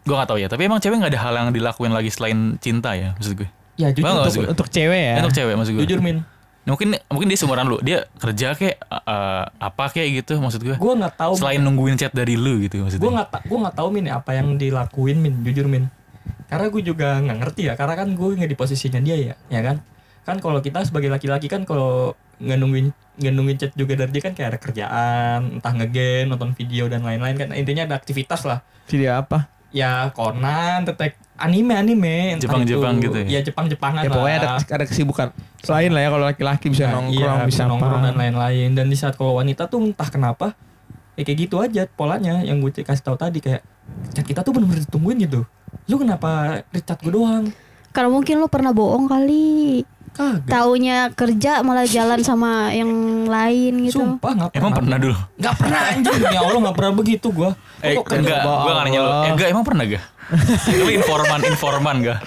gue 0.04 0.16
gak 0.16 0.30
tahu 0.30 0.40
ya. 0.40 0.48
Tapi 0.52 0.68
emang 0.68 0.84
cewek 0.84 1.00
nggak 1.00 1.12
ada 1.16 1.22
hal 1.24 1.34
yang 1.36 1.50
dilakuin 1.56 1.92
lagi 1.96 2.12
selain 2.12 2.60
cinta 2.60 2.94
ya, 2.94 3.16
maksud 3.16 3.40
gue. 3.40 3.50
ya 3.74 3.90
jujur 3.90 4.06
Bang, 4.06 4.22
untuk. 4.22 4.46
Untuk 4.54 4.68
cewek 4.70 5.02
ya. 5.02 5.16
Untuk 5.24 5.34
cewek 5.34 5.54
maksud 5.58 5.74
gue. 5.74 5.84
jujur 5.88 6.00
min 6.04 6.22
Nah, 6.64 6.80
mungkin 6.80 6.96
mungkin 7.12 7.28
dia 7.28 7.36
seumuran 7.36 7.68
lu 7.68 7.78
dia 7.84 8.08
kerja 8.16 8.56
kayak 8.56 8.80
eh, 8.88 9.44
apa 9.52 9.84
kayak 9.92 10.24
gitu 10.24 10.40
maksud 10.40 10.64
gue 10.64 10.80
gue 10.80 10.94
nggak 10.96 11.20
tahu 11.20 11.36
selain 11.36 11.60
nungguin 11.60 12.00
chat 12.00 12.16
dari 12.16 12.40
lu 12.40 12.64
gitu 12.64 12.88
maksudnya 12.88 13.04
gue 13.04 13.12
nggak 13.20 13.30
ta- 13.36 13.44
gue 13.44 13.58
nggak 13.68 13.76
tahu 13.76 13.88
min 13.92 14.08
apa 14.08 14.32
yang 14.32 14.56
dilakuin 14.56 15.20
min 15.20 15.44
jujur 15.44 15.68
min 15.68 15.92
karena 16.48 16.72
gue 16.72 16.82
juga 16.88 17.20
nggak 17.20 17.38
ngerti 17.44 17.62
ya 17.68 17.76
karena 17.76 18.00
kan 18.00 18.08
gue 18.16 18.28
nggak 18.40 18.48
di 18.48 18.56
posisinya 18.56 19.04
dia 19.04 19.16
ya 19.20 19.36
ya 19.52 19.60
kan 19.60 19.84
kan 20.24 20.40
kalau 20.40 20.64
kita 20.64 20.88
sebagai 20.88 21.12
laki-laki 21.12 21.52
kan 21.52 21.68
kalau 21.68 22.16
nggak 22.40 22.56
nungguin 22.56 22.96
nggak 23.20 23.34
nungguin 23.36 23.58
chat 23.60 23.72
juga 23.76 24.00
dari 24.00 24.16
dia 24.16 24.24
kan 24.24 24.32
kayak 24.32 24.56
ada 24.56 24.60
kerjaan 24.64 25.60
entah 25.60 25.74
ngegame 25.76 26.32
nonton 26.32 26.56
video 26.56 26.88
dan 26.88 27.04
lain-lain 27.04 27.36
kan 27.36 27.52
intinya 27.52 27.92
ada 27.92 28.00
aktivitas 28.00 28.48
lah 28.48 28.64
Video 28.88 29.16
apa? 29.16 29.48
Ya 29.74 30.14
Conan 30.14 30.86
tetek 30.86 31.18
anime 31.34 31.74
anime 31.74 32.38
entah 32.38 32.46
Jepang-Jepang 32.46 32.94
itu- 32.96 33.04
gitu 33.10 33.18
ya? 33.26 33.28
ya 33.28 33.40
Jepang 33.42 33.66
Jepangan 33.68 34.06
Ya 34.06 34.10
pokoknya 34.14 34.38
ada 34.40 34.50
ada 34.62 34.86
kesibukan. 34.86 35.28
Lain 35.66 35.92
lah 35.92 36.02
ya 36.06 36.10
kalau 36.14 36.26
laki-laki 36.30 36.66
bisa 36.70 36.86
Nah, 36.88 36.94
nongkrong 37.02 37.40
iya, 37.42 37.50
bisa 37.50 37.64
nongkrong 37.66 38.02
dan 38.06 38.16
lain-lain. 38.16 38.70
Dan 38.72 38.86
di 38.88 38.96
saat 38.96 39.18
kalau 39.18 39.36
wanita 39.36 39.66
tuh 39.66 39.82
entah 39.82 40.08
kenapa 40.08 40.54
ya 41.14 41.22
kayak 41.22 41.38
gitu 41.42 41.60
aja 41.60 41.90
polanya 41.90 42.42
yang 42.42 42.58
gue 42.58 42.70
kasih 42.72 43.04
tahu 43.04 43.18
tadi 43.18 43.38
kayak 43.38 43.62
chat 44.14 44.24
kita 44.24 44.42
tuh 44.42 44.54
bener-bener 44.54 44.86
ditungguin 44.86 45.26
gitu. 45.26 45.42
Lu 45.90 45.98
kenapa 45.98 46.62
chat 46.72 47.02
gue 47.02 47.12
doang? 47.12 47.50
Kalau 47.90 48.10
mungkin 48.10 48.38
lu 48.38 48.48
pernah 48.48 48.74
bohong 48.74 49.06
kali. 49.06 49.86
Kagak 50.14 50.46
Taunya 50.46 50.98
kerja 51.10 51.52
malah 51.60 51.84
jalan 51.84 52.22
sama 52.22 52.70
yang 52.70 52.88
lain 53.26 53.84
gitu. 53.84 54.00
sumpah 54.00 54.32
nggak 54.32 54.50
pernah 54.50 54.62
emang 54.62 54.74
pernah 54.76 54.98
dulu 54.98 55.16
nggak 55.36 55.56
pernah 55.58 55.82
anjir 55.90 56.14
ya 56.24 56.40
allah 56.40 56.60
nggak 56.62 56.76
pernah 56.76 56.94
begitu 56.94 57.28
gue 57.30 57.50
eh 57.82 57.94
enggak 57.98 58.40
gue 58.40 58.72
nggak 58.72 58.86
nanya 58.86 59.00
lu 59.00 59.10
eh, 59.10 59.32
enggak 59.32 59.48
emang 59.50 59.66
pernah 59.66 59.84
gak 59.86 60.04
lu 60.72 60.88
informan 60.90 61.40
informan 61.44 61.96
gak 62.00 62.20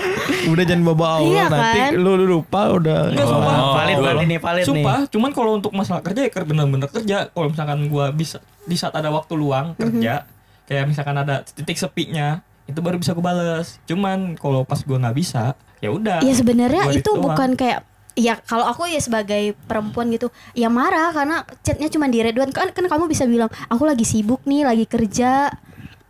Udah 0.46 0.62
jangan 0.62 0.82
bawa 0.86 1.06
awal 1.16 1.26
Iya 1.26 1.44
nanti 1.48 1.78
kan? 1.80 1.90
lu, 1.96 2.10
lu 2.14 2.24
lupa 2.28 2.70
udah. 2.70 3.10
Enggak, 3.10 3.26
sumpah. 3.26 3.54
Oh, 3.56 3.72
valid 3.74 3.96
berarti 3.96 4.24
nih 4.26 4.38
valid 4.38 4.62
nih. 4.62 4.68
Sumpah, 4.68 4.98
cuman 5.08 5.30
kalau 5.32 5.50
untuk 5.56 5.72
masalah 5.74 6.02
kerja 6.04 6.20
ya 6.22 6.30
ker- 6.30 6.46
bener-bener 6.46 6.86
kerja. 6.86 7.26
Kalau 7.26 7.46
misalkan 7.48 7.78
gua 7.88 8.12
bisa 8.12 8.38
di 8.62 8.76
saat 8.76 8.94
ada 8.94 9.10
waktu 9.10 9.34
luang 9.34 9.74
kerja, 9.74 10.22
kayak 10.64 10.84
misalkan 10.86 11.16
ada 11.16 11.42
titik 11.42 11.74
sepinya, 11.74 12.45
itu 12.66 12.78
baru 12.82 12.98
bisa 12.98 13.14
gua 13.14 13.32
bales. 13.32 13.78
Cuman 13.86 14.34
kalau 14.38 14.62
pas 14.66 14.82
gua 14.82 14.98
nggak 14.98 15.16
bisa, 15.16 15.54
ya 15.78 15.90
udah. 15.90 16.20
Ya 16.22 16.34
sebenarnya 16.34 16.90
itu 16.92 17.06
doang. 17.06 17.30
bukan 17.30 17.54
kayak 17.54 17.86
ya 18.16 18.40
kalau 18.42 18.64
aku 18.64 18.88
ya 18.88 18.98
sebagai 18.98 19.52
perempuan 19.68 20.08
gitu 20.08 20.32
ya 20.56 20.72
marah 20.72 21.12
karena 21.12 21.44
chatnya 21.60 21.92
cuma 21.92 22.08
di 22.08 22.24
red 22.24 22.32
one 22.32 22.48
kan 22.48 22.72
kan 22.72 22.88
kamu 22.88 23.12
bisa 23.12 23.28
bilang 23.28 23.52
aku 23.68 23.84
lagi 23.84 24.08
sibuk 24.08 24.40
nih 24.48 24.64
lagi 24.64 24.88
kerja 24.88 25.52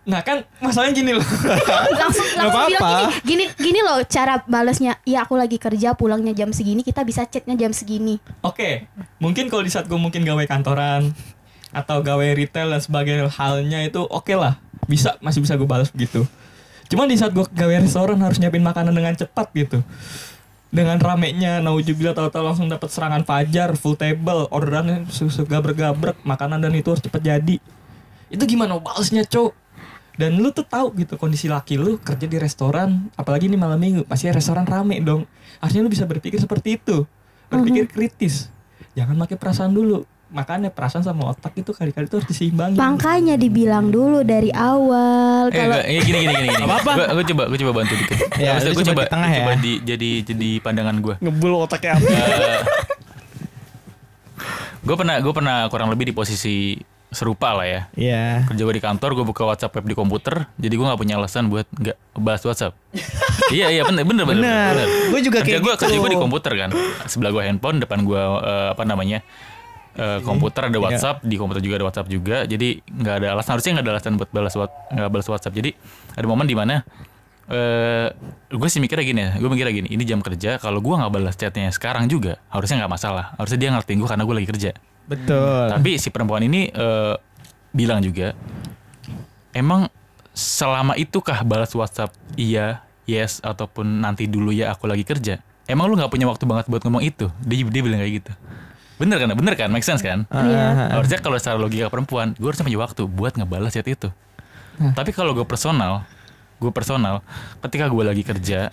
Nah 0.07 0.23
kan 0.23 0.47
masalahnya 0.63 1.03
gini 1.03 1.19
loh. 1.19 1.27
langsung 1.99 2.23
langsung 2.39 2.71
bilang 2.71 2.79
apa-apa. 2.79 3.11
gini 3.27 3.51
gini 3.51 3.55
gini 3.59 3.81
loh 3.83 3.99
cara 4.07 4.39
balesnya 4.47 5.03
ya 5.03 5.27
aku 5.27 5.35
lagi 5.35 5.59
kerja 5.59 5.99
pulangnya 5.99 6.31
jam 6.31 6.55
segini 6.55 6.87
kita 6.87 7.03
bisa 7.03 7.27
chatnya 7.27 7.59
jam 7.59 7.75
segini 7.75 8.23
Oke, 8.47 8.87
mungkin 9.19 9.51
kalau 9.51 9.67
di 9.67 9.71
saat 9.75 9.91
gue 9.91 9.99
mungkin 9.99 10.23
gawe 10.23 10.47
kantoran 10.47 11.11
atau 11.75 12.07
gawe 12.07 12.27
retail 12.39 12.71
dan 12.71 12.79
sebagainya 12.79 13.27
halnya 13.35 13.83
itu 13.83 13.99
oke 14.07 14.31
lah, 14.39 14.63
bisa 14.87 15.19
masih 15.19 15.43
bisa 15.43 15.59
gue 15.59 15.67
balas 15.67 15.91
begitu. 15.91 16.23
Cuman 16.87 17.11
di 17.11 17.19
saat 17.19 17.35
gue 17.35 17.43
gawe 17.43 17.75
restoran 17.83 18.19
harus 18.23 18.39
nyiapin 18.39 18.63
makanan 18.63 18.95
dengan 18.95 19.15
cepat 19.15 19.51
gitu. 19.55 19.83
Dengan 20.71 20.99
ramenya, 20.99 21.63
naujubillah 21.63 22.13
tahu-tahu 22.13 22.43
langsung 22.43 22.67
dapat 22.69 22.91
serangan 22.91 23.23
fajar, 23.23 23.75
full 23.79 23.95
table, 23.95 24.51
orderannya 24.51 25.07
susu 25.09 25.47
gabrek-gabrek, 25.47 26.21
makanan 26.27 26.61
dan 26.61 26.75
itu 26.75 26.91
harus 26.91 27.01
cepet 27.01 27.23
jadi. 27.23 27.57
Itu 28.29 28.43
gimana 28.45 28.77
balesnya, 28.83 29.23
Cok? 29.25 29.55
Dan 30.17 30.41
lu 30.41 30.49
tuh 30.49 30.65
tahu 30.65 30.97
gitu 30.97 31.21
kondisi 31.21 31.47
laki 31.47 31.77
lu 31.77 32.01
kerja 32.01 32.25
di 32.25 32.41
restoran, 32.41 33.13
apalagi 33.21 33.53
ini 33.53 33.57
malam 33.61 33.77
minggu, 33.77 34.09
pasti 34.09 34.33
restoran 34.33 34.65
rame 34.65 34.99
dong. 35.05 35.29
Harusnya 35.61 35.85
lu 35.85 35.93
bisa 35.93 36.09
berpikir 36.09 36.41
seperti 36.41 36.81
itu. 36.81 37.05
Berpikir 37.53 37.87
kritis. 37.87 38.49
Jangan 38.97 39.15
pakai 39.23 39.37
perasaan 39.37 39.77
dulu. 39.77 40.09
Makanya 40.37 40.69
perasaan 40.69 41.01
sama 41.01 41.33
otak 41.33 41.57
itu 41.57 41.73
kali-kali 41.73 42.05
tuh 42.07 42.21
harus 42.21 42.29
diseimbangin. 42.29 42.77
makanya 42.77 43.35
dibilang 43.35 43.89
dulu 43.89 44.21
dari 44.21 44.53
awal 44.53 45.49
Eh, 45.49 45.57
kalau 45.57 45.73
enggak, 45.73 45.85
eh, 45.89 46.01
gini 46.05 46.19
gini 46.21 46.35
gini. 46.37 46.49
gini. 46.53 46.65
Gua, 46.87 47.07
gua 47.09 47.25
coba 47.25 47.43
gua 47.49 47.59
coba 47.59 47.73
bantu 47.75 47.95
dikit. 47.97 48.19
Ya, 48.37 48.51
Maksudnya 48.53 48.69
lu 48.69 48.77
gua 48.77 48.85
coba 48.85 48.93
coba 48.93 49.03
di 49.03 49.11
tengah 49.11 49.29
ya. 49.29 49.39
coba 49.41 49.53
di, 49.57 49.73
jadi 49.81 50.11
jadi 50.23 50.49
pandangan 50.61 50.97
gue. 51.01 51.15
Ngebul 51.19 51.53
otaknya 51.57 51.97
apa? 51.97 52.09
gue 54.87 54.95
pernah 54.95 55.17
gue 55.19 55.33
pernah 55.35 55.57
kurang 55.67 55.89
lebih 55.91 56.07
di 56.07 56.15
posisi 56.15 56.79
serupa 57.09 57.55
lah 57.55 57.67
ya. 57.67 57.81
Iya. 57.97 58.25
Kerja 58.45 58.63
gue 58.63 58.75
di 58.77 58.83
kantor, 58.83 59.11
gue 59.15 59.25
buka 59.25 59.43
WhatsApp 59.43 59.73
web 59.73 59.87
di 59.87 59.95
komputer, 59.95 60.47
jadi 60.55 60.75
gue 60.75 60.85
nggak 60.85 61.01
punya 61.01 61.15
alasan 61.17 61.49
buat 61.49 61.65
nggak 61.71 61.97
bahas 62.19 62.43
WhatsApp. 62.45 62.75
iya 63.57 63.71
iya 63.71 63.83
bener 63.83 64.05
bener 64.05 64.27
bener. 64.27 64.75
Bener. 64.75 64.87
Gua 65.11 65.21
juga 65.23 65.39
kerja 65.41 65.59
kayak 65.59 65.61
gue 65.63 65.73
gitu. 65.73 65.83
kerja 65.87 65.97
gue 65.97 66.11
di 66.13 66.19
komputer 66.19 66.53
kan, 66.53 66.71
sebelah 67.07 67.31
gue 67.33 67.43
handphone, 67.43 67.79
depan 67.81 68.05
gue 68.05 68.21
eh, 68.21 68.69
apa 68.75 68.83
namanya 68.85 69.23
eh, 69.97 70.21
komputer 70.23 70.69
ada 70.69 70.79
WhatsApp, 70.79 71.25
di 71.25 71.41
komputer 71.41 71.65
juga 71.65 71.81
ada 71.81 71.87
WhatsApp 71.89 72.09
juga, 72.13 72.45
jadi 72.45 72.85
nggak 72.85 73.15
ada 73.25 73.27
alasan 73.35 73.51
harusnya 73.57 73.73
nggak 73.77 73.85
ada 73.85 73.93
alasan 73.97 74.13
buat 74.21 74.31
balas 74.31 74.55
nggak 74.57 75.11
balas 75.11 75.27
WhatsApp. 75.27 75.55
Jadi 75.57 75.71
ada 76.15 76.27
momen 76.29 76.47
di 76.47 76.57
mana 76.57 76.85
eh 77.47 78.11
gue 78.51 78.69
sih 78.71 78.83
mikirnya 78.83 79.07
gini 79.07 79.21
ya, 79.23 79.31
gue 79.39 79.47
mikirnya 79.47 79.75
gini, 79.75 79.89
ini 79.91 80.03
jam 80.03 80.19
kerja, 80.19 80.59
kalau 80.59 80.83
gue 80.83 80.95
nggak 80.99 81.13
balas 81.15 81.35
chatnya 81.39 81.71
sekarang 81.71 82.11
juga, 82.11 82.43
harusnya 82.51 82.83
nggak 82.83 82.93
masalah, 82.93 83.39
harusnya 83.39 83.59
dia 83.59 83.71
ngertiin 83.71 83.99
gue 84.03 84.09
karena 84.11 84.25
gue 84.27 84.35
lagi 84.35 84.49
kerja. 84.51 84.71
Betul. 85.07 85.71
Tapi 85.71 85.91
si 86.03 86.11
perempuan 86.11 86.43
ini 86.43 86.67
eh, 86.75 87.15
bilang 87.71 88.03
juga, 88.03 88.35
emang 89.55 89.87
selama 90.35 90.99
itukah 90.99 91.47
balas 91.47 91.71
WhatsApp 91.71 92.11
iya, 92.35 92.83
yes 93.07 93.39
ataupun 93.41 94.03
nanti 94.03 94.27
dulu 94.27 94.51
ya 94.51 94.75
aku 94.75 94.91
lagi 94.91 95.07
kerja. 95.07 95.39
Emang 95.71 95.87
lu 95.87 95.95
nggak 95.95 96.11
punya 96.11 96.27
waktu 96.27 96.45
banget 96.51 96.67
buat 96.67 96.83
ngomong 96.83 97.03
itu? 97.07 97.31
Dia 97.47 97.63
dia 97.63 97.83
bilang 97.83 98.03
kayak 98.03 98.15
gitu. 98.23 98.33
Bener 98.97 99.17
kan? 99.17 99.29
Bener 99.33 99.55
kan? 99.55 99.69
Make 99.69 99.85
sense 99.85 100.01
kan? 100.01 100.25
Iya. 100.27 100.57
Ah, 100.89 100.89
Harusnya 100.97 101.21
kalau 101.21 101.37
secara 101.37 101.57
logika 101.57 101.87
perempuan, 101.87 102.33
gue 102.33 102.45
harusnya 102.45 102.65
punya 102.65 102.81
waktu 102.81 103.03
buat 103.05 103.33
ngebalas 103.35 103.73
chat 103.73 103.85
itu. 103.85 104.09
Tapi 104.77 105.11
kalau 105.11 105.33
gue 105.33 105.45
personal, 105.45 106.05
gue 106.57 106.69
personal, 106.69 107.25
ketika 107.61 107.87
gue 107.87 108.03
lagi 108.03 108.21
kerja, 108.21 108.69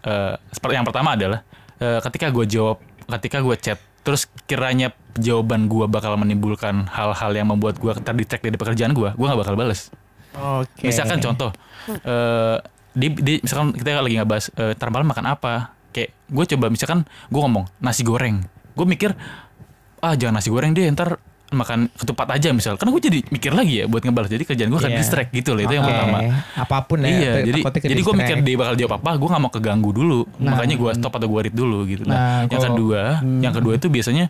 eh, 0.00 0.34
seperti 0.48 0.74
yang 0.74 0.86
pertama 0.86 1.14
adalah 1.14 1.42
eh, 1.76 1.98
ketika 2.00 2.30
gue 2.30 2.44
jawab, 2.44 2.78
ketika 3.08 3.38
gue 3.38 3.54
chat, 3.54 3.78
terus 4.02 4.26
kiranya 4.44 4.90
jawaban 5.14 5.66
gue 5.66 5.86
bakal 5.86 6.14
menimbulkan 6.14 6.86
hal-hal 6.88 7.30
yang 7.32 7.46
membuat 7.46 7.74
gue 7.76 7.90
terdistract 7.96 8.40
dari 8.40 8.54
pekerjaan 8.54 8.90
gue, 8.92 9.10
gue 9.10 9.26
nggak 9.26 9.40
bakal 9.40 9.54
bales. 9.54 9.90
Oke. 10.32 10.86
Misalkan 10.86 11.18
contoh, 11.20 11.50
eh 12.00 12.56
di, 12.92 13.10
di- 13.12 13.40
misalkan 13.40 13.74
kita 13.74 13.94
lagi 13.96 14.14
ngebahas 14.16 14.46
eh 14.52 14.74
ntar 14.74 14.90
malam 14.90 15.06
makan 15.06 15.26
apa, 15.28 15.52
kayak 15.90 16.10
gue 16.24 16.44
coba 16.48 16.66
misalkan 16.66 17.02
gue 17.28 17.40
ngomong 17.40 17.66
nasi 17.78 18.02
goreng, 18.02 18.42
gue 18.74 18.86
mikir 18.86 19.14
ah 19.98 20.14
jangan 20.14 20.38
nasi 20.38 20.48
goreng 20.48 20.72
deh 20.72 20.86
ntar 20.90 21.18
makan 21.48 21.88
ketupat 21.96 22.28
aja 22.28 22.52
misal, 22.52 22.76
karena 22.76 22.92
gue 22.92 23.02
jadi 23.02 23.18
mikir 23.24 23.56
lagi 23.56 23.80
ya 23.80 23.84
buat 23.88 24.04
ngebalas, 24.04 24.28
jadi 24.28 24.44
kerjaan 24.44 24.68
gue 24.68 24.76
akan 24.78 24.92
Iya. 24.92 25.00
distract 25.00 25.32
gitu 25.32 25.56
loh 25.56 25.64
itu 25.64 25.72
yang 25.72 25.80
Oke. 25.80 25.96
pertama. 25.96 26.18
Apa 26.60 26.76
pun 26.84 26.98
ya. 27.00 27.08
Iya, 27.08 27.32
jadi 27.40 27.60
jadi 27.88 28.00
gue 28.04 28.14
mikir 28.14 28.36
dia 28.44 28.56
bakal 28.60 28.74
jawab 28.76 28.92
apa, 29.00 29.10
gue 29.16 29.28
nggak 29.32 29.42
mau 29.42 29.48
keganggu 29.48 29.90
dulu, 29.90 30.20
Nah. 30.36 30.52
makanya 30.52 30.76
gue 30.76 30.90
stop 31.00 31.12
atau 31.16 31.24
gue 31.24 31.40
read 31.48 31.56
dulu 31.56 31.88
gitu. 31.88 32.04
Nah, 32.04 32.12
Nah, 32.12 32.38
yang 32.44 32.52
kalau- 32.52 32.68
kedua, 32.68 33.02
yang 33.40 33.54
kedua 33.56 33.72
itu 33.74 33.88
biasanya 33.88 34.28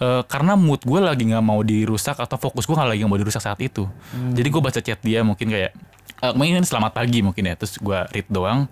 eh, 0.00 0.22
karena 0.28 0.52
mood 0.52 0.80
gue 0.80 0.96
lagi 0.96 1.28
nggak 1.28 1.40
mau 1.40 1.60
dirusak 1.60 2.16
atau 2.16 2.36
fokus 2.36 2.64
gue 2.64 2.72
nggak 2.72 2.90
lagi 2.92 3.04
mau 3.04 3.16
dirusak 3.16 3.40
saat 3.40 3.60
itu. 3.60 3.88
Jadi 4.12 4.48
gue 4.48 4.60
baca 4.60 4.80
chat 4.80 5.00
dia 5.00 5.24
mungkin 5.24 5.48
kayak 5.48 5.72
eh, 6.20 6.32
mungkin 6.36 6.60
selamat 6.60 6.92
pagi 6.92 7.24
mungkin 7.24 7.40
ya, 7.40 7.56
terus 7.56 7.76
gue 7.76 7.98
read 8.12 8.28
doang. 8.28 8.68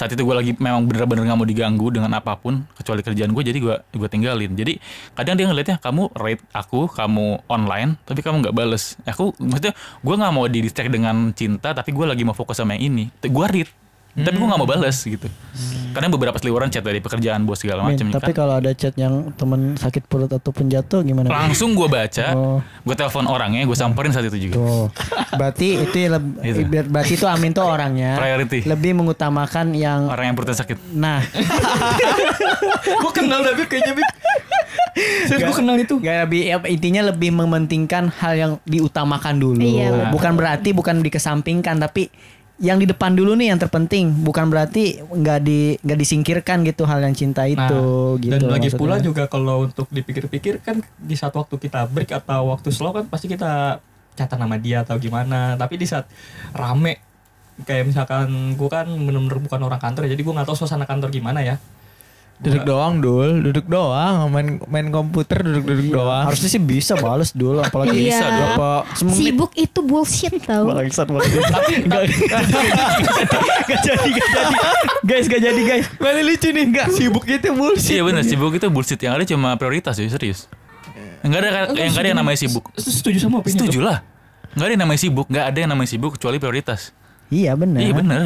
Saat 0.00 0.16
itu 0.16 0.24
gue 0.24 0.32
lagi 0.32 0.56
memang 0.56 0.88
bener-bener 0.88 1.28
nggak 1.28 1.36
mau 1.36 1.44
diganggu 1.44 1.92
dengan 1.92 2.08
apa 2.16 2.32
pun 2.40 2.64
kecuali 2.72 3.04
kerjaan 3.04 3.36
gue, 3.36 3.44
jadi 3.44 3.58
gue 3.60 3.76
gue 4.00 4.08
tinggalin. 4.08 4.56
Jadi 4.56 4.80
kadang 5.12 5.36
dia 5.36 5.44
ngeliatnya 5.44 5.76
kamu 5.76 6.08
read 6.16 6.40
aku, 6.56 6.88
kamu 6.88 7.44
online, 7.52 8.00
tapi 8.08 8.24
kamu 8.24 8.40
nggak 8.40 8.56
bales. 8.56 8.96
Aku 9.04 9.36
maksudnya 9.36 9.76
gue 9.76 10.14
nggak 10.16 10.32
mau 10.32 10.48
di 10.48 10.64
distract 10.64 10.88
dengan 10.88 11.36
cinta, 11.36 11.76
tapi 11.76 11.92
gue 11.92 12.08
lagi 12.08 12.24
mau 12.24 12.32
fokus 12.32 12.56
sama 12.56 12.80
yang 12.80 12.96
ini. 12.96 13.12
Gue 13.28 13.44
read, 13.44 13.68
tapi 14.12 14.34
gue 14.34 14.42
nggak 14.44 14.58
mau 14.58 14.66
bales 14.66 14.98
gitu. 14.98 15.30
Karena 15.90 16.06
beberapa 16.06 16.34
seliweran 16.34 16.66
chat 16.66 16.82
dari 16.82 16.98
pekerjaan 16.98 17.42
bos 17.42 17.58
segala 17.58 17.82
macam. 17.82 18.10
tapi 18.10 18.30
kan. 18.30 18.36
kalau 18.36 18.54
ada 18.56 18.70
chat 18.70 18.94
yang 18.94 19.30
temen 19.32 19.74
sakit 19.74 20.02
perut 20.04 20.28
ataupun 20.28 20.66
jatuh 20.66 21.00
gimana? 21.00 21.26
langsung 21.26 21.72
gue 21.72 21.86
baca, 21.86 22.26
Oh. 22.32 22.58
gue 22.58 22.94
telepon 22.94 23.24
orangnya, 23.24 23.62
gue 23.62 23.74
samperin 23.74 24.10
saat 24.10 24.26
itu 24.26 24.50
juga. 24.50 24.54
Tuh. 24.56 24.86
Berarti 25.32 25.68
itu 25.80 25.96
ya 25.96 26.08
leb- 26.12 26.36
Itu. 26.40 26.60
ber- 26.64 26.90
berarti 26.90 27.12
itu 27.14 27.26
Amin 27.26 27.50
tuh 27.50 27.62
orangnya 27.62 28.14
Priority. 28.16 28.66
lebih 28.66 28.92
mengutamakan 28.94 29.72
yang 29.72 30.06
Orang 30.06 30.26
yang 30.26 30.34
perutnya 30.34 30.58
sakit. 30.58 30.78
nah 30.92 31.22
gue 33.00 33.12
kenal 33.12 33.40
David 33.42 33.66
kayaknya. 33.66 33.94
Serius 35.26 35.42
gue 35.44 35.56
kenal 35.56 35.76
itu. 35.76 35.94
Gak 35.98 36.26
lebih 36.26 36.40
ya, 36.44 36.56
intinya 36.66 37.02
lebih 37.04 37.30
mementingkan 37.32 38.10
hal 38.12 38.32
yang 38.34 38.52
diutamakan 38.64 39.38
dulu. 39.38 39.62
Iya. 39.62 40.10
Bukan 40.10 40.34
berarti 40.34 40.70
bukan 40.70 41.00
dikesampingkan 41.00 41.78
tapi 41.80 42.10
yang 42.60 42.76
di 42.76 42.84
depan 42.84 43.16
dulu 43.16 43.32
nih 43.40 43.56
yang 43.56 43.60
terpenting. 43.60 44.12
Bukan 44.20 44.52
berarti 44.52 45.00
nggak 45.00 45.38
di 45.40 45.80
nggak 45.80 45.98
disingkirkan 45.98 46.60
gitu 46.68 46.84
hal 46.84 47.00
yang 47.00 47.16
cinta 47.16 47.48
itu 47.48 47.56
Nah, 47.58 48.20
gitu. 48.20 48.36
dan 48.36 48.40
lagi 48.46 48.68
maksudnya. 48.68 48.80
pula 48.80 48.96
juga 49.00 49.24
kalau 49.32 49.64
untuk 49.64 49.88
dipikir-pikir 49.88 50.60
kan 50.60 50.84
di 51.00 51.16
saat 51.16 51.32
waktu 51.32 51.56
kita 51.56 51.88
break 51.88 52.12
atau 52.12 52.52
waktu 52.52 52.68
slow 52.68 52.92
kan 52.92 53.08
pasti 53.08 53.32
kita 53.32 53.80
catat 54.12 54.36
nama 54.36 54.60
dia 54.60 54.84
atau 54.84 55.00
gimana 55.00 55.56
tapi 55.56 55.80
di 55.80 55.88
saat 55.88 56.04
rame 56.52 57.00
kayak 57.64 57.88
misalkan 57.88 58.28
gue 58.56 58.68
kan 58.68 58.84
bener-bener 58.84 59.40
bukan 59.40 59.60
orang 59.64 59.80
kantor 59.80 60.04
jadi 60.08 60.20
gue 60.20 60.34
nggak 60.36 60.48
tahu 60.48 60.56
suasana 60.60 60.84
kantor 60.84 61.08
gimana 61.08 61.40
ya 61.40 61.56
Duduk 62.40 62.64
doang 62.64 63.04
dul, 63.04 63.44
duduk 63.44 63.68
doang, 63.68 64.32
main 64.32 64.56
main 64.64 64.88
komputer 64.88 65.44
duduk-duduk 65.44 65.92
doang. 65.92 66.24
Harusnya 66.24 66.48
sih 66.48 66.56
bisa 66.56 66.96
balas 66.96 67.36
dulu 67.36 67.60
apalagi 67.60 67.92
Iya. 67.92 68.16
bisa 68.16 68.24
berapa 68.26 68.68
semenit 68.96 69.16
Sibuk 69.20 69.52
itu 69.54 69.80
bullshit 69.84 70.32
tau. 70.40 70.72
Bangsat 70.72 71.04
banget. 71.04 71.36
Enggak 71.84 72.02
Gak 73.68 73.80
jadi, 73.84 74.08
gak 74.08 74.28
jadi. 74.32 74.56
Guys, 75.04 75.26
gak 75.28 75.42
jadi 75.42 75.60
guys. 75.60 75.84
Paling 75.94 76.24
lucu 76.24 76.48
nih 76.48 76.64
enggak 76.64 76.88
sibuk 76.90 77.24
itu 77.24 77.48
bullshit. 77.52 77.92
Iya 77.92 78.02
bener 78.08 78.24
sibuk 78.24 78.52
itu 78.56 78.66
bullshit 78.72 79.00
yang 79.00 79.14
ada 79.14 79.24
cuma 79.28 79.52
prioritas 79.54 80.00
sih 80.00 80.08
serius. 80.08 80.48
Enggak 81.20 81.44
ada 81.44 81.48
yang 81.76 81.92
enggak 81.92 82.00
ada 82.00 82.08
yang 82.08 82.20
namanya 82.24 82.38
sibuk. 82.40 82.72
Setuju 82.72 83.20
sama 83.20 83.44
opini 83.44 83.52
Setuju 83.52 83.84
lah. 83.84 84.00
Enggak 84.56 84.64
ada 84.64 84.72
yang 84.72 84.82
namanya 84.82 85.00
sibuk, 85.00 85.26
enggak 85.28 85.44
ada 85.44 85.58
yang 85.60 85.70
namanya 85.70 85.90
sibuk 85.92 86.10
kecuali 86.16 86.40
prioritas. 86.40 86.96
Iya 87.28 87.52
bener. 87.54 87.84
Iya 87.84 87.92
bener. 87.94 88.20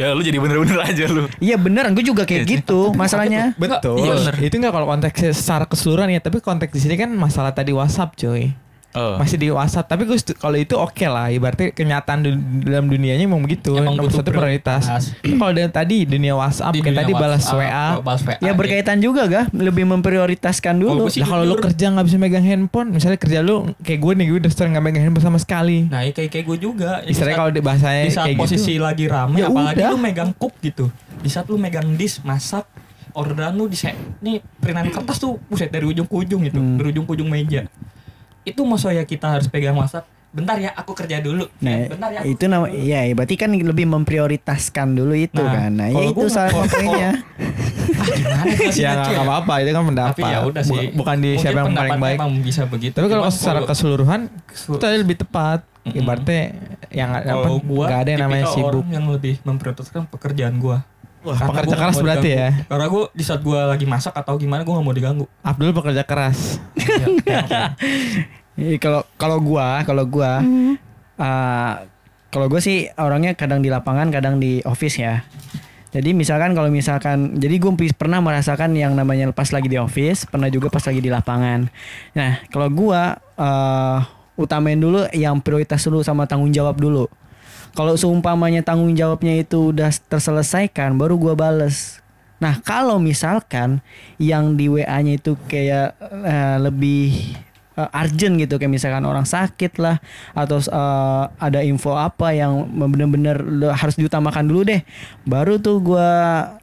Ya 0.00 0.16
lu 0.16 0.24
jadi 0.24 0.40
bener-bener 0.40 0.80
aja 0.88 1.04
lu. 1.06 1.28
Iya 1.36 1.60
bener, 1.60 1.84
gue 1.92 2.00
juga 2.00 2.24
kayak 2.24 2.48
Iya, 2.48 2.52
gitu 2.56 2.96
masalahnya. 2.96 3.52
Betul. 3.60 4.00
Iya, 4.00 4.12
bener. 4.16 4.34
itu 4.40 4.54
enggak 4.56 4.72
kalau 4.72 4.88
konteksnya 4.88 5.36
secara 5.36 5.68
keseluruhan 5.68 6.08
ya, 6.08 6.20
tapi 6.24 6.40
konteks 6.40 6.72
di 6.72 6.80
sini 6.80 6.96
kan 6.96 7.12
masalah 7.12 7.52
tadi 7.52 7.76
WhatsApp, 7.76 8.16
cuy. 8.16 8.56
Oh. 8.90 9.14
Masih 9.16 9.36
di 9.36 9.46
WhatsApp, 9.48 9.86
tapi 9.86 10.02
gue 10.02 10.18
kalau 10.34 10.56
itu 10.56 10.74
oke 10.74 11.04
lah, 11.04 11.30
ibaratnya 11.30 11.70
kenyataan 11.70 12.18
du- 12.20 12.34
dalam 12.60 12.86
dunianya 12.86 13.22
emang 13.22 13.38
begitu. 13.38 13.72
Emang 13.72 13.94
nomor 13.94 14.10
satu 14.10 14.28
prioritas. 14.28 14.82
kalau 15.38 15.52
dari 15.52 15.70
tadi 15.70 15.96
dunia 16.04 16.34
WhatsApp, 16.34 16.72
Di 16.72 16.80
kayak 16.80 16.90
dunia 16.90 17.00
tadi 17.00 17.12
balas 17.14 17.44
WA. 17.46 17.86
balas 17.98 18.22
WA. 18.22 18.38
Ya 18.40 18.50
berkaitan 18.50 18.98
juga 18.98 19.24
gak 19.24 19.54
lebih 19.54 19.86
memprioritaskan 19.86 20.74
dulu. 20.76 21.06
Lah 21.06 21.28
kalau 21.28 21.44
lu 21.44 21.54
kerja 21.56 21.86
nggak 21.88 22.02
bisa 22.02 22.16
megang 22.16 22.42
handphone, 22.42 22.90
misalnya 22.90 23.14
kerja 23.16 23.38
lu 23.40 23.70
kayak 23.78 24.00
gue 24.00 24.12
nih, 24.12 24.26
gue 24.26 24.38
udah 24.40 24.50
sering 24.50 24.72
nggak 24.72 24.84
megang 24.84 25.02
handphone 25.04 25.22
sama 25.24 25.38
sekali. 25.38 25.86
Nah, 25.86 26.02
ya 26.02 26.10
kayak 26.10 26.30
kayak 26.30 26.46
gue 26.46 26.58
juga. 26.60 26.90
Di 27.00 27.12
Istilahnya 27.12 27.38
kalau 27.38 27.52
di 27.52 27.60
bahasanya 27.60 28.02
di 28.02 28.10
saat 28.10 28.26
kayak 28.26 28.38
posisi 28.38 28.72
gitu. 28.72 28.82
lagi 28.82 29.06
rame, 29.06 29.36
Ya 29.36 29.46
apalagi 29.46 29.78
udah. 29.78 29.90
lu 29.90 29.98
megang 29.98 30.30
cup 30.32 30.50
gitu. 30.58 30.90
Di 31.16 31.28
saat 31.28 31.46
lu 31.46 31.54
megang 31.54 31.94
disk 31.94 32.22
masak, 32.22 32.66
orderan 33.12 33.52
lu 33.52 33.66
di 33.66 33.74
set, 33.74 33.94
nih 34.18 34.38
printan 34.56 34.86
kertas 34.88 35.16
tuh 35.16 35.38
buset 35.44 35.66
dari 35.68 35.82
ujung 35.84 36.06
ke 36.06 36.14
ujung 36.16 36.42
gitu, 36.42 36.56
Hmm. 36.56 36.74
dari 36.74 36.90
ujung 36.90 37.04
ke 37.04 37.12
ujung 37.12 37.26
meja. 37.28 37.66
Itu 38.42 38.64
maksudnya 38.64 39.04
kita 39.04 39.26
harus 39.30 39.46
pegang 39.46 39.76
WhatsApp. 39.76 40.06
Bentar 40.30 40.54
ya, 40.56 40.70
aku 40.72 40.94
kerja 40.94 41.18
dulu. 41.18 41.50
Nah, 41.58 41.90
Bentar 41.90 42.08
ya. 42.08 42.22
aku 42.22 42.30
itu 42.30 42.44
nama 42.46 42.70
ya 42.70 43.02
berarti 43.10 43.34
kan 43.34 43.50
lebih 43.50 43.90
memprioritaskan 43.90 44.94
dulu 44.94 45.10
itu 45.12 45.42
Nah, 45.42 45.50
kan. 45.50 45.70
Nah, 45.74 45.88
ya 45.90 46.02
itu 46.06 46.24
salah 46.30 46.50
kalau- 46.50 46.64
satu 46.64 46.76
poinnya. 46.78 47.10
Ah, 48.00 48.46
Ya 48.72 48.96
nggak 48.96 49.12
nggak 49.12 49.26
apa-apa, 49.26 49.54
itu 49.60 49.70
kan 49.70 49.82
pendapat. 49.84 50.10
Tapi 50.14 50.22
ya 50.24 50.38
udah 50.40 50.62
sih. 50.64 50.86
Bukan, 50.94 51.16
di 51.20 51.30
Mungkin 51.34 51.42
siapa 51.42 51.58
yang 51.60 51.74
paling 51.74 52.00
baik. 52.00 52.18
Bisa 52.40 52.62
begitu. 52.64 52.94
Tapi 52.96 53.06
kalau 53.06 53.28
secara 53.28 53.60
keseluruhan 53.62 54.20
itu 54.48 54.78
tadi 54.78 54.96
lebih 54.96 55.16
tepat. 55.20 55.60
Ibaratnya 55.80 56.42
yang 56.88 57.10
apa 57.10 57.48
nggak 57.56 57.98
ada 57.98 58.10
yang 58.10 58.22
namanya 58.22 58.46
sibuk. 58.48 58.84
orang 58.84 58.92
yang 58.92 59.06
lebih 59.08 59.34
memprioritaskan 59.42 60.08
pekerjaan 60.08 60.56
gua. 60.56 60.84
Wah, 61.20 61.36
Karena 61.36 61.52
pekerja 61.52 61.76
keras 61.76 61.96
berarti 62.00 62.30
ya. 62.32 62.48
Karena 62.64 62.86
gua 62.88 63.04
di 63.12 63.24
saat 63.24 63.40
gua 63.44 63.68
lagi 63.68 63.84
masak 63.84 64.16
atau 64.16 64.40
gimana 64.40 64.64
gua 64.64 64.80
gak 64.80 64.86
mau 64.88 64.96
diganggu. 64.96 65.26
Abdul 65.44 65.76
pekerja 65.76 66.02
keras. 66.04 66.56
Ya, 66.76 67.06
kayak 67.20 67.38
apa? 67.44 67.62
Iya, 68.56 68.76
Kalau 68.80 69.00
kalau 69.20 69.38
gua, 69.40 69.84
kalau 69.84 70.04
gua 70.08 70.40
Hmm. 70.40 70.74
ah, 71.20 71.84
kalau 72.30 72.46
gue 72.46 72.62
sih 72.62 72.86
orangnya 72.94 73.34
kadang 73.34 73.58
di 73.58 73.66
lapangan, 73.66 74.06
kadang 74.14 74.38
di 74.38 74.62
office 74.62 75.02
ya. 75.02 75.26
Jadi 75.90 76.14
misalkan 76.14 76.54
kalau 76.54 76.70
misalkan, 76.70 77.34
jadi 77.34 77.58
gue 77.58 77.74
pernah 77.98 78.22
merasakan 78.22 78.78
yang 78.78 78.94
namanya 78.94 79.34
pas 79.34 79.50
lagi 79.50 79.66
di 79.66 79.74
office, 79.74 80.30
pernah 80.30 80.46
juga 80.46 80.70
pas 80.70 80.86
lagi 80.86 81.02
di 81.02 81.10
lapangan. 81.10 81.66
Nah 82.14 82.38
kalau 82.54 82.70
gua 82.70 83.18
eh, 83.34 83.98
utamain 84.38 84.78
dulu 84.78 85.04
yang 85.12 85.42
prioritas 85.42 85.82
dulu 85.82 86.00
sama 86.06 86.24
tanggung 86.30 86.54
jawab 86.54 86.78
dulu. 86.78 87.10
Kalau 87.74 87.94
seumpamanya 87.94 88.66
tanggung 88.66 88.92
jawabnya 88.98 89.38
itu 89.38 89.70
udah 89.70 89.90
terselesaikan, 90.10 90.98
baru 90.98 91.14
gua 91.16 91.34
bales. 91.38 92.00
Nah 92.40 92.56
kalau 92.64 92.96
misalkan 92.96 93.84
yang 94.16 94.56
di 94.56 94.66
WA-nya 94.66 95.20
itu 95.20 95.36
kayak 95.44 95.92
eh, 96.00 96.56
lebih 96.56 97.36
eh, 97.76 98.00
urgent 98.00 98.40
gitu 98.40 98.56
kayak 98.56 98.72
misalkan 98.72 99.04
orang 99.04 99.28
sakit 99.28 99.76
lah 99.76 100.00
atau 100.32 100.56
eh, 100.56 101.24
ada 101.36 101.60
info 101.60 102.00
apa 102.00 102.32
yang 102.32 102.64
bener-bener 102.64 103.36
harus 103.76 104.00
diutamakan 104.00 104.48
dulu 104.48 104.64
deh 104.72 104.80
baru 105.28 105.60
tuh 105.60 105.84
gua 105.84 106.08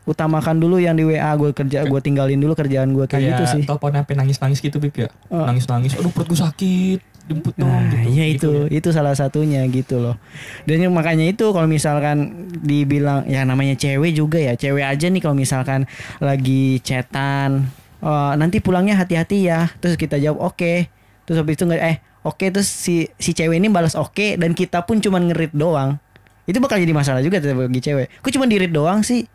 utamakan 0.10 0.58
dulu 0.58 0.82
yang 0.82 0.98
di 0.98 1.06
WA 1.06 1.30
gue 1.38 1.54
kerja 1.54 1.86
gue 1.86 2.00
tinggalin 2.02 2.42
dulu 2.42 2.58
kerjaan 2.58 2.90
gue 2.98 3.06
kayak 3.06 3.38
gitu 3.38 3.44
sih 3.46 3.64
telepon 3.70 3.94
sampai 3.94 4.16
nangis-nangis 4.18 4.60
gitu 4.64 4.82
Bib 4.82 4.98
ya. 4.98 5.14
Nangis-nangis, 5.30 5.94
aduh 5.94 6.10
perut 6.10 6.34
gue 6.34 6.40
sakit, 6.42 7.00
jemput 7.28 7.54
dong 7.60 7.68
Nah, 7.68 7.84
gitu. 7.92 8.08
iya 8.10 8.24
Gitu 8.32 8.50
itu, 8.72 8.82
itu 8.84 8.90
salah 8.96 9.12
satunya 9.14 9.62
gitu 9.68 10.00
loh. 10.00 10.16
Dan 10.64 10.80
yang 10.82 10.96
makanya 10.96 11.28
itu 11.28 11.52
kalau 11.52 11.68
misalkan 11.68 12.48
dibilang 12.64 13.28
ya 13.28 13.44
namanya 13.44 13.76
cewek 13.76 14.16
juga 14.16 14.40
ya, 14.40 14.56
cewek 14.56 14.84
aja 14.84 15.06
nih 15.12 15.20
kalau 15.20 15.36
misalkan 15.36 15.84
lagi 16.18 16.80
chatan, 16.82 17.68
"Eh, 18.00 18.34
nanti 18.40 18.64
pulangnya 18.64 18.96
hati-hati 18.96 19.46
ya. 19.46 19.68
Terus 19.78 20.00
kita 20.00 20.16
jawab 20.18 20.56
oke. 20.56 20.88
Terus 21.28 21.38
habis 21.38 21.60
itu 21.60 21.68
nggak 21.68 21.84
eh 21.84 21.98
oke 22.24 22.46
terus 22.52 22.68
si 22.68 23.08
si 23.20 23.32
cewek 23.32 23.60
ini 23.60 23.68
balas 23.68 23.96
oke 23.96 24.40
dan 24.40 24.56
kita 24.56 24.88
pun 24.88 25.04
cuman 25.04 25.28
ngerit 25.32 25.52
doang. 25.52 26.00
Itu 26.48 26.64
bakal 26.64 26.80
jadi 26.80 26.96
masalah 26.96 27.20
juga 27.20 27.44
tuh 27.44 27.52
bagi 27.68 27.84
cewek. 27.84 28.24
Kok 28.24 28.32
cuma 28.32 28.48
dirit 28.48 28.72
doang 28.72 29.04
sih? 29.04 29.28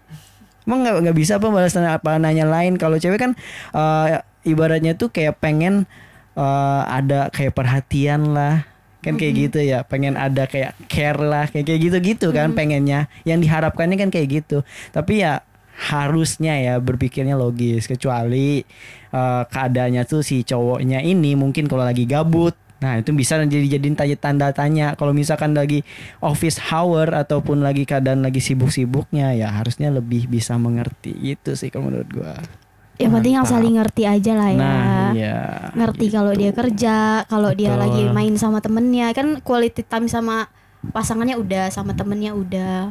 Emang 0.65 0.81
nggak 0.87 0.95
nggak 1.05 1.17
bisa 1.19 1.37
apa 1.37 1.53
balas 1.53 1.77
apa 1.77 2.17
nanya 2.17 2.49
lain 2.49 2.81
kalau 2.81 2.97
cewek 2.97 3.21
kan 3.21 3.33
eh, 3.77 4.25
ibaratnya 4.49 4.97
tuh 4.97 5.13
kayak 5.13 5.37
pengen 5.43 5.85
eh, 6.37 6.83
ada 6.87 7.29
kayak 7.33 7.55
perhatian 7.57 8.33
lah. 8.33 8.69
Kan 9.03 9.19
kayak 9.19 9.35
gitu 9.35 9.59
ya 9.59 9.83
pengen 9.83 10.15
ada 10.15 10.47
kayak 10.47 10.79
care 10.87 11.19
lah 11.19 11.51
kayak 11.51 11.67
kayak 11.67 11.81
gitu 11.91 11.97
gitu 12.15 12.27
kan 12.31 12.55
pengennya. 12.55 13.11
Yang 13.27 13.51
diharapkannya 13.51 13.99
kan 13.99 14.11
kayak 14.15 14.43
gitu. 14.43 14.63
Tapi 14.95 15.27
ya 15.27 15.43
harusnya 15.73 16.55
ya 16.61 16.75
berpikirnya 16.79 17.35
logis 17.35 17.91
kecuali 17.91 18.63
eh, 19.11 19.43
keadaannya 19.51 20.03
tuh 20.07 20.23
si 20.23 20.47
cowoknya 20.47 21.03
ini 21.03 21.35
mungkin 21.35 21.67
kalau 21.67 21.83
lagi 21.83 22.07
gabut. 22.07 22.55
Nah 22.83 22.99
itu 22.99 23.15
bisa 23.15 23.39
jadi 23.39 23.79
jadiin 23.79 23.95
tanya 23.95 24.17
tanda 24.19 24.49
tanya. 24.51 24.99
Kalau 24.99 25.15
misalkan 25.15 25.55
lagi 25.55 25.87
office 26.19 26.59
hour 26.71 27.15
ataupun 27.15 27.63
lagi 27.63 27.87
keadaan 27.87 28.27
lagi 28.27 28.43
sibuk-sibuknya 28.43 29.39
ya 29.39 29.55
harusnya 29.55 29.91
lebih 29.95 30.27
bisa 30.27 30.59
mengerti. 30.59 31.15
Gitu 31.15 31.55
sih 31.55 31.71
kalau 31.71 31.91
menurut 31.91 32.11
gua. 32.11 32.35
Yang 33.01 33.13
penting 33.19 33.33
yang 33.35 33.47
Mantap. 33.49 33.57
saling 33.59 33.75
ngerti 33.81 34.03
aja 34.05 34.33
lah 34.37 34.49
ya. 34.49 34.59
Nah 34.61 35.07
iya. 35.13 35.37
Ngerti 35.73 36.07
kalau 36.09 36.33
dia 36.33 36.51
kerja, 36.53 36.97
kalau 37.27 37.51
dia 37.51 37.73
lagi 37.75 38.07
main 38.09 38.35
sama 38.37 38.61
temennya 38.61 39.11
kan 39.11 39.41
quality 39.41 39.83
time 39.83 40.07
sama 40.07 40.47
pasangannya 40.91 41.35
udah 41.35 41.71
sama 41.71 41.95
temennya 41.95 42.35
udah. 42.35 42.91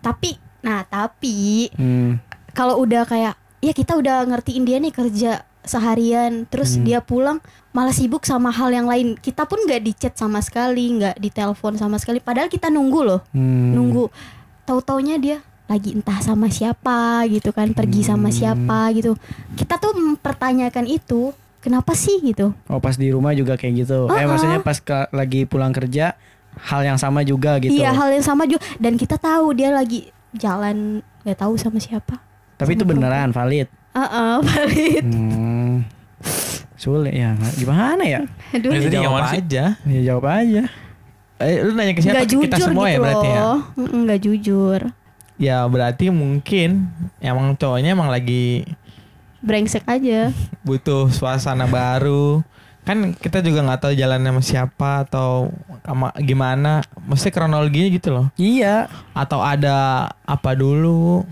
Tapi, 0.00 0.36
nah 0.60 0.82
tapi 0.82 1.68
Hmm. 1.72 2.18
kalau 2.52 2.80
udah 2.80 3.04
kayak 3.04 3.34
ya 3.60 3.72
kita 3.72 3.94
udah 3.94 4.24
ngertiin 4.24 4.64
dia 4.64 4.78
nih 4.78 4.92
kerja 4.92 5.30
seharian, 5.62 6.46
terus 6.46 6.78
Hmm. 6.78 6.84
dia 6.84 6.98
pulang 7.00 7.42
malah 7.70 7.92
sibuk 7.92 8.22
sama 8.22 8.48
hal 8.48 8.70
yang 8.70 8.86
lain. 8.86 9.14
Kita 9.14 9.44
pun 9.44 9.58
nggak 9.62 9.82
di 9.82 9.92
chat 9.92 10.14
sama 10.14 10.38
sekali, 10.38 10.96
nggak 10.96 11.18
ditelepon 11.18 11.76
sama 11.76 11.98
sekali. 11.98 12.18
Padahal 12.18 12.46
kita 12.46 12.66
nunggu 12.66 13.00
loh, 13.02 13.20
Hmm. 13.30 13.74
nunggu. 13.74 14.08
Tahu-taunya 14.64 15.16
dia 15.16 15.38
lagi 15.66 15.90
entah 15.92 16.18
sama 16.18 16.46
siapa 16.46 16.98
gitu 17.26 17.50
kan, 17.50 17.70
pergi 17.70 18.02
sama 18.02 18.28
Hmm. 18.28 18.36
siapa 18.36 18.78
gitu. 18.92 19.18
Kita 19.52 19.76
tuh 19.76 19.92
mempertanyakan 19.92 20.86
itu, 20.86 21.30
kenapa 21.58 21.92
sih 21.92 22.22
gitu? 22.22 22.54
Oh 22.64 22.78
pas 22.78 22.94
di 22.94 23.08
rumah 23.08 23.30
juga 23.30 23.54
kayak 23.54 23.74
gitu. 23.80 24.06
Eh 24.06 24.14
Uh-uh. 24.16 24.26
maksudnya 24.26 24.60
pas 24.60 24.78
ke- 24.78 25.10
lagi 25.10 25.42
pulang 25.42 25.70
kerja 25.70 26.14
hal 26.62 26.82
yang 26.82 26.96
sama 26.96 27.20
juga 27.20 27.58
gitu. 27.58 27.72
Iya 27.72 27.90
hal 27.90 28.08
yang 28.10 28.22
sama 28.22 28.44
juga. 28.44 28.62
Dan 28.76 28.94
kita 28.94 29.16
tahu 29.16 29.52
dia 29.52 29.68
lagi 29.68 30.06
jalan 30.32 31.02
nggak 31.22 31.36
tahu 31.36 31.54
sama 31.56 31.76
siapa. 31.76 32.22
Tapi 32.54 32.72
itu 32.72 32.80
sama 32.80 32.92
beneran 32.94 33.30
valid. 33.30 33.66
Ah, 33.92 34.38
valid. 34.46 35.04
Hmm. 35.04 35.82
Sulit 36.76 37.10
ya. 37.10 37.32
Gimana 37.54 38.04
ya? 38.04 38.20
Aduh, 38.52 38.70
Ya, 38.70 38.80
Jadi 38.82 38.96
Jawab 38.98 39.24
aja. 39.26 39.64
Ya 39.82 40.00
jawab 40.04 40.24
aja. 40.28 40.62
Eh, 41.36 41.60
lu 41.60 41.72
nanya 41.72 41.92
ke 41.92 42.00
siapa? 42.00 42.24
jujur 42.24 42.44
kita 42.44 42.56
semua 42.62 42.86
gitu 42.86 42.92
ya 42.92 42.98
berarti 42.98 43.28
ya. 43.28 43.40
loh. 43.42 43.58
Nggak 43.76 44.20
jujur. 44.22 44.80
Ya 45.36 45.64
berarti 45.64 46.08
mungkin 46.08 46.88
emang 47.18 47.52
cowoknya 47.54 47.92
emang 47.92 48.08
lagi 48.08 48.64
Brengsek 49.38 49.84
aja. 49.84 50.32
butuh 50.60 51.06
suasana 51.08 51.64
baru. 51.64 52.40
Kan 52.82 53.12
kita 53.12 53.38
juga 53.40 53.60
nggak 53.60 53.80
tahu 53.80 53.92
jalan 53.92 54.18
sama 54.18 54.40
siapa 54.40 54.90
atau 55.02 55.52
sama 55.82 56.10
gimana. 56.16 56.80
Mesti 57.00 57.28
kronologinya 57.28 57.88
gitu 57.90 58.08
loh. 58.10 58.26
Iya. 58.34 58.88
Atau 59.12 59.38
ada 59.38 59.76
apa 60.20 60.50
dulu. 60.52 61.22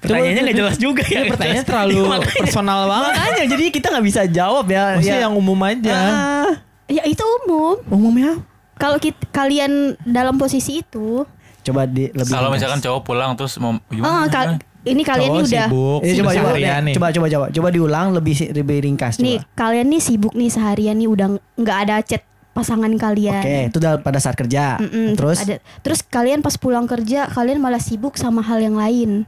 Pertanyaannya 0.00 0.42
nggak 0.42 0.58
jelas 0.58 0.76
juga 0.76 1.02
ya. 1.02 1.22
Ini 1.22 1.30
pertanyaannya 1.30 1.66
terlalu 1.66 2.00
personal 2.42 2.80
banget. 2.86 3.12
Makanya 3.12 3.44
jadi 3.48 3.64
kita 3.70 3.86
nggak 3.88 4.06
bisa 4.06 4.22
jawab 4.26 4.66
ya. 4.66 4.84
Maksudnya 4.96 5.16
ya. 5.16 5.24
yang 5.26 5.34
umum 5.34 5.58
aja. 5.60 5.96
Ah, 5.96 6.50
Ya 6.86 7.06
itu 7.06 7.22
umum. 7.40 7.78
umumnya 7.86 8.42
Kalau 8.74 8.96
kit- 8.96 9.28
kalian 9.30 9.94
dalam 10.02 10.34
posisi 10.34 10.80
itu, 10.80 11.22
coba 11.62 11.84
di 11.84 12.08
lebih 12.08 12.30
Kalau 12.30 12.48
misalkan 12.48 12.78
cowok 12.78 13.00
pulang 13.02 13.30
terus 13.34 13.56
mau 13.56 13.72
oh, 13.72 13.80
gimana? 13.86 14.26
kal- 14.26 14.58
ini 14.80 15.02
kalian 15.02 15.28
Cowok 15.28 15.36
nih 15.36 15.44
udah 15.46 15.66
sibuk, 15.66 16.00
Eh, 16.00 16.14
coba 16.16 16.30
coba, 16.32 16.50
nih. 16.56 16.94
coba 16.94 17.06
coba 17.10 17.26
coba 17.28 17.46
coba 17.50 17.68
diulang 17.68 18.06
lebih 18.10 18.34
lebih 18.50 18.78
ringkas 18.82 19.14
coba. 19.14 19.24
nih 19.26 19.36
kalian 19.52 19.86
nih 19.86 20.00
sibuk 20.00 20.32
nih 20.32 20.48
seharian 20.48 20.96
nih 20.96 21.04
udah 21.06 21.26
ng- 21.28 21.42
nggak 21.58 21.78
ada 21.82 21.96
chat 22.00 22.22
pasangan 22.50 22.90
kalian. 22.90 23.38
Oke, 23.38 23.56
itu 23.66 23.76
udah 23.78 23.94
pada 23.98 24.18
saat 24.18 24.34
kerja. 24.34 24.74
Mm-mm, 24.76 25.14
Terus 25.14 25.38
ada 25.38 25.56
terus 25.80 26.00
kalian 26.02 26.40
pas 26.40 26.56
pulang 26.56 26.82
kerja 26.84 27.28
kalian 27.28 27.56
malah 27.56 27.78
sibuk 27.78 28.16
sama 28.16 28.40
hal 28.40 28.58
yang 28.58 28.74
lain. 28.74 29.22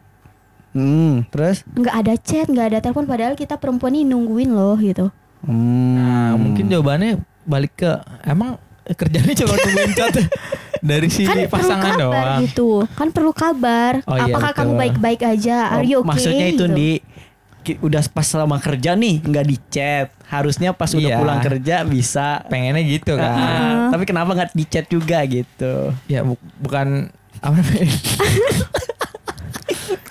Hmm, 0.73 1.29
terus? 1.29 1.63
nggak 1.69 1.95
ada 1.95 2.15
chat 2.17 2.47
nggak 2.47 2.67
ada 2.67 2.79
telepon 2.81 3.05
padahal 3.05 3.37
kita 3.37 3.55
perempuan 3.55 3.93
ini 3.93 4.07
nungguin 4.07 4.51
loh 4.51 4.75
gitu 4.75 5.13
Hmm. 5.43 5.99
Nah, 5.99 6.33
mungkin 6.35 6.65
jawabannya 6.65 7.19
balik 7.43 7.77
ke 7.77 7.91
emang 8.23 8.57
kerjanya 8.89 9.35
cuma 9.37 9.53
tungguin 9.55 9.93
chat 9.93 10.15
dari 10.83 11.07
si 11.07 11.23
kan 11.23 11.39
perlu 11.39 11.49
pasangan 11.49 11.95
kabar 11.95 12.03
doang. 12.03 12.39
gitu 12.43 12.71
kan 12.93 13.09
perlu 13.09 13.33
kabar 13.33 13.93
Oh 14.03 14.19
iya, 14.19 14.29
apakah 14.29 14.51
kamu 14.53 14.67
betul. 14.69 14.81
baik-baik 14.83 15.21
aja 15.25 15.57
Oh, 15.65 15.75
are 15.75 15.87
you 15.87 15.97
okay 15.97 16.09
maksudnya 16.11 16.47
itu 16.49 16.59
gitu. 16.61 16.67
di 16.69 16.91
udah 17.79 18.03
pas 18.11 18.27
selama 18.27 18.59
kerja 18.59 18.93
nih 18.93 19.23
nggak 19.23 19.47
di 19.47 19.57
chat. 19.69 20.11
Harusnya 20.27 20.75
pas 20.75 20.91
udah 20.91 21.07
Iya. 21.07 21.17
pulang 21.17 21.39
kerja 21.39 21.87
bisa. 21.87 22.43
Pengennya 22.45 22.83
gitu 22.83 23.15
kan. 23.15 23.31
Ah, 23.31 23.87
tapi 23.89 24.03
kenapa 24.03 24.35
nggak 24.35 24.51
di 24.51 24.65
chat 24.65 24.87
juga 24.87 25.23
gitu? 25.23 25.95
ya 26.05 26.21
bu- 26.21 26.43
bukan 26.59 27.07
apa 27.39 27.55
namanya? 27.55 27.87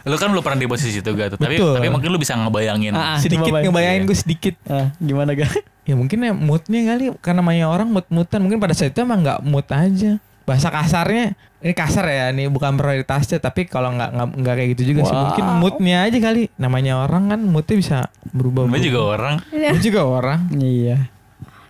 Lu 0.02 0.18
kan 0.18 0.31
belum 0.31 0.41
pernah 0.41 0.57
di 0.57 0.65
posisi 0.65 0.98
itu 0.98 1.11
gak 1.11 1.35
tuh. 1.35 1.39
Tapi 1.39 1.56
Betul. 1.56 1.76
tapi 1.76 1.88
mungkin 1.88 2.10
lu 2.10 2.18
bisa 2.18 2.34
ngebayangin. 2.34 2.89
Ah, 2.91 3.14
ah, 3.14 3.18
sedikit 3.19 3.52
bayang. 3.52 3.69
ngebayangin 3.69 4.02
gue 4.03 4.18
sedikit. 4.18 4.56
Ah, 4.65 4.89
gimana 4.98 5.35
gak? 5.35 5.52
Ya 5.84 5.93
mungkin 5.93 6.18
ya 6.19 6.31
moodnya 6.31 6.81
kali 6.88 7.06
karena 7.19 7.41
namanya 7.41 7.65
orang 7.68 7.85
mood-moodan 7.88 8.39
mungkin 8.39 8.57
pada 8.57 8.73
saat 8.73 8.89
itu 8.89 8.99
emang 8.99 9.22
nggak 9.22 9.39
mood 9.41 9.68
aja. 9.68 10.18
Bahasa 10.41 10.68
kasarnya 10.68 11.38
ini 11.61 11.73
kasar 11.73 12.05
ya 12.05 12.26
ini 12.30 12.49
bukan 12.49 12.73
prioritasnya 12.73 13.38
tapi 13.38 13.69
kalau 13.69 13.93
nggak 13.93 14.09
nggak 14.34 14.55
kayak 14.57 14.69
gitu 14.73 14.84
juga 14.91 15.05
sih 15.05 15.13
Wow. 15.13 15.23
mungkin 15.30 15.45
moodnya 15.61 15.97
aja 16.03 16.18
kali 16.18 16.49
namanya 16.57 16.93
orang 16.99 17.30
kan 17.30 17.39
moodnya 17.39 17.76
bisa 17.77 17.97
berubah. 18.30 18.65
Namanya 18.65 18.84
juga 18.84 18.99
orang. 19.07 19.35
Dia 19.51 19.77
juga 19.77 20.01
orang. 20.03 20.39
Iya. 20.51 20.97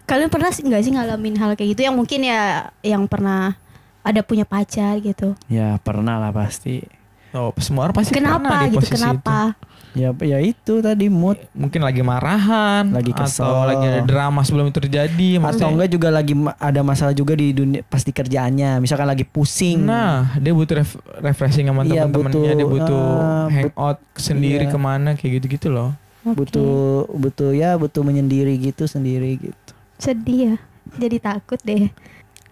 kalian 0.04 0.28
pernah 0.28 0.52
sih 0.52 0.64
nggak 0.64 0.82
sih 0.82 0.92
ngalamin 0.92 1.40
hal 1.40 1.56
kayak 1.56 1.72
gitu 1.72 1.88
yang 1.88 1.96
mungkin 1.96 2.20
ya 2.22 2.42
yang 2.82 3.08
pernah 3.08 3.56
ada 4.02 4.20
punya 4.20 4.44
pacar 4.44 5.00
gitu 5.00 5.40
Ya 5.48 5.80
pernah 5.80 6.20
lah 6.20 6.32
pasti. 6.32 6.84
Oh, 7.32 7.56
semua 7.56 7.88
orang 7.88 7.96
pasti 7.96 8.12
kenapa 8.12 8.44
pernah 8.44 8.68
gitu 8.68 8.88
kenapa 8.92 9.56
Ya 9.92 10.16
ya 10.16 10.40
itu 10.40 10.80
tadi 10.80 11.08
mood. 11.08 11.36
Mungkin 11.52 11.82
lagi 11.82 12.00
marahan, 12.00 12.88
Lagi 12.90 13.12
kesel. 13.12 13.44
atau 13.44 13.68
lagi 13.68 13.86
ada 13.86 14.02
drama 14.02 14.40
sebelum 14.42 14.68
itu 14.68 14.80
terjadi. 14.80 15.30
atau 15.36 15.44
maksudnya- 15.44 15.68
enggak 15.70 15.90
juga 15.92 16.08
lagi 16.10 16.34
ma- 16.34 16.56
ada 16.56 16.80
masalah 16.80 17.12
juga 17.12 17.34
di 17.34 17.52
dunia 17.52 17.84
pasti 17.84 18.10
kerjaannya. 18.10 18.80
Misalkan 18.80 19.04
lagi 19.04 19.24
pusing. 19.24 19.84
Nah, 19.84 20.32
dia 20.38 20.52
butuh 20.52 20.76
ref- 20.78 21.02
refreshing 21.18 21.68
sama 21.68 21.84
Iya, 21.84 22.08
teman-temannya, 22.08 22.54
dia 22.54 22.64
butuh, 22.64 22.88
butuh 22.88 23.04
ah, 23.04 23.46
but- 23.46 23.52
hangout 23.52 23.98
sendiri 24.16 24.64
iya. 24.64 24.72
ke 24.72 24.78
mana 24.78 25.10
kayak 25.14 25.32
gitu-gitu 25.38 25.68
loh. 25.68 25.92
butuh 26.22 27.10
butuh 27.10 27.50
ya 27.50 27.74
butuh 27.76 28.00
menyendiri 28.00 28.54
gitu 28.56 28.86
sendiri 28.86 29.42
gitu. 29.42 29.72
sedih 29.98 30.54
ya 30.54 30.56
jadi 30.96 31.18
takut 31.18 31.58
deh 31.60 31.90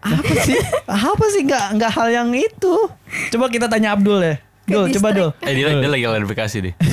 Apa 0.02 0.34
sih? 0.42 0.58
Apa 0.90 1.26
sih 1.30 1.46
nggak 1.46 1.78
nggak 1.78 1.92
hal 1.94 2.08
yang 2.10 2.30
itu? 2.32 2.74
Coba 3.30 3.46
kita 3.46 3.68
tanya 3.68 3.94
Abdul 3.94 4.26
ya. 4.26 4.42
Dul, 4.70 4.86
coba 4.96 5.10
Dul. 5.12 5.30
Eh 5.42 5.54
dia, 5.58 5.68
dia 5.74 5.90
lagi 5.90 6.04
klarifikasi 6.06 6.58
deh. 6.62 6.74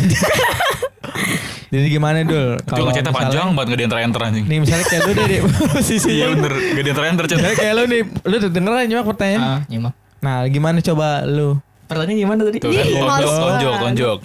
Jadi 1.67 1.87
gimana 1.91 2.23
dul? 2.23 2.57
Itu 2.63 2.79
ngechatnya 2.79 3.11
panjang 3.11 3.51
banget 3.53 3.75
gak 3.75 3.79
di 3.79 3.85
enter 4.07 4.23
anjing. 4.23 4.45
Nih 4.47 4.59
misalnya 4.63 4.87
kayak 4.87 5.03
lu 5.03 5.13
deh 5.13 5.27
di 5.27 5.37
posisi 5.43 6.09
Iya 6.23 6.27
bener, 6.31 6.53
gak 6.55 6.85
di 6.87 6.91
enter. 6.95 7.25
Misalnya 7.27 7.59
kayak 7.59 7.75
lu 7.75 7.83
nih, 7.91 8.01
lu 8.23 8.35
udah 8.39 8.51
dengeran 8.55 8.83
nyimak 8.87 9.05
pertanyaan. 9.05 9.41
Ah, 9.43 9.61
nyimak. 9.67 9.93
Nah, 10.23 10.37
gimana 10.47 10.79
coba 10.79 11.27
lu? 11.27 11.59
Pertanyaannya 11.91 12.17
gimana 12.23 12.41
tadi? 12.47 12.59
Tuh 12.63 12.71
kan, 12.71 12.83
Ih, 12.83 12.95
tonjok, 12.95 13.07
males 13.07 13.35
tonjok, 13.35 13.75
tonjok. 13.83 14.19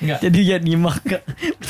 Enggak. 0.00 0.18
Jadi 0.20 0.38
ya 0.44 0.56
nyimak 0.60 0.96
gak? 1.04 1.22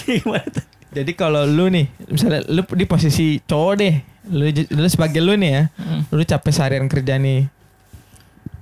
Gimana 0.07 0.47
tuh? 0.51 0.65
Jadi 0.91 1.13
kalau 1.15 1.43
lu 1.47 1.71
nih, 1.71 1.87
misalnya 2.11 2.43
lu 2.51 2.67
di 2.75 2.87
posisi 2.87 3.39
cowok 3.39 3.73
deh, 3.79 3.95
lu, 4.35 4.43
lu 4.51 4.89
sebagai 4.91 5.23
lu 5.23 5.39
nih 5.39 5.51
ya, 5.55 5.63
Hmm. 5.79 6.03
lu 6.11 6.23
capek 6.27 6.51
seharian 6.51 6.91
kerja 6.91 7.15
nih. 7.15 7.47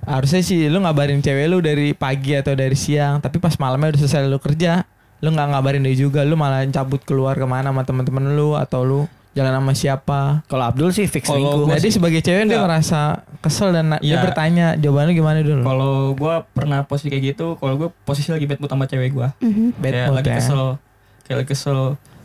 Harusnya 0.01 0.39
sih 0.39 0.67
lu 0.67 0.79
ngabarin 0.79 1.19
cewek 1.19 1.45
lu 1.45 1.59
dari 1.59 1.91
pagi 1.91 2.33
atau 2.33 2.53
dari 2.53 2.73
siang, 2.73 3.19
tapi 3.19 3.37
pas 3.37 3.53
malamnya 3.55 3.93
udah 3.93 3.99
selesai 3.99 4.25
lu 4.25 4.37
kerja, 4.37 4.87
lu 5.19 5.29
nggak 5.29 5.47
ngabarin 5.51 5.81
dia 5.81 5.95
juga, 5.95 6.21
lu 6.21 6.33
malah 6.33 6.63
cabut 6.67 7.01
keluar 7.01 7.33
ke 7.33 7.43
mana 7.43 7.69
sama 7.69 7.83
teman-teman 7.83 8.33
lu 8.33 8.53
atau 8.53 8.81
lu 8.81 8.99
jalan 9.29 9.53
sama 9.53 9.73
siapa. 9.73 10.19
Kalau 10.45 10.65
Abdul 10.65 10.89
sih 10.89 11.05
fix 11.05 11.29
gua 11.29 11.77
Jadi 11.77 11.93
sebagai 11.93 12.19
cewek 12.19 12.43
dia 12.43 12.57
Enggak. 12.57 12.65
merasa 12.65 12.99
kesel 13.39 13.69
dan 13.69 13.93
na- 13.93 14.01
dia 14.01 14.17
Iya. 14.17 14.25
bertanya 14.25 14.65
jawabannya 14.75 15.13
gimana 15.13 15.39
dulu? 15.39 15.61
Kalau 15.61 15.93
gua 16.17 16.43
pernah 16.49 16.81
posisi 16.83 17.07
kayak 17.07 17.23
gitu, 17.29 17.53
kalau 17.55 17.77
gua 17.77 17.89
posisi 18.03 18.33
lagi 18.33 18.49
bad 18.49 18.57
mood 18.57 18.67
sama 18.67 18.89
cewek 18.89 19.13
gua. 19.13 19.37
Mhm. 19.39 19.77
Bad 19.77 19.91
kayak 19.93 20.05
mood 20.05 20.17
lagi 20.17 20.29
ya. 20.29 20.37
kesel 20.41 20.63
kayak 21.23 21.37
lagi 21.37 21.49
kesel 21.51 21.79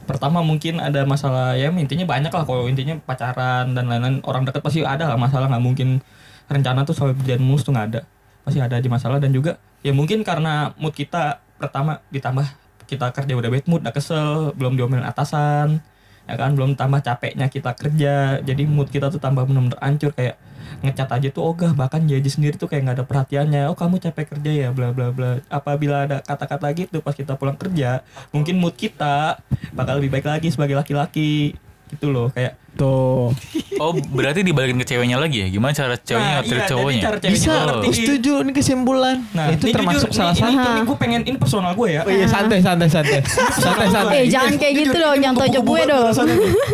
pertama 0.04 0.40
mungkin 0.40 0.80
ada 0.80 1.04
masalah 1.04 1.56
ya 1.56 1.68
intinya 1.70 2.04
banyak 2.04 2.28
lah 2.28 2.44
kalau 2.44 2.68
intinya 2.68 2.92
pacaran 2.98 3.72
dan 3.72 3.84
lain-lain 3.84 4.20
orang 4.22 4.44
dekat 4.44 4.60
pasti 4.60 4.80
ada 4.80 5.08
lah 5.08 5.16
masalah 5.16 5.48
nggak 5.48 5.60
mungkin 5.60 6.00
rencana 6.48 6.84
tuh 6.84 6.94
sampai 6.96 7.14
berjalan 7.16 7.42
mulus 7.44 7.62
tuh 7.64 7.72
nggak 7.72 7.86
ada. 7.94 8.00
Pasti 8.44 8.60
ada 8.60 8.76
di 8.76 8.88
masalah 8.92 9.16
dan 9.20 9.32
juga 9.32 9.56
ya 9.80 9.92
mungkin 9.92 10.20
karena 10.24 10.72
mood 10.76 10.92
kita 10.92 11.40
pertama 11.56 12.00
ditambah 12.12 12.44
kita 12.84 13.12
kerja 13.16 13.32
udah 13.32 13.48
bad 13.48 13.64
mood 13.64 13.80
udah 13.80 13.94
kesel 13.96 14.52
belum 14.56 14.76
diomelin 14.76 15.04
atasan 15.04 15.80
ya 16.28 16.34
kan? 16.36 16.52
Belum 16.52 16.76
tambah 16.76 17.00
capeknya 17.00 17.48
kita 17.48 17.72
kerja 17.72 18.40
jadi 18.44 18.62
mood 18.68 18.92
kita 18.92 19.08
tuh 19.08 19.20
tambah 19.20 19.48
benar-benar 19.48 19.80
hancur 19.80 20.12
kayak 20.12 20.36
ngecat 20.80 21.08
aja 21.08 21.28
tuh 21.32 21.44
ogah 21.44 21.72
bahkan 21.72 22.04
jadi 22.04 22.24
sendiri 22.24 22.56
tuh 22.60 22.68
kayak 22.68 22.84
nggak 22.84 22.96
ada 23.00 23.06
perhatiannya. 23.08 23.62
Oh 23.72 23.76
kamu 23.76 24.00
capek 24.00 24.36
kerja 24.36 24.50
ya? 24.52 24.68
Bla 24.72 24.92
bla 24.92 25.08
bla. 25.12 25.40
Apabila 25.48 26.04
ada 26.04 26.20
kata-kata 26.20 26.68
gitu 26.76 27.00
pas 27.00 27.16
kita 27.16 27.40
pulang 27.40 27.56
kerja 27.56 28.04
mungkin 28.32 28.60
mood 28.60 28.76
kita 28.76 29.40
bakal 29.72 30.00
lebih 30.00 30.20
baik 30.20 30.28
lagi 30.28 30.48
sebagai 30.52 30.76
laki-laki 30.76 31.56
gitu 31.94 32.10
loh 32.10 32.28
kayak 32.30 32.58
Tuh. 32.74 33.30
Oh 33.78 33.90
berarti 33.94 34.42
dibalikin 34.42 34.74
ke 34.74 34.82
ceweknya 34.84 35.14
lagi 35.14 35.38
ya? 35.38 35.48
Gimana 35.48 35.70
cara 35.70 35.94
ceweknya 35.94 36.34
Nah, 36.34 36.42
iya, 36.42 36.66
cowoknya? 36.66 37.02
cara 37.06 37.16
ceweknya 37.16 37.38
Bisa, 37.38 37.54
ngerti. 37.54 37.86
setuju 37.94 38.32
ini 38.42 38.50
kesimpulan. 38.50 39.16
nah 39.30 39.46
itu 39.46 39.64
ini 39.64 39.74
termasuk 39.78 40.10
jujur, 40.10 40.18
salah 40.18 40.34
ini, 40.34 40.42
satu. 40.42 40.50
ini, 40.50 40.66
ini 40.66 40.82
gue 40.82 40.96
pengen 40.98 41.20
ini 41.22 41.36
personal 41.38 41.70
gue 41.72 41.88
ya 41.88 42.02
Oh 42.02 42.10
iya 42.10 42.26
santai 42.26 42.58
santai 42.58 42.90
santai. 42.90 43.22
santai 43.54 43.86
santai. 43.88 44.14
eh 44.16 44.24
jangan 44.26 44.58
kayak 44.58 44.74
gitu 44.76 44.96
dong 44.96 45.16
jangan 45.16 45.36
tonjok 45.38 45.62
gue 45.64 45.80
dong 45.86 46.02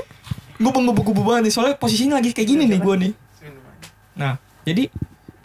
gue 0.63 0.71
benggu-benggu 0.73 1.23
banget 1.23 1.43
nih 1.45 1.53
soalnya 1.53 1.75
posisinya 1.77 2.15
lagi 2.17 2.33
kayak 2.33 2.49
gini 2.49 2.65
nih 2.65 2.81
gue 2.81 2.95
nih 2.97 3.13
nah 4.13 4.33
jadi 4.63 4.89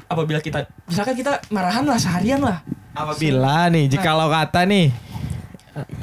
apabila 0.06 0.40
kita 0.40 0.72
misalkan 0.88 1.16
kita 1.16 1.44
marahan 1.50 1.84
lah 1.84 2.00
seharian 2.00 2.40
lah 2.40 2.64
Apabila 2.92 3.68
nih 3.68 3.92
jikalau 3.92 4.32
kata 4.32 4.64
nih 4.64 4.88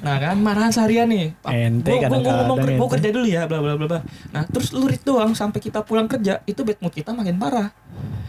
Nah 0.01 0.17
kan 0.19 0.37
marahan 0.37 0.69
seharian 0.69 1.07
nih. 1.07 1.33
Ente 1.47 1.89
Gua- 1.89 2.05
gua- 2.05 2.21
gua 2.21 2.57
ker- 2.59 2.77
gua 2.77 2.85
ente. 2.85 2.93
kerja 2.93 3.09
dulu 3.09 3.27
ya 3.27 3.43
bla 3.45 3.59
bla 3.59 3.73
bla 3.75 3.87
bla. 3.87 4.01
Nah 4.29 4.43
terus 4.45 4.69
lurit 4.71 5.01
doang 5.01 5.33
sampai 5.33 5.59
kita 5.59 5.81
pulang 5.81 6.05
kerja 6.05 6.45
itu 6.45 6.61
bad 6.61 6.77
mood 6.79 6.93
kita 6.93 7.11
makin 7.11 7.37
parah. 7.37 7.73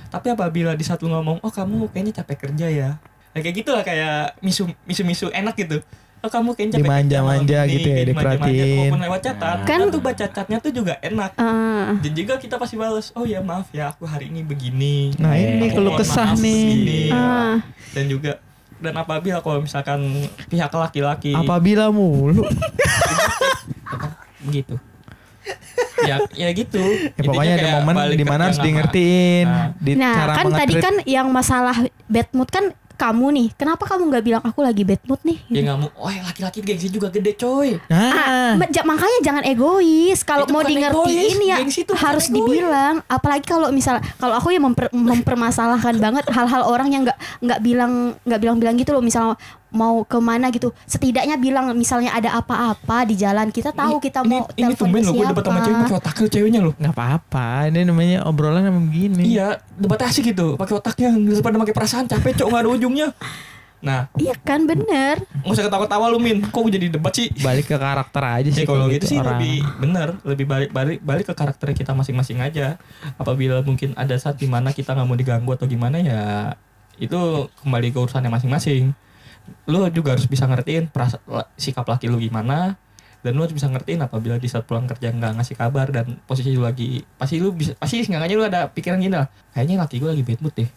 Tapi 0.08 0.30
apabila 0.30 0.72
di 0.72 0.82
satu 0.82 1.06
ngomong 1.06 1.40
oh 1.40 1.50
kamu 1.50 1.90
kayaknya 1.90 2.24
capek 2.24 2.48
kerja 2.48 2.68
ya. 2.68 2.90
Nah, 3.34 3.42
kayak 3.42 3.56
gitu 3.58 3.70
lah 3.70 3.82
kayak 3.82 4.38
misu 4.40 4.70
misu 4.84 5.02
misu 5.02 5.28
enak 5.30 5.58
gitu. 5.58 5.82
Oh 6.22 6.32
kamu 6.32 6.54
kayaknya 6.54 6.74
capek 6.74 6.86
Dimanja-manja 6.86 7.60
ini, 7.66 7.74
gitu 7.74 7.88
ya, 7.90 8.02
diperhatiin. 8.06 8.78
Walaupun 8.88 9.02
lewat 9.04 9.22
catat 9.22 9.58
Kan- 9.66 9.92
tuh 9.92 10.00
baca 10.00 10.26
catnya 10.26 10.58
tuh 10.62 10.72
juga 10.72 10.94
enak. 11.02 11.32
Ah, 11.36 12.00
Dan 12.00 12.12
juga 12.14 12.38
kita 12.38 12.56
pasti 12.56 12.78
balas, 12.78 13.12
oh 13.12 13.26
ya 13.26 13.44
maaf 13.44 13.68
ya 13.70 13.92
aku 13.92 14.06
hari 14.06 14.32
ini 14.32 14.40
begini. 14.40 15.12
Nah 15.18 15.36
ini 15.36 15.68
kalau 15.68 15.98
kesah 15.98 16.32
nih. 16.38 17.12
ah. 17.12 17.60
Dan 17.92 18.08
juga 18.08 18.40
dan 18.84 18.94
apabila 19.00 19.40
kalau 19.40 19.64
misalkan 19.64 20.04
pihak 20.52 20.68
laki-laki 20.70 21.32
Apabila 21.32 21.88
mulu. 21.90 22.44
begitu 24.44 24.76
ya 26.10 26.20
ya 26.36 26.50
gitu 26.52 26.84
Ya, 27.16 27.24
pokoknya 27.24 27.54
ada 27.56 27.70
momen 27.80 27.96
di 28.20 28.26
mana 28.28 28.52
harus 28.52 28.60
di 28.60 28.70
ngertiin. 28.76 29.48
Di 29.80 29.92
Nah 29.96 30.16
cara 30.16 30.34
kan 30.36 30.48
tadi 30.52 30.74
kan 30.80 30.96
yang 31.08 31.28
masalah 31.32 31.76
bad 32.12 32.28
mood 32.36 32.50
kan 32.52 32.76
kamu 32.96 33.26
nih 33.32 33.48
kenapa 33.54 33.84
kamu 33.84 34.04
nggak 34.08 34.24
bilang 34.24 34.44
aku 34.44 34.60
lagi 34.60 34.82
bad 34.82 35.02
mood 35.04 35.18
nih 35.22 35.38
ya 35.48 35.60
nggak 35.64 35.78
mau 35.78 35.90
oh 35.98 36.10
laki-laki 36.10 36.60
gengsi 36.60 36.88
juga 36.88 37.10
gede 37.10 37.34
coy 37.34 37.76
Ah, 37.88 38.54
Nah, 38.54 38.70
ja- 38.70 38.84
makanya 38.84 39.20
jangan 39.22 39.44
egois. 39.44 40.22
Kalau 40.22 40.46
mau 40.46 40.60
bukan 40.60 40.70
di 40.70 40.76
ngertiin 40.78 40.94
egois, 41.34 41.38
ya 41.44 41.56
gengsi 41.60 41.80
itu 41.82 41.94
harus 41.94 42.26
egois. 42.26 42.38
dibilang. 42.54 42.96
Apalagi 43.08 43.44
kalau 43.44 43.70
misal 43.70 43.98
kalau 44.16 44.36
aku 44.36 44.50
ya 44.50 44.60
memper- 44.60 44.94
mempermasalahkan 44.94 45.96
banget 45.98 46.26
hal-hal 46.28 46.64
orang 46.64 46.90
yang 46.90 47.02
nggak 47.04 47.18
nggak 47.40 47.60
bilang 47.60 47.92
nggak 48.22 48.40
bilang-bilang 48.40 48.76
gitu 48.76 48.92
loh. 48.92 49.02
Misal 49.02 49.34
mau 49.74 50.06
ke 50.06 50.22
mana 50.22 50.54
gitu, 50.54 50.70
setidaknya 50.86 51.34
bilang 51.36 51.74
misalnya 51.74 52.14
ada 52.14 52.38
apa-apa 52.38 53.10
di 53.10 53.18
jalan 53.18 53.50
kita 53.50 53.74
tahu 53.74 53.98
kita 53.98 54.22
ini, 54.22 54.30
mau 54.30 54.46
ini 54.54 54.70
telepon 54.70 54.78
tumben 54.78 55.02
loh 55.02 55.14
gue 55.18 55.26
debat 55.34 55.44
sama 55.44 55.60
cewek 55.60 55.78
pakai 55.82 55.98
otak 55.98 56.16
lu 56.22 56.28
ceweknya 56.30 56.60
loh 56.62 56.74
nggak 56.78 56.94
apa-apa. 56.94 57.48
Ini 57.74 57.80
namanya 57.84 58.20
obrolan 58.24 58.64
emang 58.64 58.86
begini. 58.88 59.26
iya 59.26 59.58
debat 59.74 59.98
asik 60.06 60.30
gitu 60.30 60.54
pakai 60.56 60.78
otaknya 60.78 61.10
daripada 61.10 61.58
pakai 61.58 61.74
perasaan 61.74 62.06
capek 62.06 62.38
cok 62.38 62.48
nggak 62.48 62.62
ada 62.62 62.70
ujungnya 62.70 63.10
nah 63.84 64.08
Iya 64.16 64.32
kan 64.40 64.64
bener. 64.64 65.20
nggak 65.44 65.52
usah 65.60 65.68
ketawa-tawa 65.68 66.08
lu 66.08 66.16
min 66.16 66.40
kok 66.40 66.64
jadi 66.72 66.88
debat 66.88 67.12
sih 67.12 67.28
Balik 67.44 67.68
ke 67.68 67.76
karakter 67.76 68.24
aja 68.24 68.48
sih. 68.48 68.64
Ya 68.64 68.70
kalau 68.70 68.88
kayak 68.88 68.96
gitu 68.96 69.06
sih 69.12 69.18
orang. 69.20 69.36
lebih 69.36 69.56
bener, 69.76 70.08
lebih 70.24 70.46
balik 70.48 70.70
balik 70.72 71.00
balik 71.04 71.26
ke 71.28 71.34
karakter 71.36 71.68
kita 71.76 71.92
masing-masing 71.92 72.40
aja. 72.40 72.80
Apabila 73.20 73.60
mungkin 73.60 73.92
ada 74.00 74.16
saat 74.16 74.40
di 74.40 74.48
mana 74.48 74.72
kita 74.72 74.96
nggak 74.96 75.04
mau 75.04 75.20
diganggu 75.20 75.52
atau 75.52 75.68
gimana 75.68 76.00
ya 76.00 76.56
itu 76.96 77.18
kembali 77.60 77.92
ke 77.92 78.00
urusannya 78.00 78.32
masing-masing. 78.32 78.96
Lu 79.66 79.80
juga 79.90 80.14
harus 80.14 80.26
bisa 80.26 80.44
ngertiin 80.44 80.88
perasa, 80.88 81.20
la- 81.26 81.48
sikap 81.56 81.84
laki 81.84 82.08
lu 82.08 82.18
gimana 82.18 82.76
dan 83.20 83.32
lu 83.32 83.42
harus 83.42 83.52
bisa 83.52 83.66
ngertiin 83.66 84.00
apabila 84.02 84.36
di 84.36 84.46
saat 84.46 84.64
pulang 84.64 84.84
kerja 84.84 85.08
nggak 85.10 85.40
ngasih 85.40 85.56
kabar 85.56 85.88
dan 85.88 86.20
posisi 86.22 86.52
lu 86.52 86.60
lagi 86.62 87.00
pasti 87.14 87.40
lu 87.40 87.52
bisa 87.52 87.72
pasti 87.74 88.04
seenggaknya 88.04 88.36
lu 88.36 88.44
ada 88.44 88.68
pikiran 88.68 89.00
gini 89.00 89.16
lah 89.16 89.28
kayaknya 89.52 89.80
laki 89.80 89.96
gue 89.98 90.10
lagi 90.10 90.22
bad 90.22 90.40
mood 90.40 90.52
deh 90.54 90.68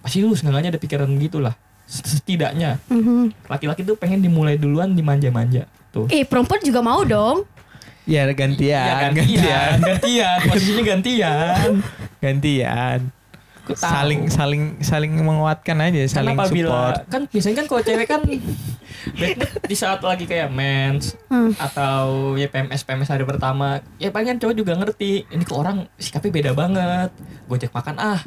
pasti 0.00 0.16
lu 0.18 0.32
seenggaknya 0.32 0.72
ada 0.72 0.80
pikiran 0.80 1.12
gitu 1.14 1.38
lah 1.38 1.52
setidaknya 1.84 2.80
Mhm. 2.86 3.44
laki-laki 3.46 3.82
tuh 3.82 3.94
pengen 3.94 4.18
dimulai 4.18 4.56
duluan 4.56 4.94
dimanja-manja 4.94 5.68
tuh 5.90 6.08
Eh 6.08 6.24
perempuan 6.24 6.62
juga 6.62 6.80
mau 6.80 7.02
dong. 7.02 7.44
Ya 8.08 8.24
gantian, 8.26 8.80
Ya, 8.80 9.12
gantian, 9.12 9.76
gantian, 9.78 10.38
posisinya 10.46 10.82
gantian. 10.88 11.70
gantian. 12.18 12.98
Aku 13.70 13.76
tahu. 13.76 13.92
Saling 13.92 14.20
saling 14.26 14.62
saling 14.80 15.12
menguatkan 15.14 15.78
aja, 15.78 16.00
Kan 16.00 16.10
saling 16.12 16.36
apabila 16.36 16.68
support. 16.68 16.96
kan 17.06 17.22
biasanya 17.26 17.56
kan 17.56 17.66
kalau 17.66 17.82
cewek 17.82 18.06
kan 18.06 18.22
di 19.70 19.74
saat 19.74 20.00
lagi 20.00 20.24
kayak 20.24 20.50
mens 20.50 21.14
Hmm. 21.26 21.54
atau 21.56 22.02
ya 22.34 22.46
PMS 22.46 22.82
PMS 22.82 23.08
hari 23.08 23.22
pertama 23.22 23.78
ya 23.96 24.10
kan 24.10 24.36
cowok 24.36 24.52
juga 24.52 24.74
ngerti 24.74 25.24
ini 25.24 25.42
kok 25.42 25.56
orang 25.56 25.86
sikapnya 25.96 26.30
beda 26.32 26.52
banget 26.52 27.10
gue 27.46 27.56
ajak 27.56 27.70
makan 27.70 27.96
ah 27.96 28.20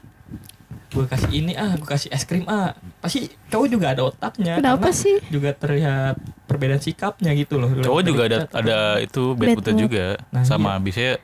gue 0.88 1.04
kasih 1.04 1.30
ini 1.32 1.54
ah 1.54 1.74
gue 1.74 1.84
kasih 1.84 2.10
es 2.10 2.24
krim 2.24 2.46
ah 2.48 2.72
pasti 2.98 3.26
cowok 3.50 3.68
juga 3.68 3.92
ada 3.92 4.02
otaknya 4.04 4.56
Kenapa 4.56 4.88
karena 4.88 4.94
sih? 4.96 5.18
juga 5.28 5.50
terlihat 5.52 6.16
perbedaan 6.46 6.80
sikapnya 6.80 7.34
gitu 7.34 7.58
loh 7.58 7.70
Cowok 7.76 8.02
juga 8.02 8.22
ada 8.24 8.38
Kita- 8.42 8.58
ada 8.58 8.80
itu 8.98 9.24
Bad 9.34 9.58
bad 9.58 9.76
juga 9.76 10.06
Nah, 10.30 10.42
sama 10.42 10.78
biasanya 10.78 11.18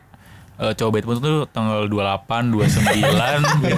eh, 0.60 0.74
cowok 0.74 0.92
bad 0.92 1.06
mood 1.06 1.20
tuh 1.20 1.38
tanggal 1.50 1.80
28, 1.86 2.52
29, 2.52 3.00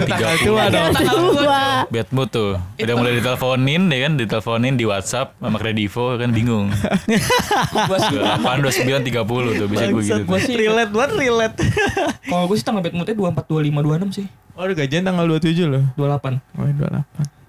Tanggal 0.04 0.36
tua 0.40 0.64
30. 0.66 0.74
dong. 0.74 0.92
Tua. 1.32 1.62
Bad 1.86 2.10
mood 2.10 2.30
tuh. 2.30 2.52
Udah 2.76 2.96
mulai 2.96 3.14
diteleponin 3.16 3.84
ya 3.86 4.00
kan, 4.02 4.14
diteleponin 4.16 4.74
di 4.74 4.84
WhatsApp 4.84 5.38
sama 5.38 5.56
kredivo 5.56 6.18
kan 6.18 6.30
bingung. 6.30 6.74
Gua 7.88 7.98
sih 8.00 8.18
28, 8.18 8.66
29, 9.06 9.08
30 9.14 9.58
tuh 9.58 9.68
bisa 9.68 9.84
gue 9.88 10.02
gitu. 10.02 10.22
gue 10.24 10.40
sih 10.40 10.56
relate 10.56 10.90
banget 10.90 11.12
relate. 11.18 11.56
kalau 12.26 12.46
gue 12.46 12.56
sih 12.56 12.66
tanggal 12.66 12.82
bad 12.82 12.94
moodnya 12.94 13.16
24 13.16 13.46
25 13.46 14.10
26 14.10 14.18
sih 14.18 14.28
Oh, 14.52 14.68
udah 14.68 14.76
gajian 14.76 15.02
tanggal 15.02 15.26
27 15.26 15.64
loh. 15.64 15.84
28 15.96 16.44
Oh, 16.54 16.68
28. 16.68 17.41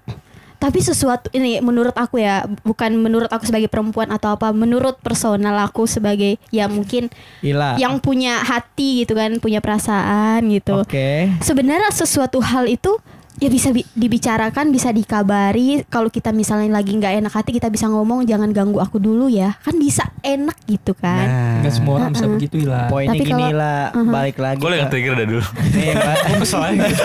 Tapi 0.63 0.79
sesuatu 0.79 1.27
ini 1.35 1.59
menurut 1.59 1.91
aku 1.91 2.23
ya, 2.23 2.47
bukan 2.63 2.95
menurut 2.95 3.27
aku 3.27 3.43
sebagai 3.43 3.67
perempuan 3.67 4.07
atau 4.15 4.39
apa, 4.39 4.55
menurut 4.55 4.95
personal 5.03 5.59
aku 5.59 5.83
sebagai 5.83 6.39
ya 6.55 6.71
mungkin 6.71 7.11
Ila. 7.43 7.75
yang 7.75 7.99
punya 7.99 8.39
hati 8.39 9.03
gitu 9.03 9.19
kan, 9.19 9.43
punya 9.43 9.59
perasaan 9.59 10.47
gitu. 10.47 10.79
Oke. 10.79 11.27
Sebenarnya 11.43 11.91
sesuatu 11.91 12.39
hal 12.39 12.71
itu 12.71 12.95
ya 13.35 13.47
bisa 13.47 13.69
bi- 13.69 13.87
dibicarakan, 13.89 14.69
bisa 14.69 14.89
dikabari. 14.89 15.81
Kalau 15.85 16.07
kita 16.07 16.29
misalnya 16.29 16.69
lagi 16.71 16.93
nggak 16.93 17.19
enak 17.19 17.33
hati, 17.33 17.51
kita 17.51 17.67
bisa 17.67 17.85
ngomong 17.85 18.23
jangan 18.23 18.49
ganggu 18.49 18.77
aku 18.77 18.97
dulu 18.97 19.25
ya. 19.25 19.57
Kan 19.59 19.77
bisa 19.77 20.09
enak 20.19 20.55
gitu 20.65 20.93
kan. 20.93 21.25
Nah. 21.25 21.55
nggak 21.59 21.73
semua 21.73 21.93
orang 21.97 22.11
bisa 22.11 22.27
begitu 22.27 22.55
lah 22.63 22.87
Poinnya 22.87 23.13
Tapi 23.13 23.25
gini 23.25 23.47
lah, 23.51 23.81
Uh-huh. 23.89 24.09
balik 24.09 24.37
lagi. 24.37 24.59
Gue 24.59 24.69
yang 24.73 24.89
trigger 24.89 25.13
dah 25.13 25.27
dulu. 25.27 25.43
Nih, 25.43 25.87
Mbak. 25.97 26.17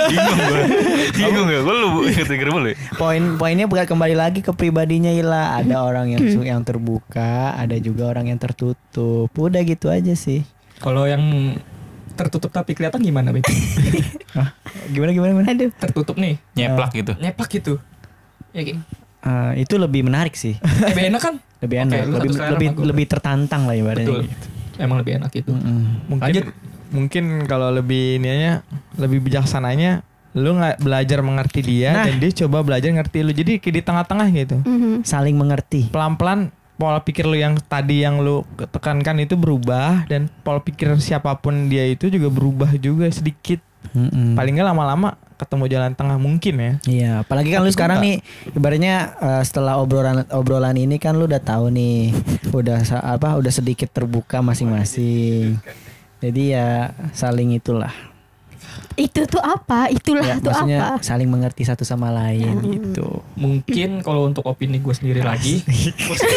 Bingung 0.08 0.38
gue. 0.38 0.62
Bingung 1.18 1.46
gak? 1.46 1.60
Gue 1.62 1.74
lu 1.74 1.88
yang 2.06 2.26
trigger 2.26 2.48
ya? 2.48 2.76
Poin 2.94 3.22
poinnya 3.36 3.66
bukan 3.66 3.86
kembali 3.86 4.14
lagi 4.14 4.40
ke 4.40 4.52
pribadinya 4.52 5.10
Ila. 5.10 5.58
Ada 5.58 5.80
orang 5.80 6.12
yang 6.12 6.22
yang 6.40 6.60
terbuka, 6.62 7.54
ada 7.54 7.76
juga 7.76 8.08
orang 8.08 8.28
yang 8.28 8.38
tertutup. 8.38 9.28
Udah 9.32 9.62
gitu 9.62 9.88
aja 9.88 10.12
sih. 10.12 10.42
kalau 10.78 11.10
yang 11.10 11.58
tertutup 12.18 12.50
tapi 12.50 12.74
kelihatan 12.74 12.98
gimana 12.98 13.30
Beb? 13.30 13.46
Gimana 14.88 15.10
gimana 15.10 15.30
gimana? 15.32 15.48
Aduh. 15.48 15.70
tertutup 15.72 16.16
nih 16.16 16.36
Nyeplak 16.52 16.90
gitu. 16.92 17.12
nyeplak 17.16 17.48
gitu 17.50 17.74
ya 18.50 18.62
kayak 18.62 18.80
Eh, 19.18 19.66
itu 19.66 19.74
lebih 19.74 20.02
menarik 20.02 20.32
sih. 20.32 20.54
lebih 20.88 21.10
enak 21.10 21.18
kan 21.20 21.34
Lebih 21.58 21.76
enak, 21.80 21.98
lu 22.04 22.16
lebih 22.16 22.30
lebih 22.38 22.68
lebih 22.86 23.06
tertantang 23.08 23.66
lah 23.66 23.74
ibaratnya 23.74 24.06
betul 24.06 24.22
gitu. 24.24 24.46
emang 24.78 24.96
lebih 24.96 25.12
enak 25.18 25.30
gitu 25.32 25.50
Mm-mm. 25.50 26.06
Mungkin 26.06 26.22
Lanjut. 26.22 26.44
mungkin 26.88 27.24
kalau 27.44 27.68
lebih 27.68 28.16
ininya 28.16 28.62
lebih 28.94 29.18
bijaksananya 29.20 30.06
lu 30.34 30.54
nggak 30.54 30.78
belajar 30.78 31.18
mengerti 31.20 31.60
dia 31.62 31.90
Nah. 31.92 32.04
dan 32.06 32.14
dia 32.16 32.30
coba 32.36 32.62
belajar 32.62 32.90
ngerti 32.90 33.18
lu. 33.20 33.32
Jadi 33.32 33.58
kayak 33.58 33.74
di 33.74 33.82
tengah-tengah 33.82 34.26
gitu. 34.30 34.56
Mhm. 34.60 35.02
Saling 35.02 35.34
mengerti. 35.34 35.90
Pelan-pelan 35.90 36.54
pola 36.78 37.02
pikir 37.02 37.26
lu 37.26 37.34
yang 37.34 37.58
tadi 37.58 38.06
yang 38.06 38.22
lu 38.22 38.46
tekankan 38.70 39.18
itu 39.18 39.34
berubah 39.34 40.06
dan 40.06 40.30
pola 40.46 40.62
pikir 40.62 40.94
siapa 41.02 41.34
pun 41.42 41.66
dia 41.66 41.84
itu 41.90 42.06
juga 42.06 42.30
berubah 42.30 42.70
juga 42.78 43.10
sedikit. 43.10 43.58
Mm-mm. 43.94 44.38
Paling 44.38 44.58
nggak 44.58 44.68
lama-lama 44.74 45.18
ketemu 45.38 45.64
jalan 45.70 45.92
tengah 45.94 46.18
mungkin 46.18 46.54
ya. 46.58 46.72
Iya, 46.86 47.10
apalagi 47.22 47.54
kan 47.54 47.62
lu 47.62 47.70
Tapi 47.70 47.76
sekarang 47.78 47.98
gua 47.98 48.06
nih 48.06 48.16
ibaratnya 48.54 48.94
eh, 49.18 49.42
setelah 49.46 49.74
obrolan 49.78 50.26
obrolan 50.34 50.74
ini 50.78 50.98
kan 51.02 51.18
lu 51.18 51.26
udah 51.26 51.42
tahu 51.42 51.70
nih, 51.70 52.14
udah 52.50 52.82
apa 53.02 53.38
udah 53.38 53.52
sedikit 53.54 53.90
terbuka 53.90 54.38
masing-masing. 54.38 55.58
Jadi 56.18 56.42
ya 56.54 56.94
saling 57.14 57.54
itulah. 57.54 57.90
Itu 58.98 59.22
tuh 59.24 59.38
apa? 59.38 59.86
Itulah 59.88 60.26
Ya, 60.26 60.34
tuh 60.36 60.50
apa? 60.50 60.98
saling 61.00 61.26
mengerti 61.26 61.62
satu 61.62 61.82
sama 61.82 62.10
lain 62.10 62.50
Hmm. 62.50 62.66
gitu. 62.68 63.22
mungkin 63.34 64.02
kalau 64.02 64.26
untuk 64.26 64.42
opini 64.44 64.76
gue 64.76 64.90
sendiri 64.90 65.22
lagi 65.22 65.62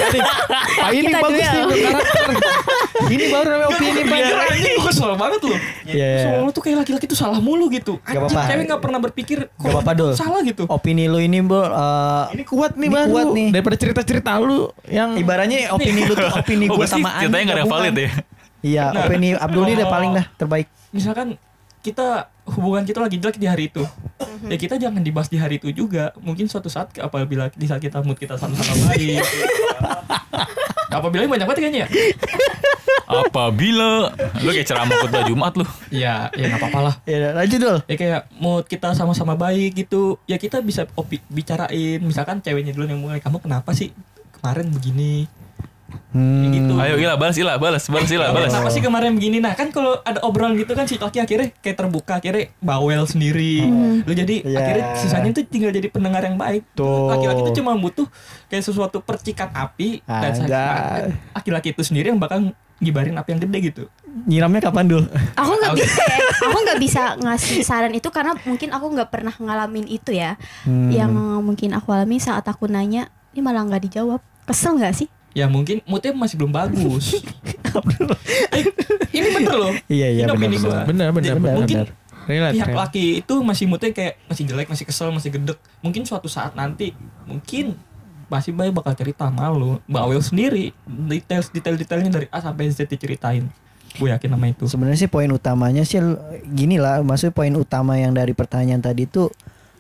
Pak 0.77 0.91
ini 0.91 1.01
Kita 1.03 1.17
bagus 1.19 1.41
duel. 1.43 1.67
nih 1.67 1.81
karakter. 1.83 2.29
ini 3.07 3.25
baru 3.27 3.47
namanya 3.51 3.67
opini 3.71 4.01
Pak. 4.03 4.19
ini 4.53 4.69
gue 4.71 4.83
kesel 4.85 5.11
banget 5.15 5.41
loh 5.41 5.59
Iya, 5.83 6.05
iya. 6.05 6.21
Soalnya 6.23 6.41
lu 6.41 6.51
tuh 6.51 6.61
kayak 6.61 6.77
laki-laki 6.79 7.05
tuh 7.05 7.17
salah 7.17 7.39
mulu 7.39 7.65
gitu 7.67 7.97
Gak 7.99 8.15
apa-apa. 8.15 8.41
cewek 8.47 8.65
gak 8.67 8.79
pernah 8.79 8.99
berpikir 9.01 9.37
kok 9.47 9.57
Gak 9.57 9.71
apa-apa, 9.71 9.91
Dul. 9.93 10.11
salah 10.13 10.41
gitu 10.41 10.63
Opini 10.67 11.05
lu 11.05 11.17
ini, 11.17 11.41
Bro, 11.41 11.63
eh, 11.63 12.23
Ini 12.31 12.43
kuat 12.45 12.71
nih 12.75 12.85
Ini 12.85 12.95
baru. 12.95 13.09
kuat 13.09 13.27
nih. 13.31 13.47
Daripada 13.51 13.75
cerita-cerita 13.75 14.31
lu 14.37 14.59
yang 14.87 15.09
ibaratnya 15.15 15.71
opini 15.71 16.05
lu 16.05 16.13
tuh 16.13 16.29
opini 16.31 16.65
gua 16.65 16.77
berarti 16.79 16.93
sama 16.95 17.09
ceritanya 17.17 17.43
gak 17.43 17.51
ada 17.51 17.59
yang 17.59 17.71
valid 17.71 17.95
ya? 17.95 18.09
Iya, 18.61 18.85
Nah, 18.87 19.01
opini 19.03 19.27
Abdul 19.33 19.63
ini 19.65 19.73
udah 19.75 19.89
paling 19.89 20.11
dah 20.13 20.25
terbaik. 20.31 20.67
misalkan 20.91 21.27
kita 21.81 22.29
hubungan 22.47 22.83
kita 22.83 22.99
lagi 22.99 23.17
jelek 23.17 23.37
di 23.37 23.47
hari 23.47 23.69
itu. 23.69 23.83
Ya 24.47 24.57
kita 24.57 24.75
jangan 24.75 25.01
dibahas 25.01 25.29
di 25.29 25.37
hari 25.37 25.61
itu 25.61 25.69
juga. 25.71 26.11
Mungkin 26.19 26.49
suatu 26.49 26.67
saat 26.67 26.91
apabila 26.97 27.51
di 27.53 27.65
saat 27.65 27.79
kita 27.79 28.01
mood 28.01 28.17
kita 28.17 28.35
sama-sama 28.37 28.73
baik. 28.89 29.21
Apabila 30.91 31.23
banyak 31.23 31.47
banget 31.47 31.59
kayaknya 31.63 31.81
ya? 31.87 31.89
Apabila. 33.07 34.11
Lu 34.43 34.49
kayak 34.51 34.67
ceramah 34.67 34.95
khutbah 34.99 35.23
Jumat 35.23 35.53
lu. 35.55 35.65
ya 35.87 36.27
ya 36.35 36.51
nggak 36.51 36.59
apa-apa 36.59 36.79
lah. 36.83 36.95
Ya, 37.07 37.31
lanjut 37.31 37.59
dul. 37.59 37.77
ya 37.87 37.95
kayak 37.95 38.21
mood 38.35 38.67
kita 38.67 38.91
sama-sama 38.91 39.35
baik 39.35 39.87
gitu. 39.87 40.19
Ya 40.27 40.35
kita 40.35 40.59
bisa 40.59 40.87
opi- 40.95 41.23
bicarain. 41.27 42.03
Misalkan 42.03 42.43
ceweknya 42.43 42.75
dulu 42.75 42.91
yang 42.91 42.99
mulai 42.99 43.23
kamu 43.23 43.39
kenapa 43.39 43.71
sih? 43.71 43.95
Kemarin 44.35 44.67
begini 44.67 45.27
Hmm. 46.11 46.49
Gitu 46.49 46.73
Ayo 46.75 46.95
Ila 46.97 47.15
balas 47.15 47.35
Ila 47.35 47.55
balas 47.55 47.83
balas 47.85 48.09
Ila 48.09 48.31
balas. 48.31 48.51
kenapa 48.51 48.69
sih 48.69 48.79
kemarin 48.79 49.11
begini 49.13 49.39
nah 49.39 49.53
kan 49.53 49.69
kalau 49.69 49.99
ada 50.01 50.19
obrolan 50.21 50.55
gitu 50.55 50.71
kan 50.71 50.83
si 50.83 50.95
laki 50.95 51.17
akhirnya 51.17 51.55
kayak 51.57 51.77
terbuka 51.77 52.19
akhirnya 52.19 52.51
bawel 52.57 53.03
sendiri 53.03 53.63
lu 54.01 54.11
jadi 54.11 54.43
Iya. 54.43 54.57
akhirnya 54.57 54.85
sisanya 54.95 55.29
tuh 55.31 55.43
tinggal 55.45 55.69
jadi 55.69 55.87
pendengar 55.87 56.21
yang 56.21 56.35
baik 56.35 56.67
laki-laki 57.07 57.39
itu 57.41 57.51
cuma 57.57 57.75
butuh 57.75 58.07
kayak 58.47 58.61
sesuatu 58.61 58.99
percikan 58.99 59.49
api 59.49 60.03
dan 60.03 60.31
Ada. 60.41 60.65
laki-laki 61.31 61.71
itu 61.71 61.81
sendiri 61.81 62.09
yang 62.09 62.19
bakal 62.19 62.51
ngibarin 62.77 63.15
api 63.15 63.29
yang 63.31 63.41
gede 63.41 63.59
gitu 63.63 63.83
Nyiramnya 64.11 64.59
kapan 64.61 64.85
dul? 64.85 65.03
Aku 65.39 65.51
nggak 65.55 65.71
bisa, 65.73 66.03
aku 66.43 66.57
nggak 66.67 66.79
bisa 66.83 67.01
ngasih 67.15 67.63
saran 67.63 67.95
itu 67.95 68.11
karena 68.11 68.35
mungkin 68.43 68.75
aku 68.75 68.91
nggak 68.91 69.07
pernah 69.07 69.31
ngalamin 69.31 69.87
itu 69.87 70.11
ya. 70.11 70.35
Hmm. 70.67 70.91
Yang 70.91 71.15
mungkin 71.39 71.71
aku 71.71 71.95
alami 71.95 72.19
saat 72.19 72.43
aku 72.43 72.67
nanya, 72.67 73.07
ini 73.31 73.39
malah 73.39 73.63
nggak 73.63 73.87
dijawab. 73.87 74.19
Kesel 74.43 74.75
nggak 74.75 74.91
sih? 74.91 75.07
Ya 75.31 75.45
mungkin 75.45 75.79
moodnya 75.83 76.11
masih 76.11 76.35
belum 76.35 76.51
bagus 76.51 77.05
Eh, 78.51 78.63
ini 79.11 79.27
bener 79.31 79.55
loh 79.55 79.71
Iya 79.87 80.07
iya 80.11 80.23
benar. 80.27 80.51
gua. 80.53 80.83
benar 80.83 81.07
benar 81.11 81.35
Benar, 81.35 81.55
mungkin. 81.57 81.77
Relate, 82.21 82.53
pihak 82.53 82.67
relate. 82.67 82.77
laki 82.77 83.05
itu 83.17 83.33
masih 83.41 83.65
moodnya 83.65 83.91
kayak 83.91 84.13
masih 84.25 84.43
jelek 84.45 84.67
masih 84.67 84.85
kesel 84.85 85.09
masih 85.09 85.31
gedek 85.31 85.55
mungkin 85.79 86.03
suatu 86.03 86.27
saat 86.27 86.53
nanti 86.53 86.93
mungkin 87.23 87.73
masih 88.27 88.51
baik 88.51 88.71
bakal 88.71 88.93
cerita 88.93 89.27
malu 89.27 89.81
bawel 89.85 90.19
sendiri 90.19 90.71
detail 90.85 91.41
detail 91.45 91.75
detailnya 91.75 92.11
dari 92.13 92.27
A 92.27 92.39
sampai 92.39 92.69
Z 92.69 92.85
diceritain 92.85 93.47
gue 93.91 94.07
yakin 94.07 94.29
sama 94.29 94.47
itu 94.47 94.63
Sebenarnya 94.65 94.95
sih 94.97 95.09
poin 95.09 95.27
utamanya 95.27 95.83
sih 95.83 95.99
gini 96.45 96.75
lah, 96.75 96.99
maksudnya 97.01 97.33
poin 97.33 97.51
utama 97.51 97.95
yang 97.95 98.11
dari 98.11 98.31
pertanyaan 98.31 98.79
tadi 98.79 99.03
tuh 99.03 99.27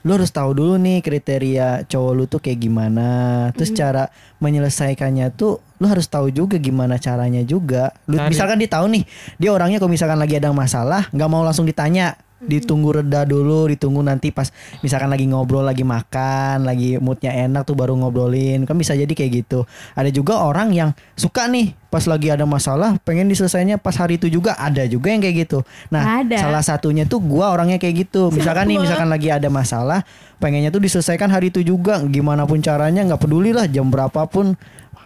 lu 0.01 0.17
harus 0.17 0.33
tahu 0.33 0.57
dulu 0.57 0.81
nih 0.81 1.05
kriteria 1.05 1.85
cowok 1.85 2.11
lu 2.17 2.23
tuh 2.25 2.41
kayak 2.41 2.59
gimana. 2.61 3.09
Terus 3.53 3.71
cara 3.73 4.09
menyelesaikannya 4.41 5.33
tuh 5.37 5.61
lu 5.77 5.85
harus 5.85 6.09
tahu 6.09 6.33
juga 6.33 6.57
gimana 6.57 6.97
caranya 6.97 7.41
juga. 7.45 7.93
Lu 8.09 8.17
misalkan 8.17 8.57
dia 8.61 8.69
tahu 8.69 8.85
nih, 8.89 9.03
dia 9.37 9.49
orangnya 9.53 9.77
kalau 9.77 9.93
misalkan 9.93 10.17
lagi 10.17 10.37
ada 10.37 10.49
masalah, 10.53 11.09
nggak 11.13 11.29
mau 11.29 11.41
langsung 11.45 11.65
ditanya. 11.65 12.17
Ditunggu 12.41 13.01
reda 13.01 13.21
dulu, 13.23 13.69
ditunggu 13.69 14.01
nanti 14.01 14.33
pas 14.33 14.49
misalkan 14.81 15.13
lagi 15.13 15.29
ngobrol, 15.29 15.61
lagi 15.61 15.85
makan, 15.85 16.65
lagi 16.65 16.97
moodnya 16.97 17.31
enak 17.33 17.65
tuh 17.65 17.77
baru 17.77 17.93
ngobrolin. 17.93 18.65
Kan 18.65 18.75
bisa 18.77 18.97
jadi 18.97 19.09
kayak 19.09 19.45
gitu. 19.45 19.63
Ada 19.93 20.09
juga 20.09 20.41
orang 20.41 20.73
yang 20.73 20.89
suka 21.13 21.45
nih 21.45 21.77
pas 21.91 22.07
lagi 22.07 22.31
ada 22.31 22.47
masalah 22.47 22.95
pengen 23.03 23.27
diselesainya 23.27 23.75
pas 23.75 23.91
hari 23.99 24.15
itu 24.15 24.31
juga 24.31 24.55
ada 24.55 24.87
juga 24.87 25.11
yang 25.11 25.19
kayak 25.19 25.35
gitu. 25.43 25.59
Nah, 25.91 26.23
Ada. 26.23 26.47
salah 26.47 26.63
satunya 26.63 27.03
tuh 27.03 27.19
gua 27.19 27.51
orangnya 27.51 27.75
kayak 27.75 28.07
gitu. 28.07 28.31
Misalkan 28.31 28.71
nih, 28.71 28.79
misalkan 28.79 29.11
lagi 29.11 29.27
ada 29.27 29.51
masalah, 29.51 30.07
pengennya 30.39 30.71
tuh 30.71 30.79
diselesaikan 30.79 31.27
hari 31.27 31.51
itu 31.51 31.59
juga. 31.61 31.99
Gimana 32.07 32.47
pun 32.47 32.63
caranya 32.63 33.03
nggak 33.03 33.19
peduli 33.19 33.51
lah 33.51 33.67
jam 33.67 33.91
berapapun 33.91 34.55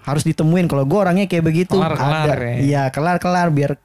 harus 0.06 0.22
ditemuin. 0.22 0.70
Kalau 0.70 0.86
gua 0.86 1.10
orangnya 1.10 1.26
kayak 1.26 1.44
begitu. 1.44 1.74
Kelar-kelar 1.74 2.38
ada. 2.38 2.54
ya. 2.54 2.56
Iya, 2.62 2.84
kelar-kelar 2.94 3.50
biar 3.50 3.82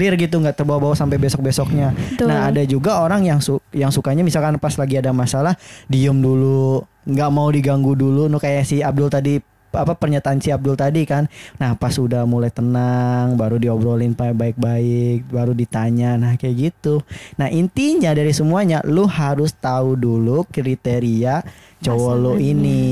clear 0.00 0.16
gitu 0.16 0.40
nggak 0.40 0.56
terbawa-bawa 0.56 0.96
sampai 0.96 1.20
besok 1.20 1.44
besoknya 1.44 1.92
nah 2.24 2.48
ada 2.48 2.64
juga 2.64 3.04
orang 3.04 3.28
yang 3.28 3.44
su 3.44 3.60
yang 3.76 3.92
sukanya 3.92 4.24
misalkan 4.24 4.56
pas 4.56 4.72
lagi 4.80 4.96
ada 4.96 5.12
masalah 5.12 5.52
diem 5.92 6.16
dulu 6.16 6.88
nggak 7.08 7.30
mau 7.32 7.48
diganggu 7.48 7.92
dulu. 7.96 8.28
No 8.28 8.36
kayak 8.36 8.68
si 8.68 8.84
Abdul 8.84 9.08
tadi 9.08 9.40
apa 9.70 9.94
pernyataan 9.94 10.42
si 10.42 10.50
Abdul 10.50 10.74
tadi 10.74 11.06
kan. 11.06 11.30
Nah 11.62 11.78
pas 11.78 11.94
udah 11.94 12.26
mulai 12.26 12.50
tenang 12.50 13.38
baru 13.38 13.56
diobrolin 13.56 14.18
baik-baik 14.18 15.30
baru 15.30 15.54
ditanya 15.54 16.18
nah 16.18 16.34
kayak 16.34 16.70
gitu. 16.70 17.00
Nah 17.38 17.48
intinya 17.48 18.10
dari 18.12 18.34
semuanya 18.34 18.82
lu 18.84 19.06
harus 19.06 19.54
tahu 19.54 19.94
dulu 19.94 20.42
kriteria 20.50 21.42
cowok 21.80 22.14
lu 22.20 22.36
Pasangannya. 22.36 22.52
ini 22.52 22.82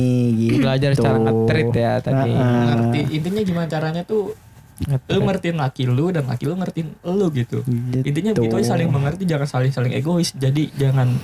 gitu 0.41 0.65
Belajar 0.65 0.91
cara 0.97 1.19
nge-treat 1.21 1.71
ya 1.77 1.93
tadi. 2.01 2.31
Nah, 2.33 2.65
ngerti. 2.65 3.01
Intinya 3.21 3.43
gimana 3.45 3.67
caranya 3.69 4.03
tuh 4.07 4.33
lu 4.87 5.21
ngertiin 5.23 5.57
laki 5.59 5.85
lu 5.85 6.15
dan 6.15 6.25
laki 6.27 6.47
lu 6.47 6.55
ngertiin 6.55 6.89
lu 7.03 7.27
gitu. 7.33 7.67
Intinya 7.99 8.31
Gitu. 8.31 8.41
begitu 8.41 8.55
aja 8.63 8.67
saling 8.73 8.89
mengerti 8.89 9.27
jangan 9.27 9.49
saling 9.49 9.73
saling 9.73 9.93
egois. 9.93 10.31
Jadi 10.33 10.71
jangan 10.73 11.19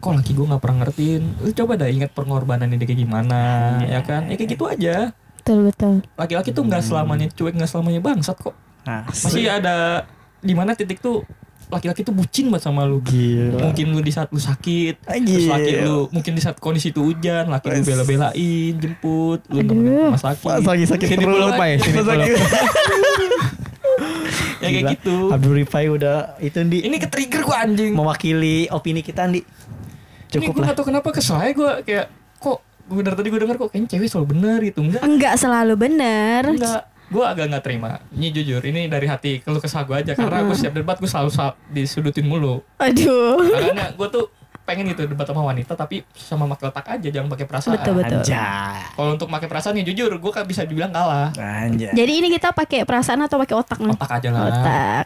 kok 0.00 0.12
laki 0.16 0.32
gue 0.32 0.46
nggak 0.48 0.62
pernah 0.64 0.76
ngertiin? 0.82 1.22
Lu 1.44 1.50
coba 1.52 1.76
dah 1.76 1.88
ingat 1.88 2.10
pengorbanan 2.10 2.72
dia 2.72 2.80
kayak 2.80 2.98
gimana 2.98 3.40
ya 3.84 4.00
kan? 4.00 4.26
Ya 4.26 4.34
kayak 4.34 4.50
gitu 4.50 4.64
aja. 4.64 5.12
Betul 5.40 5.68
betul. 5.68 5.94
laki-laki 6.16 6.52
tuh 6.52 6.64
nggak 6.64 6.84
selamanya 6.84 7.26
cuek 7.32 7.56
nggak 7.56 7.68
selamanya 7.68 8.00
bangsat 8.00 8.36
kok. 8.36 8.52
Nah, 8.84 9.04
masih 9.08 9.44
ada 9.44 10.04
di 10.40 10.56
mana 10.56 10.72
titik 10.72 11.00
tuh 11.00 11.24
laki-laki 11.70 12.00
tuh 12.00 12.10
bucin 12.10 12.46
banget 12.46 12.64
sama 12.64 12.82
lu 12.82 12.98
Gila. 13.00 13.62
mungkin 13.62 13.86
lu 13.88 14.00
di 14.00 14.10
saat 14.10 14.28
lu 14.28 14.38
sakit 14.38 15.02
Ah, 15.04 15.14
terus 15.14 15.46
gila. 15.46 15.54
laki 15.54 15.72
lu 15.80 15.98
mungkin 16.10 16.32
di 16.32 16.40
saat 16.40 16.56
kondisi 16.56 16.90
itu 16.90 17.00
hujan 17.00 17.46
laki 17.46 17.66
lu 17.68 17.80
bela-belain 17.80 18.34
jemput 18.76 19.40
lu 19.46 19.58
nemenin 19.60 20.12
sakit 20.12 20.42
Pas 20.42 20.60
lagi 20.60 20.84
sakit 20.84 21.06
Sini 21.08 21.22
perut. 21.22 21.54
ya? 21.54 21.78
Sini 21.78 21.98
lagi- 22.00 22.34
ya 24.60 24.68
kayak 24.68 24.74
Gila. 24.76 24.90
gitu 24.92 25.16
Abdul 25.30 25.54
Rifai 25.56 25.84
udah 25.88 26.16
itu 26.38 26.58
di 26.64 26.78
ini 26.82 26.96
ke 26.96 27.06
trigger 27.06 27.42
gua 27.42 27.64
anjing 27.64 27.92
mewakili 27.92 28.68
opini 28.68 29.00
kita 29.00 29.24
Andi. 29.24 29.40
ini 29.40 29.48
Cukup 30.30 30.52
gue 30.52 30.60
lah. 30.60 30.66
gak 30.68 30.76
tau 30.76 30.86
kenapa 30.86 31.08
kesel 31.10 31.36
aja 31.36 31.50
gue 31.50 31.70
kayak 31.82 32.06
kok 32.36 32.58
gue 32.86 33.00
dari 33.00 33.14
tadi 33.14 33.28
gue 33.28 33.40
denger 33.40 33.56
kok 33.56 33.68
kayaknya 33.68 33.88
cewek 33.88 34.08
selalu 34.08 34.26
bener 34.28 34.58
gitu 34.62 34.80
enggak 34.80 35.02
Enggak 35.02 35.34
selalu 35.36 35.74
bener. 35.76 36.42
enggak 36.48 36.82
gue 37.10 37.24
agak 37.26 37.50
nggak 37.50 37.64
terima 37.66 37.98
ini 38.14 38.30
jujur 38.30 38.62
ini 38.62 38.86
dari 38.86 39.10
hati 39.10 39.42
keluh 39.42 39.58
kesah 39.58 39.82
gue 39.82 39.98
aja 39.98 40.12
karena 40.14 40.46
gue 40.46 40.54
setiap 40.54 40.78
debat 40.78 40.96
gue 40.96 41.10
selalu 41.10 41.30
disudutin 41.74 42.22
mulu 42.22 42.62
Aduh. 42.78 43.42
karena 43.50 43.90
gue 43.90 44.08
tuh 44.14 44.30
pengen 44.62 44.86
gitu 44.94 45.02
debat 45.10 45.26
sama 45.26 45.42
wanita 45.42 45.74
tapi 45.74 46.06
sama 46.14 46.46
pakai 46.54 46.70
otak 46.70 46.86
aja 46.86 47.08
jangan 47.10 47.26
pakai 47.34 47.46
perasaan 47.50 47.74
Betul 47.74 47.94
betul. 47.98 48.22
Kalau 48.22 49.10
untuk 49.18 49.26
pakai 49.26 49.48
perasaan 49.50 49.74
ya 49.74 49.84
jujur 49.90 50.14
gue 50.14 50.30
kan 50.30 50.46
bisa 50.46 50.62
dibilang 50.62 50.94
kalah 50.94 51.34
Anjay. 51.34 51.90
Jadi 51.90 52.12
ini 52.22 52.28
kita 52.30 52.54
pakai 52.54 52.86
perasaan 52.86 53.26
atau 53.26 53.42
pakai 53.42 53.58
otak 53.58 53.82
nih? 53.82 53.90
otak 53.98 54.10
aja 54.22 54.28
lah 54.30 54.42
Otak. 54.46 55.04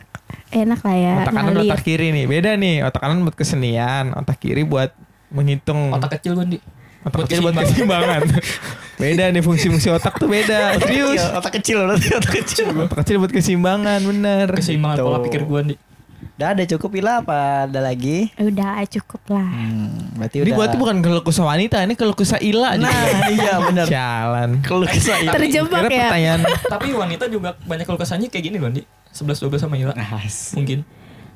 Enak 0.52 0.80
lah 0.84 0.96
ya. 1.00 1.14
Otak 1.24 1.32
kanan 1.32 1.54
otak 1.64 1.80
kiri 1.80 2.12
nih. 2.12 2.24
Beda 2.28 2.52
nih. 2.60 2.84
Otak 2.84 3.00
kanan 3.00 3.24
buat 3.24 3.36
kesenian, 3.40 4.12
otak 4.12 4.36
kiri 4.36 4.68
buat 4.68 4.92
menghitung. 5.32 5.96
otak 5.96 6.20
kecil 6.20 6.36
gue 6.36 6.46
di 6.46 6.58
Otak 7.04 7.12
buat 7.14 7.26
kecil 7.26 7.40
buat 7.42 7.54
keseimbangan. 7.54 8.20
beda 8.94 9.24
nih 9.28 9.40
fungsi-fungsi 9.40 9.88
otak 9.90 10.16
tuh 10.16 10.26
beda. 10.26 10.78
Serius. 10.78 11.18
Iya, 11.18 11.36
otak 11.36 11.52
kecil 11.54 11.78
berarti 11.82 12.08
otak 12.14 12.32
kecil. 12.34 12.66
Otak 12.80 12.98
kecil 13.00 13.16
buat 13.18 13.30
keseimbangan, 13.30 14.00
bener. 14.02 14.46
keseimbangan 14.50 14.96
Gitu. 14.96 15.04
pola 15.04 15.18
pikir 15.20 15.42
gue 15.42 15.62
di 15.64 15.76
Udah 16.34 16.50
ada 16.50 16.64
cukup 16.66 16.90
Ila 16.96 17.12
apa 17.20 17.38
ada 17.68 17.78
lagi? 17.78 18.32
Udah 18.34 18.82
cukup 18.88 19.22
lah. 19.28 19.44
Hmm, 19.46 20.16
berarti 20.16 20.36
Ini 20.36 20.42
udah. 20.46 20.56
berarti 20.56 20.76
bukan 20.76 20.96
keluh 20.98 21.22
kesah 21.22 21.44
wanita, 21.44 21.76
ini 21.78 21.94
keluh 21.94 22.10
kesah 22.12 22.40
ila 22.40 22.74
Nah, 22.74 22.90
iya 23.28 23.54
benar. 23.60 23.86
Jalan. 23.86 24.50
Kalau 24.60 24.82
kesah 24.84 25.20
Ila. 25.20 25.30
Terjebak 25.30 25.70
Kira 25.80 25.92
ya. 25.92 26.00
pertanyaan 26.02 26.40
tapi 26.66 26.86
wanita 26.90 27.28
juga 27.28 27.54
banyak 27.60 27.84
keluh 27.84 28.00
kesahnya 28.00 28.26
kayak 28.26 28.44
gini 28.46 28.56
loh 28.56 28.66
di 28.68 28.82
11 29.12 29.36
12 29.38 29.60
sama 29.60 29.76
Ila 29.76 29.94
As. 29.94 30.54
mungkin 30.54 30.82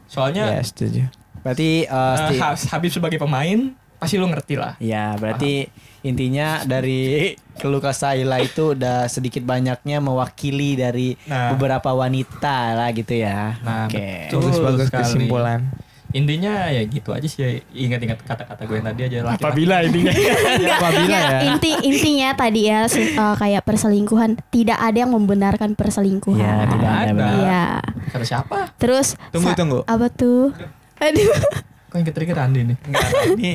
soalnya 0.06 0.50
Ya 0.50 0.62
setuju 0.62 1.06
Berarti 1.38 1.86
sti- 1.86 2.40
Ha- 2.40 2.58
Habib 2.72 2.90
sebagai 2.90 3.18
pemain 3.18 3.70
pasti 3.98 4.14
lu 4.16 4.26
ngerti 4.26 4.54
lah. 4.54 4.74
Ya, 4.78 5.14
berarti 5.14 5.66
intinya 6.00 6.62
dari 6.62 7.34
keluh 7.58 7.82
kesah 7.82 8.14
Ila 8.14 8.38
itu 8.38 8.72
udah 8.72 9.10
sedikit 9.10 9.42
banyaknya 9.42 9.98
mewakili 9.98 10.74
dari 10.74 11.18
Nah. 11.26 11.52
beberapa 11.52 11.90
wanita 11.90 12.78
lah 12.78 12.90
gitu 12.94 13.18
ya. 13.18 13.58
Nah, 13.60 13.90
Oke. 13.90 14.30
betul. 14.30 14.40
Bagus-bagus 14.40 14.86
sekali. 14.86 15.02
kesimpulan 15.04 15.60
Intinya 16.08 16.72
ya 16.72 16.80
gitu 16.88 17.12
aja 17.12 17.28
sih. 17.28 17.36
ya. 17.36 17.50
Ingat-ingat 17.68 18.24
kata-kata 18.24 18.64
gue 18.64 18.80
yang 18.80 18.88
tadi 18.88 19.00
aja 19.04 19.18
lah. 19.20 19.36
intinya 19.84 20.08
Enggak, 20.56 20.78
Apabila 20.80 21.18
ya. 21.20 21.38
Inti 21.52 21.70
intinya 21.84 22.28
tadi 22.32 22.60
ya 22.64 22.88
eh, 22.88 23.34
kayak 23.36 23.60
perselingkuhan 23.60 24.40
tidak 24.48 24.80
ada 24.80 25.04
yang 25.04 25.12
membenarkan 25.12 25.76
perselingkuhan. 25.76 26.40
Ya, 26.40 26.64
tidak 26.64 26.92
ada. 27.12 27.24
Iya. 27.36 27.64
Kata 28.08 28.24
siapa? 28.24 28.72
Terus 28.80 29.20
Tunggu, 29.28 29.52
tunggu. 29.52 29.78
Apa 29.84 30.08
tuh? 30.08 30.56
Aduh. 30.96 31.36
Kok 31.88 31.96
yang 31.96 32.06
ketrigger 32.06 32.38
Andi 32.38 32.60
nih? 32.68 32.76
Enggak, 32.84 33.08
ini 33.32 33.52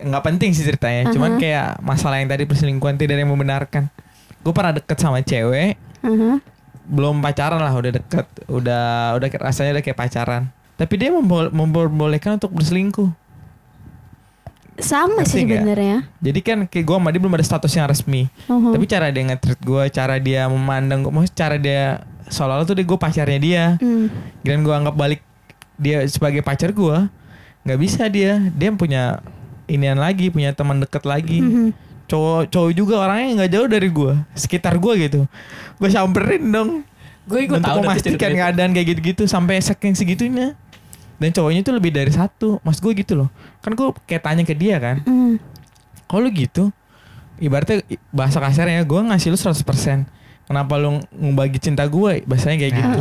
nggak 0.00 0.24
penting 0.24 0.50
sih 0.56 0.64
ceritanya. 0.64 1.12
Cuman 1.12 1.36
kayak 1.36 1.80
masalah 1.84 2.16
yang 2.18 2.28
tadi 2.28 2.48
perselingkuhan 2.48 2.96
tidak 2.96 3.20
ada 3.20 3.22
yang 3.22 3.32
membenarkan. 3.32 3.92
Gue 4.40 4.52
pernah 4.56 4.72
deket 4.72 4.96
sama 4.96 5.20
cewek, 5.20 5.76
Aha. 6.00 6.40
belum 6.88 7.20
pacaran 7.20 7.60
lah, 7.60 7.72
udah 7.76 7.92
deket, 8.00 8.24
udah 8.48 9.12
udah 9.20 9.26
kayak- 9.28 9.44
rasanya 9.44 9.76
udah 9.76 9.84
kayak 9.84 9.98
pacaran. 10.00 10.48
Tapi 10.80 10.94
dia 10.96 11.12
membo- 11.12 11.52
memperbolehkan 11.52 12.40
untuk 12.40 12.56
berselingkuh. 12.56 13.12
Sama 14.80 15.20
Ngerti 15.20 15.28
sih 15.28 15.44
sebenarnya. 15.44 16.08
Jadi 16.24 16.40
kan 16.40 16.58
kayak 16.64 16.84
gue 16.88 16.96
sama 16.96 17.12
dia 17.12 17.20
belum 17.20 17.36
ada 17.36 17.44
status 17.44 17.68
yang 17.76 17.84
resmi. 17.84 18.32
Mhm. 18.48 18.72
Tapi 18.72 18.84
cara 18.88 19.12
dia 19.12 19.22
nge-treat 19.28 19.60
gue, 19.60 19.82
cara 19.92 20.16
dia 20.16 20.48
memandang 20.48 21.04
gue, 21.04 21.12
maksudnya 21.12 21.36
cara 21.36 21.56
dia 21.60 22.00
seolah-olah 22.32 22.64
tuh 22.64 22.80
dia 22.80 22.88
gue 22.88 22.96
pacarnya 22.96 23.36
dia. 23.36 23.64
Hmm. 23.76 24.08
Dan 24.40 24.64
gue 24.64 24.72
anggap 24.72 24.96
balik 24.96 25.20
dia 25.76 26.00
sebagai 26.08 26.40
pacar 26.40 26.72
gue, 26.72 26.96
nggak 27.62 27.78
bisa 27.78 28.06
dia. 28.06 28.40
Dia 28.50 28.70
punya 28.72 29.20
inian 29.66 29.98
lagi, 29.98 30.28
punya 30.28 30.52
teman 30.52 30.80
deket 30.80 31.04
lagi. 31.04 31.38
Mhm. 31.40 31.68
Cowok 32.10 32.50
cowok 32.50 32.70
juga 32.74 32.94
orangnya 33.00 33.44
nggak 33.44 33.50
jauh 33.50 33.68
dari 33.70 33.88
gue, 33.88 34.14
sekitar 34.34 34.74
gue 34.76 34.94
gitu. 35.00 35.20
Gue 35.78 35.88
samperin 35.88 36.42
dong 36.42 36.70
Gue 37.22 37.46
untuk 37.46 37.62
tahu 37.62 37.86
memastikan 37.86 38.30
itu. 38.30 38.38
keadaan 38.42 38.70
kayak 38.74 38.86
gitu-gitu 38.90 39.22
sampai 39.24 39.62
saking 39.62 39.94
segitunya. 39.94 40.58
Dan 41.20 41.30
cowoknya 41.30 41.62
tuh 41.62 41.76
lebih 41.76 41.92
dari 41.92 42.10
satu, 42.10 42.58
mas 42.60 42.80
gue 42.80 42.90
gitu 42.96 43.14
loh. 43.14 43.28
Kan 43.60 43.76
gue 43.76 43.92
kayak 44.08 44.24
tanya 44.24 44.42
ke 44.42 44.56
dia 44.56 44.80
kan, 44.80 45.04
Hmm. 45.04 45.36
kalau 46.08 46.26
lu 46.26 46.32
gitu, 46.32 46.72
ibaratnya 47.36 47.84
bahasa 48.10 48.40
kasarnya 48.40 48.82
gue 48.82 49.00
ngasih 49.04 49.30
lu 49.30 49.38
100%. 49.38 50.08
Kenapa 50.48 50.74
lu 50.74 50.98
ngebagi 51.12 51.60
cinta 51.62 51.84
gue? 51.84 52.24
Bahasanya 52.24 52.56
kayak 52.58 52.72
gitu. 52.74 52.98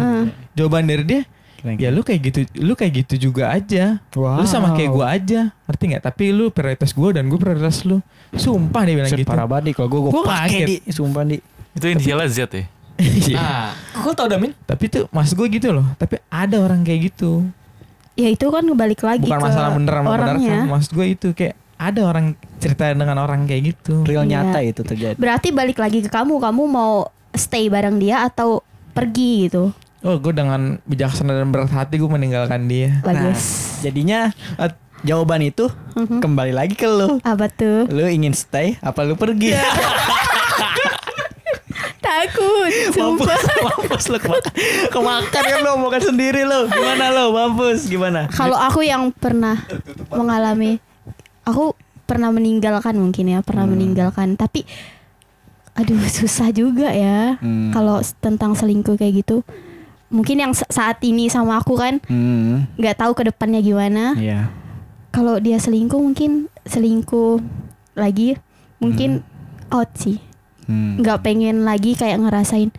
Jawaban 0.53 0.86
dari 0.86 1.02
dia, 1.02 1.22
ya 1.60 1.90
lu 1.91 2.02
kayak 2.02 2.19
gitu, 2.23 2.40
lu 2.60 2.73
kayak 2.73 2.94
gitu 3.03 3.30
juga 3.30 3.52
aja. 3.52 3.99
Lu 4.14 4.45
sama 4.45 4.72
kayak 4.73 4.91
gue 4.91 5.06
aja, 5.06 5.41
ngerti 5.68 5.84
nggak? 5.91 6.03
Tapi 6.03 6.23
lu 6.31 6.49
prioritas 6.49 6.91
gue 6.91 7.10
dan 7.11 7.27
gue 7.27 7.40
prioritas 7.40 7.84
lu. 7.84 7.99
Sumpah 8.31 8.86
dia 8.86 8.95
bilang 8.95 9.11
Set 9.11 9.19
gitu. 9.22 9.30
parah 9.30 9.49
banget 9.49 9.72
nih 9.72 9.73
kalau 9.76 9.88
gue 9.90 9.99
gue 9.99 10.11
Gua 10.14 10.23
pakai 10.23 10.60
di 10.64 10.76
sumpah 10.88 11.23
di. 11.26 11.38
Itu 11.76 11.86
inisialnya 11.86 12.27
Z 12.30 12.40
ya. 12.52 12.64
Nah, 13.31 13.72
kok 13.95 14.11
tau 14.11 14.27
Damin? 14.27 14.52
Tapi 14.68 14.91
tuh 14.91 15.07
mas 15.10 15.31
gue 15.31 15.48
gitu 15.48 15.72
loh. 15.72 15.88
Tapi 15.95 16.19
ada 16.27 16.60
orang 16.60 16.84
kayak 16.84 17.15
gitu. 17.15 17.48
Ya 18.19 18.27
itu 18.27 18.44
kan 18.52 18.68
balik 18.76 18.99
lagi 18.99 19.23
Bukan 19.23 19.40
ke 19.40 19.45
masalah 19.48 19.72
bener 19.72 19.94
sama 19.95 20.07
benar 20.11 20.19
orangnya. 20.36 20.57
kan. 20.64 20.68
Maksud 20.76 20.91
gue 20.91 21.06
itu 21.07 21.27
kayak 21.31 21.56
ada 21.80 22.02
orang 22.03 22.36
cerita 22.60 22.91
dengan 22.91 23.15
orang 23.23 23.48
kayak 23.48 23.61
gitu. 23.72 24.03
Real 24.03 24.27
Iya. 24.27 24.52
nyata 24.52 24.60
itu 24.60 24.81
terjadi. 24.84 25.15
Berarti 25.15 25.56
balik 25.56 25.80
lagi 25.80 26.03
ke 26.03 26.11
kamu, 26.11 26.44
kamu 26.44 26.64
mau 26.68 27.07
stay 27.31 27.72
bareng 27.72 27.95
dia 27.95 28.27
atau 28.27 28.60
pergi 28.91 29.48
gitu. 29.48 29.72
Oh 30.00 30.16
gue 30.16 30.32
dengan 30.32 30.80
bijaksana 30.84 31.34
dan 31.34 31.52
berat 31.52 31.70
hati 31.70 32.00
gue 32.00 32.08
meninggalkan 32.08 32.66
dia. 32.66 33.04
Bagus. 33.04 33.76
Jadinya 33.80 34.32
eh, 34.56 34.72
jawaban 35.02 35.44
itu 35.44 35.68
Mhm. 35.94 36.20
kembali 36.20 36.52
lagi 36.52 36.72
ke 36.74 36.88
lu. 36.88 37.20
Apa 37.22 37.48
tuh? 37.48 37.84
Lu 37.86 38.04
ingin 38.06 38.32
stay 38.32 38.80
apa 38.80 39.04
lu 39.04 39.16
pergi? 39.16 39.52
Takut. 42.00 42.72
mampus, 42.90 42.96
Sumpah. 42.96 43.38
mampus 43.62 44.06
lu 44.08 44.18
kemakan. 44.18 44.54
Kemakan 44.90 45.44
kan 45.46 45.60
lu 45.62 45.72
makan 45.80 46.02
sendiri 46.02 46.42
lu. 46.42 46.66
Gimana 46.68 47.06
lu? 47.12 47.26
Mampus 47.32 47.86
gimana? 47.86 48.26
Kalau 48.30 48.56
aku 48.56 48.82
yang 48.82 49.12
pernah 49.12 49.62
mengalami, 50.10 50.80
aku 51.44 51.76
pernah 52.04 52.32
meninggalkan 52.32 52.98
mungkin 52.98 53.30
ya, 53.30 53.40
pernah 53.40 53.68
meninggalkan. 53.68 54.34
Tapi, 54.34 54.66
aduh 55.76 56.02
susah 56.10 56.50
juga 56.50 56.90
ya. 56.90 57.38
Hmm. 57.38 57.70
Kalau 57.70 58.02
tentang 58.18 58.58
selingkuh 58.58 58.98
kayak 58.98 59.22
gitu, 59.22 59.46
mungkin 60.10 60.38
yang 60.40 60.52
sa- 60.52 60.68
saat 60.68 60.98
ini 61.02 61.26
sama 61.27 61.57
aku 61.57 61.73
kan 61.73 62.02
Hmm. 62.06 62.65
nggak 62.76 62.98
tahu 62.98 63.14
ke 63.14 63.23
depannya 63.26 63.61
gimana. 63.61 64.14
Iya. 64.14 64.49
Kalau 65.10 65.38
dia 65.38 65.57
selingkuh 65.57 65.98
mungkin 65.98 66.45
selingkuh 66.64 67.41
lagi, 67.94 68.38
mungkin 68.77 69.22
out 69.69 69.90
sih. 69.95 70.18
Hmm. 70.65 71.02
nggak 71.02 71.26
pengen 71.26 71.65
lagi 71.65 71.98
kayak 71.98 72.22
ngerasain 72.22 72.69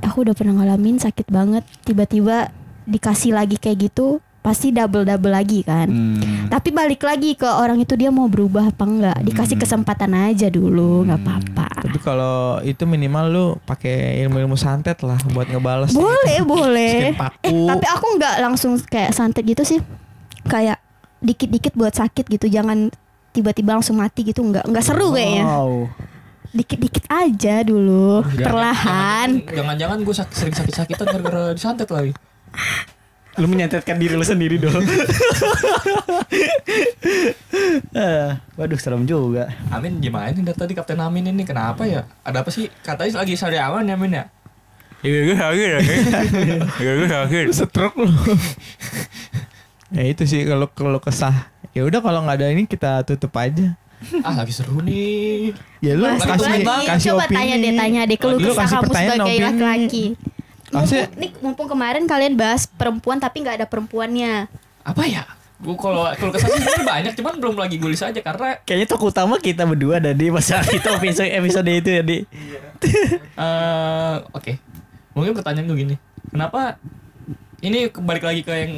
aku 0.00 0.24
udah 0.24 0.32
pernah 0.32 0.56
ngalamin 0.56 0.96
sakit 0.96 1.28
banget 1.28 1.60
tiba-tiba 1.84 2.48
dikasih 2.84 3.36
lagi 3.36 3.60
kayak 3.60 3.92
gitu 3.92 4.24
pasti 4.46 4.70
double 4.70 5.02
double 5.02 5.34
lagi 5.34 5.66
kan 5.66 5.90
Hmm. 5.90 6.46
tapi 6.46 6.70
balik 6.70 7.02
lagi 7.02 7.34
ke 7.34 7.42
orang 7.42 7.82
itu 7.82 7.98
dia 7.98 8.14
mau 8.14 8.30
berubah 8.30 8.70
apa 8.70 8.86
enggak 8.86 9.18
dikasih 9.20 9.58
Hmm. 9.58 9.64
kesempatan 9.66 10.14
aja 10.14 10.46
dulu 10.46 11.02
nggak 11.02 11.18
apa-apa 11.18 11.66
Tapi 11.82 11.98
kalau 11.98 12.58
itu 12.62 12.82
minimal 12.82 13.24
lu 13.26 13.46
pakai 13.62 14.18
ilmu-ilmu 14.20 14.54
santet 14.54 14.98
lah 15.02 15.18
buat 15.30 15.46
ngebales. 15.46 15.94
Boleh, 15.94 16.38
gitu. 16.38 16.50
boleh. 16.50 17.14
Eh, 17.46 17.52
tapi 17.62 17.86
aku 17.86 18.06
nggak 18.18 18.36
langsung 18.38 18.74
kayak 18.80 19.14
santet 19.14 19.46
gitu 19.46 19.62
sih. 19.62 19.78
Kayak 20.44 20.82
dikit-dikit 21.20 21.74
buat 21.74 21.94
sakit 21.94 22.26
gitu. 22.26 22.50
Jangan 22.50 22.90
tiba-tiba 23.30 23.78
langsung 23.78 23.96
mati 23.96 24.26
gitu. 24.26 24.42
Nggak 24.42 24.66
nggak 24.66 24.82
seru 24.82 25.14
kayaknya. 25.14 25.44
Wow. 25.46 25.86
Dikit-dikit 26.50 27.06
aja 27.06 27.62
dulu, 27.62 28.26
perlahan. 28.34 29.46
Jangan-jangan 29.46 29.98
gue 30.02 30.14
sak 30.16 30.34
sering 30.34 30.56
sakit-sakitan 30.58 31.06
gara-gara 31.06 31.54
disantet 31.54 31.86
lagi. 31.86 32.12
Lu 33.36 33.46
menyantetkan 33.46 33.96
diri 33.96 34.12
lu 34.12 34.24
sendiri 34.24 34.56
dong. 34.56 34.80
Eh, 37.96 38.28
waduh 38.54 38.76
serem 38.76 39.04
juga. 39.04 39.48
Amin 39.68 39.96
gimana 39.98 40.28
nih 40.28 40.44
dari 40.44 40.52
tadi 40.54 40.72
Kapten 40.72 41.00
Amin 41.00 41.24
ini 41.24 41.42
kenapa 41.42 41.84
ya? 41.84 42.04
Ada 42.20 42.44
apa 42.44 42.50
sih? 42.50 42.68
Katanya 42.82 43.24
lagi 43.24 43.32
sariawan 43.34 43.84
ya 43.84 43.96
Amin 43.96 44.12
ya? 44.12 44.24
Iya 45.00 45.18
gue 45.24 45.36
sakit 45.36 45.66
ya. 45.66 45.80
Iya 46.76 46.92
gue 46.94 47.08
sakit. 47.08 47.44
stroke 47.54 47.96
lu. 47.96 48.08
ya 49.96 50.02
itu 50.04 50.22
sih 50.24 50.44
kalau 50.44 50.68
kalau 50.68 51.00
kesah. 51.00 51.48
Ya 51.72 51.84
udah 51.84 52.00
kalau 52.00 52.24
nggak 52.24 52.36
ada 52.36 52.46
ini 52.48 52.64
kita 52.64 53.00
tutup 53.02 53.32
aja. 53.34 53.76
Ah 54.20 54.36
lagi 54.36 54.52
seru 54.52 54.84
nih. 54.84 55.56
Ya 55.80 55.96
lu 55.96 56.04
Mas, 56.04 56.20
kasih 56.20 56.60
kasih 56.84 57.08
Coba 57.12 57.24
opini. 57.24 57.36
tanya 57.38 57.54
deh, 57.56 57.72
tanya 57.72 58.00
deh 58.04 58.18
keluh 58.18 58.36
Lu 58.36 58.52
kesah 58.52 58.60
kasih 58.60 58.76
kamu 58.76 58.84
pertanyaan, 58.84 59.08
sebagai 59.08 59.24
opini. 59.32 59.46
laki-laki. 59.48 60.04
Mumpung, 60.84 61.08
nih, 61.16 61.30
mumpung 61.40 61.68
kemarin 61.70 62.04
kalian 62.04 62.34
bahas 62.36 62.68
perempuan 62.68 63.16
tapi 63.16 63.40
nggak 63.40 63.64
ada 63.64 63.66
perempuannya. 63.68 64.50
Apa 64.84 65.02
ya? 65.08 65.24
Gue 65.56 65.72
kalau 65.80 66.04
kalau 66.20 66.36
sih 66.36 66.44
sebenarnya 66.52 66.84
banyak, 66.84 67.12
cuman 67.16 67.34
belum 67.40 67.56
lagi 67.56 67.80
gulis 67.80 68.04
aja 68.04 68.20
karena 68.20 68.60
Kayaknya 68.68 68.86
tokoh 68.92 69.08
utama 69.08 69.40
kita 69.40 69.64
berdua 69.64 69.96
dari 70.04 70.28
pas 70.28 70.44
saat 70.44 70.68
itu 70.68 70.84
episode 70.84 71.32
episode 71.32 71.70
itu 71.72 71.90
ya 71.96 72.02
di. 72.04 72.18
eh 73.40 74.16
oke. 74.36 74.52
Mungkin 75.16 75.32
pertanyaan 75.32 75.64
gue 75.72 75.78
gini. 75.80 75.96
Kenapa 76.28 76.76
ini 77.64 77.88
balik 77.88 78.28
lagi 78.28 78.44
ke 78.44 78.52
yang 78.52 78.72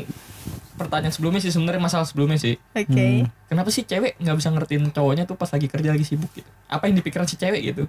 pertanyaan 0.79 1.11
sebelumnya 1.11 1.43
sih 1.43 1.51
sebenarnya 1.51 1.83
masalah 1.83 2.07
sebelumnya 2.07 2.39
sih. 2.39 2.55
Oke. 2.73 3.27
Kenapa 3.45 3.69
sih 3.69 3.83
cewek 3.83 4.17
nggak 4.17 4.37
bisa 4.37 4.49
ngertiin 4.49 4.89
cowoknya 4.89 5.25
tuh 5.25 5.35
pas 5.35 5.49
lagi 5.49 5.67
kerja 5.67 5.91
lagi 5.91 6.05
sibuk 6.05 6.31
gitu? 6.31 6.47
Apa 6.65 6.87
yang 6.87 6.95
dipikiran 6.95 7.27
si 7.27 7.35
cewek 7.35 7.61
gitu? 7.67 7.85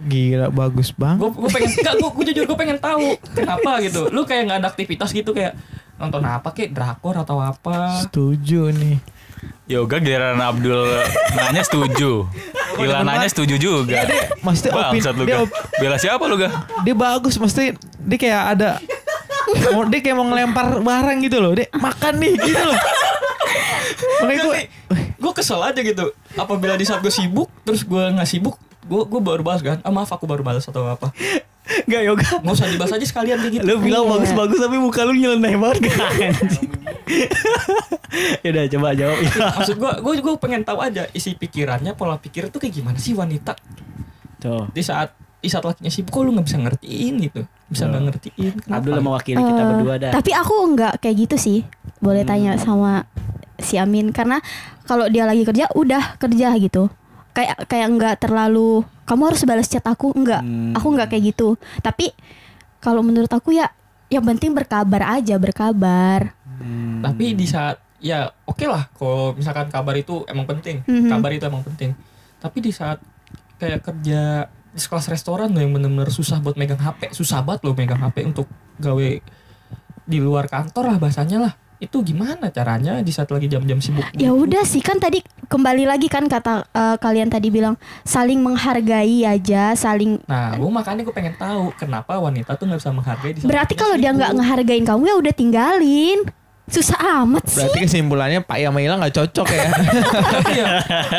Gila 0.00 0.48
bagus 0.48 0.90
banget. 0.90 1.20
Gue 1.20 1.30
gue 1.34 1.50
pengen 1.50 1.70
enggak 1.74 1.94
gue 1.96 2.08
gue 2.08 2.24
jujur 2.30 2.44
gue 2.46 2.56
pengen 2.56 2.78
tahu 2.78 3.18
kenapa 3.34 3.82
gitu. 3.82 4.08
Lu 4.08 4.22
kayak 4.22 4.42
nggak 4.46 4.58
ada 4.62 4.68
aktivitas 4.68 5.10
gitu 5.10 5.34
kayak 5.34 5.58
nonton 5.96 6.22
apa 6.22 6.52
kayak 6.52 6.70
drakor 6.70 7.16
atau 7.16 7.36
apa? 7.36 8.00
Setuju 8.00 8.70
nih. 8.70 8.98
Yoga 9.66 9.98
giliran 9.98 10.38
Abdul 10.38 10.86
nanya 11.34 11.60
setuju. 11.60 12.30
Ilananya 12.76 13.26
setuju 13.26 13.56
juga. 13.56 14.06
Maksudnya 14.40 14.72
opini 14.72 15.00
Bangsat 15.00 15.14
lu 15.16 15.24
dia, 15.24 15.42
op- 15.42 15.54
Bela 15.76 15.96
siapa 15.96 16.22
lu 16.24 16.36
ga? 16.36 16.50
dia 16.84 16.94
bagus 16.94 17.34
maksudnya 17.34 17.74
dia 17.98 18.18
kayak 18.20 18.42
ada 18.54 18.70
mau 19.68 19.82
dia 19.84 20.00
kayak 20.00 20.14
mau 20.14 20.26
ngelempar 20.26 20.66
barang 20.78 21.18
gitu 21.20 21.38
loh. 21.38 21.52
Dia 21.52 21.66
makan 21.72 22.14
nih 22.16 22.32
gitu 22.36 22.62
loh. 22.62 22.78
Makanya 24.18 24.40
gue 24.42 24.54
gue 25.16 25.32
kesel 25.34 25.58
aja 25.58 25.80
gitu 25.80 26.06
apabila 26.34 26.74
di 26.74 26.84
saat 26.84 27.00
gue 27.00 27.10
sibuk 27.10 27.48
terus 27.62 27.82
gue 27.82 27.98
nggak 27.98 28.24
sibuk 28.24 28.54
gue 28.84 29.02
gue 29.02 29.20
baru 29.20 29.42
balas 29.42 29.58
kan 29.58 29.80
ah 29.80 29.90
maaf 29.90 30.06
aku 30.08 30.22
baru 30.24 30.40
balas 30.40 30.62
atau 30.62 30.84
apa 30.84 31.10
Enggak 31.82 32.02
yoga. 32.04 32.28
nggak 32.38 32.54
usah 32.54 32.68
dibahas 32.68 32.92
aja 32.94 33.02
sekalian 33.02 33.38
kayak 33.40 33.52
gitu 33.52 33.64
Lu 33.64 33.80
bilang 33.80 34.06
Iya. 34.06 34.12
bagus-bagus 34.12 34.58
tapi 34.60 34.76
muka 34.76 35.02
lu 35.02 35.12
nyeleneh 35.12 35.56
banget 35.56 35.90
kan. 35.90 36.32
ya 38.44 38.48
udah 38.48 38.64
coba 38.70 38.88
jawab. 38.94 39.18
maksud 39.58 39.76
gue 39.76 39.92
gue 39.98 40.12
gue 40.20 40.34
pengen 40.38 40.62
tahu 40.62 40.78
aja 40.78 41.02
isi 41.10 41.34
pikirannya 41.34 41.92
pola 41.92 42.16
pikir 42.16 42.48
tuh 42.48 42.58
kayak 42.58 42.74
gimana 42.76 42.98
sih 42.98 43.12
wanita 43.12 43.58
Tuh. 44.38 44.70
di 44.70 44.82
saat 44.84 45.10
di 45.36 45.48
saat 45.48 45.62
lakinya 45.62 45.88
sibuk 45.88 46.10
kok 46.10 46.20
lu 46.20 46.32
nggak 46.32 46.46
bisa 46.46 46.58
ngertiin 46.58 47.14
gitu 47.20 47.40
bisa 47.66 47.84
nggak 47.84 48.02
ngertiin 48.04 48.52
kenapa 48.58 48.78
Abdul 48.78 48.98
mewakili 49.00 49.38
kita 49.38 49.58
Eh, 49.58 49.68
berdua 49.68 49.94
dah. 49.96 50.12
Tapi 50.12 50.30
aku 50.32 50.54
nggak 50.72 50.92
kayak 50.98 51.16
gitu 51.18 51.36
sih. 51.36 51.58
Boleh 51.98 52.22
Hmm. 52.22 52.30
tanya 52.30 52.52
sama 52.56 53.04
si 53.56 53.76
Amin 53.76 54.10
karena 54.10 54.38
kalau 54.82 55.06
dia 55.06 55.22
lagi 55.22 55.42
kerja 55.42 55.66
udah 55.72 56.16
kerja 56.16 56.54
gitu. 56.56 56.88
Kayak 57.32 57.66
kayak 57.66 57.88
nggak 57.90 58.14
terlalu 58.18 58.80
kamu 59.02 59.22
harus 59.26 59.42
balas 59.42 59.66
chat 59.66 59.82
aku 59.82 60.10
enggak. 60.12 60.40
Hmm. 60.40 60.72
Aku 60.72 60.90
nggak 60.90 61.10
kayak 61.10 61.30
gitu. 61.30 61.54
Tapi 61.78 62.10
kalau 62.78 63.00
menurut 63.00 63.28
aku 63.28 63.50
ya 63.50 63.68
yang 64.06 64.22
penting 64.24 64.50
berkabar 64.52 65.02
aja, 65.12 65.34
berkabar. 65.36 66.32
Hmm. 66.56 67.04
tapi 67.04 67.36
di 67.36 67.44
saat 67.44 67.76
ya 67.98 68.32
oke 68.42 68.64
lah 68.64 68.88
kalau 68.90 69.32
misalkan 69.32 69.68
kabar 69.68 69.92
itu 69.92 70.24
emang 70.24 70.46
penting 70.46 70.80
Mhm. 70.82 71.04
kabar 71.06 71.28
itu 71.28 71.44
emang 71.44 71.60
penting 71.60 71.92
tapi 72.38 72.58
di 72.58 72.72
saat 72.72 72.96
kayak 73.56 73.82
kerja 73.82 74.48
di 74.76 74.84
kelas 74.84 75.08
restoran 75.08 75.48
loh 75.48 75.58
yang 75.58 75.72
bener-bener 75.72 76.12
susah 76.12 76.36
buat 76.38 76.54
megang 76.54 76.76
HP 76.76 77.10
susah 77.10 77.40
banget 77.40 77.64
loh 77.64 77.72
megang 77.72 77.96
HP 77.98 78.28
untuk 78.28 78.44
gawe 78.76 79.08
di 80.04 80.18
luar 80.20 80.46
kantor 80.46 80.92
lah 80.92 80.98
bahasanya 81.00 81.38
lah 81.40 81.52
itu 81.76 82.00
gimana 82.00 82.48
caranya 82.48 83.04
di 83.04 83.12
saat 83.12 83.28
lagi 83.28 83.48
jam-jam 83.48 83.76
sibuk 83.80 84.00
Ya 84.16 84.32
gitu? 84.32 84.48
udah 84.48 84.64
sih 84.64 84.80
kan 84.80 84.96
tadi 84.96 85.20
kembali 85.44 85.84
lagi 85.84 86.08
kan 86.08 86.24
kata 86.24 86.72
eh, 86.72 86.96
kalian 86.96 87.28
tadi 87.28 87.52
bilang 87.52 87.76
saling 88.00 88.40
menghargai 88.40 89.28
aja, 89.28 89.76
saling 89.76 90.16
nah 90.24 90.56
gue 90.56 90.70
makanya 90.72 91.04
gue 91.04 91.12
pengen 91.12 91.36
tahu 91.36 91.76
kenapa 91.76 92.16
wanita 92.16 92.56
tuh 92.56 92.64
nggak 92.64 92.80
bisa 92.80 92.92
menghargai 92.96 93.32
di 93.32 93.38
saat 93.44 93.48
Berarti 93.52 93.74
kalau 93.76 93.92
dia 93.92 94.08
nggak 94.08 94.32
ngehargain 94.32 94.84
kamu 94.84 95.02
ya 95.04 95.16
udah 95.20 95.34
tinggalin. 95.36 96.18
Susah 96.66 97.22
amat 97.22 97.46
sih. 97.46 97.62
berarti 97.62 97.78
kesimpulannya 97.80 98.40
Pak 98.40 98.56
sama 98.58 98.78
Ila 98.80 98.94
nggak 98.98 99.14
cocok 99.14 99.46
ya. 99.46 99.66
Iya. 100.48 100.64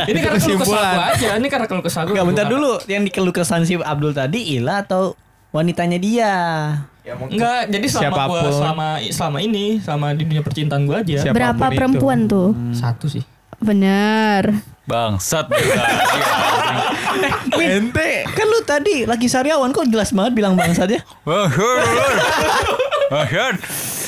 ini 0.06 0.20
karena 0.20 0.36
kesimpulan. 0.36 0.94
gue 0.94 1.06
aja 1.14 1.28
ini 1.36 1.48
karena 1.48 1.66
kalau 1.66 1.80
kesal 1.80 2.04
gue 2.04 2.12
Enggak 2.12 2.26
bentar 2.28 2.46
dulu 2.46 2.72
yang 2.86 3.02
dikeluh 3.02 3.32
kesan 3.32 3.64
si 3.64 3.74
Abdul 3.76 4.12
tadi 4.12 4.56
Ila 4.56 4.82
atau 4.82 5.14
wanitanya 5.50 5.98
dia? 5.98 6.32
Enggak, 7.08 7.68
jadi 7.68 7.86
selama 7.88 8.04
gua 8.04 8.12
Siapa 8.12 8.24
pun. 8.28 8.54
selama 8.54 8.88
selama 9.08 9.38
ini 9.40 9.66
selama 9.80 10.06
di 10.12 10.24
dunia 10.24 10.42
percintaan 10.44 10.82
gua 10.84 11.00
aja 11.00 11.16
Siap. 11.22 11.32
Berapa 11.32 11.56
Siapa 11.56 11.62
pun 11.62 11.66
itu. 11.66 11.78
perempuan 11.80 12.18
tuh? 12.28 12.48
satu 12.74 13.06
sih. 13.08 13.24
Bener. 13.58 14.44
Bangsat. 14.84 15.48
Ente 17.58 18.22
Kan 18.28 18.46
lu 18.46 18.60
tadi 18.62 19.04
lagi 19.04 19.26
sariawan 19.26 19.70
kok 19.70 19.86
jelas 19.88 20.12
banget 20.12 20.32
bilang 20.34 20.54
bangsat 20.54 20.90
ya? 20.90 21.00
Bangsat. 21.24 21.86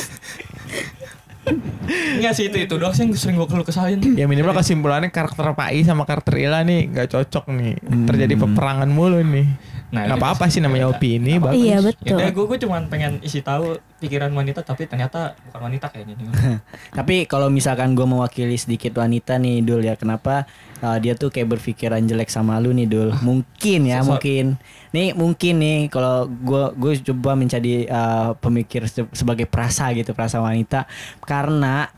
Enggak 2.20 2.34
sih 2.38 2.48
itu 2.50 2.58
itu 2.62 2.76
doang 2.78 2.94
sih 2.94 3.06
yang 3.08 3.12
sering 3.18 3.36
gua 3.38 3.48
keluh 3.50 3.66
kesalin. 3.66 4.00
ya 4.18 4.26
minimal 4.30 4.54
kesimpulannya 4.54 5.10
karakter 5.10 5.54
Pak 5.54 5.70
I 5.74 5.82
sama 5.86 6.06
karakter 6.06 6.38
Ila 6.38 6.62
nih 6.64 6.90
nggak 6.94 7.08
cocok 7.10 7.46
nih. 7.54 7.74
Terjadi 8.06 8.34
peperangan 8.38 8.90
mulu 8.90 9.22
nih. 9.22 9.48
Nah, 9.90 10.06
Nggak 10.06 10.22
apa-apa 10.22 10.46
sih 10.48 10.62
namanya 10.62 10.86
opini 10.88 11.42
bagus. 11.42 11.58
Iya 11.58 11.74
Ya 11.74 11.80
betul. 11.82 12.18
gua 12.30 12.46
gua 12.46 12.58
cuman 12.58 12.82
pengen 12.88 13.18
isi 13.20 13.42
tahu 13.42 13.74
pikiran 13.98 14.30
wanita 14.30 14.62
tapi 14.62 14.86
ternyata 14.86 15.34
bukan 15.44 15.62
wanita 15.66 15.90
kayaknya. 15.90 16.14
Tapi 16.94 17.26
kalau 17.26 17.50
misalkan 17.50 17.92
gue 17.92 18.06
mewakili 18.06 18.54
sedikit 18.54 18.96
wanita 18.96 19.36
nih 19.36 19.60
Dul 19.60 19.82
ya 19.82 19.98
kenapa 19.98 20.46
uh, 20.80 20.96
dia 20.96 21.14
tuh 21.14 21.28
kayak 21.28 21.50
berpikiran 21.52 22.00
jelek 22.02 22.30
sama 22.30 22.58
lu 22.58 22.70
nih 22.70 22.86
Dul? 22.86 23.10
Mungkin 23.28 23.80
ya 23.84 24.00
Sosok- 24.00 24.22
mungkin. 24.22 24.46
Nih 24.90 25.08
mungkin 25.12 25.54
nih 25.58 25.80
kalau 25.88 26.26
gue 26.26 26.64
gue 26.76 26.92
coba 27.06 27.34
menjadi 27.34 27.86
uh, 27.86 28.34
pemikir 28.36 28.86
se- 28.86 29.10
sebagai 29.12 29.46
perasa 29.46 29.90
gitu 29.92 30.14
perasa 30.14 30.38
wanita 30.38 30.86
karena 31.20 31.90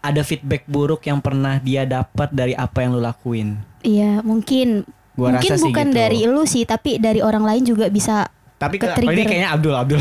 ada 0.00 0.20
feedback 0.20 0.64
buruk 0.64 1.00
yang 1.02 1.20
pernah 1.20 1.56
dia 1.56 1.84
dapat 1.84 2.28
dari 2.28 2.52
apa 2.52 2.80
yang 2.80 2.96
lu 2.96 3.00
lakuin. 3.00 3.60
Iya 3.80 4.20
mungkin. 4.20 4.84
Gua 5.14 5.30
mungkin 5.30 5.46
rasa 5.48 5.56
sih 5.56 5.70
bukan 5.70 5.86
gitu. 5.86 5.96
dari 5.96 6.20
lu 6.26 6.42
sih, 6.44 6.62
tapi 6.62 6.98
dari 6.98 7.20
orang 7.20 7.42
lain 7.42 7.62
juga 7.62 7.86
bisa. 7.86 8.26
Tapi 8.54 8.78
ke, 8.78 8.86
ini 8.98 9.22
kayaknya 9.22 9.50
Abdul 9.50 9.74
Abdul 9.74 10.00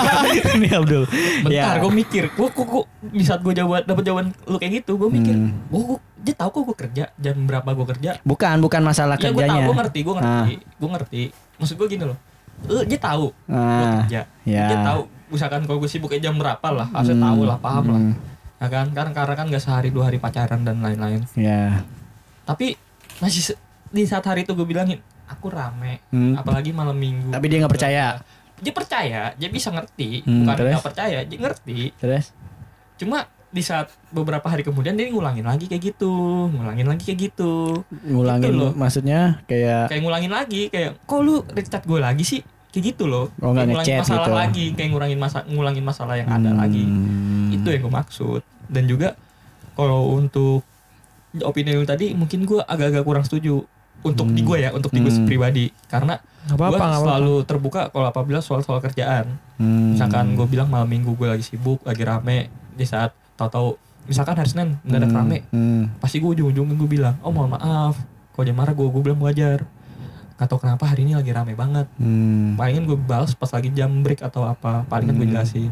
ini 0.56 0.68
Abdul. 0.68 1.04
Bentar, 1.42 1.74
Ya. 1.74 1.78
gua 1.78 1.88
mikir, 1.90 2.28
gua 2.32 2.48
kok 2.48 2.64
kok 2.64 2.84
di 3.02 3.22
saat 3.22 3.40
gua 3.40 3.52
jawab 3.52 3.84
dapat 3.84 4.02
jawaban 4.02 4.26
lu 4.44 4.56
kayak 4.56 4.82
gitu, 4.82 4.96
gua 4.96 5.08
mikir, 5.08 5.32
Hmm. 5.32 5.52
gua 5.68 5.96
dia 6.16 6.34
tahu 6.34 6.50
kok 6.50 6.62
gua 6.64 6.76
kerja 6.78 7.04
jam 7.14 7.36
berapa 7.44 7.70
gua 7.70 7.86
kerja. 7.88 8.10
Bukan 8.22 8.56
bukan 8.58 8.82
masalah 8.82 9.14
Iya, 9.14 9.30
gua 9.30 9.36
tahu, 9.36 9.40
kerjanya. 9.46 9.62
gua 9.62 9.76
ngerti, 9.78 9.98
gua 10.00 10.14
ngerti, 10.16 10.54
gua 10.76 10.88
ngerti. 10.90 11.22
Maksud 11.56 11.74
gua 11.76 11.86
gini 11.86 12.04
loh. 12.04 12.18
Eh, 12.62 12.84
dia 12.84 12.98
tahu 12.98 13.26
Ah, 13.46 14.04
kerja. 14.04 14.20
ya. 14.44 14.64
Dia 14.66 14.78
tahu 14.82 15.00
misalkan 15.30 15.62
kalau 15.62 15.78
gue 15.78 15.88
sibuk 15.88 16.12
jam 16.12 16.34
berapa 16.34 16.68
lah, 16.68 16.90
harusnya 16.90 17.16
tahu 17.22 17.40
lah, 17.42 17.56
paham 17.56 17.84
lah. 17.86 18.00
Hmm, 18.02 18.14
Ya 18.58 18.68
kan? 18.68 18.86
Karena 18.90 19.12
karena 19.14 19.34
kan 19.34 19.46
gak 19.48 19.62
sehari 19.62 19.88
dua 19.88 20.04
hari 20.04 20.18
pacaran 20.18 20.60
dan 20.60 20.84
lain-lain. 20.84 21.24
Ya. 21.32 21.80
Tapi 22.44 22.76
masih 23.16 23.56
di 23.90 24.02
saat 24.04 24.22
hari 24.22 24.42
itu 24.42 24.54
gue 24.54 24.64
bilangin, 24.64 24.98
aku 25.26 25.46
rame, 25.46 25.98
Hmm. 26.08 26.34
apalagi 26.34 26.70
malam 26.70 26.94
minggu. 26.94 27.30
Tapi 27.30 27.46
dia 27.46 27.58
nggak 27.60 27.72
percaya. 27.72 28.06
Dia 28.56 28.72
percaya, 28.72 29.20
dia 29.34 29.48
bisa 29.48 29.68
ngerti, 29.68 30.22
Hmm, 30.22 30.44
bukan 30.44 30.54
nggak 30.70 30.84
percaya, 30.84 31.18
dia 31.22 31.38
ngerti. 31.38 31.90
Terus? 31.96 32.30
Cuma 32.96 33.24
di 33.50 33.60
saat 33.60 33.90
beberapa 34.08 34.46
hari 34.46 34.62
kemudian 34.62 34.94
dia 34.94 35.08
ngulangin 35.08 35.42
lagi 35.42 35.66
kayak 35.66 35.82
gitu, 35.90 36.12
ngulangin 36.48 36.86
lagi 36.86 37.02
kayak 37.04 37.20
gitu, 37.28 37.82
ngulangin 38.04 38.46
Gitu 38.46 38.60
loh. 38.60 38.70
maksudnya 38.72 39.42
kayak 39.44 39.90
kayak 39.90 40.02
ngulangin 40.02 40.30
lagi, 40.30 40.70
kayak 40.70 41.02
kok 41.02 41.18
lu 41.18 41.42
rechat 41.48 41.82
gue 41.82 41.98
lagi 41.98 42.22
sih, 42.22 42.40
kayak 42.70 42.94
gitu 42.94 43.10
loh. 43.10 43.26
Oh, 43.38 43.50
Kayak 43.50 43.74
ngulangin 43.74 43.98
masalah 43.98 44.22
gitu. 44.22 44.32
lagi, 44.36 44.64
kayak 44.72 44.88
ngurangin 44.92 45.18
masa 45.18 45.38
ngulangin 45.44 45.82
masalah 45.82 46.14
yang 46.14 46.28
ada 46.28 46.46
Hmm. 46.46 46.58
lagi. 46.58 46.84
Itu 47.50 47.68
yang 47.68 47.82
gue 47.82 47.94
maksud. 47.96 48.40
Dan 48.70 48.86
juga 48.86 49.18
kalau 49.72 50.14
untuk 50.14 50.62
opini 51.40 51.72
lu 51.72 51.82
tadi 51.82 52.12
mungkin 52.12 52.44
gue 52.44 52.60
agak-agak 52.60 53.02
kurang 53.02 53.24
setuju. 53.24 53.66
Untuk 54.02 54.26
di 54.26 54.40
gue 54.40 54.58
ya 54.58 54.70
untuk 54.70 54.88
di 54.88 54.98
gue 54.98 55.08
Hmm. 55.08 55.24
pribadi 55.24 55.68
karena 55.86 56.16
Nggak 56.40 56.56
apa-apa, 56.56 56.76
gue 56.80 57.00
selalu 57.04 57.34
terbuka 57.44 57.80
kalau 57.88 58.06
apabila 58.06 58.40
soal 58.40 58.60
soal 58.60 58.78
kerjaan 58.78 59.36
Hmm. 59.56 59.92
misalkan 59.92 60.32
gue 60.32 60.46
bilang 60.46 60.66
malam 60.66 60.86
minggu 60.86 61.12
gue 61.12 61.28
lagi 61.28 61.42
sibuk 61.42 61.80
lagi 61.82 62.00
rame 62.00 62.48
di 62.72 62.82
saat 62.82 63.12
tahu-tahu 63.34 63.76
misalkan 64.06 64.34
hari 64.34 64.48
senin 64.48 64.80
mendadak 64.80 65.08
Hmm. 65.08 65.18
rame 65.18 65.38
Hmm. 65.48 65.82
pasti 65.98 66.16
gue 66.16 66.30
ujung-ujungnya 66.30 66.74
gue 66.74 66.88
bilang 66.90 67.14
oh 67.20 67.28
mohon 67.28 67.52
maaf 67.52 68.00
kalau 68.30 68.44
dia 68.44 68.52
marah 68.52 68.72
gue 68.72 68.84
gue 68.84 69.02
bilang 69.02 69.20
wajar 69.20 69.68
Gak 70.34 70.48
tau 70.48 70.56
kenapa 70.56 70.88
hari 70.88 71.04
ini 71.04 71.12
lagi 71.12 71.28
rame 71.30 71.52
banget 71.52 71.84
Hmm. 71.96 72.56
palingan 72.56 72.84
gue 72.84 72.96
balas 72.96 73.32
pas 73.34 73.50
lagi 73.50 73.68
jam 73.70 73.92
break 74.00 74.20
atau 74.20 74.42
apa 74.42 74.88
palingan 74.88 75.12
gue 75.14 75.28
Hmm. 75.28 75.36
jelasin 75.36 75.68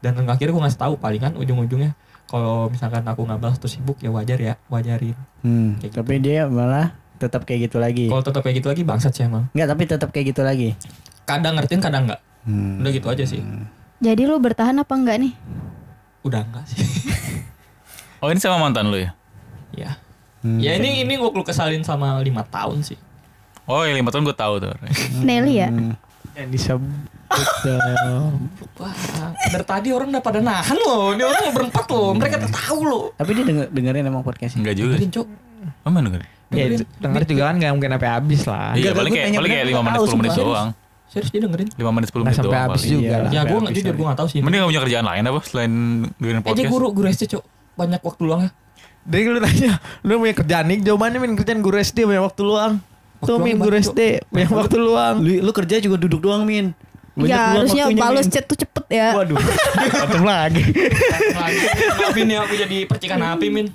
dan 0.00 0.16
akhirnya 0.24 0.50
gue 0.50 0.62
ngasih 0.64 0.80
tahu 0.80 0.94
palingan 0.96 1.36
ujung-ujungnya 1.36 1.92
kalau 2.24 2.66
misalkan 2.66 3.04
aku 3.04 3.20
nggak 3.22 3.36
balas 3.38 3.60
terus 3.60 3.76
sibuk 3.76 4.00
ya 4.00 4.08
wajar 4.08 4.40
ya 4.40 4.56
wajarin 4.66 5.12
Hmm. 5.44 5.76
Kayak 5.76 5.84
gitu. 5.84 5.96
Tapi 6.00 6.14
dia 6.18 6.48
malah 6.48 6.96
tetap 7.22 7.42
kayak 7.42 7.66
gitu 7.66 7.78
lagi. 7.78 8.06
kalau 8.06 8.20
tetap 8.20 8.40
kayak 8.40 8.58
gitu 8.58 8.68
lagi 8.68 8.82
bangsat 8.82 9.12
sih 9.12 9.22
emang 9.22 9.46
Enggak, 9.50 9.68
tapi 9.68 9.82
tetap 9.86 10.08
kayak 10.08 10.26
gitu 10.28 10.42
lagi. 10.42 10.74
kadang 11.22 11.54
ngertiin 11.54 11.78
kadang 11.80 12.04
nggak 12.04 12.20
Hmm. 12.42 12.82
udah 12.82 12.90
gitu 12.90 13.06
aja 13.06 13.22
sih 13.22 13.38
Jadi 13.98 14.22
lu 14.22 14.34
bertahan 14.36 14.74
apa 14.74 14.90
enggak 14.92 15.16
nih? 15.16 15.32
udah 16.22 16.42
enggak 16.42 16.66
sih 16.66 16.82
Oh 18.18 18.26
ini 18.26 18.38
sama 18.38 18.58
mantan 18.60 18.86
lu 18.86 18.98
ya? 18.98 19.14
ya 19.72 19.94
Hmm. 20.42 20.58
ya 20.58 20.74
ini 20.74 21.00
ini 21.00 21.14
gue 21.14 21.44
kesalin 21.44 21.80
sama 21.80 22.18
lima 22.18 22.42
tahun 22.42 22.82
sih 22.82 22.98
Oh 23.62 23.80
yang 23.80 23.94
lima 23.94 24.10
tahun 24.10 24.26
gue 24.26 24.34
tahu 24.34 24.54
tuh. 24.58 24.74
Nelly 25.22 25.54
ya? 25.56 25.70
Hmm. 25.70 25.94
Yang 26.34 26.48
disebut 26.50 26.90
dong. 28.02 28.50
wah 28.80 28.90
dari 29.46 29.62
tadi 29.64 29.88
orang 29.88 30.10
udah 30.10 30.20
pada 30.20 30.40
nahan 30.40 30.74
loh 30.76 31.14
ini 31.14 31.22
orang 31.22 31.54
berempat 31.54 31.86
loh 31.86 32.10
mereka 32.10 32.42
tahu 32.42 32.80
loh 32.82 33.04
Tapi 33.14 33.30
dia 33.32 33.44
denger, 33.44 33.66
dengerin 33.70 34.04
emang 34.04 34.20
podcastnya. 34.20 34.60
Enggak 34.60 34.76
juga. 34.76 34.98
dengerin 34.98 35.10
Oh 35.82 35.88
mana 35.88 36.06
dengerin? 36.06 36.28
Ya 36.50 36.64
denger 36.98 37.22
juga 37.24 37.42
kan 37.46 37.54
gak 37.56 37.72
mungkin 37.72 37.90
sampai 37.90 38.10
habis 38.10 38.42
lah. 38.44 38.70
Iya 38.70 38.80
Enggak, 38.84 38.94
paling 38.94 39.12
kayak 39.12 39.28
paling 39.32 39.50
kayak 39.50 39.64
bener, 39.64 39.74
5 39.74 39.82
menit 39.82 39.96
tahu 39.96 40.06
10 40.06 40.20
menit 40.20 40.32
doang. 40.34 40.68
serius 41.06 41.28
dia 41.28 41.40
dengerin 41.40 41.68
5 41.70 41.92
menit 41.92 42.08
10 42.08 42.12
Nggak 42.12 42.20
menit 42.22 42.32
sampai 42.34 42.48
doang. 42.48 42.62
habis 42.62 42.72
paling. 42.78 42.92
juga 42.92 43.04
Iya. 43.04 43.16
lah. 43.18 43.30
ya 43.30 43.40
gue 43.40 43.48
habis 43.48 43.62
nggak 43.62 43.72
jujur 43.72 43.84
aja. 43.84 43.92
gue 43.92 44.04
nggak 44.04 44.18
tahu 44.18 44.28
sih 44.28 44.38
Mending 44.38 44.58
gak 44.58 44.68
punya 44.68 44.82
kerjaan 44.82 45.06
lain 45.06 45.22
apa 45.22 45.40
selain 45.42 45.72
dengerin 46.14 46.40
podcast? 46.42 46.70
guru 46.70 46.86
guru 46.90 47.06
SD 47.08 47.22
cok 47.30 47.42
banyak 47.74 48.00
waktu 48.00 48.22
luang 48.22 48.40
ya 48.42 48.50
Dari 49.02 49.22
lu 49.26 49.40
tanya, 49.40 49.72
lu 50.00 50.12
punya 50.16 50.30
kerjaan 50.32 50.64
nih, 50.64 50.78
jawabannya 50.80 51.18
min 51.18 51.32
kerjaan 51.34 51.58
guru 51.58 51.74
SD 51.76 51.98
banyak 52.04 52.22
waktu 52.22 52.42
luang. 52.42 52.72
Tuh 53.20 53.36
min 53.36 53.56
guru 53.56 53.74
SD 53.74 54.00
banyak 54.28 54.50
waktu 54.52 54.76
luang. 54.78 55.14
Lu, 55.18 55.42
lu 55.42 55.50
kerja 55.50 55.76
juga 55.78 55.96
duduk 55.96 56.20
doang, 56.20 56.42
Min. 56.42 56.70
Banyak 57.12 57.26
ya 57.26 57.34
luang 57.34 57.54
harusnya 57.58 57.84
balas 57.92 58.26
chat 58.26 58.44
tuh 58.44 58.54
cepet 58.54 58.84
ya. 58.88 59.10
Waduh. 59.12 59.34
Ketemu 60.06 60.22
lagi. 60.24 60.62
Maafin 61.98 62.28
ya 62.28 62.38
aku 62.40 62.54
jadi 62.56 62.78
percikan 62.84 63.20
api 63.26 63.46
min 63.48 63.66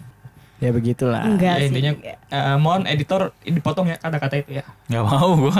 ya 0.57 0.69
begitulah. 0.69 1.21
Enggak 1.23 1.55
ya, 1.55 1.59
sih. 1.59 1.67
intinya 1.69 1.91
eh, 2.27 2.57
mohon 2.57 2.83
editor 2.83 3.29
dipotong 3.41 3.87
ya 3.87 3.95
kata-kata 3.95 4.35
itu 4.37 4.57
ya 4.57 4.65
Gak 4.87 5.03
mau 5.03 5.37
gue. 5.39 5.53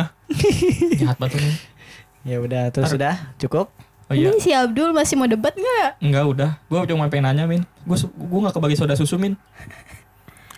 jahat 1.00 1.18
banget 1.18 1.38
Min. 1.38 1.54
Ya 2.24 2.38
udah, 2.38 2.64
terus 2.70 2.90
sudah 2.90 3.14
cukup. 3.38 3.72
oh 4.06 4.14
iya 4.14 4.28
Ini 4.28 4.38
si 4.38 4.52
Abdul 4.52 4.92
masih 4.92 5.16
mau 5.16 5.26
debat 5.26 5.52
nggak? 5.52 6.00
enggak 6.00 6.24
udah 6.26 6.50
gue 6.62 6.80
cuma 6.88 7.08
pengen 7.08 7.28
nanya 7.28 7.44
min 7.44 7.62
gue 7.82 7.98
gue 8.00 8.40
nggak 8.42 8.52
kebagi 8.52 8.76
soda 8.76 8.94
susu 8.94 9.16
min 9.16 9.36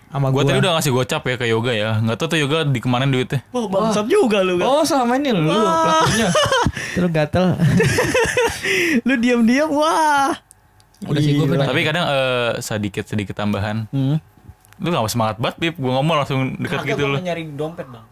Sama 0.08 0.30
Gue 0.30 0.42
gua. 0.42 0.50
tadi 0.50 0.58
udah 0.60 0.74
ngasih 0.74 0.90
gocap 0.92 1.22
ya 1.24 1.36
ke 1.36 1.46
yoga 1.46 1.70
ya. 1.70 2.02
Gak 2.02 2.18
tau 2.18 2.28
tuh 2.28 2.40
yoga 2.40 2.66
di 2.66 2.82
kemarin 2.82 3.10
duitnya. 3.10 3.46
Wah, 3.48 3.70
bangsat 3.70 4.10
juga 4.10 4.42
lu. 4.42 4.58
oh 4.58 4.82
selama 4.82 5.14
ini 5.16 5.30
lu 5.30 5.54
pelakunya 5.54 6.28
Terus 6.98 7.10
gatel. 7.12 7.46
Lu 9.06 9.14
diam-diam 9.16 9.70
wah. 9.70 10.34
udah 11.00 11.22
sih 11.22 11.32
gue 11.32 11.46
Tapi 11.56 11.82
kadang 11.84 12.06
eh, 12.06 12.52
sedikit 12.60 13.06
sedikit 13.06 13.32
tambahan. 13.34 13.86
Hmm. 13.90 14.18
Lu 14.80 14.88
gak 14.90 15.12
semangat 15.12 15.36
banget 15.38 15.56
Bib. 15.60 15.76
Gue 15.76 15.92
ngomong 15.92 16.16
langsung 16.24 16.40
deket 16.56 16.80
gitu 16.88 17.04
lu. 17.08 17.20
nyari 17.20 17.44
dompet, 17.54 17.88
Bang. 17.88 18.06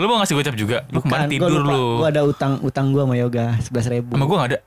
Lu 0.00 0.08
mau 0.08 0.16
ngasih 0.24 0.34
gocap 0.36 0.56
juga? 0.56 0.88
Lu 0.88 1.04
kemarin 1.04 1.28
Bukan, 1.28 1.36
gua 1.36 1.48
tidur 1.48 1.60
lupa. 1.62 1.72
lu. 1.72 1.84
Gua 2.00 2.08
ada 2.08 2.22
utang 2.24 2.52
utang 2.64 2.86
gua 2.96 3.04
sama 3.04 3.16
Yoga 3.16 3.46
11 3.60 3.92
ribu. 3.92 4.12
Sama 4.16 4.24
gue 4.24 4.36
gak 4.36 4.48
ada. 4.52 4.58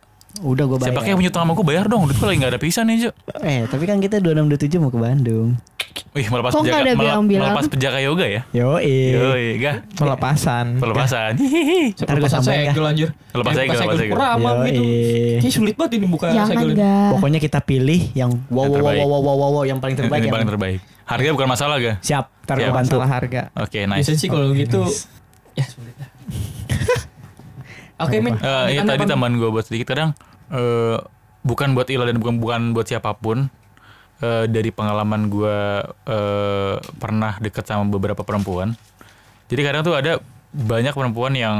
Udah 0.41 0.63
gua 0.65 0.77
bayar. 0.77 0.91
Siapa 0.91 1.01
kayak 1.01 1.15
punya 1.15 1.29
utang 1.29 1.43
sama 1.43 1.53
gue 1.53 1.65
bayar 1.65 1.85
dong. 1.85 2.03
Duit 2.05 2.17
gue 2.17 2.27
lagi 2.27 2.37
gak 2.37 2.51
ada 2.51 2.59
pisan 2.59 2.85
nih 2.85 2.97
Jo. 2.99 3.11
Eh, 3.39 3.63
tapi 3.65 3.83
kan 3.83 3.97
kita 3.97 4.17
2627 4.17 4.77
mau 4.77 4.89
ke 4.89 4.97
Bandung. 4.97 5.55
Wih 6.11 6.23
melepas 6.25 6.51
Kok 6.51 6.59
nggak 6.61 6.67
penjaga, 6.69 6.79
ada 6.81 6.91
mele- 6.93 7.03
bilang-bilang? 7.05 7.43
melepas 7.49 7.65
penjaga 7.67 7.99
yoga 7.99 8.25
ya. 8.25 8.41
Yo, 8.51 8.79
Yoi, 8.79 9.45
gak. 9.57 9.75
Pelepasan. 9.95 10.65
Pelepasan. 10.75 11.31
Hihihi. 11.35 11.81
Ntar 11.93 12.07
gua 12.09 12.15
Lepas 12.17 12.31
sampein 12.33 12.55
ya. 12.57 12.71
segel 12.71 12.85
anjir 12.85 13.09
Lepas 13.29 13.51
Eh, 13.51 13.55
segel, 13.57 13.63
lepas 13.65 13.79
segel 13.81 13.97
segel. 13.97 14.11
kurama 14.11 14.49
Yoi. 14.49 14.63
gitu 14.65 14.83
Kayaknya 15.35 15.51
sulit 15.51 15.75
banget 15.75 15.91
ini 15.93 16.07
buka 16.09 16.25
segel 16.45 16.67
ini 16.69 16.75
gak. 16.77 17.09
Pokoknya 17.11 17.39
kita 17.41 17.59
pilih 17.61 18.01
yang 18.13 18.31
wow 18.49 18.63
Yang 18.65 18.73
wow 18.75 18.91
wow 18.93 19.19
wow 19.19 19.35
wow 19.35 19.49
wow, 19.53 19.63
yang 19.63 19.79
paling 19.79 19.95
terbaik 19.95 20.19
Ini 20.19 20.25
yang 20.25 20.35
paling 20.35 20.49
terbaik. 20.49 20.79
Harga 21.05 21.29
bukan 21.31 21.47
masalah 21.47 21.75
ga? 21.77 21.93
Siap, 22.01 22.25
ntar 22.43 22.55
gua 22.57 22.71
bantu. 22.73 22.95
Harga. 22.97 23.41
Oke, 23.55 23.79
nice. 23.83 23.97
Biasanya 24.01 24.17
sih 24.17 24.27
kalau 24.27 24.47
gitu 24.51 24.81
ya 25.53 25.63
sulit 25.65 25.95
dah. 25.95 26.09
Oke 28.01 28.19
min 28.19 28.35
Eh, 28.35 28.65
iya 28.75 28.81
tadi 28.83 29.07
tambahan 29.07 29.39
gue 29.39 29.49
buat 29.51 29.65
sedikit 29.65 29.95
kadang 29.95 30.11
eh, 30.51 30.97
bukan 31.45 31.77
buat 31.77 31.87
Ila 31.87 32.09
dan 32.09 32.17
bukan 32.19 32.41
bukan 32.41 32.61
buat 32.75 32.87
siapa 32.89 33.15
pun 33.15 33.47
eh, 34.19 34.45
dari 34.51 34.69
pengalaman 34.73 35.31
gue 35.31 35.57
eh, 36.09 36.75
pernah 36.99 37.39
deket 37.39 37.63
sama 37.67 37.87
beberapa 37.87 38.25
perempuan. 38.25 38.75
Jadi 39.45 39.61
kadang 39.61 39.81
tuh 39.85 39.95
ada 39.95 40.19
banyak 40.55 40.91
perempuan 40.95 41.37
yang 41.37 41.57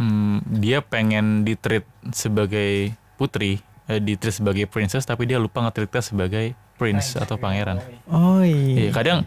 mm, 0.00 0.60
dia 0.60 0.80
pengen 0.82 1.46
ditreat 1.46 1.86
sebagai 2.10 2.96
putri, 3.20 3.60
eh, 3.86 4.00
ditreat 4.00 4.40
sebagai 4.40 4.64
princess, 4.66 5.06
tapi 5.06 5.28
dia 5.28 5.36
lupa 5.36 5.62
nge 5.62 5.86
kita 5.86 6.00
sebagai 6.02 6.56
prince 6.80 7.20
atau 7.20 7.36
pangeran. 7.36 7.76
Oh 8.08 8.40
iya. 8.40 8.88
Iya, 8.88 8.90
kadang 8.96 9.18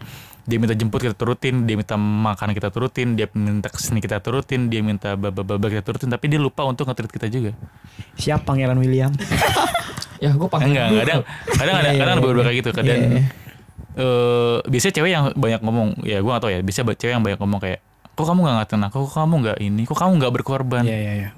dia 0.44 0.60
minta 0.60 0.76
jemput 0.76 1.00
kita 1.00 1.16
turutin, 1.16 1.64
dia 1.64 1.76
minta 1.76 1.96
makan 1.96 2.52
kita 2.52 2.68
turutin, 2.68 3.16
dia 3.16 3.26
minta 3.32 3.72
ke 3.72 3.80
sini 3.80 4.04
kita 4.04 4.20
turutin, 4.20 4.68
dia 4.68 4.84
minta 4.84 5.16
baba-baba 5.16 5.72
kita 5.72 5.80
turutin, 5.80 6.12
tapi 6.12 6.28
dia 6.28 6.36
lupa 6.36 6.68
untuk 6.68 6.84
nge 6.84 7.08
kita 7.08 7.26
juga. 7.32 7.56
Siap 8.20 8.44
Pangeran 8.44 8.76
William. 8.76 9.12
Ya 10.22 10.30
gue 10.32 10.48
panggil 10.48 10.72
Enggak, 10.72 10.88
kadang 11.04 11.22
kadang 11.58 11.76
ada 11.76 11.88
Iya, 11.90 12.00
kadang 12.00 12.14
ada 12.14 12.20
iya, 12.20 12.24
beberapa 12.24 12.40
iya. 12.40 12.48
kayak 12.48 12.60
gitu. 12.64 12.70
Kadang 12.72 12.96
Iya, 12.96 13.08
iya. 13.12 13.22
eh 13.94 14.56
biasanya 14.66 14.94
cewek 14.96 15.10
yang 15.10 15.24
banyak 15.36 15.60
ngomong, 15.60 15.88
ya 16.02 16.18
gue 16.18 16.30
gak 16.32 16.42
tau 16.42 16.50
ya, 16.50 16.60
bisa 16.64 16.80
cewek 16.82 17.12
yang 17.12 17.24
banyak 17.24 17.38
ngomong 17.38 17.60
kayak, 17.60 17.78
kok 18.16 18.26
kamu 18.26 18.40
gak 18.48 18.56
ngatain 18.56 18.82
aku, 18.88 18.98
kok 19.04 19.14
kamu 19.20 19.34
gak 19.44 19.58
ini, 19.60 19.82
kok 19.84 19.98
kamu 19.98 20.12
gak 20.22 20.32
berkorban. 20.32 20.82
Iya, 20.86 20.98
iya, 20.98 21.12
iya. 21.12 21.30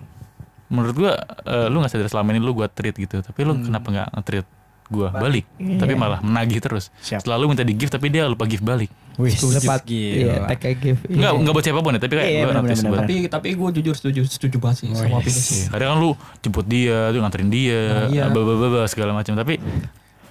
Menurut 0.71 0.95
gue, 0.95 1.13
eh, 1.51 1.67
lu 1.67 1.83
gak 1.83 1.91
sadar 1.91 2.09
selama 2.09 2.31
ini 2.37 2.41
lu 2.41 2.53
gue 2.55 2.69
treat 2.71 2.95
gitu, 2.95 3.21
tapi 3.27 3.41
lu 3.43 3.59
kenapa 3.59 3.87
gak 3.91 4.09
nge-treat 4.15 4.47
gue 4.87 5.09
balik, 5.09 5.45
tapi 5.77 5.93
malah 5.93 6.19
menagih 6.21 6.59
terus. 6.59 6.89
Siap. 7.01 7.21
Selalu 7.21 7.51
minta 7.51 7.63
di 7.63 7.73
gift 7.73 7.91
tapi 7.91 8.07
dia 8.07 8.25
lupa 8.25 8.45
gift 8.45 8.63
balik. 8.63 8.89
Wih, 9.17 9.33
Lepat. 9.33 9.89
Iya, 9.89 10.45
take 10.47 10.65
a 10.67 10.73
gift. 10.75 11.03
Enggak, 11.07 11.33
Iya. 11.33 11.41
enggak 11.41 11.53
buat 11.53 11.65
siapa 11.65 11.81
pun 11.81 11.91
ya, 11.91 11.99
tapi 11.99 12.15
kayak 12.15 12.29
Iya, 12.29 12.43
benar, 12.45 12.63
buat- 12.63 12.77
benar. 12.77 13.01
Tapi 13.01 13.15
tapi 13.27 13.49
gue 13.53 13.69
jujur 13.75 13.95
setuju 13.95 14.21
setuju 14.25 14.57
banget 14.61 14.77
sih 14.79 14.87
sama 14.93 15.17
opini 15.17 15.33
sih. 15.35 15.57
Iya, 15.59 15.67
kadang 15.73 15.89
kan 15.89 15.99
lu 15.99 16.11
jemput 16.39 16.67
dia, 16.67 16.99
lu 17.09 17.19
nganterin 17.19 17.49
dia, 17.49 17.81
Nah, 17.83 18.09
iya. 18.09 18.23
baba 18.29 18.85
segala 18.85 19.11
macam. 19.11 19.33
Tapi 19.33 19.57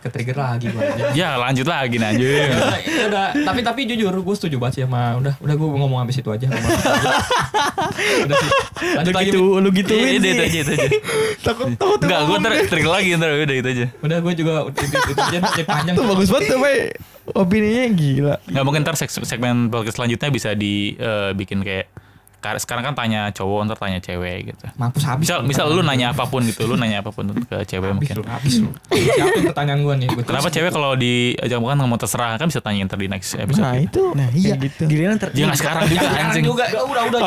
Ke 0.06 0.14
trigger 0.14 0.38
lagi 0.38 0.70
gue. 0.70 0.82
ya 1.18 1.34
lanjut 1.34 1.66
lagi 1.66 1.98
nah, 1.98 2.14
anjing. 2.14 2.30
Ya, 2.30 2.46
ya 2.78 3.06
udah, 3.10 3.26
tapi 3.42 3.66
tapi 3.66 3.90
jujur 3.90 4.14
gue 4.14 4.36
setuju 4.38 4.62
banget 4.62 4.74
sih 4.76 4.84
sama 4.86 5.18
udah 5.18 5.34
udah 5.42 5.56
gue 5.58 5.68
ngomong 5.74 6.00
habis 6.00 6.22
itu 6.22 6.30
aja. 6.30 6.46
udah 6.46 8.38
sih. 8.38 8.50
Lanjut 8.94 9.14
lagi. 9.14 9.30
gitu, 9.32 9.42
lu 9.58 9.70
gituin 9.72 9.98
Iya, 9.98 10.20
sih. 10.22 10.30
itu 10.30 10.44
aja, 10.46 10.58
itu 10.62 10.72
aja. 10.72 10.90
Takut 11.42 11.68
takut 11.74 12.00
Enggak, 12.06 12.22
gue 12.22 12.38
ntar 12.38 12.52
trigger 12.70 12.92
lagi 12.92 13.10
ntar 13.18 13.30
udah 13.34 13.56
itu 13.56 13.70
aja. 13.74 13.86
Udah 13.98 14.18
gue 14.22 14.34
juga 14.38 14.52
itu, 14.70 14.98
aja 15.16 15.38
nanti 15.42 15.64
panjang. 15.66 15.94
Tuh 15.98 16.06
bagus 16.06 16.30
banget 16.30 16.46
tuh. 16.48 16.60
Opininya 17.34 17.84
gila. 17.90 18.36
Nggak 18.46 18.64
mungkin 18.64 18.82
ntar 18.86 18.94
seg- 18.94 19.26
segmen 19.26 19.74
podcast 19.74 19.98
selanjutnya 19.98 20.30
bisa 20.30 20.54
dibikin 20.54 21.66
kayak 21.66 21.90
sekarang 22.56 22.84
kan 22.84 22.94
tanya 22.94 23.30
cowok, 23.30 23.60
ntar 23.66 23.78
tanya 23.80 23.98
cewek 23.98 24.38
gitu. 24.48 24.66
Mampus 24.76 25.04
habis. 25.04 25.26
Misal, 25.26 25.40
misal 25.42 25.66
lu 25.68 25.82
nanya 25.82 26.12
apa 26.12 26.24
pun 26.24 26.42
gitu, 26.42 26.64
lu 26.64 26.76
nanya 26.76 27.02
apa 27.02 27.10
pun 27.10 27.26
ke 27.26 27.58
cewek 27.66 27.90
habis 27.90 27.98
mungkin. 27.98 28.16
lu, 28.16 28.24
habis 28.26 28.54
lu. 28.62 28.70
Siapin 29.16 29.44
pertanyaan 29.48 29.80
gue 29.82 29.96
nih. 29.98 30.08
Gua 30.12 30.24
Kenapa 30.24 30.48
terus- 30.48 30.56
cewek 30.56 30.72
kalau 30.72 30.92
diajak 30.94 31.58
makan 31.58 31.78
ngomong 31.80 31.98
terserah 31.98 32.36
kan 32.36 32.46
bisa 32.46 32.60
tanya 32.60 32.86
ntar 32.86 32.96
di 32.96 33.08
next 33.08 33.34
episode. 33.34 33.62
Nah, 33.62 33.74
gitu. 33.76 33.90
itu. 33.90 34.04
Nah, 34.14 34.28
iya. 34.32 34.54
Gitu. 34.56 34.82
Giliran 34.86 35.18
ter 35.18 35.30
Jangan 35.34 35.56
sekarang 35.56 35.84
juga 35.88 36.02
Jangan 36.04 36.22
anjing. 36.30 36.44
juga. 36.46 36.64
Udah 36.70 37.04
udah. 37.04 37.20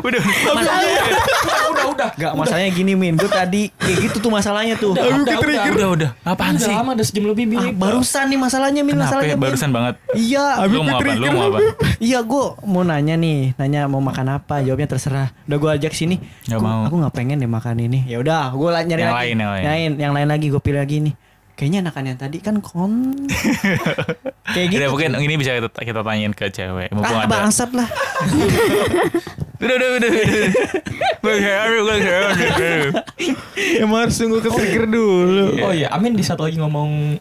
Udah, 0.00 0.20
Udah 0.20 1.66
udah 1.70 1.84
udah. 1.90 2.08
Enggak, 2.12 2.32
masalahnya 2.34 2.70
gini, 2.70 2.92
Min. 2.94 3.14
Gue 3.16 3.28
tadi 3.28 3.62
kayak 3.72 3.98
gitu 4.02 4.16
tuh 4.20 4.30
masalahnya 4.30 4.74
tuh. 4.76 4.92
Udah, 4.92 5.04
udah, 5.04 5.36
udah, 5.68 5.88
udah. 5.90 6.10
Apaan 6.24 6.56
sih? 6.56 6.70
lama 6.70 6.92
udah 6.92 7.06
sejam 7.06 7.24
lebih 7.26 7.44
Ah, 7.50 7.68
Bin. 7.68 7.76
barusan 7.76 8.24
nih 8.26 8.38
masalahnya, 8.38 8.82
Min. 8.82 8.94
Kenapa 8.94 9.06
Masalahnya, 9.10 9.28
ya? 9.28 9.36
Min. 9.36 9.44
Barusan 9.44 9.70
banget. 9.70 9.94
Iya. 10.14 10.44
Lu 10.66 10.80
mau 10.80 10.90
apa? 10.90 10.90
Lu 10.90 10.96
ketrigger, 10.96 11.30
mau 11.30 11.44
apa? 11.46 11.58
Iya 12.00 12.18
gue 12.22 12.44
mau 12.64 12.82
nanya 12.82 13.14
nih, 13.16 13.39
nanya 13.54 13.80
mau 13.84 13.98
makan 13.98 14.26
apa, 14.34 14.60
jawabnya 14.60 14.88
terserah. 14.88 15.28
Udah 15.44 15.58
gue 15.58 15.70
ajak 15.78 15.92
sini, 15.92 16.16
Nggak 16.44 16.56
"Gua- 16.56 16.68
mau. 16.70 16.80
Aku 16.84 16.94
nggak 16.96 17.14
pengen 17.14 17.36
deh 17.36 17.48
makan 17.48 17.76
ini. 17.78 18.04
Ya 18.04 18.16
udah, 18.16 18.50
gue 18.50 18.68
nyari 18.68 19.00
Yang 19.00 19.08
lagi. 19.08 19.20
lain, 19.20 19.36
yang 19.36 19.50
lain. 19.50 19.62
Yang, 19.62 19.78
yang 19.98 20.12
lain 20.12 20.28
lagi 20.28 20.46
gue 20.48 20.60
pilih 20.60 20.78
lagi 20.78 20.96
nih. 21.02 21.14
Kayaknya 21.52 21.78
enakan 21.82 22.04
yang 22.06 22.18
tadi 22.18 22.38
kan 22.38 22.56
kon. 22.58 22.92
Kayak 24.54 24.66
gitu. 24.66 24.80
Udah, 24.80 24.88
mungkin 24.90 25.10
ini 25.20 25.34
bisa 25.36 25.52
kita, 25.52 25.68
kita 25.76 26.00
tanyain 26.00 26.32
ke 26.32 26.48
cewek. 26.48 26.88
Mumpung 26.90 27.12
Ah, 27.14 27.24
ada. 27.24 27.30
bangsat 27.30 27.70
lah. 27.70 27.84
Udah, 29.60 29.74
udah, 29.76 29.88
udah, 29.92 30.08
udah. 30.08 30.48
Gue 31.20 31.34
heran, 31.36 31.68
gue 31.78 31.96
heran. 32.00 32.34
Emang 33.76 33.98
harus 34.00 34.16
tunggu 34.16 34.40
ke 34.40 34.48
trigger 34.48 34.88
dulu. 34.88 35.60
Oh 35.60 35.68
iya, 35.70 35.92
Amin 35.92 36.16
di 36.16 36.24
satu 36.24 36.42
lagi 36.42 36.56
ngomong 36.56 37.20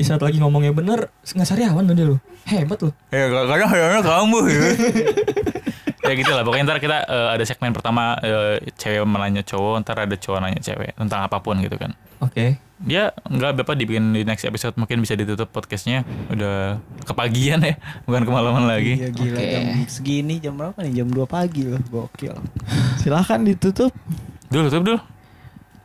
di 0.00 0.04
saat 0.06 0.18
lagi 0.18 0.40
ngomongnya 0.40 0.72
bener 0.72 1.12
nggak 1.20 1.44
sariawan 1.44 1.84
tuh 1.84 1.92
dia 1.92 2.06
lu 2.06 2.16
hebat 2.48 2.80
lu 2.80 2.88
Ya 3.12 3.28
kadang 3.28 3.68
kadang 3.68 4.00
kamu 4.02 4.38
ya. 4.48 4.60
ya 6.00 6.12
gitu 6.16 6.30
lah 6.32 6.40
pokoknya 6.40 6.64
ntar 6.64 6.78
kita 6.78 6.96
eh, 7.04 7.28
ada 7.30 7.44
segmen 7.44 7.70
pertama 7.70 8.16
eh, 8.18 8.64
cewek 8.72 9.04
menanya 9.04 9.44
cowok 9.44 9.84
ntar 9.84 10.00
ada 10.00 10.16
cowok 10.16 10.38
nanya 10.40 10.58
cewek 10.58 10.96
tentang 10.96 11.20
apa 11.20 11.36
pun 11.38 11.60
gitu 11.60 11.76
kan 11.76 11.92
oke 12.18 12.56
dia 12.80 13.12
nggak 13.22 13.60
apa 13.60 13.76
dibikin 13.76 14.10
di 14.10 14.24
next 14.24 14.42
episode 14.42 14.72
mungkin 14.74 15.04
bisa 15.04 15.12
ditutup 15.12 15.52
podcastnya 15.52 16.00
udah 16.32 16.80
kepagian 17.04 17.60
ya 17.60 17.76
bukan 18.08 18.24
kemalaman 18.24 18.64
lagi 18.64 18.96
Iya 18.96 19.08
gila 19.12 19.36
Oke. 19.36 19.46
jam 19.46 19.64
segini 19.84 20.34
jam 20.40 20.56
berapa 20.56 20.80
nih? 20.80 20.92
Jam 20.96 21.12
2 21.12 21.28
pagi 21.28 21.68
loh. 21.68 21.76
Gokil. 21.84 22.32
Silahkan 22.96 23.36
ditutup. 23.44 23.92
dulu 24.48 24.66
tutup 24.66 24.82
dulu 24.82 24.98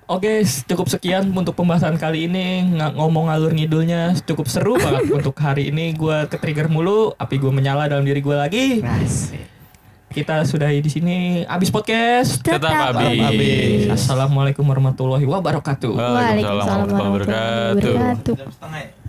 Oke, 0.06 0.46
cukup 0.70 0.86
sekian 0.86 1.34
untuk 1.34 1.58
pembahasan 1.58 1.98
kali 1.98 2.30
ini. 2.30 2.78
Nggak 2.78 2.94
ngomong 2.94 3.26
alur 3.26 3.50
ngidulnya 3.58 4.14
cukup 4.22 4.46
seru 4.46 4.78
banget 4.78 5.10
untuk 5.18 5.34
hari 5.42 5.74
ini. 5.74 5.98
Gue 5.98 6.30
ke 6.30 6.38
trigger 6.38 6.70
mulu, 6.70 7.18
api 7.18 7.42
gue 7.42 7.50
menyala 7.50 7.90
dalam 7.90 8.06
diri 8.06 8.22
gue 8.22 8.38
lagi. 8.38 8.66
Asik. 8.86 9.42
Kita 10.14 10.46
sudahi 10.46 10.78
di 10.78 10.94
sini. 10.94 11.18
Abis 11.50 11.74
podcast. 11.74 12.38
tetap 12.46 12.94
habis 12.94 13.90
Assalamualaikum 13.90 14.62
warahmatullahi 14.62 15.26
wabarakatuh. 15.26 15.98
Waalaikumsalam 15.98 16.86
warahmatullahi 16.86 17.10
wabarakatuh 17.10 17.90
wabarakatuh. 17.90 18.34
Jam 18.38 18.50
setengah? 18.54 19.05